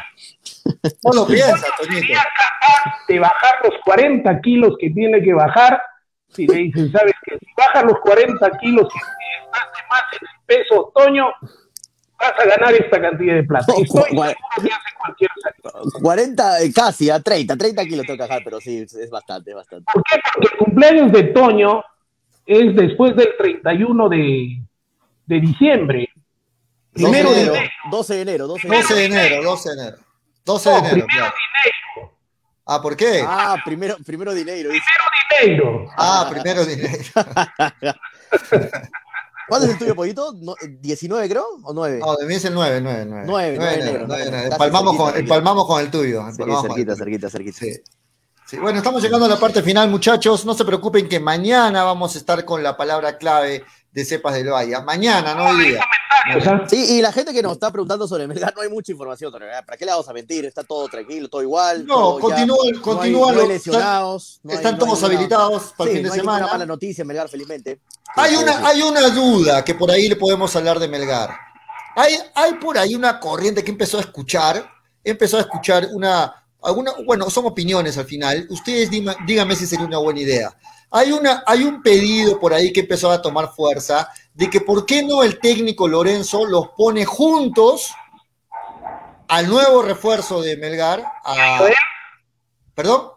No 1.04 1.12
lo 1.12 1.26
piensa, 1.26 1.66
Toñito. 1.78 2.00
sería 2.00 2.24
capaz 2.36 3.06
de 3.08 3.18
bajar 3.18 3.54
los 3.64 3.74
40 3.84 4.40
kilos 4.40 4.76
que 4.78 4.90
tiene 4.90 5.22
que 5.22 5.32
bajar, 5.32 5.80
si 6.28 6.46
le 6.46 6.54
dicen, 6.54 6.90
sabes 6.90 7.14
que 7.24 7.38
si 7.38 7.46
bajas 7.56 7.84
los 7.84 7.98
40 8.00 8.50
kilos 8.58 8.88
estás 8.94 9.66
de 9.72 9.88
más 9.90 10.02
en 10.12 10.28
el 10.28 10.46
peso, 10.46 10.92
Toño, 10.94 11.26
vas 12.18 12.32
a 12.38 12.44
ganar 12.44 12.74
esta 12.74 13.00
cantidad 13.00 13.34
de 13.34 13.44
plata. 13.44 13.66
No, 13.68 13.82
Estoy 13.82 14.02
seguro 14.04 14.32
que 14.32 14.72
hace 14.72 14.96
cualquier 14.98 15.30
salida. 15.42 16.00
40, 16.00 16.62
eh, 16.62 16.72
casi, 16.72 17.10
a 17.10 17.20
30, 17.20 17.56
30 17.56 17.84
kilos 17.84 18.06
tengo 18.06 18.16
que 18.16 18.28
bajar, 18.28 18.42
pero 18.44 18.60
sí, 18.60 18.78
es 18.78 19.10
bastante, 19.10 19.50
es 19.50 19.56
bastante. 19.56 19.84
¿Por 19.92 20.02
qué? 20.04 20.20
Porque 20.34 20.48
el 20.52 20.58
cumpleaños 20.58 21.12
de 21.12 21.22
Toño 21.24 21.84
es 22.46 22.74
después 22.76 23.14
del 23.16 23.36
31 23.36 24.08
de, 24.08 24.62
de 25.26 25.40
diciembre. 25.40 26.08
Primero 26.92 27.30
12 27.30 27.34
de 27.34 27.42
enero. 27.42 27.54
enero, 27.54 27.68
12 27.90 28.14
de 28.14 28.22
enero, 28.22 28.46
12 28.46 28.68
de 28.68 28.76
12 28.76 28.92
enero. 28.92 28.96
de 28.96 29.26
enero, 29.26 29.50
12 29.50 29.68
de 29.68 29.74
enero. 29.74 29.96
12 30.44 30.68
de 30.68 30.74
No, 30.74 30.78
enero, 30.80 31.06
primero 31.06 31.08
claro. 31.08 31.34
de 31.34 31.70
enero. 31.70 32.12
Ah, 32.66 32.80
¿por 32.80 32.96
qué? 32.96 33.24
Ah, 33.26 33.56
primero, 33.64 33.96
primero 34.04 34.34
de 34.34 34.44
dice. 34.44 34.62
Primero 34.62 34.82
de 35.30 35.44
enero. 35.44 35.90
Ah, 35.96 36.28
primero 36.30 36.64
de 36.64 36.72
enero. 36.74 37.04
¿Cuándo 39.48 39.66
es 39.66 39.72
el 39.72 39.78
tuyo, 39.78 39.94
Pollito? 39.94 40.32
No, 40.40 40.54
¿19 40.54 41.28
creo? 41.28 41.46
¿O 41.64 41.74
9? 41.74 41.98
No, 41.98 42.16
de 42.16 42.26
mí 42.26 42.34
es 42.34 42.44
el 42.44 42.54
9, 42.54 42.80
9, 42.80 43.04
9. 43.06 43.24
9, 43.26 43.54
9 43.58 43.76
de 43.76 43.82
enero, 43.82 44.04
9 44.06 44.22
de 44.22 44.28
enero. 44.28 44.42
casi 44.44 44.52
Empalmamos 44.52 44.96
con, 44.96 45.06
cerquita, 45.06 45.20
empalmamos 45.20 45.66
con 45.66 45.80
el 45.80 45.90
tuyo. 45.90 46.24
Sí, 46.30 46.38
con 46.38 46.62
cerquita, 46.62 46.96
cerquita, 46.96 47.28
cerquita. 47.28 47.58
Sí. 47.58 47.82
Sí, 48.46 48.58
bueno, 48.58 48.78
estamos 48.78 49.02
llegando 49.02 49.26
a 49.26 49.28
la 49.28 49.38
parte 49.38 49.62
final, 49.62 49.88
muchachos. 49.90 50.44
No 50.44 50.54
se 50.54 50.64
preocupen 50.64 51.08
que 51.08 51.18
mañana 51.20 51.84
vamos 51.84 52.14
a 52.14 52.18
estar 52.18 52.44
con 52.44 52.62
la 52.62 52.76
palabra 52.76 53.18
clave 53.18 53.64
de 53.92 54.04
Cepas 54.04 54.34
del 54.34 54.50
Valle. 54.50 54.80
Mañana, 54.82 55.34
no 55.34 55.44
hoy 55.44 55.68
día. 55.68 55.84
Sí, 56.68 56.96
y 56.98 57.02
la 57.02 57.12
gente 57.12 57.32
que 57.32 57.42
nos 57.42 57.52
está 57.52 57.70
preguntando 57.70 58.06
sobre 58.06 58.26
Melgar, 58.26 58.54
no 58.54 58.62
hay 58.62 58.68
mucha 58.68 58.92
información. 58.92 59.32
¿Para 59.32 59.76
qué 59.76 59.84
le 59.84 59.90
vamos 59.90 60.08
a 60.08 60.12
mentir? 60.12 60.44
Está 60.44 60.62
todo 60.62 60.88
tranquilo, 60.88 61.28
todo 61.28 61.42
igual. 61.42 61.84
No, 61.84 62.18
continúan, 62.18 62.74
continúan 62.80 63.34
no 63.34 63.40
hay, 63.42 63.48
lesionados. 63.48 64.40
están 64.48 64.78
todos 64.78 65.02
habilitados 65.02 65.74
para 65.76 65.90
el 65.90 65.96
fin 65.96 66.02
de 66.04 66.08
no 66.08 66.14
hay 66.14 66.20
semana. 66.20 66.46
mala 66.46 66.66
noticia, 66.66 67.04
Melgar, 67.04 67.28
felizmente. 67.28 67.80
Hay 68.14 68.36
una, 68.36 68.66
hay 68.66 68.82
una 68.82 69.08
duda 69.08 69.64
que 69.64 69.74
por 69.74 69.90
ahí 69.90 70.08
le 70.08 70.16
podemos 70.16 70.54
hablar 70.54 70.78
de 70.78 70.88
Melgar. 70.88 71.36
Hay, 71.96 72.16
hay 72.34 72.54
por 72.54 72.78
ahí 72.78 72.94
una 72.94 73.18
corriente 73.18 73.62
que 73.62 73.70
empezó 73.70 73.98
a 73.98 74.02
escuchar, 74.02 74.64
empezó 75.02 75.38
a 75.38 75.40
escuchar 75.40 75.88
una, 75.92 76.44
alguna, 76.62 76.92
bueno, 77.04 77.28
son 77.30 77.46
opiniones 77.46 77.98
al 77.98 78.06
final. 78.06 78.46
Ustedes 78.48 78.90
díganme 78.90 79.56
si 79.56 79.66
sería 79.66 79.86
una 79.86 79.98
buena 79.98 80.20
idea. 80.20 80.56
Hay, 80.92 81.10
una, 81.10 81.42
hay 81.46 81.64
un 81.64 81.82
pedido 81.82 82.38
por 82.38 82.52
ahí 82.52 82.72
que 82.72 82.80
empezó 82.80 83.10
a 83.10 83.22
tomar 83.22 83.52
fuerza 83.54 84.10
de 84.34 84.50
que 84.50 84.60
por 84.60 84.84
qué 84.84 85.02
no 85.02 85.22
el 85.22 85.38
técnico 85.40 85.88
Lorenzo 85.88 86.44
los 86.44 86.68
pone 86.76 87.04
juntos 87.04 87.92
al 89.28 89.48
nuevo 89.48 89.82
refuerzo 89.82 90.42
de 90.42 90.58
Melgar, 90.58 91.02
a, 91.24 91.60
¿perdón? 92.74 93.12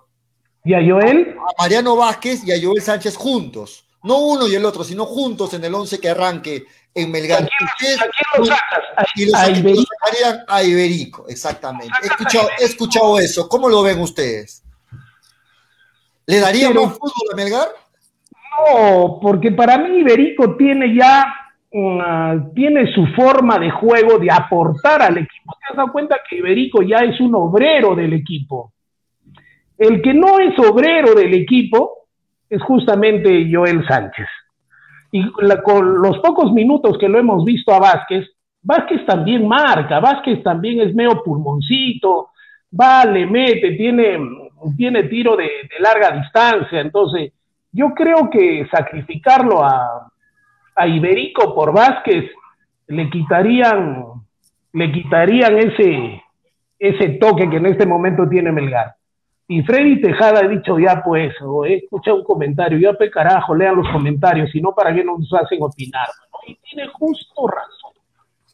¿Y 0.63 0.73
a 0.73 0.77
Joel? 0.77 1.35
A 1.37 1.63
Mariano 1.63 1.97
Vázquez 1.97 2.43
y 2.45 2.53
a 2.53 2.55
Joel 2.61 2.81
Sánchez 2.81 3.17
juntos. 3.17 3.85
No 4.03 4.19
uno 4.19 4.47
y 4.47 4.55
el 4.55 4.63
otro, 4.63 4.83
sino 4.83 5.05
juntos 5.05 5.53
en 5.53 5.65
el 5.65 5.75
11 5.75 5.99
que 5.99 6.09
arranque 6.09 6.65
en 6.93 7.11
Melgar. 7.11 7.49
y 9.15 9.25
los, 9.25 9.85
sacarían 9.85 10.45
a 10.47 10.63
Iberico, 10.63 11.27
exactamente. 11.27 11.93
He 12.01 12.07
escuchado, 12.07 12.49
he 12.57 12.63
escuchado 12.63 13.19
eso. 13.19 13.49
¿Cómo 13.49 13.67
lo 13.67 13.83
ven 13.83 13.99
ustedes? 13.99 14.64
¿Le 16.27 16.39
daría 16.39 16.69
más 16.69 16.93
fútbol 16.93 17.33
a 17.33 17.35
Melgar? 17.35 17.67
No, 18.73 19.19
porque 19.21 19.51
para 19.51 19.77
mí 19.77 19.99
Iberico 19.99 20.55
tiene 20.55 20.95
ya 20.95 21.33
tiene 22.53 22.93
su 22.93 23.05
forma 23.07 23.59
de 23.59 23.69
juego 23.69 24.17
de 24.17 24.31
aportar 24.31 25.01
al 25.01 25.17
equipo. 25.17 25.57
¿Te 25.59 25.71
has 25.71 25.75
dado 25.75 25.91
cuenta 25.91 26.17
que 26.29 26.37
Iberico 26.37 26.81
ya 26.81 26.99
es 26.99 27.19
un 27.19 27.35
obrero 27.35 27.95
del 27.95 28.13
equipo? 28.13 28.71
El 29.77 30.01
que 30.01 30.13
no 30.13 30.39
es 30.39 30.57
obrero 30.57 31.13
del 31.13 31.33
equipo 31.33 32.07
es 32.49 32.61
justamente 32.61 33.49
Joel 33.51 33.85
Sánchez. 33.85 34.27
Y 35.11 35.29
con 35.31 36.01
los 36.01 36.19
pocos 36.19 36.53
minutos 36.53 36.97
que 36.97 37.09
lo 37.09 37.19
hemos 37.19 37.43
visto 37.43 37.73
a 37.73 37.79
Vázquez, 37.79 38.25
Vázquez 38.61 39.05
también 39.05 39.47
marca, 39.47 39.99
Vázquez 39.99 40.41
también 40.43 40.79
es 40.81 40.95
medio 40.95 41.21
pulmoncito, 41.23 42.29
va, 42.79 43.05
le 43.05 43.25
mete, 43.25 43.71
tiene, 43.71 44.17
tiene 44.77 45.03
tiro 45.03 45.35
de, 45.35 45.49
larga 45.79 46.11
distancia. 46.11 46.81
Entonces, 46.81 47.33
yo 47.71 47.93
creo 47.93 48.29
que 48.29 48.67
sacrificarlo 48.71 49.63
a, 49.63 50.11
a 50.75 50.87
Iberico 50.87 51.53
por 51.53 51.73
Vázquez 51.73 52.31
le 52.87 53.09
quitarían, 53.09 54.05
le 54.73 54.91
quitarían 54.91 55.57
ese, 55.57 56.21
ese 56.79 57.09
toque 57.19 57.49
que 57.49 57.57
en 57.57 57.65
este 57.65 57.85
momento 57.85 58.27
tiene 58.27 58.51
Melgar. 58.51 58.95
Y 59.47 59.61
Freddy 59.61 60.01
Tejada 60.01 60.39
ha 60.39 60.47
dicho 60.47 60.79
ya 60.79 61.03
pues, 61.03 61.33
o 61.41 61.65
he 61.65 61.75
escuchado 61.75 62.17
un 62.17 62.23
comentario, 62.23 62.79
ya 62.79 62.93
pe 62.97 63.11
carajo, 63.11 63.55
lean 63.55 63.75
los 63.75 63.87
comentarios, 63.89 64.49
si 64.51 64.59
no, 64.59 64.73
¿para 64.73 64.93
qué 64.93 65.03
nos 65.03 65.31
hacen 65.33 65.61
opinar? 65.61 66.07
Y 66.47 66.55
tiene 66.55 66.87
justo 66.89 67.47
razón. 67.47 67.84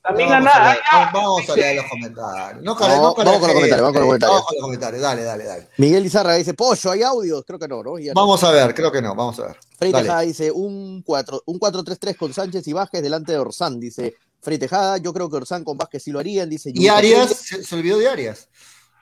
También 0.04 0.30
vamos, 0.30 0.52
a 0.52 0.74
leer, 0.74 0.80
vamos 1.14 1.50
a 1.50 1.56
leer 1.56 1.76
los 1.76 1.86
comentarios. 1.86 2.64
No, 2.64 2.76
vamos, 2.76 3.14
con 3.14 3.26
los 3.26 3.38
comentarios, 3.38 3.82
vamos 3.82 3.94
con 3.94 4.02
los 4.02 4.08
comentarios. 4.08 4.32
Vamos 4.32 4.46
con 4.46 4.56
los 4.56 4.64
comentarios, 4.64 5.02
dale, 5.02 5.24
dale, 5.24 5.44
dale. 5.44 5.68
Miguel 5.78 6.06
Izarra 6.06 6.34
dice, 6.36 6.56
pollo, 6.56 6.92
¿hay 6.92 7.04
audios? 7.04 7.44
Creo 7.46 7.60
que 7.60 7.68
no, 7.68 7.84
¿no? 7.84 7.94
vamos 8.16 8.44
a 8.44 8.52
ver, 8.52 8.74
creo 8.74 8.92
que 8.92 9.02
no, 9.02 9.14
vamos 9.14 9.40
a 9.40 9.48
ver. 9.48 9.58
Frey 9.78 9.92
Tejada 9.92 10.22
dice, 10.22 10.52
un 10.52 11.04
4-3-3 11.04 12.18
con 12.18 12.34
Sánchez 12.34 12.68
y 12.68 12.74
Vázquez 12.74 13.04
delante 13.04 13.32
de 13.32 13.38
Orsán, 13.38 13.80
dice 13.80 14.16
Frey 14.42 14.58
Tejada, 14.58 14.98
yo 14.98 15.14
creo 15.14 15.30
que 15.30 15.38
Orsán 15.38 15.64
con 15.64 15.78
Vázquez 15.78 16.04
sí 16.04 16.12
lo 16.12 16.20
harían, 16.20 16.50
dice. 16.50 16.72
Y 16.74 16.88
Arias, 16.88 17.32
se, 17.32 17.76
olvidó 17.76 18.00
de 18.00 18.10
Arias. 18.10 18.48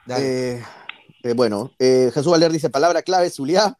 Eh, 0.08 0.62
eh, 1.24 1.34
bueno, 1.34 1.72
eh, 1.80 2.12
Jesús 2.14 2.32
Valer 2.32 2.52
dice, 2.52 2.70
palabra 2.70 3.02
clave, 3.02 3.30
Zuliá. 3.30 3.78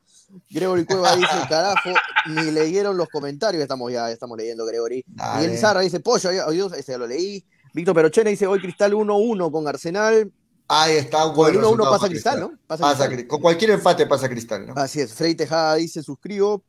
Gregory 0.50 0.86
Cueva 0.86 1.16
dice, 1.16 1.28
carajo, 1.48 1.90
ni 2.28 2.52
leyeron 2.52 2.98
los 2.98 3.10
comentarios, 3.10 3.62
estamos 3.62 3.92
ya, 3.92 4.10
estamos 4.12 4.38
leyendo, 4.38 4.66
Gregory. 4.66 5.04
Miguel 5.36 5.54
Izarra 5.54 5.82
dice, 5.82 6.00
pollo, 6.00 6.30
adiós, 6.30 6.74
ese 6.74 6.94
ya 6.94 6.98
lo 6.98 7.08
leí. 7.08 7.46
Víctor 7.74 7.96
Perochena 7.96 8.30
dice 8.30 8.48
hoy 8.48 8.60
Cristal 8.60 8.94
1-1 8.94 9.52
con 9.52 9.68
Arsenal. 9.68 10.32
Ahí 10.68 10.98
está, 10.98 11.26
un 11.26 11.36
buen 11.36 11.56
1-1 11.56 11.90
pasa 11.90 12.08
Cristal, 12.08 12.40
¿no? 12.40 12.52
Pasa, 12.68 13.10
Con 13.28 13.42
cualquier 13.42 13.72
empate 13.72 14.06
pasa 14.06 14.30
Cristal, 14.30 14.68
¿no? 14.68 14.74
Así 14.76 15.02
es. 15.02 15.14
Frey 15.14 15.36
Tejada 15.36 15.76
dice, 15.76 16.04
suscribo. 16.04 16.64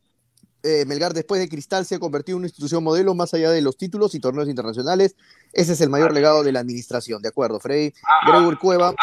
Eh, 0.62 0.84
Melgar 0.86 1.14
después 1.14 1.40
de 1.40 1.48
Cristal 1.48 1.86
se 1.86 1.94
ha 1.94 1.98
convertido 1.98 2.36
en 2.36 2.40
una 2.40 2.46
institución 2.46 2.84
modelo 2.84 3.14
más 3.14 3.32
allá 3.32 3.50
de 3.50 3.62
los 3.62 3.76
títulos 3.76 4.14
y 4.14 4.20
torneos 4.20 4.48
internacionales. 4.48 5.16
Ese 5.52 5.72
es 5.72 5.80
el 5.80 5.88
mayor 5.88 6.12
legado 6.12 6.42
de 6.42 6.52
la 6.52 6.60
administración, 6.60 7.22
¿de 7.22 7.28
acuerdo, 7.28 7.60
Frey? 7.60 7.94
Gregor 8.26 8.58
Cueva 8.58 8.94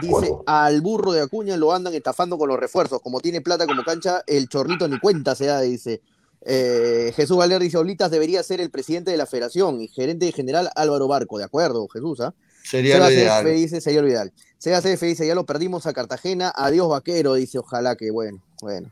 dice, 0.00 0.34
al 0.46 0.80
burro 0.80 1.12
de 1.12 1.20
Acuña 1.20 1.56
lo 1.56 1.72
andan 1.72 1.94
estafando 1.94 2.38
con 2.38 2.48
los 2.48 2.58
refuerzos. 2.58 3.00
Como 3.02 3.20
tiene 3.20 3.40
plata 3.40 3.66
como 3.66 3.84
cancha, 3.84 4.22
el 4.26 4.48
chorrito 4.48 4.88
ni 4.88 4.98
cuenta 4.98 5.34
se 5.34 5.46
da, 5.46 5.60
dice. 5.60 6.00
Eh, 6.44 7.12
Jesús 7.14 7.36
Valer 7.36 7.60
dice, 7.60 7.76
Olitas 7.76 8.10
debería 8.10 8.42
ser 8.42 8.60
el 8.60 8.70
presidente 8.70 9.10
de 9.10 9.16
la 9.16 9.26
federación 9.26 9.80
y 9.80 9.88
gerente 9.88 10.30
general 10.32 10.70
Álvaro 10.74 11.06
Barco, 11.06 11.38
¿de 11.38 11.44
acuerdo, 11.44 11.86
Jesús? 11.88 12.20
¿ah? 12.20 12.34
Sería 12.64 12.98
lo 12.98 13.10
ideal. 13.10 13.44
dice, 13.44 13.80
sería 13.80 14.02
lo 14.02 14.08
ideal. 14.08 14.32
dice, 14.60 15.26
ya 15.26 15.34
lo 15.34 15.46
perdimos 15.46 15.86
a 15.86 15.92
Cartagena, 15.92 16.52
adiós 16.54 16.88
vaquero, 16.88 17.34
dice, 17.34 17.58
ojalá 17.58 17.96
que 17.96 18.10
bueno, 18.10 18.42
bueno. 18.60 18.90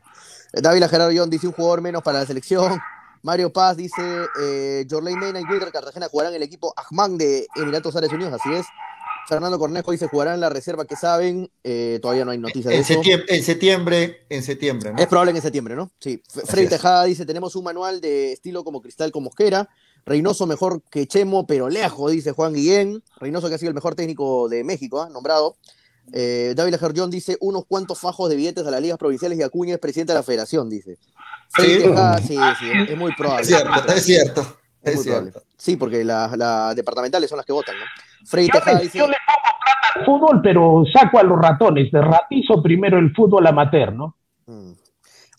David 0.53 0.83
Gerardo 0.85 1.13
John 1.15 1.29
dice, 1.29 1.47
un 1.47 1.53
jugador 1.53 1.81
menos 1.81 2.03
para 2.03 2.19
la 2.19 2.25
selección. 2.25 2.79
Mario 3.23 3.53
Paz 3.53 3.77
dice, 3.77 4.01
eh, 4.41 4.85
Jorley 4.89 5.15
Mena 5.15 5.39
y 5.39 5.43
Wilder 5.43 5.71
Cartagena 5.71 6.07
jugarán 6.09 6.33
el 6.33 6.43
equipo 6.43 6.73
Ahmad 6.75 7.11
de 7.11 7.47
Emiratos 7.55 7.95
Árabes 7.95 8.13
Unidos, 8.13 8.33
así 8.33 8.53
es. 8.53 8.65
Fernando 9.27 9.59
Cornejo 9.59 9.91
dice 9.91 10.07
jugarán 10.07 10.35
en 10.35 10.39
la 10.41 10.49
reserva 10.49 10.85
que 10.85 10.95
saben. 10.95 11.49
Eh, 11.63 11.99
todavía 12.01 12.25
no 12.25 12.31
hay 12.31 12.37
noticias 12.37 12.65
de 12.65 12.75
en 12.75 12.81
eso. 12.81 12.93
Septiembre, 12.95 13.25
en 13.29 13.43
septiembre, 13.43 14.25
en 14.29 14.43
septiembre, 14.43 14.91
¿no? 14.91 14.97
Es 14.97 15.07
probable 15.07 15.31
en 15.31 15.41
septiembre, 15.41 15.75
¿no? 15.75 15.91
Sí. 15.99 16.21
Freddy 16.27 16.67
Tejada 16.67 17.03
dice: 17.05 17.25
tenemos 17.25 17.55
un 17.55 17.63
manual 17.63 18.01
de 18.01 18.33
estilo 18.33 18.63
como 18.63 18.81
cristal 18.81 19.11
con 19.11 19.23
mosquera. 19.23 19.69
Reynoso 20.05 20.47
mejor 20.47 20.81
que 20.89 21.07
Chemo, 21.07 21.45
pero 21.45 21.69
lejos, 21.69 22.11
dice 22.11 22.31
Juan 22.31 22.53
Guillén. 22.53 23.03
Reynoso 23.17 23.47
que 23.47 23.55
ha 23.55 23.57
sido 23.59 23.69
el 23.69 23.75
mejor 23.75 23.93
técnico 23.93 24.49
de 24.49 24.63
México, 24.63 25.05
¿eh? 25.05 25.09
nombrado. 25.11 25.55
Eh, 26.13 26.53
David 26.55 26.75
John 26.95 27.09
dice 27.09 27.37
unos 27.39 27.65
cuantos 27.65 27.99
fajos 27.99 28.29
de 28.29 28.35
billetes 28.35 28.65
a 28.65 28.71
las 28.71 28.81
ligas 28.81 28.97
provinciales 28.97 29.37
y 29.37 29.43
Acuña 29.43 29.75
es 29.75 29.79
presidente 29.79 30.13
de 30.13 30.19
la 30.19 30.23
federación, 30.23 30.69
dice. 30.69 30.97
Sí, 31.55 31.79
Tejada, 31.79 32.17
sí, 32.17 32.37
sí, 32.59 32.71
es 32.89 32.97
muy 32.97 33.13
probable. 33.15 33.41
Es 33.41 33.47
cierto, 33.47 33.93
es 33.93 34.03
cierto. 34.03 34.57
Es, 34.81 34.95
muy. 34.95 35.05
Probable. 35.05 35.33
Sí, 35.57 35.77
porque 35.77 36.03
las 36.03 36.37
la 36.37 36.73
departamentales 36.73 37.29
son 37.29 37.37
las 37.37 37.45
que 37.45 37.53
votan, 37.53 37.75
¿no? 37.77 37.85
Freddy 38.25 38.49
Tejada 38.49 38.79
dice. 38.79 38.97
Yo 38.97 39.07
le 39.07 39.17
pongo 39.25 39.57
plata 39.63 39.99
al 39.99 40.05
fútbol, 40.05 40.41
pero 40.41 40.83
saco 40.91 41.19
a 41.19 41.23
los 41.23 41.39
ratones. 41.39 41.91
De 41.91 42.01
ratizo 42.01 42.61
primero 42.61 42.97
el 42.97 43.13
fútbol 43.13 43.47
amateur, 43.47 43.93
¿no? 43.93 44.15
Mm. 44.47 44.71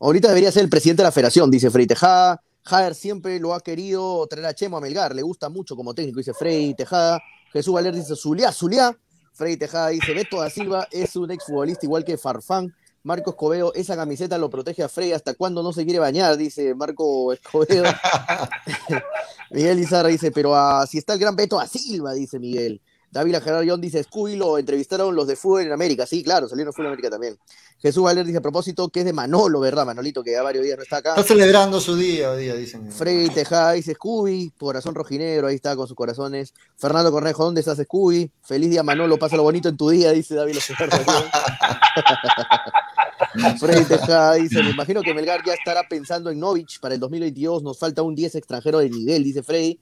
Ahorita 0.01 0.29
debería 0.29 0.51
ser 0.51 0.65
el 0.65 0.71
presidente 0.71 1.03
de 1.03 1.09
la 1.09 1.13
federación, 1.13 1.51
dice 1.51 1.71
Freddy 1.71 1.87
Tejada. 1.87 2.41
Jader 2.65 2.95
siempre 2.95 3.41
lo 3.41 3.55
ha 3.55 3.61
querido 3.61 4.27
traer 4.29 4.47
a 4.47 4.55
Chemo 4.55 4.77
a 4.77 4.81
Melgar, 4.81 5.15
le 5.15 5.23
gusta 5.23 5.49
mucho 5.49 5.75
como 5.75 5.95
técnico, 5.95 6.19
dice 6.19 6.35
Freddy 6.35 6.75
Tejada. 6.75 7.21
Jesús 7.53 7.75
Valer 7.75 7.95
dice 7.95 8.17
Zuliá, 8.17 8.51
Zuliá. 8.51 8.97
Freddy 9.33 9.57
Tejada 9.57 9.89
dice 9.89 10.15
Beto 10.15 10.41
da 10.41 10.51
Silva 10.51 10.87
es 10.91 11.17
un 11.17 11.31
exfutbolista 11.31 11.87
igual 11.87 12.05
que 12.05 12.19
Farfán. 12.19 12.75
Marco 13.05 13.31
Escobedo, 13.31 13.75
esa 13.75 13.97
camiseta 13.97 14.39
lo 14.39 14.49
protege 14.49 14.85
a 14.85 14.89
Frey 14.89 15.13
hasta 15.13 15.35
cuando 15.35 15.63
no 15.63 15.73
se 15.73 15.85
quiere 15.85 15.99
bañar, 15.99 16.37
dice 16.37 16.75
Marco 16.75 17.33
Escobedo. 17.33 17.85
Miguel 19.51 19.81
Izarra 19.81 20.09
dice, 20.09 20.31
pero 20.31 20.55
ah, 20.55 20.87
si 20.87 20.99
está 20.99 21.15
el 21.15 21.19
gran 21.19 21.35
Beto 21.35 21.59
a 21.59 21.67
Silva, 21.67 22.13
dice 22.13 22.39
Miguel. 22.39 22.81
David 23.13 23.37
Gerardo 23.45 23.77
dice, 23.77 24.03
Scooby 24.03 24.37
lo 24.37 24.57
entrevistaron 24.57 25.15
los 25.15 25.27
de 25.27 25.37
fútbol 25.37 25.61
en 25.63 25.73
América. 25.73 26.07
Sí, 26.07 26.25
claro, 26.25 26.49
salieron 26.49 26.73
fútbol 26.73 26.87
en 26.87 26.93
América 26.93 27.11
también. 27.11 27.39
Jesús 27.79 28.03
Valer 28.03 28.25
dice 28.25 28.39
a 28.39 28.41
propósito 28.41 28.89
que 28.89 29.01
es 29.01 29.05
de 29.05 29.13
Manolo, 29.13 29.61
¿verdad? 29.61 29.85
Manolito, 29.85 30.25
que 30.25 30.33
ya 30.33 30.43
varios 30.43 30.65
días 30.65 30.79
no 30.79 30.83
está 30.83 30.97
acá. 30.97 31.11
Está 31.11 31.23
celebrando 31.23 31.79
su 31.79 31.95
día 31.95 32.31
hoy 32.31 32.45
día, 32.45 32.55
dicen. 32.55 32.91
Frey 32.91 33.29
Tejada 33.29 33.73
dice 33.73 33.93
Scooby, 33.95 34.55
corazón 34.59 34.95
rojinegro, 34.95 35.49
ahí 35.49 35.57
está 35.57 35.77
con 35.77 35.87
sus 35.87 35.95
corazones. 35.95 36.55
Fernando 36.79 37.13
Cornejo, 37.13 37.45
¿dónde 37.45 37.61
estás, 37.61 37.77
Scooby? 37.77 38.31
Feliz 38.43 38.71
día, 38.71 38.83
Manolo, 38.83 39.19
pásalo 39.19 39.43
bonito 39.43 39.69
en 39.69 39.77
tu 39.77 39.91
día, 39.91 40.11
dice 40.13 40.35
David 40.35 40.57
Gerardo 40.61 40.97
Frey 43.59 43.85
Tejada 43.85 44.35
dice, 44.35 44.63
me 44.63 44.71
imagino 44.71 45.03
que 45.03 45.13
Melgar 45.13 45.45
ya 45.45 45.53
estará 45.53 45.87
pensando 45.87 46.31
en 46.31 46.41
Novich 46.41 46.81
para 46.81 46.95
el 46.95 47.01
2022, 47.01 47.63
nos 47.63 47.79
falta 47.79 48.01
un 48.01 48.15
10 48.15 48.37
extranjero 48.37 48.79
de 48.79 48.89
nivel, 48.89 49.23
dice 49.23 49.43
Frey. 49.43 49.79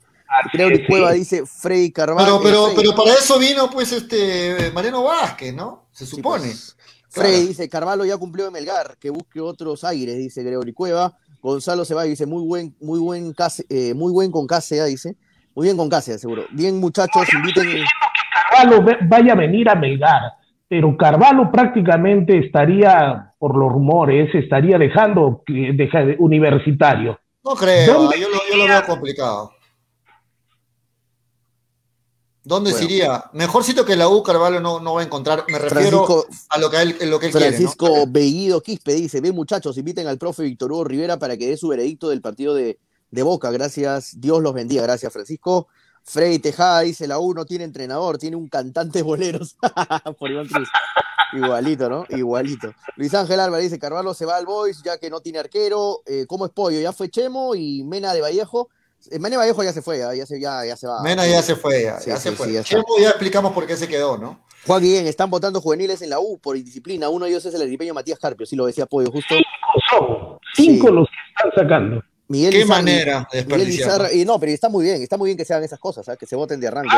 Que 0.52 0.86
Cueva 0.86 1.12
dice 1.12 1.44
Frey 1.44 1.90
Carvalho. 1.90 2.40
Pero, 2.42 2.70
pero, 2.72 2.72
pero 2.76 2.94
para 2.94 3.12
eso 3.12 3.38
vino 3.38 3.68
pues 3.68 3.92
este 3.92 4.70
Mariano 4.72 5.02
Vázquez, 5.02 5.54
¿no? 5.54 5.88
Se 5.92 6.06
supone. 6.06 6.46
Pues, 6.46 6.76
Frey 7.08 7.48
dice, 7.48 7.68
Carvalho 7.68 8.04
ya 8.04 8.16
cumplió 8.16 8.46
en 8.46 8.52
Melgar, 8.52 8.96
que 8.98 9.10
busque 9.10 9.40
otros 9.40 9.82
aires, 9.82 10.16
dice 10.16 10.44
Gregory 10.44 10.72
Cueva. 10.72 11.12
Gonzalo 11.42 11.84
se 11.84 11.94
va 11.94 12.06
y 12.06 12.10
dice, 12.10 12.24
muy 12.24 12.44
buen, 12.44 12.76
muy 12.80 13.00
buen 13.00 13.32
case, 13.32 13.64
eh, 13.68 13.94
muy 13.94 14.12
buen 14.12 14.30
con 14.30 14.46
Casea, 14.46 14.84
dice. 14.84 15.16
Muy 15.56 15.66
bien 15.66 15.76
con 15.76 15.88
Casea, 15.88 16.18
seguro. 16.18 16.44
Bien, 16.52 16.78
muchachos, 16.78 17.26
inviten. 17.32 17.64
Que 17.64 17.84
Carvalho 18.32 18.84
vaya 19.08 19.32
a 19.32 19.36
venir 19.36 19.68
a 19.68 19.74
Melgar, 19.74 20.22
pero 20.68 20.96
Carvalho 20.96 21.50
prácticamente 21.50 22.38
estaría, 22.38 23.34
por 23.38 23.56
los 23.56 23.72
rumores, 23.72 24.32
estaría 24.32 24.78
dejando, 24.78 25.42
deja, 25.48 26.04
universitario. 26.18 27.18
No 27.42 27.56
creo, 27.56 28.02
¿Dónde 28.02 28.20
yo, 28.20 28.28
lo, 28.28 28.36
yo 28.48 28.56
lo 28.56 28.64
veo 28.68 28.84
complicado. 28.84 29.50
¿Dónde 32.42 32.70
se 32.70 32.76
Bueno. 32.78 32.90
iría? 32.90 33.24
Mejor 33.34 33.64
sitio 33.64 33.84
que 33.84 33.96
la 33.96 34.08
U, 34.08 34.22
Carvalho 34.22 34.60
no, 34.60 34.80
no 34.80 34.94
va 34.94 35.02
a 35.02 35.04
encontrar. 35.04 35.44
Me 35.48 35.58
refiero 35.58 36.06
Francisco- 36.06 36.26
a 36.48 36.58
lo 36.58 36.70
que 36.70 36.80
él, 36.80 36.96
lo 37.10 37.18
que 37.20 37.26
él 37.26 37.32
quiere. 37.32 37.50
¿no? 37.50 37.56
Francisco 37.56 38.04
Bellido 38.08 38.62
Quispe 38.62 38.94
dice, 38.94 39.20
ve 39.20 39.30
muchachos, 39.32 39.76
inviten 39.76 40.06
al 40.06 40.16
profe 40.18 40.42
Víctor 40.44 40.72
Hugo 40.72 40.84
Rivera 40.84 41.18
para 41.18 41.36
que 41.36 41.48
dé 41.48 41.56
su 41.56 41.68
veredicto 41.68 42.08
del 42.08 42.22
partido 42.22 42.54
de, 42.54 42.78
de 43.10 43.22
Boca. 43.22 43.50
Gracias, 43.50 44.12
Dios 44.18 44.40
los 44.42 44.54
bendiga. 44.54 44.82
Gracias, 44.82 45.12
Francisco. 45.12 45.68
Frey 46.02 46.38
Tejada 46.38 46.80
dice, 46.80 47.06
la 47.06 47.18
U 47.18 47.34
no 47.34 47.44
tiene 47.44 47.64
entrenador, 47.64 48.16
tiene 48.16 48.36
un 48.36 48.48
cantante 48.48 49.02
boleros. 49.02 49.56
Por 50.18 50.30
Iván 50.30 50.48
Cruz. 50.48 50.68
Igualito, 51.34 51.88
¿no? 51.88 52.04
Igualito. 52.08 52.72
Luis 52.96 53.14
Ángel 53.14 53.38
Álvarez 53.38 53.64
dice, 53.66 53.78
Carvalho 53.78 54.14
se 54.14 54.24
va 54.24 54.36
al 54.36 54.46
Boys 54.46 54.82
ya 54.82 54.98
que 54.98 55.10
no 55.10 55.20
tiene 55.20 55.38
arquero. 55.38 56.00
Eh, 56.06 56.24
¿Cómo 56.26 56.46
es 56.46 56.52
Pollo? 56.52 56.80
Ya 56.80 56.92
fue 56.92 57.10
Chemo 57.10 57.54
y 57.54 57.84
Mena 57.84 58.12
de 58.14 58.20
Vallejo. 58.22 58.70
Mena 59.12 59.30
de 59.30 59.36
Vallejo 59.38 59.62
ya 59.64 59.72
se 59.72 59.82
fue, 59.82 59.98
ya, 59.98 60.14
ya, 60.14 60.26
se, 60.26 60.40
ya, 60.40 60.64
ya 60.64 60.76
se 60.76 60.86
va. 60.86 61.02
Mena 61.02 61.26
ya 61.26 61.42
se 61.42 61.56
fue, 61.56 61.82
ya, 61.84 62.00
Sí, 62.00 62.10
ya 62.10 62.16
sí, 62.16 62.22
se 62.30 62.32
fue. 62.36 62.46
sí, 62.48 62.52
ya 62.54 62.60
está. 62.60 62.70
Chemo 62.76 62.84
ya 63.00 63.08
explicamos 63.10 63.52
por 63.52 63.66
qué 63.66 63.76
se 63.76 63.88
quedó, 63.88 64.18
¿no? 64.18 64.40
Juan 64.66 64.82
Guillén, 64.82 65.06
están 65.06 65.30
votando 65.30 65.60
juveniles 65.60 66.02
en 66.02 66.10
la 66.10 66.20
U 66.20 66.38
por 66.38 66.56
indisciplina. 66.56 67.08
Uno 67.08 67.24
de 67.24 67.30
ellos 67.30 67.46
es 67.46 67.54
el 67.54 67.62
aripeño 67.62 67.94
Matías 67.94 68.18
Carpio, 68.18 68.44
sí 68.46 68.56
lo 68.56 68.66
decía 68.66 68.84
Pollo, 68.86 69.10
justo. 69.10 69.34
Son 69.90 70.38
cinco 70.54 70.88
Sí. 70.88 70.92
los 70.92 71.08
que 71.08 71.14
están 71.46 71.64
sacando. 71.64 72.02
Miguel 72.28 72.52
Qué 72.52 72.64
manera 72.64 73.26
de 73.32 73.44
Miguel. 73.44 73.68
Izarra- 73.70 74.12
y 74.12 74.24
no, 74.24 74.38
pero 74.38 74.52
está 74.52 74.68
muy 74.68 74.84
bien, 74.84 75.02
está 75.02 75.16
muy 75.16 75.28
bien 75.28 75.36
que 75.38 75.44
se 75.44 75.52
hagan 75.54 75.64
esas 75.64 75.80
cosas, 75.80 76.08
¿ah? 76.08 76.16
que 76.16 76.26
se 76.26 76.36
voten 76.36 76.60
de 76.60 76.68
arranque. 76.68 76.94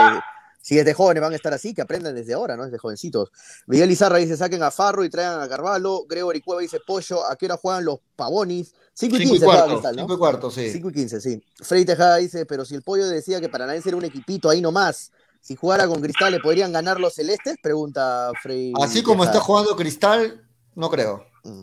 Si 0.63 0.77
desde 0.77 0.95
jóvenes 0.95 1.21
van 1.21 1.33
a 1.33 1.37
estar 1.37 1.53
así, 1.53 1.75
que 1.75 1.83
aprendan 1.83 2.15
desde 2.15 2.35
ahora, 2.35 2.57
¿no? 2.57 2.65
Desde 2.65 2.79
jovencitos. 2.79 3.31
Miguel 3.67 3.91
Izarra 3.91 4.19
dice, 4.19 4.37
saquen 4.37 4.63
a 4.63 4.71
Farro 4.71 5.05
y 5.05 5.11
traigan 5.11 5.41
a 5.41 5.49
Carvalho. 5.49 6.07
Gregory 6.09 6.41
Cueva 6.41 6.63
dice, 6.63 6.79
Pollo, 6.87 7.27
¿a 7.27 7.37
qué 7.37 7.47
hora 7.47 7.57
juegan 7.57 7.85
los 7.85 7.99
pavonis? 8.17 8.73
5 8.95 9.17
y 9.17 9.19
Cinco 9.19 9.31
15 9.33 9.35
y 9.35 9.39
juega 9.39 9.61
cuarto, 9.61 9.73
Cristal, 9.75 9.97
¿no? 9.97 10.03
cinco 10.03 10.15
y 10.15 10.19
cuarto, 10.19 10.51
sí. 10.51 10.71
5 10.71 10.89
y 10.89 10.93
15, 10.93 11.21
sí. 11.21 11.43
Frey 11.63 11.85
Tejada 11.85 12.17
dice, 12.17 12.47
pero 12.47 12.65
si 12.65 12.75
el 12.75 12.83
Pollo 12.83 13.09
decía 13.09 13.41
que 13.41 13.49
Paranaense 13.49 13.89
era 13.89 13.99
un 13.99 14.05
equipito 14.05 14.49
ahí 14.49 14.61
nomás, 14.61 15.11
si 15.41 15.57
jugara 15.57 15.89
con 15.89 16.01
Cristal, 16.01 16.31
¿le 16.33 16.41
podrían 16.41 16.73
ganar 16.73 17.01
los 17.01 17.15
celestes? 17.15 17.57
Pregunta 17.61 18.31
Frey. 18.41 18.73
Así 18.81 19.03
como 19.03 19.25
está 19.25 19.41
jugando 19.41 19.75
Cristal, 19.75 20.47
no 20.77 20.89
creo. 20.89 21.25
Mm. 21.43 21.63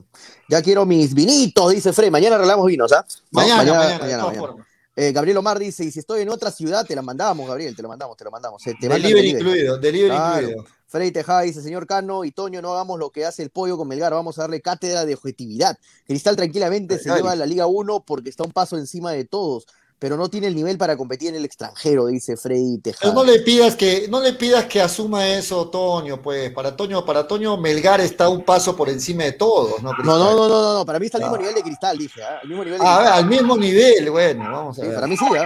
Ya 0.50 0.62
quiero 0.62 0.86
mis 0.86 1.14
vinitos, 1.14 1.72
dice 1.72 1.94
Frey. 1.94 2.12
Mañana 2.12 2.36
arreglamos 2.36 2.66
vinos, 2.66 2.92
¿ah? 2.92 3.06
No, 3.32 3.40
Mañana, 3.40 3.58
mañana, 3.64 3.94
de 3.94 4.00
mañana, 4.00 4.24
todas 4.24 4.38
mañana. 4.38 4.69
Eh, 5.02 5.14
Gabriel 5.14 5.38
Omar 5.38 5.58
dice, 5.58 5.86
y 5.86 5.92
si 5.92 6.00
estoy 6.00 6.24
en 6.24 6.30
otra 6.30 6.52
ciudad, 6.52 6.86
te 6.86 6.94
la 6.94 7.02
mandamos, 7.02 7.48
Gabriel, 7.48 7.74
te 7.74 7.82
lo 7.82 7.88
mandamos, 7.88 8.18
te 8.18 8.26
lo 8.26 8.32
mandamos. 8.32 8.62
Se 8.62 8.74
te 8.74 8.90
Delivery 8.90 9.30
incluido, 9.30 9.78
delivery 9.78 10.10
Claro. 10.14 10.50
incluido. 10.50 10.66
Frey 10.88 11.12
Tejada 11.12 11.42
dice, 11.44 11.62
señor 11.62 11.88
Cano 11.88 12.26
y 12.26 12.32
Toño, 12.32 12.62
no 12.62 12.74
hagamos 12.74 13.00
lo 13.00 13.10
que 13.10 13.26
hace 13.26 13.42
el 13.44 13.50
pollo 13.50 13.78
con 13.78 13.88
Melgar, 13.88 14.12
vamos 14.12 14.38
a 14.38 14.42
darle 14.42 14.60
cátedra 14.60 15.06
de 15.06 15.14
objetividad. 15.14 15.78
Cristal 16.06 16.36
tranquilamente 16.36 17.00
se 17.00 17.14
lleva 17.14 17.32
a 17.32 17.36
la 17.38 17.46
Liga 17.46 17.66
1 17.66 18.04
porque 18.06 18.30
está 18.30 18.44
un 18.44 18.52
paso 18.52 18.76
encima 18.76 19.14
de 19.14 19.24
todos, 19.24 19.68
pero 20.00 20.16
no 20.18 20.30
tiene 20.30 20.48
el 20.48 20.56
nivel 20.56 20.78
para 20.78 20.96
competir 20.96 21.30
en 21.30 21.36
el 21.36 21.46
extranjero, 21.46 22.06
dice 22.08 22.38
Frey 22.38 22.80
Pero 22.82 22.96
Tejada. 22.98 23.14
no 23.14 23.24
le 23.26 23.40
pidas 23.40 23.76
que, 23.76 24.08
no 24.10 24.22
le 24.22 24.34
pidas 24.34 24.66
que 24.66 24.82
asuma 24.82 25.28
eso, 25.28 25.70
Toño, 25.70 26.22
pues. 26.22 26.52
Para 26.52 26.76
Toño, 26.76 27.04
para 27.06 27.28
Toño, 27.28 27.58
Melgar 27.58 28.00
está 28.02 28.30
un 28.30 28.44
paso 28.44 28.76
por 28.76 28.88
encima 28.90 29.24
de 29.24 29.34
todos, 29.34 29.84
¿no? 29.84 29.92
No, 30.04 30.18
no, 30.18 30.48
no, 30.48 30.74
no, 30.80 30.86
para 30.86 31.00
mí 31.00 31.06
está 31.08 31.18
al 31.18 31.24
mismo 31.24 31.36
Ah. 31.36 31.40
nivel 31.40 31.56
de 31.56 31.62
Cristal, 31.64 31.98
dije, 31.98 32.24
¿ah? 32.24 32.40
al 32.42 32.48
mismo 32.48 32.64
nivel 32.64 32.80
de 32.80 32.86
Ah, 32.88 32.96
a 32.96 32.98
ver, 33.00 33.06
Cristal. 33.08 33.24
al 33.24 33.30
mismo 33.30 33.58
nivel, 33.58 34.10
bueno, 34.12 34.44
vamos 34.52 34.78
a 34.80 34.82
Sí, 34.82 34.88
ver. 34.88 34.96
para 34.96 35.08
mí 35.08 35.18
sí, 35.18 35.26
¿ah? 35.38 35.46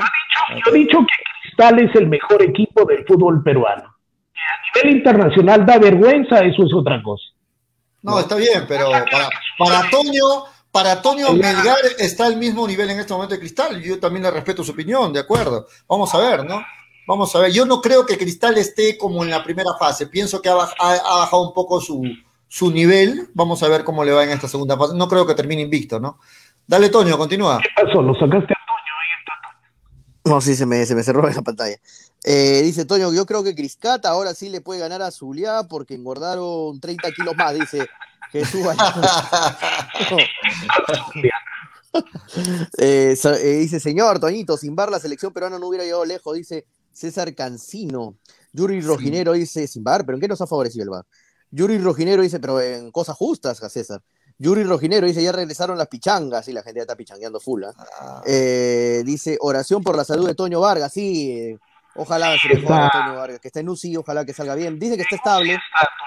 Yo 0.66 0.72
he 0.74 0.78
dicho 0.78 0.98
que 1.00 1.24
Cristal 1.50 1.80
es 1.80 1.96
el 1.96 2.08
mejor 2.08 2.42
equipo 2.44 2.86
del 2.86 3.06
fútbol 3.08 3.44
peruano. 3.44 3.84
A 3.86 4.82
nivel 4.82 4.98
internacional 4.98 5.66
da 5.66 5.78
vergüenza, 5.80 6.40
eso 6.40 6.64
es 6.64 6.74
otra 6.74 7.02
cosa. 7.04 7.24
No, 8.04 8.20
está 8.20 8.36
bien, 8.36 8.66
pero 8.68 8.92
para, 8.92 9.30
para 9.58 9.90
Toño, 9.90 10.44
para 10.74 11.02
Toño 11.04 11.28
Melgar 11.34 11.78
está 12.00 12.26
al 12.26 12.36
mismo 12.36 12.68
nivel 12.68 12.90
en 12.90 13.00
este 13.00 13.14
momento 13.14 13.36
de 13.36 13.40
Cristal. 13.40 13.80
Yo 13.82 14.00
también 14.00 14.24
le 14.24 14.32
respeto 14.32 14.64
su 14.64 14.72
opinión, 14.72 15.14
de 15.14 15.20
acuerdo. 15.20 15.68
Vamos 15.88 16.14
a 16.16 16.18
ver, 16.18 16.44
¿no? 16.44 16.62
Vamos 17.08 17.36
a 17.36 17.40
ver. 17.40 17.52
Yo 17.52 17.66
no 17.66 17.80
creo 17.80 18.06
que 18.06 18.18
Cristal 18.18 18.58
esté 18.58 18.98
como 18.98 19.24
en 19.24 19.30
la 19.30 19.44
primera 19.44 19.70
fase. 19.80 20.08
Pienso 20.08 20.42
que 20.42 20.50
ha, 20.50 20.56
baj- 20.56 20.74
ha- 20.80 20.94
ha 20.96 21.18
bajado 21.20 21.44
un 21.48 21.54
poco 21.54 21.80
su, 21.80 22.02
su 22.48 22.72
nivel. 22.72 23.30
Vamos 23.36 23.62
a 23.62 23.68
ver 23.68 23.84
cómo 23.84 24.04
le 24.04 24.12
va 24.14 24.24
en 24.24 24.32
esta 24.32 24.48
segunda 24.48 24.76
fase. 24.76 24.96
No 24.96 25.08
creo 25.08 25.28
que 25.28 25.36
termine 25.36 25.62
invicto, 25.62 26.00
¿no? 26.00 26.18
Dale, 26.66 26.90
Toño, 26.90 27.18
continúa. 27.18 27.60
¿Qué 27.62 27.70
pasó? 27.86 28.02
¿Lo 28.02 28.14
sacaste 28.16 28.54
No, 30.26 30.40
sí, 30.40 30.56
se 30.56 30.66
me, 30.66 30.86
se 30.86 30.96
me 30.96 31.04
cerró 31.04 31.28
la 31.28 31.42
pantalla. 31.42 31.78
Eh, 32.24 32.62
dice 32.64 32.86
Toño, 32.86 33.12
yo 33.12 33.26
creo 33.26 33.44
que 33.44 33.54
Criscata 33.54 34.10
ahora 34.10 34.34
sí 34.34 34.48
le 34.48 34.62
puede 34.62 34.80
ganar 34.80 35.02
a 35.02 35.12
Zulia 35.12 35.64
porque 35.64 35.96
engordaron 35.96 36.80
30 36.80 37.12
kilos 37.12 37.36
más, 37.36 37.54
dice 37.54 37.88
Jesús. 38.32 38.66
Eh, 42.80 43.16
eh, 43.24 43.58
dice, 43.60 43.80
señor 43.80 44.20
Toñito, 44.20 44.58
sin 44.58 44.76
bar 44.76 44.90
la 44.90 45.00
selección 45.00 45.32
peruana 45.32 45.60
no 45.60 45.68
hubiera 45.68 45.84
llegado 45.84 46.04
lejos, 46.06 46.36
dice 46.36 46.66
César 46.92 47.36
Cancino. 47.36 48.18
Yuri 48.52 48.82
Rojinero 48.82 49.34
dice, 49.34 49.68
sin 49.68 49.84
bar, 49.84 50.04
pero 50.04 50.18
¿en 50.18 50.22
qué 50.22 50.28
nos 50.28 50.42
ha 50.42 50.48
favorecido 50.48 50.84
el 50.86 50.90
bar? 50.90 51.06
Yuri 51.52 51.78
Rojinero 51.78 52.24
dice, 52.24 52.40
pero 52.40 52.60
en 52.60 52.92
cosas 52.92 53.16
justas, 53.16 53.60
César. 53.72 54.02
Yuri 54.40 54.64
Rojinero 54.64 55.08
dice, 55.08 55.24
ya 55.24 55.32
regresaron 55.32 55.78
las 55.78 55.88
pichangas, 55.88 56.48
y 56.48 56.54
la 56.54 56.64
gente 56.64 56.80
ya 56.80 56.84
está 56.84 56.96
pichangueando 56.96 57.40
full. 57.40 57.64
¿ah? 57.66 58.22
Eh, 58.26 59.04
dice, 59.06 59.38
oración 59.42 59.84
por 59.84 59.96
la 59.96 60.04
salud 60.04 60.28
de 60.28 60.36
Toño 60.36 60.60
Vargas, 60.60 60.92
sí, 60.92 61.32
eh, 61.32 61.58
ojalá 61.96 62.36
se 62.42 62.48
mejore 62.50 62.86
Está- 62.86 62.92
Toño 62.92 63.16
Vargas, 63.20 63.40
que 63.40 63.48
está 63.48 63.60
en 63.60 63.70
UCI, 63.70 63.98
ojalá 63.98 64.26
que 64.26 64.34
salga 64.34 64.56
bien. 64.56 64.80
Dice 64.80 64.96
que 64.96 65.04
está 65.04 65.16
estable, 65.16 65.60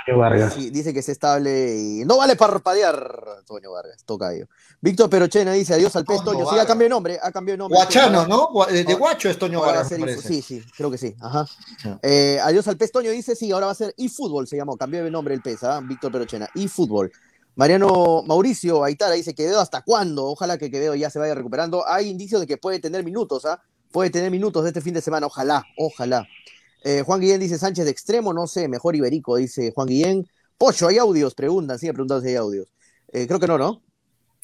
Toño 0.07 0.19
Vargas? 0.19 0.55
Sí, 0.55 0.71
dice 0.71 0.93
que 0.93 0.99
es 1.01 1.09
estable 1.09 1.77
y 1.77 2.05
no 2.05 2.17
vale 2.19 2.37
parpadear, 2.37 3.43
Toño 3.47 3.73
Vargas, 3.73 4.03
toca 4.05 4.33
ello. 4.35 4.47
Víctor 4.81 5.09
Perochena 5.09 5.53
dice 5.53 5.75
adiós 5.75 5.95
al 5.97 6.05
pez, 6.05 6.23
Toño. 6.23 6.45
Sí, 6.51 6.57
ha 6.59 6.67
cambiado 6.67 6.85
de 6.85 6.89
nombre, 6.91 7.19
ha 7.23 7.31
cambiado 7.33 7.55
de 7.55 7.59
nombre. 7.59 7.77
Guachano, 7.77 8.27
¿no? 8.27 8.49
Gua- 8.51 8.67
De, 8.69 8.85
de 8.85 8.95
Guacho 8.95 9.29
es 9.31 9.39
Toño 9.39 9.59
Ahora 9.61 9.81
va 9.81 9.81
a 9.81 9.83
Vargas, 9.89 10.21
ser 10.23 10.23
sí, 10.23 10.43
sí, 10.43 10.63
creo 10.77 10.91
que 10.91 10.99
sí. 10.99 11.15
Ajá. 11.21 11.47
Sí. 11.81 11.89
Eh, 12.03 12.39
adiós 12.43 12.67
al 12.69 12.77
pez, 12.77 12.91
Toño 12.93 13.11
dice 13.11 13.35
sí, 13.37 13.51
ahora 13.53 13.67
va 13.67 13.73
a 13.73 13.77
ser 13.77 13.95
eFootball, 13.97 14.47
se 14.47 14.57
llamó, 14.57 14.77
cambió 14.77 15.03
de 15.03 15.11
nombre 15.11 15.35
el 15.35 15.41
pez, 15.43 15.63
¿ah? 15.65 15.81
Víctor 15.83 16.13
Perochena, 16.13 16.49
eFootball. 16.55 17.11
Mariano 17.57 18.23
Mauricio 18.27 18.85
Aitara 18.85 19.15
dice 19.15 19.35
Quevedo 19.35 19.63
hasta 19.63 19.81
cuándo, 19.81 20.27
ojalá 20.27 20.59
que 20.59 20.71
Quevedo 20.71 20.95
ya 20.95 21.09
se 21.09 21.19
vaya 21.19 21.35
recuperando. 21.35 21.89
Hay 21.89 22.11
indicios 22.11 22.43
de 22.43 22.47
que 22.47 22.59
puede 22.59 22.81
tener 22.81 23.03
minutos, 23.03 23.47
¿ah? 23.47 23.63
Puede 23.91 24.11
tener 24.11 24.31
minutos 24.31 24.63
de 24.63 24.69
este 24.69 24.83
fin 24.83 24.93
de 24.93 25.01
semana, 25.01 25.27
ojalá, 25.27 25.65
ojalá. 25.79 26.29
Eh, 26.85 27.03
Juan 27.07 27.19
Guillén 27.19 27.41
dice 27.41 27.57
Sánchez 27.57 27.87
de 27.87 27.91
extremo, 27.91 28.35
no 28.35 28.47
sé, 28.47 28.69
mejor 28.69 28.95
Iberico, 28.95 29.37
dice 29.37 29.73
Juan 29.75 29.89
Guillén. 29.89 30.29
Pocho, 30.59 30.87
¿hay 30.87 30.99
audios? 30.99 31.35
Preguntan, 31.35 31.79
sigue 31.79 31.95
preguntando 31.95 32.23
si 32.23 32.29
hay 32.29 32.37
audios. 32.37 32.69
Eh, 33.11 33.27
creo 33.27 33.41
que 33.41 33.47
no, 33.47 33.57
¿no? 33.57 33.81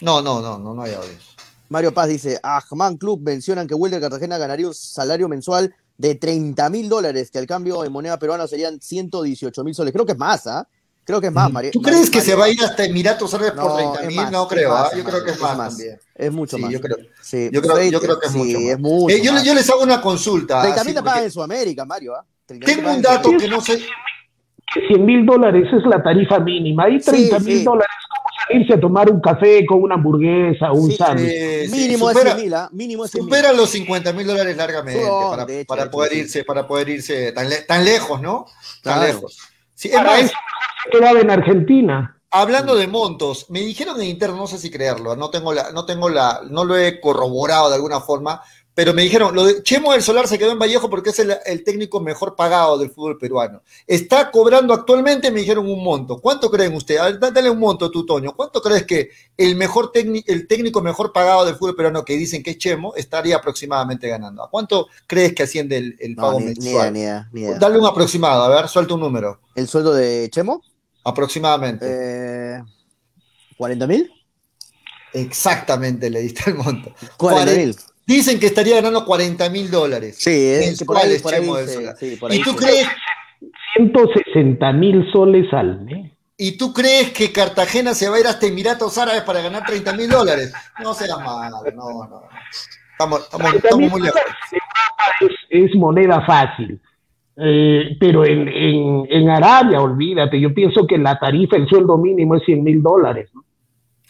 No, 0.01 0.23
no, 0.23 0.41
no, 0.41 0.59
no, 0.59 0.73
no 0.73 0.83
hay 0.83 0.95
audios. 0.95 1.37
Mario 1.69 1.93
Paz 1.93 2.09
dice, 2.09 2.41
Ahman 2.43 2.97
Club 2.97 3.21
mencionan 3.21 3.67
que 3.67 3.75
Wilder 3.75 4.01
Cartagena 4.01 4.39
ganaría 4.39 4.69
un 4.69 4.75
salario 4.75 5.29
mensual 5.29 5.75
de 5.99 6.15
30 6.15 6.71
mil 6.71 6.89
dólares, 6.89 7.31
que 7.31 7.39
al 7.39 7.47
cambio 7.47 7.85
en 7.85 7.93
moneda 7.93 8.19
peruana 8.19 8.47
serían 8.47 8.81
118 8.81 9.65
mil 9.65 9.75
soles. 9.75 9.93
Creo 9.93 10.07
que 10.07 10.13
es 10.13 10.19
más, 10.19 10.47
¿ah? 10.47 10.67
Creo 11.05 11.20
que 11.20 11.27
es 11.27 11.33
más, 11.33 11.51
Mario. 11.53 11.70
¿Tú 11.73 11.83
crees 11.83 12.09
que 12.09 12.20
se 12.20 12.35
va 12.37 12.45
a 12.45 12.49
ir 12.49 12.62
hasta 12.62 12.85
Emiratos 12.85 13.35
Árabes 13.35 13.53
por 13.55 13.65
No, 13.70 13.74
30 13.74 14.01
es 14.03 14.07
mil? 14.07 14.31
No 14.31 14.47
creo, 14.47 14.70
más, 14.70 14.91
¿ah? 14.93 14.97
yo 14.97 15.03
creo 15.05 15.24
que 15.24 15.31
es 15.33 15.41
más, 15.41 15.57
también. 15.57 15.99
Es 16.15 16.33
mucho 16.33 16.57
Sí, 16.57 16.62
más. 16.62 16.73
yo 16.73 16.81
creo. 16.81 16.97
Sí, 17.20 17.51
Yo 17.53 17.61
creo, 17.61 17.77
Freight- 17.77 17.91
yo 17.91 18.01
creo 18.01 18.19
que 18.20 18.27
es 18.27 18.33
sí, 18.33 18.39
mucho 18.39 18.59
es 18.59 18.79
mucho 18.79 19.15
Eh, 19.16 19.20
yo, 19.45 19.55
les 19.55 19.69
hago 19.70 19.83
una 19.83 20.01
consulta. 20.01 20.61
30 20.62 20.81
así 20.81 20.89
mil 20.89 20.95
te 20.95 21.01
porque 21.01 21.11
pagan 21.11 21.24
en 21.24 21.31
Sudamérica, 21.33 21.85
Mario. 21.85 22.12
30.000 22.47 22.61
te 22.66 22.77
Tengo 22.77 22.95
un 22.95 23.03
dato 23.03 23.31
que 23.37 23.49
no 23.49 23.61
sé. 23.61 23.79
Que 24.74 24.87
100 24.87 25.05
mil 25.05 25.27
dólares 25.27 25.66
es 25.73 25.85
la 25.87 26.01
tarifa 26.03 26.39
mínima. 26.39 26.85
Ahí 26.85 27.01
Sí, 27.01 27.11
30 27.11 27.39
mil 27.41 27.59
sí. 27.59 27.65
dólares, 27.65 27.91
¿cómo 28.09 28.29
salirse 28.49 28.74
a 28.74 28.81
tomar 28.81 29.11
un 29.11 29.20
café 29.20 29.66
con 29.66 29.83
una 29.83 29.97
hamburguesa 29.97 30.70
o 30.70 30.77
un 30.77 30.91
Sí, 30.93 30.97
sándwich? 30.97 31.29
eh, 31.31 31.66
sí, 31.69 31.73
Mínimo 31.77 32.11
es 32.11 32.16
supera, 32.16 32.35
100 32.37 32.45
mil, 32.47 32.55
¿ah? 32.55 32.69
Mínimo 32.73 33.05
es 33.05 33.11
100 33.11 33.24
mil. 33.24 33.35
supera 33.35 33.53
los 33.53 33.69
50 33.70 34.12
mil 34.12 34.27
dólares 34.27 34.57
largamente 34.57 35.03
para, 35.66 35.83
hecho, 35.83 35.91
poder 35.91 36.12
sí. 36.12 36.19
irse, 36.20 36.45
para 36.45 36.66
poder 36.66 36.89
irse 36.91 37.33
tan, 37.33 37.49
le- 37.51 37.62
tan 37.62 37.85
lejos, 37.85 38.20
¿no? 38.23 38.47
Tan 38.83 38.99
Claro. 38.99 39.12
lejos. 39.12 39.39
Sí, 39.83 39.89
es 39.89 40.01
más, 40.01 40.21
eso 40.21 40.33
se 40.85 40.91
quedaba 40.91 41.19
en 41.19 41.29
Argentina. 41.29 42.17
Hablando 42.31 42.77
de 42.77 42.87
montos, 42.87 43.51
me 43.51 43.59
dijeron 43.59 44.01
en 44.01 44.11
interno, 44.11 44.37
no 44.37 44.47
sé 44.47 44.57
si 44.57 44.71
creerlo, 44.71 45.17
no 45.17 45.29
tengo 45.29 45.53
la, 45.53 45.73
no 45.73 45.85
tengo 45.85 46.09
la, 46.09 46.41
no 46.49 46.65
lo 46.65 46.77
he 46.79 47.01
corroborado 47.01 47.69
de 47.69 47.75
alguna 47.75 48.01
forma, 48.01 48.41
pero 48.74 48.94
me 48.94 49.03
dijeron, 49.03 49.35
lo 49.35 49.44
de 49.44 49.62
Chemo 49.62 49.93
del 49.93 50.03
Solar 50.03 50.27
se 50.27 50.39
quedó 50.39 50.53
en 50.53 50.59
Vallejo 50.59 50.89
porque 50.89 51.11
es 51.11 51.19
el, 51.19 51.35
el 51.44 51.62
técnico 51.62 52.01
mejor 52.01 52.35
pagado 52.35 52.78
del 52.78 52.90
fútbol 52.90 53.19
peruano. 53.19 53.62
Está 53.86 54.31
cobrando 54.31 54.73
actualmente, 54.73 55.31
me 55.31 55.40
dijeron 55.40 55.69
un 55.69 55.85
monto. 55.85 56.19
¿Cuánto 56.20 56.51
creen 56.51 56.74
ustedes? 56.74 57.20
Dale 57.20 57.51
un 57.51 57.59
monto 57.59 57.90
tú, 57.90 58.07
Toño. 58.07 58.35
¿Cuánto 58.35 58.62
crees 58.62 58.86
que 58.86 59.11
el 59.36 59.57
mejor 59.57 59.93
técnico, 59.93 60.32
el 60.32 60.47
técnico 60.47 60.81
mejor 60.81 61.12
pagado 61.12 61.44
del 61.44 61.57
fútbol 61.57 61.77
peruano 61.77 62.03
que 62.03 62.16
dicen 62.16 62.43
que 62.43 62.53
es 62.53 62.59
Chemo 62.59 62.94
estaría 62.94 63.36
aproximadamente 63.36 64.09
ganando? 64.09 64.43
¿A 64.43 64.49
cuánto 64.49 64.89
crees 65.07 65.35
que 65.35 65.43
asciende 65.43 65.77
el, 65.77 65.97
el 66.01 66.15
No, 66.15 66.23
pago 66.23 66.40
ni, 66.40 66.47
mensual? 66.47 66.93
ni 66.94 67.01
idea, 67.01 67.28
ni 67.31 67.40
idea. 67.43 67.59
Dale 67.59 67.78
un 67.78 67.85
aproximado, 67.85 68.43
a 68.44 68.49
ver, 68.49 68.69
suelta 68.69 68.94
un 68.94 69.01
número. 69.01 69.39
¿El 69.55 69.69
sueldo 69.69 69.93
de 69.93 70.31
Chemo? 70.31 70.62
Aproximadamente. 71.05 71.85
Eh, 71.89 72.62
¿40 73.59 73.86
mil? 73.86 74.11
Exactamente, 75.12 76.09
le 76.09 76.20
diste 76.20 76.49
el 76.51 76.57
monto. 76.57 76.94
40 77.19 77.53
mil. 77.55 77.77
Dicen 78.13 78.39
que 78.39 78.47
estaría 78.47 78.75
ganando 78.77 79.07
40 79.07 79.49
mil 79.49 79.71
dólares. 79.71 80.17
Sí, 80.19 80.31
es 80.31 80.79
que 80.79 80.85
por 80.85 80.99
ahí, 80.99 81.19
por 81.19 81.33
ahí 81.33 81.43
sí, 81.67 82.17
ahí 82.29 82.39
¿Y 82.39 82.43
tú 82.43 82.55
crees? 82.55 82.87
160 83.77 84.73
mil 84.75 85.11
soles 85.11 85.51
al 85.55 85.81
mes. 85.81 86.13
¿Y 86.37 86.59
tú 86.59 86.75
crees 86.75 87.13
que 87.13 87.33
Cartagena 87.33 87.95
se 87.95 88.11
va 88.11 88.17
a 88.17 88.21
ir 88.21 88.27
hasta 88.27 88.47
Emiratos 88.47 88.99
Árabes 88.99 89.23
para 89.23 89.41
ganar 89.41 89.65
30 89.65 89.95
mil 89.95 90.11
dólares? 90.11 90.53
No 90.83 90.93
seas 90.93 91.19
malo, 91.21 91.63
no, 91.75 92.07
no. 92.07 92.23
Estamos, 92.91 93.23
estamos, 93.23 93.55
estamos 93.55 93.91
muy 93.91 94.03
lejos. 94.03 94.21
Es, 95.21 95.31
es 95.49 95.75
moneda 95.75 96.21
fácil. 96.27 96.79
Eh, 97.39 97.97
pero 97.99 98.27
en, 98.27 98.47
en, 98.47 99.07
en, 99.09 99.31
Arabia, 99.31 99.81
olvídate, 99.81 100.39
yo 100.39 100.53
pienso 100.53 100.87
que 100.87 100.99
la 100.99 101.19
tarifa, 101.19 101.57
el 101.57 101.67
sueldo 101.67 101.97
mínimo 101.97 102.37
es 102.37 102.45
100 102.45 102.63
mil 102.63 102.83
dólares. 102.83 103.31
¿no? 103.33 103.43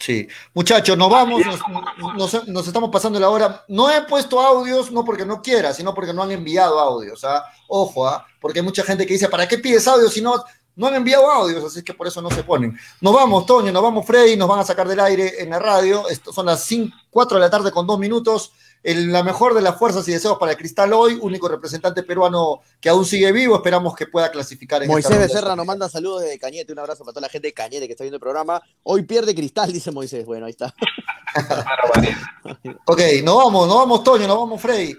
Sí, 0.03 0.27
muchachos, 0.53 0.97
nos 0.97 1.09
vamos, 1.09 1.45
nos, 1.45 2.33
nos, 2.33 2.47
nos, 2.49 2.67
estamos 2.67 2.89
pasando 2.89 3.21
la 3.21 3.29
hora. 3.29 3.63
No 3.69 3.89
he 3.89 4.01
puesto 4.01 4.41
audios, 4.41 4.91
no 4.91 5.05
porque 5.05 5.25
no 5.25 5.41
quiera, 5.41 5.73
sino 5.73 5.93
porque 5.93 6.11
no 6.11 6.21
han 6.23 6.31
enviado 6.31 6.77
audios. 6.77 7.23
¿ah? 7.23 7.45
Ojo, 7.69 8.05
¿ah? 8.05 8.27
porque 8.41 8.59
hay 8.59 8.65
mucha 8.65 8.83
gente 8.83 9.05
que 9.05 9.13
dice, 9.13 9.29
¿para 9.29 9.47
qué 9.47 9.59
pides 9.59 9.87
audios 9.87 10.11
si 10.11 10.19
no, 10.19 10.43
no 10.75 10.87
han 10.87 10.95
enviado 10.95 11.31
audios? 11.31 11.63
Así 11.63 11.83
que 11.83 11.93
por 11.93 12.05
eso 12.05 12.21
no 12.21 12.29
se 12.31 12.43
ponen. 12.43 12.77
Nos 12.99 13.13
vamos, 13.13 13.45
Toño, 13.45 13.71
nos 13.71 13.81
vamos, 13.81 14.05
Freddy, 14.05 14.35
nos 14.35 14.49
van 14.49 14.59
a 14.59 14.65
sacar 14.65 14.89
del 14.89 14.99
aire 14.99 15.41
en 15.41 15.51
la 15.51 15.59
radio. 15.59 16.09
Esto 16.09 16.33
son 16.33 16.47
las 16.47 16.65
5, 16.65 16.93
4 17.09 17.37
de 17.37 17.41
la 17.41 17.49
tarde 17.49 17.71
con 17.71 17.87
dos 17.87 17.97
minutos 17.97 18.51
el, 18.83 19.11
la 19.11 19.23
mejor 19.23 19.53
de 19.53 19.61
las 19.61 19.77
fuerzas 19.77 20.07
y 20.07 20.11
deseos 20.11 20.37
para 20.37 20.51
el 20.51 20.57
Cristal 20.57 20.93
hoy, 20.93 21.17
único 21.21 21.47
representante 21.47 22.03
peruano 22.03 22.61
que 22.79 22.89
aún 22.89 23.05
sigue 23.05 23.31
vivo, 23.31 23.55
esperamos 23.55 23.95
que 23.95 24.07
pueda 24.07 24.29
clasificar 24.29 24.83
en 24.83 24.89
Moisés 24.89 25.17
Becerra 25.17 25.55
nos 25.55 25.65
manda 25.65 25.89
saludos 25.89 26.21
desde 26.21 26.37
Cañete, 26.37 26.73
un 26.73 26.79
abrazo 26.79 27.03
para 27.03 27.13
toda 27.13 27.21
la 27.21 27.29
gente 27.29 27.47
de 27.47 27.53
Cañete 27.53 27.87
que 27.87 27.93
está 27.93 28.03
viendo 28.03 28.17
el 28.17 28.21
programa. 28.21 28.61
Hoy 28.83 29.03
pierde 29.03 29.33
Cristal, 29.33 29.71
dice 29.71 29.91
Moisés. 29.91 30.25
Bueno, 30.25 30.45
ahí 30.45 30.51
está. 30.51 30.73
ok, 32.85 33.01
nos 33.23 33.37
vamos, 33.37 33.67
nos 33.67 33.77
vamos, 33.77 34.03
Toño, 34.03 34.27
nos 34.27 34.37
vamos, 34.37 34.61
Freddy. 34.61 34.95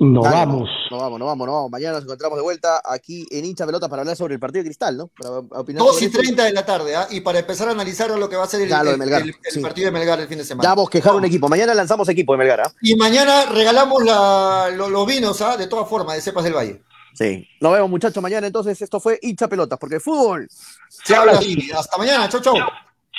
Nos 0.00 0.24
Dale, 0.24 0.36
vamos. 0.36 0.68
Nos 0.90 1.00
vamos, 1.00 1.18
nos 1.18 1.26
vamos, 1.26 1.46
nos 1.46 1.54
vamos. 1.54 1.70
Mañana 1.70 1.94
nos 1.94 2.02
encontramos 2.02 2.36
de 2.36 2.42
vuelta 2.42 2.82
aquí 2.84 3.26
en 3.30 3.44
Hincha 3.44 3.64
Pelota 3.64 3.88
para 3.88 4.02
hablar 4.02 4.16
sobre 4.16 4.34
el 4.34 4.40
partido 4.40 4.62
de 4.62 4.68
Cristal, 4.68 4.96
¿no? 4.96 5.08
Para 5.08 5.38
opinar 5.60 5.82
2 5.84 6.02
y 6.02 6.08
30 6.08 6.44
de 6.44 6.52
la 6.52 6.66
tarde, 6.66 6.94
¿eh? 6.94 7.06
Y 7.10 7.20
para 7.20 7.38
empezar 7.38 7.68
a 7.68 7.72
analizar 7.72 8.10
lo 8.10 8.28
que 8.28 8.36
va 8.36 8.44
a 8.44 8.48
ser 8.48 8.62
el, 8.62 8.66
claro, 8.68 8.90
el, 8.90 9.00
el, 9.00 9.12
el 9.12 9.34
sí. 9.48 9.60
partido 9.60 9.86
de 9.86 9.92
Melgar 9.92 10.18
el 10.20 10.26
fin 10.26 10.38
de 10.38 10.44
semana. 10.44 10.68
Ya 10.68 10.74
vos 10.74 10.90
quejar 10.90 11.14
un 11.14 11.24
equipo. 11.24 11.48
Mañana 11.48 11.74
lanzamos 11.74 12.08
equipo 12.08 12.32
de 12.32 12.38
Melgar, 12.38 12.60
¿eh? 12.60 12.70
Y 12.82 12.96
mañana 12.96 13.46
regalamos 13.46 14.04
la, 14.04 14.70
lo, 14.74 14.88
los 14.90 15.06
vinos, 15.06 15.40
¿ah? 15.42 15.56
De 15.56 15.68
todas 15.68 15.88
formas, 15.88 16.16
de 16.16 16.22
Cepas 16.22 16.42
del 16.42 16.54
Valle. 16.54 16.82
Sí. 17.14 17.46
Nos 17.60 17.72
vemos, 17.72 17.88
muchachos, 17.88 18.20
mañana. 18.20 18.48
Entonces, 18.48 18.82
esto 18.82 18.98
fue 18.98 19.20
Hincha 19.22 19.46
Pelotas, 19.46 19.78
porque 19.78 19.96
el 19.96 20.00
fútbol 20.00 20.48
se 20.88 21.14
habla 21.14 21.32
así. 21.32 21.70
Hasta 21.70 21.96
mañana. 21.96 22.28
Chau, 22.28 22.40
chau. 22.40 22.54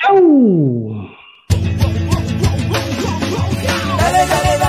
Chau. 0.02 0.16
Dale, 0.18 1.25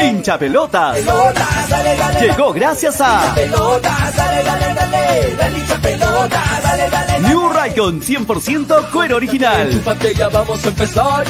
Hincha 0.00 0.38
pelotas. 0.38 0.98
Pelotas, 0.98 1.68
dale, 1.68 1.96
dale, 1.96 2.20
Llegó 2.20 2.52
gracias 2.52 3.00
a 3.00 3.34
Pelotas, 3.34 4.16
dale, 4.16 4.42
pelotas. 4.42 4.78
New 7.20 7.48
Raycon 7.50 8.00
100% 8.00 8.90
cuero 8.90 9.16
original. 9.16 9.82
Ya 10.16 10.28
vamos 10.28 10.64
a 10.64 10.68
empezar. 10.68 11.24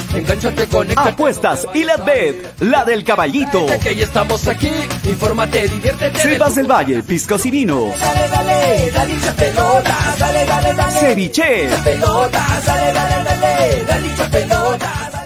Apuestas 0.96 1.66
y 1.74 1.84
la 1.84 1.96
bet, 1.96 2.60
la 2.60 2.84
del 2.84 3.04
caballito. 3.04 3.66
Que 3.82 3.94
ya 3.94 4.04
estamos 4.04 4.46
aquí. 4.46 4.70
Infórmate, 5.04 5.68
diviértete. 5.68 6.18
Cepas 6.18 6.54
del 6.54 6.70
Valle, 6.70 7.02
piscos 7.02 7.44
y 7.46 7.50
vino. 7.50 7.92
Dale, 7.98 8.28
dale, 8.28 8.90
dale, 8.90 9.12
hincha 9.14 9.32
pelota, 9.32 9.96
dale, 10.18 10.44
dale, 10.44 10.74
dale. 10.74 10.92
Ceviche. 10.92 11.68
Pelota, 11.84 12.46
dale, 12.64 12.92
dale, 12.92 13.24
dale, 13.24 13.84
dale, 13.86 14.06
hincha 14.06 14.30
pelota. 14.30 15.17